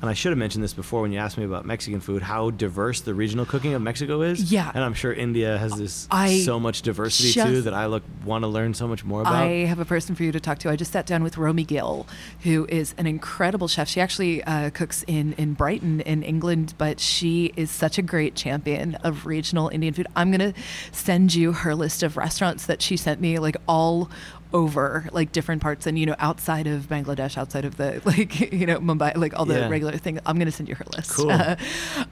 and 0.00 0.10
I 0.10 0.12
should 0.12 0.30
have 0.30 0.38
mentioned 0.38 0.62
this 0.62 0.74
before 0.74 1.02
when 1.02 1.12
you 1.12 1.18
asked 1.18 1.38
me 1.38 1.44
about 1.44 1.64
Mexican 1.64 2.00
food, 2.00 2.22
how 2.22 2.50
diverse 2.50 3.00
the 3.00 3.14
regional 3.14 3.46
cooking 3.46 3.72
of 3.72 3.80
Mexico 3.80 4.20
is. 4.22 4.52
Yeah. 4.52 4.70
and 4.74 4.84
I'm 4.84 4.94
sure 4.94 5.12
India 5.12 5.56
has 5.56 5.72
this 5.78 6.06
I 6.10 6.40
so 6.40 6.60
much 6.60 6.82
diversity 6.82 7.32
too 7.32 7.62
that 7.62 7.72
I 7.74 7.86
look 7.86 8.02
want 8.24 8.42
to 8.42 8.48
learn 8.48 8.74
so 8.74 8.86
much 8.86 9.04
more 9.04 9.22
about. 9.22 9.34
I 9.34 9.64
have 9.64 9.78
a 9.78 9.84
person 9.84 10.14
for 10.14 10.22
you 10.22 10.32
to 10.32 10.40
talk 10.40 10.58
to. 10.60 10.70
I 10.70 10.76
just 10.76 10.92
sat 10.92 11.06
down 11.06 11.22
with 11.22 11.38
Romy 11.38 11.64
Gill, 11.64 12.06
who 12.42 12.66
is 12.68 12.94
an 12.98 13.06
incredible 13.06 13.68
chef. 13.68 13.88
She 13.88 14.00
actually 14.00 14.44
uh, 14.44 14.70
cooks 14.70 15.02
in, 15.06 15.32
in 15.34 15.54
Brighton 15.54 16.00
in 16.02 16.22
England, 16.22 16.74
but 16.76 17.00
she 17.00 17.52
is 17.56 17.70
such 17.70 17.96
a 17.96 18.02
great 18.02 18.34
champion 18.34 18.96
of 18.96 19.24
regional 19.24 19.68
Indian 19.68 19.94
food. 19.94 20.08
I'm 20.14 20.30
going 20.30 20.52
to 20.52 20.60
send 20.92 21.34
you 21.34 21.52
her 21.52 21.74
list 21.74 22.02
of 22.02 22.16
restaurants 22.16 22.66
that 22.66 22.82
she 22.82 22.96
sent 22.96 23.20
me, 23.20 23.38
like 23.38 23.56
all 23.66 24.10
over 24.56 25.08
like 25.12 25.32
different 25.32 25.60
parts 25.60 25.86
and 25.86 25.98
you 25.98 26.06
know 26.06 26.14
outside 26.18 26.66
of 26.66 26.88
Bangladesh 26.88 27.36
outside 27.36 27.64
of 27.64 27.76
the 27.76 28.00
like 28.10 28.52
you 28.52 28.66
know 28.66 28.78
Mumbai 28.78 29.14
like 29.16 29.34
all 29.38 29.44
the 29.44 29.54
Yeah. 29.60 29.68
regular 29.68 29.96
things. 29.98 30.18
I'm 30.26 30.36
going 30.38 30.46
to 30.46 30.52
send 30.52 30.68
you 30.68 30.74
her 30.76 30.84
list. 30.96 31.10
Cool. 31.10 31.30
Uh, 31.30 31.56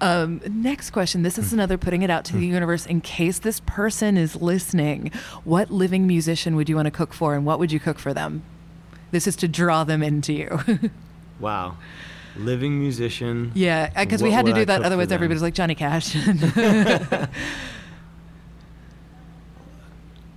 um, 0.01 0.41
next 0.51 0.91
question. 0.91 1.23
This 1.23 1.39
is 1.39 1.53
another 1.53 1.79
putting 1.79 2.03
it 2.03 2.11
out 2.11 2.25
to 2.27 2.37
the 2.37 2.47
universe 2.47 2.85
in 2.87 3.01
case 3.01 3.39
this 3.39 3.61
person 3.61 4.17
is 4.19 4.37
listening. 4.37 5.11
What 5.45 5.71
living 5.71 6.07
musician 6.07 6.55
would 6.57 6.69
you 6.69 6.77
want 6.77 6.87
to 6.87 6.91
cook 6.91 7.13
for 7.15 7.35
and 7.35 7.47
what 7.47 7.59
would 7.59 7.73
you 7.73 7.81
cook 7.81 7.99
for 7.99 8.13
them? 8.15 8.43
This 9.11 9.27
is 9.27 9.37
to 9.37 9.49
draw 9.49 9.85
them 9.85 10.03
into 10.03 10.33
you. 10.33 10.61
Wow, 11.41 11.79
living 12.37 12.79
musician. 12.79 13.51
yeah 13.55 13.91
because 14.05 14.23
we 14.23 14.31
had 14.31 14.47
to 14.47 14.53
do 14.53 14.65
that 14.65 14.83
otherwise 14.83 15.11
everybody's 15.11 15.43
like 15.43 15.53
Johnny 15.55 15.75
Cash 15.75 16.15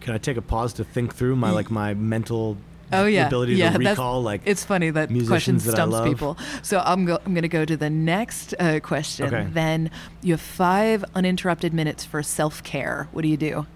Can 0.08 0.16
I 0.16 0.20
take 0.20 0.38
a 0.38 0.42
pause 0.42 0.72
to 0.76 0.86
think 0.86 1.14
through 1.14 1.36
my 1.36 1.52
like 1.52 1.70
my 1.70 1.94
mental 1.94 2.56
Oh 2.94 3.06
yeah, 3.06 3.28
ability 3.28 3.56
yeah, 3.56 3.72
to 3.72 3.78
recall 3.78 4.24
like 4.24 4.40
it's 4.46 4.64
funny 4.64 4.90
that 4.90 5.10
question 5.28 5.56
that 5.58 5.72
stumps 5.72 5.92
love? 5.92 6.08
people. 6.08 6.38
So 6.62 6.80
I'm 6.80 7.04
go- 7.04 7.20
I'm 7.26 7.34
going 7.34 7.42
to 7.42 7.50
go 7.50 7.66
to 7.66 7.76
the 7.76 7.90
next 7.90 8.54
uh, 8.58 8.80
question. 8.80 9.26
Okay. 9.28 9.46
Then 9.52 9.92
you 10.22 10.32
have 10.32 10.40
five 10.40 11.04
uninterrupted 11.14 11.74
minutes 11.74 12.06
for 12.06 12.24
self 12.24 12.64
care. 12.64 13.10
What 13.12 13.24
do 13.24 13.28
you 13.28 13.36
do? 13.36 13.68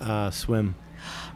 uh, 0.00 0.32
swim. 0.32 0.74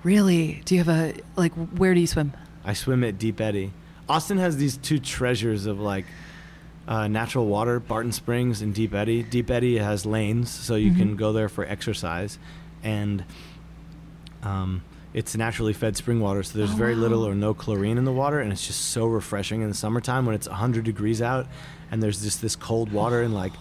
Really? 0.02 0.62
Do 0.65 0.74
you 0.74 0.82
have 0.82 0.89
a 0.89 1.15
like? 1.36 1.52
Where 1.52 1.94
do 1.94 2.01
you 2.01 2.09
swim? 2.09 2.32
I 2.65 2.73
swim 2.73 3.05
at 3.05 3.16
Deep 3.16 3.40
Eddy. 3.40 3.70
Austin 4.09 4.39
has 4.39 4.56
these 4.56 4.77
two 4.78 4.98
treasures 4.98 5.66
of 5.66 5.78
like 5.78 6.06
uh, 6.89 7.06
natural 7.06 7.47
water, 7.47 7.78
Barton 7.78 8.11
Springs 8.11 8.62
and 8.62 8.74
Deep 8.74 8.93
Eddy. 8.93 9.23
Deep 9.23 9.48
Eddy 9.48 9.78
has 9.78 10.05
lanes, 10.05 10.51
so 10.51 10.74
you 10.74 10.93
can 10.93 11.15
Mhm. 11.15 11.19
go 11.19 11.32
there 11.32 11.48
for 11.48 11.65
exercise, 11.65 12.40
and 12.82 13.24
um, 14.44 14.82
it's 15.12 15.36
naturally 15.36 15.72
fed 15.72 15.96
spring 15.96 16.20
water, 16.20 16.42
so 16.42 16.58
there's 16.58 16.72
Oh, 16.72 16.76
very 16.76 16.94
little 16.94 17.26
or 17.26 17.34
no 17.34 17.54
chlorine 17.54 17.98
in 17.98 18.04
the 18.04 18.12
water, 18.12 18.40
and 18.40 18.52
it's 18.52 18.66
just 18.66 18.80
so 18.90 19.06
refreshing 19.06 19.62
in 19.62 19.68
the 19.68 19.74
summertime 19.74 20.26
when 20.26 20.34
it's 20.34 20.48
100 20.48 20.84
degrees 20.84 21.22
out, 21.22 21.46
and 21.90 22.02
there's 22.02 22.22
just 22.22 22.42
this 22.42 22.56
cold 22.56 22.92
water, 22.92 23.22
and 23.22 23.34
like. 23.34 23.52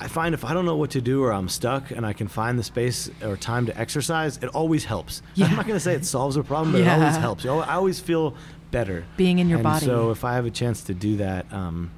I 0.00 0.08
find 0.08 0.34
if 0.34 0.44
I 0.44 0.52
don't 0.52 0.64
know 0.64 0.74
what 0.74 0.90
to 0.92 1.00
do 1.00 1.22
or 1.22 1.32
I'm 1.32 1.48
stuck 1.48 1.92
and 1.92 2.04
I 2.04 2.12
can 2.12 2.26
find 2.26 2.58
the 2.58 2.64
space 2.64 3.08
or 3.22 3.36
time 3.36 3.66
to 3.66 3.78
exercise, 3.78 4.36
it 4.38 4.46
always 4.48 4.84
helps. 4.84 5.22
Yeah. 5.34 5.46
I'm 5.46 5.54
not 5.54 5.64
going 5.64 5.76
to 5.76 5.80
say 5.80 5.94
it 5.94 6.04
solves 6.04 6.36
a 6.36 6.42
problem, 6.42 6.72
but 6.72 6.80
it 6.80 6.88
always 6.88 7.16
helps. 7.16 7.46
I 7.46 7.74
always 7.74 8.00
feel 8.00 8.34
better 8.72 9.04
Being 9.16 9.38
in 9.38 9.48
your 9.48 9.58
and 9.58 9.64
body. 9.64 9.86
So 9.86 10.10
if 10.10 10.24
I 10.24 10.34
have 10.34 10.44
a 10.44 10.50
chance 10.50 10.82
to 10.84 10.94
do 10.94 11.18
that, 11.18 11.46
um, 11.52 11.92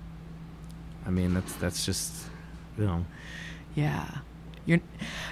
I 1.07 1.11
mean 1.11 1.33
that's 1.33 1.55
that's 1.55 1.87
just 1.87 2.13
you 2.77 2.85
know. 2.85 3.07
Yeah. 3.75 4.07
You're 4.67 4.81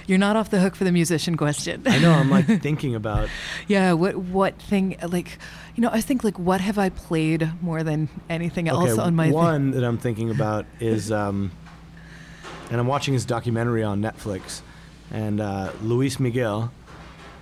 you're 0.05 0.17
not 0.17 0.35
off 0.35 0.49
the 0.49 0.59
hook 0.59 0.75
for 0.75 0.83
the 0.83 0.91
musician 0.91 1.37
question. 1.37 1.83
I 1.85 1.99
know 1.99 2.11
I'm 2.11 2.29
like 2.29 2.45
thinking 2.61 2.95
about 2.95 3.29
yeah. 3.67 3.93
What 3.93 4.15
what 4.15 4.61
thing 4.61 4.97
like? 5.07 5.37
You 5.75 5.81
know, 5.81 5.89
I 5.91 6.01
think 6.01 6.23
like 6.23 6.37
what 6.37 6.61
have 6.61 6.77
I 6.77 6.89
played 6.89 7.49
more 7.61 7.83
than 7.83 8.09
anything 8.29 8.67
else 8.67 8.91
okay, 8.91 9.01
on 9.01 9.15
my 9.15 9.27
thi- 9.27 9.33
one 9.33 9.71
that 9.71 9.83
I'm 9.83 9.97
thinking 9.97 10.29
about 10.29 10.65
is 10.79 11.11
um, 11.11 11.51
and 12.69 12.79
I'm 12.79 12.87
watching 12.87 13.13
his 13.13 13.25
documentary 13.25 13.83
on 13.83 14.01
Netflix, 14.01 14.61
and 15.11 15.41
uh, 15.41 15.71
Luis 15.81 16.19
Miguel. 16.19 16.71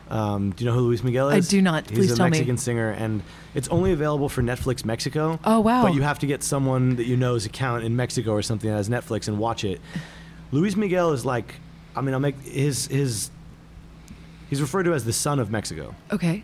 Um, 0.09 0.51
do 0.51 0.65
you 0.65 0.69
know 0.69 0.75
who 0.75 0.81
Luis 0.81 1.03
Miguel 1.03 1.29
is? 1.29 1.47
I 1.47 1.49
do 1.49 1.61
not. 1.61 1.89
He's 1.89 1.99
Please 1.99 2.11
a 2.11 2.15
tell 2.17 2.25
me. 2.25 2.31
Mexican 2.31 2.57
singer, 2.57 2.91
and 2.91 3.23
it's 3.55 3.69
only 3.69 3.93
available 3.93 4.27
for 4.27 4.41
Netflix 4.41 4.83
Mexico. 4.83 5.39
Oh, 5.45 5.61
wow. 5.61 5.83
But 5.83 5.93
you 5.93 6.01
have 6.01 6.19
to 6.19 6.27
get 6.27 6.43
someone 6.43 6.97
that 6.97 7.05
you 7.05 7.15
know's 7.15 7.45
account 7.45 7.85
in 7.85 7.95
Mexico 7.95 8.33
or 8.33 8.41
something 8.41 8.69
that 8.69 8.75
has 8.75 8.89
Netflix 8.89 9.29
and 9.29 9.39
watch 9.39 9.63
it. 9.63 9.79
Luis 10.51 10.75
Miguel 10.75 11.13
is 11.13 11.25
like, 11.25 11.55
I 11.95 12.01
mean, 12.01 12.13
I'll 12.13 12.19
make 12.19 12.39
his 12.43 12.87
his. 12.87 13.29
He's 14.49 14.61
referred 14.61 14.83
to 14.83 14.93
as 14.93 15.05
the 15.05 15.13
son 15.13 15.39
of 15.39 15.49
Mexico, 15.49 15.95
Okay. 16.11 16.43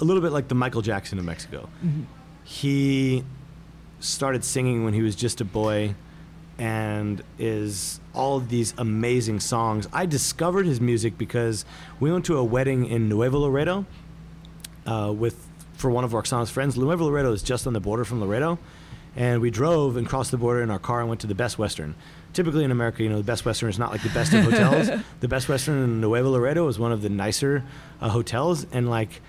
a 0.00 0.04
little 0.04 0.22
bit 0.22 0.32
like 0.32 0.48
the 0.48 0.54
Michael 0.54 0.82
Jackson 0.82 1.18
of 1.18 1.24
Mexico. 1.24 1.68
Mhm. 1.84 2.04
He 2.44 3.24
started 4.00 4.44
singing 4.44 4.84
when 4.84 4.92
he 4.94 5.00
was 5.02 5.14
just 5.16 5.40
a 5.40 5.44
boy, 5.44 5.94
and 6.58 7.22
is 7.38 8.00
all 8.14 8.36
of 8.36 8.48
these 8.50 8.74
amazing 8.76 9.40
songs. 9.40 9.88
I 9.92 10.04
discovered 10.06 10.66
his 10.66 10.80
music 10.80 11.16
because 11.16 11.64
we 12.00 12.12
went 12.12 12.24
to 12.26 12.36
a 12.36 12.44
wedding 12.44 12.84
in 12.86 13.08
Nuevo 13.08 13.38
Laredo 13.38 13.86
uh, 14.86 15.12
with 15.16 15.46
for 15.74 15.90
one 15.90 16.04
of 16.04 16.12
Roxana's 16.12 16.50
friends. 16.50 16.76
Nuevo 16.76 17.06
Laredo 17.06 17.32
is 17.32 17.42
just 17.42 17.66
on 17.66 17.72
the 17.72 17.80
border 17.80 18.04
from 18.04 18.20
Laredo, 18.20 18.58
and 19.16 19.40
we 19.40 19.50
drove 19.50 19.96
and 19.96 20.08
crossed 20.08 20.30
the 20.30 20.38
border 20.38 20.62
in 20.62 20.70
our 20.70 20.78
car 20.78 21.00
and 21.00 21.08
went 21.08 21.20
to 21.20 21.26
the 21.26 21.34
Best 21.34 21.58
Western. 21.58 21.94
Typically 22.32 22.64
in 22.64 22.70
America, 22.70 23.02
you 23.02 23.08
know, 23.08 23.18
the 23.18 23.24
Best 23.24 23.44
Western 23.44 23.68
is 23.68 23.78
not 23.78 23.90
like 23.90 24.02
the 24.02 24.08
best 24.10 24.32
of 24.32 24.44
hotels. 24.44 24.88
the 25.20 25.28
Best 25.28 25.48
Western 25.48 25.82
in 25.84 26.00
Nuevo 26.00 26.30
Laredo 26.30 26.66
is 26.68 26.78
one 26.78 26.92
of 26.92 27.02
the 27.02 27.10
nicer 27.10 27.62
uh, 28.00 28.08
hotels, 28.08 28.66
and 28.72 28.88
like. 28.88 29.20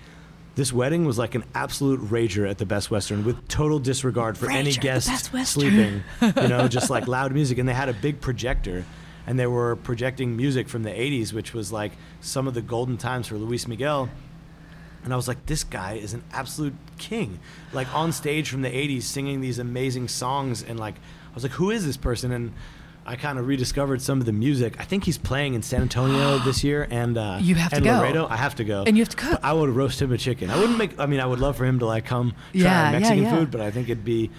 This 0.56 0.72
wedding 0.72 1.04
was 1.04 1.18
like 1.18 1.34
an 1.34 1.42
absolute 1.52 2.00
rager 2.00 2.48
at 2.48 2.58
the 2.58 2.64
Best 2.64 2.88
Western 2.88 3.24
with 3.24 3.48
total 3.48 3.80
disregard 3.80 4.38
for 4.38 4.46
Rager 4.46 4.54
any 4.54 4.72
guest 4.72 5.32
sleeping, 5.46 6.04
you 6.22 6.46
know, 6.46 6.68
just 6.68 6.90
like 6.90 7.08
loud 7.08 7.32
music. 7.32 7.58
And 7.58 7.68
they 7.68 7.72
had 7.74 7.88
a 7.88 7.92
big 7.92 8.20
projector 8.20 8.84
and 9.26 9.38
they 9.38 9.46
were 9.46 9.76
projecting 9.76 10.36
music 10.36 10.68
from 10.68 10.82
the 10.82 10.90
80s, 10.90 11.32
which 11.32 11.54
was 11.54 11.72
like 11.72 11.92
some 12.20 12.46
of 12.46 12.54
the 12.54 12.62
golden 12.62 12.96
times 12.96 13.26
for 13.26 13.36
Luis 13.36 13.66
Miguel. 13.66 14.08
And 15.04 15.12
I 15.12 15.16
was 15.16 15.28
like, 15.28 15.46
this 15.46 15.64
guy 15.64 15.94
is 15.94 16.14
an 16.14 16.22
absolute 16.32 16.74
king. 16.98 17.38
Like 17.72 17.94
on 17.94 18.10
stage 18.12 18.48
from 18.48 18.62
the 18.62 18.70
80s, 18.70 19.02
singing 19.02 19.40
these 19.40 19.58
amazing 19.58 20.08
songs. 20.08 20.62
And 20.62 20.80
like, 20.80 20.94
I 20.94 21.34
was 21.34 21.42
like, 21.42 21.52
who 21.52 21.70
is 21.70 21.84
this 21.84 21.96
person? 21.98 22.32
And 22.32 22.52
I 23.06 23.16
kind 23.16 23.38
of 23.38 23.46
rediscovered 23.46 24.00
some 24.00 24.18
of 24.20 24.24
the 24.24 24.32
music. 24.32 24.80
I 24.80 24.84
think 24.84 25.04
he's 25.04 25.18
playing 25.18 25.52
in 25.52 25.62
San 25.62 25.82
Antonio 25.82 26.38
this 26.44 26.64
year, 26.64 26.88
and 26.90 27.18
uh, 27.18 27.38
You 27.38 27.54
have 27.56 27.70
to 27.72 27.76
and 27.76 27.84
go. 27.84 27.98
Laredo. 27.98 28.26
I 28.28 28.36
have 28.36 28.54
to 28.56 28.64
go, 28.64 28.84
And 28.86 28.96
you 28.96 29.02
have 29.02 29.10
to 29.10 29.16
cook. 29.18 29.32
But 29.42 29.44
I 29.44 29.52
would 29.52 29.68
roast 29.68 30.00
him 30.00 30.10
a 30.10 30.16
chicken. 30.16 30.48
I 30.48 30.58
wouldn't 30.58 30.78
make. 30.78 30.98
I 30.98 31.04
mean, 31.04 31.20
I 31.20 31.26
would 31.26 31.38
love 31.38 31.56
for 31.58 31.66
him 31.66 31.78
to 31.80 31.86
like 31.86 32.06
come 32.06 32.30
try 32.52 32.62
Yeah, 32.62 32.90
yeah, 32.92 32.98
Mexican 32.98 33.22
yeah. 33.24 33.36
food, 33.36 33.50
but 33.50 33.60
I 33.60 33.70
think 33.70 33.90
it'd 33.90 34.06
be 34.06 34.30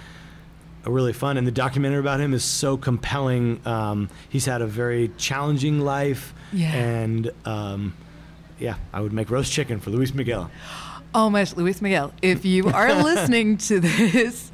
really 0.84 1.14
fun. 1.14 1.38
And 1.38 1.46
the 1.46 1.52
documentary 1.52 2.00
about 2.00 2.20
him 2.20 2.34
is 2.34 2.44
so 2.44 2.76
compelling. 2.76 3.60
Um, 3.68 4.10
he's 4.30 4.46
had 4.46 4.62
a 4.64 4.68
very 4.68 5.12
challenging 5.18 5.82
life, 5.82 6.34
Yeah. 6.52 6.74
and 6.74 7.32
um, 7.46 7.94
yeah, 8.60 8.76
I 8.94 9.02
would 9.02 9.14
make 9.14 9.30
roast 9.30 9.52
chicken 9.52 9.80
for 9.80 9.90
Luis 9.90 10.14
Miguel. 10.14 10.50
Oh 11.14 11.30
my, 11.30 11.46
Luis 11.56 11.82
Miguel, 11.82 12.14
if 12.22 12.44
you 12.44 12.68
are 12.68 12.94
listening 13.04 13.58
to 13.58 13.80
this, 13.80 14.52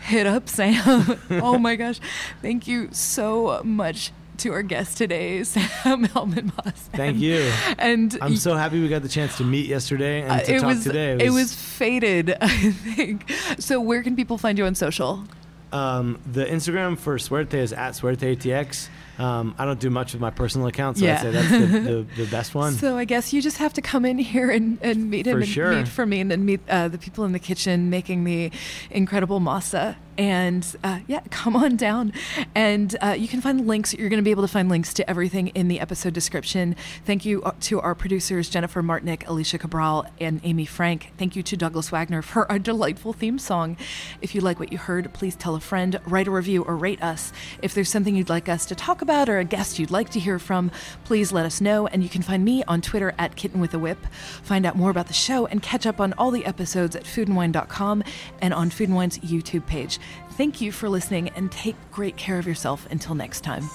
hit 0.00 0.26
up 0.26 0.48
Sam. 0.48 1.18
oh 1.30 1.58
my 1.58 1.76
gosh. 1.76 2.00
Thank 2.40 2.66
you 2.66 2.88
so 2.92 3.60
much 3.62 4.10
to 4.38 4.52
our 4.52 4.62
guest 4.62 4.96
today, 4.96 5.44
Sam 5.44 6.06
Hellman 6.06 6.56
Mass. 6.64 6.88
Thank 6.94 7.18
you. 7.18 7.52
And 7.78 8.16
I'm 8.20 8.36
so 8.36 8.54
happy 8.54 8.80
we 8.80 8.88
got 8.88 9.02
the 9.02 9.08
chance 9.08 9.36
to 9.36 9.44
meet 9.44 9.66
yesterday 9.66 10.22
and 10.22 10.32
uh, 10.32 10.40
to 10.40 10.54
it 10.54 10.60
talk 10.60 10.68
was 10.68 10.84
today. 10.84 11.16
it 11.20 11.30
was 11.30 11.54
fated, 11.54 12.36
I 12.40 12.70
think. 12.72 13.30
So 13.58 13.80
where 13.80 14.02
can 14.02 14.16
people 14.16 14.38
find 14.38 14.58
you 14.58 14.64
on 14.64 14.74
social? 14.74 15.24
Um, 15.72 16.20
the 16.30 16.44
Instagram 16.44 16.98
for 16.98 17.18
Suerte 17.18 17.58
is 17.58 17.72
at 17.72 17.92
SuerteATX. 17.94 18.88
Um, 19.18 19.54
I 19.58 19.64
don't 19.64 19.78
do 19.80 19.90
much 19.90 20.12
with 20.12 20.20
my 20.20 20.30
personal 20.30 20.66
account, 20.66 20.98
so 20.98 21.04
Yeah. 21.04 21.14
I'd 21.16 21.20
say 21.20 21.30
that's 21.30 21.50
the, 21.50 21.66
the, 21.80 22.06
the 22.24 22.30
best 22.30 22.54
one. 22.54 22.72
So 22.74 22.96
I 22.96 23.04
guess 23.04 23.32
you 23.32 23.42
just 23.42 23.58
have 23.58 23.72
to 23.74 23.82
come 23.82 24.04
in 24.04 24.18
here 24.18 24.50
and, 24.50 24.78
and 24.82 25.10
meet 25.10 25.26
him 25.26 25.34
For 25.36 25.40
and 25.40 25.48
sure. 25.48 25.72
meet 25.74 25.88
for 25.88 26.06
me 26.06 26.20
and 26.20 26.30
then 26.30 26.44
meet 26.44 26.60
uh, 26.68 26.88
the 26.88 26.98
people 26.98 27.24
in 27.24 27.32
the 27.32 27.38
kitchen 27.38 27.90
making 27.90 28.24
the 28.24 28.50
incredible 28.90 29.40
masa. 29.40 29.96
And 30.18 30.66
uh, 30.84 31.00
yeah, 31.06 31.20
come 31.30 31.56
on 31.56 31.76
down. 31.76 32.12
And 32.54 32.94
uh, 33.02 33.16
you 33.18 33.28
can 33.28 33.40
find 33.40 33.66
links. 33.66 33.94
You're 33.94 34.10
going 34.10 34.18
to 34.20 34.24
be 34.24 34.30
able 34.30 34.42
to 34.42 34.48
find 34.48 34.68
links 34.68 34.92
to 34.94 35.08
everything 35.08 35.48
in 35.48 35.68
the 35.68 35.80
episode 35.80 36.12
description. 36.12 36.76
Thank 37.06 37.24
you 37.24 37.42
uh, 37.42 37.52
to 37.60 37.80
our 37.80 37.94
producers, 37.94 38.50
Jennifer 38.50 38.82
Martinick, 38.82 39.26
Alicia 39.26 39.58
Cabral, 39.58 40.04
and 40.20 40.40
Amy 40.44 40.66
Frank. 40.66 41.12
Thank 41.16 41.34
you 41.34 41.42
to 41.44 41.56
Douglas 41.56 41.88
Wagner 41.90 42.20
for 42.20 42.50
our 42.52 42.58
delightful 42.58 43.14
theme 43.14 43.38
song. 43.38 43.76
If 44.20 44.34
you 44.34 44.42
like 44.42 44.60
what 44.60 44.70
you 44.70 44.76
heard, 44.78 45.12
please 45.14 45.34
tell 45.34 45.54
a 45.54 45.60
friend, 45.60 45.98
write 46.06 46.26
a 46.28 46.30
review, 46.30 46.62
or 46.62 46.76
rate 46.76 47.02
us. 47.02 47.32
If 47.62 47.72
there's 47.74 47.88
something 47.88 48.14
you'd 48.14 48.28
like 48.28 48.50
us 48.50 48.66
to 48.66 48.74
about 49.02 49.28
or 49.28 49.38
a 49.38 49.44
guest 49.44 49.78
you'd 49.78 49.90
like 49.90 50.08
to 50.10 50.20
hear 50.20 50.38
from, 50.38 50.70
please 51.04 51.32
let 51.32 51.44
us 51.44 51.60
know. 51.60 51.86
And 51.86 52.02
you 52.02 52.08
can 52.08 52.22
find 52.22 52.44
me 52.44 52.64
on 52.64 52.80
Twitter 52.80 53.14
at 53.18 53.36
Kitten 53.36 53.60
with 53.60 53.74
a 53.74 53.78
Whip. 53.78 53.98
Find 54.42 54.64
out 54.64 54.76
more 54.76 54.90
about 54.90 55.08
the 55.08 55.12
show 55.12 55.46
and 55.46 55.62
catch 55.62 55.86
up 55.86 56.00
on 56.00 56.14
all 56.14 56.30
the 56.30 56.46
episodes 56.46 56.96
at 56.96 57.04
foodandwine.com 57.04 58.04
and 58.40 58.54
on 58.54 58.70
Food 58.70 58.88
and 58.88 58.96
Wine's 58.96 59.18
YouTube 59.18 59.66
page. 59.66 59.98
Thank 60.32 60.60
you 60.60 60.72
for 60.72 60.88
listening 60.88 61.28
and 61.30 61.52
take 61.52 61.76
great 61.90 62.16
care 62.16 62.38
of 62.38 62.46
yourself 62.46 62.86
until 62.90 63.14
next 63.14 63.42
time. 63.42 63.68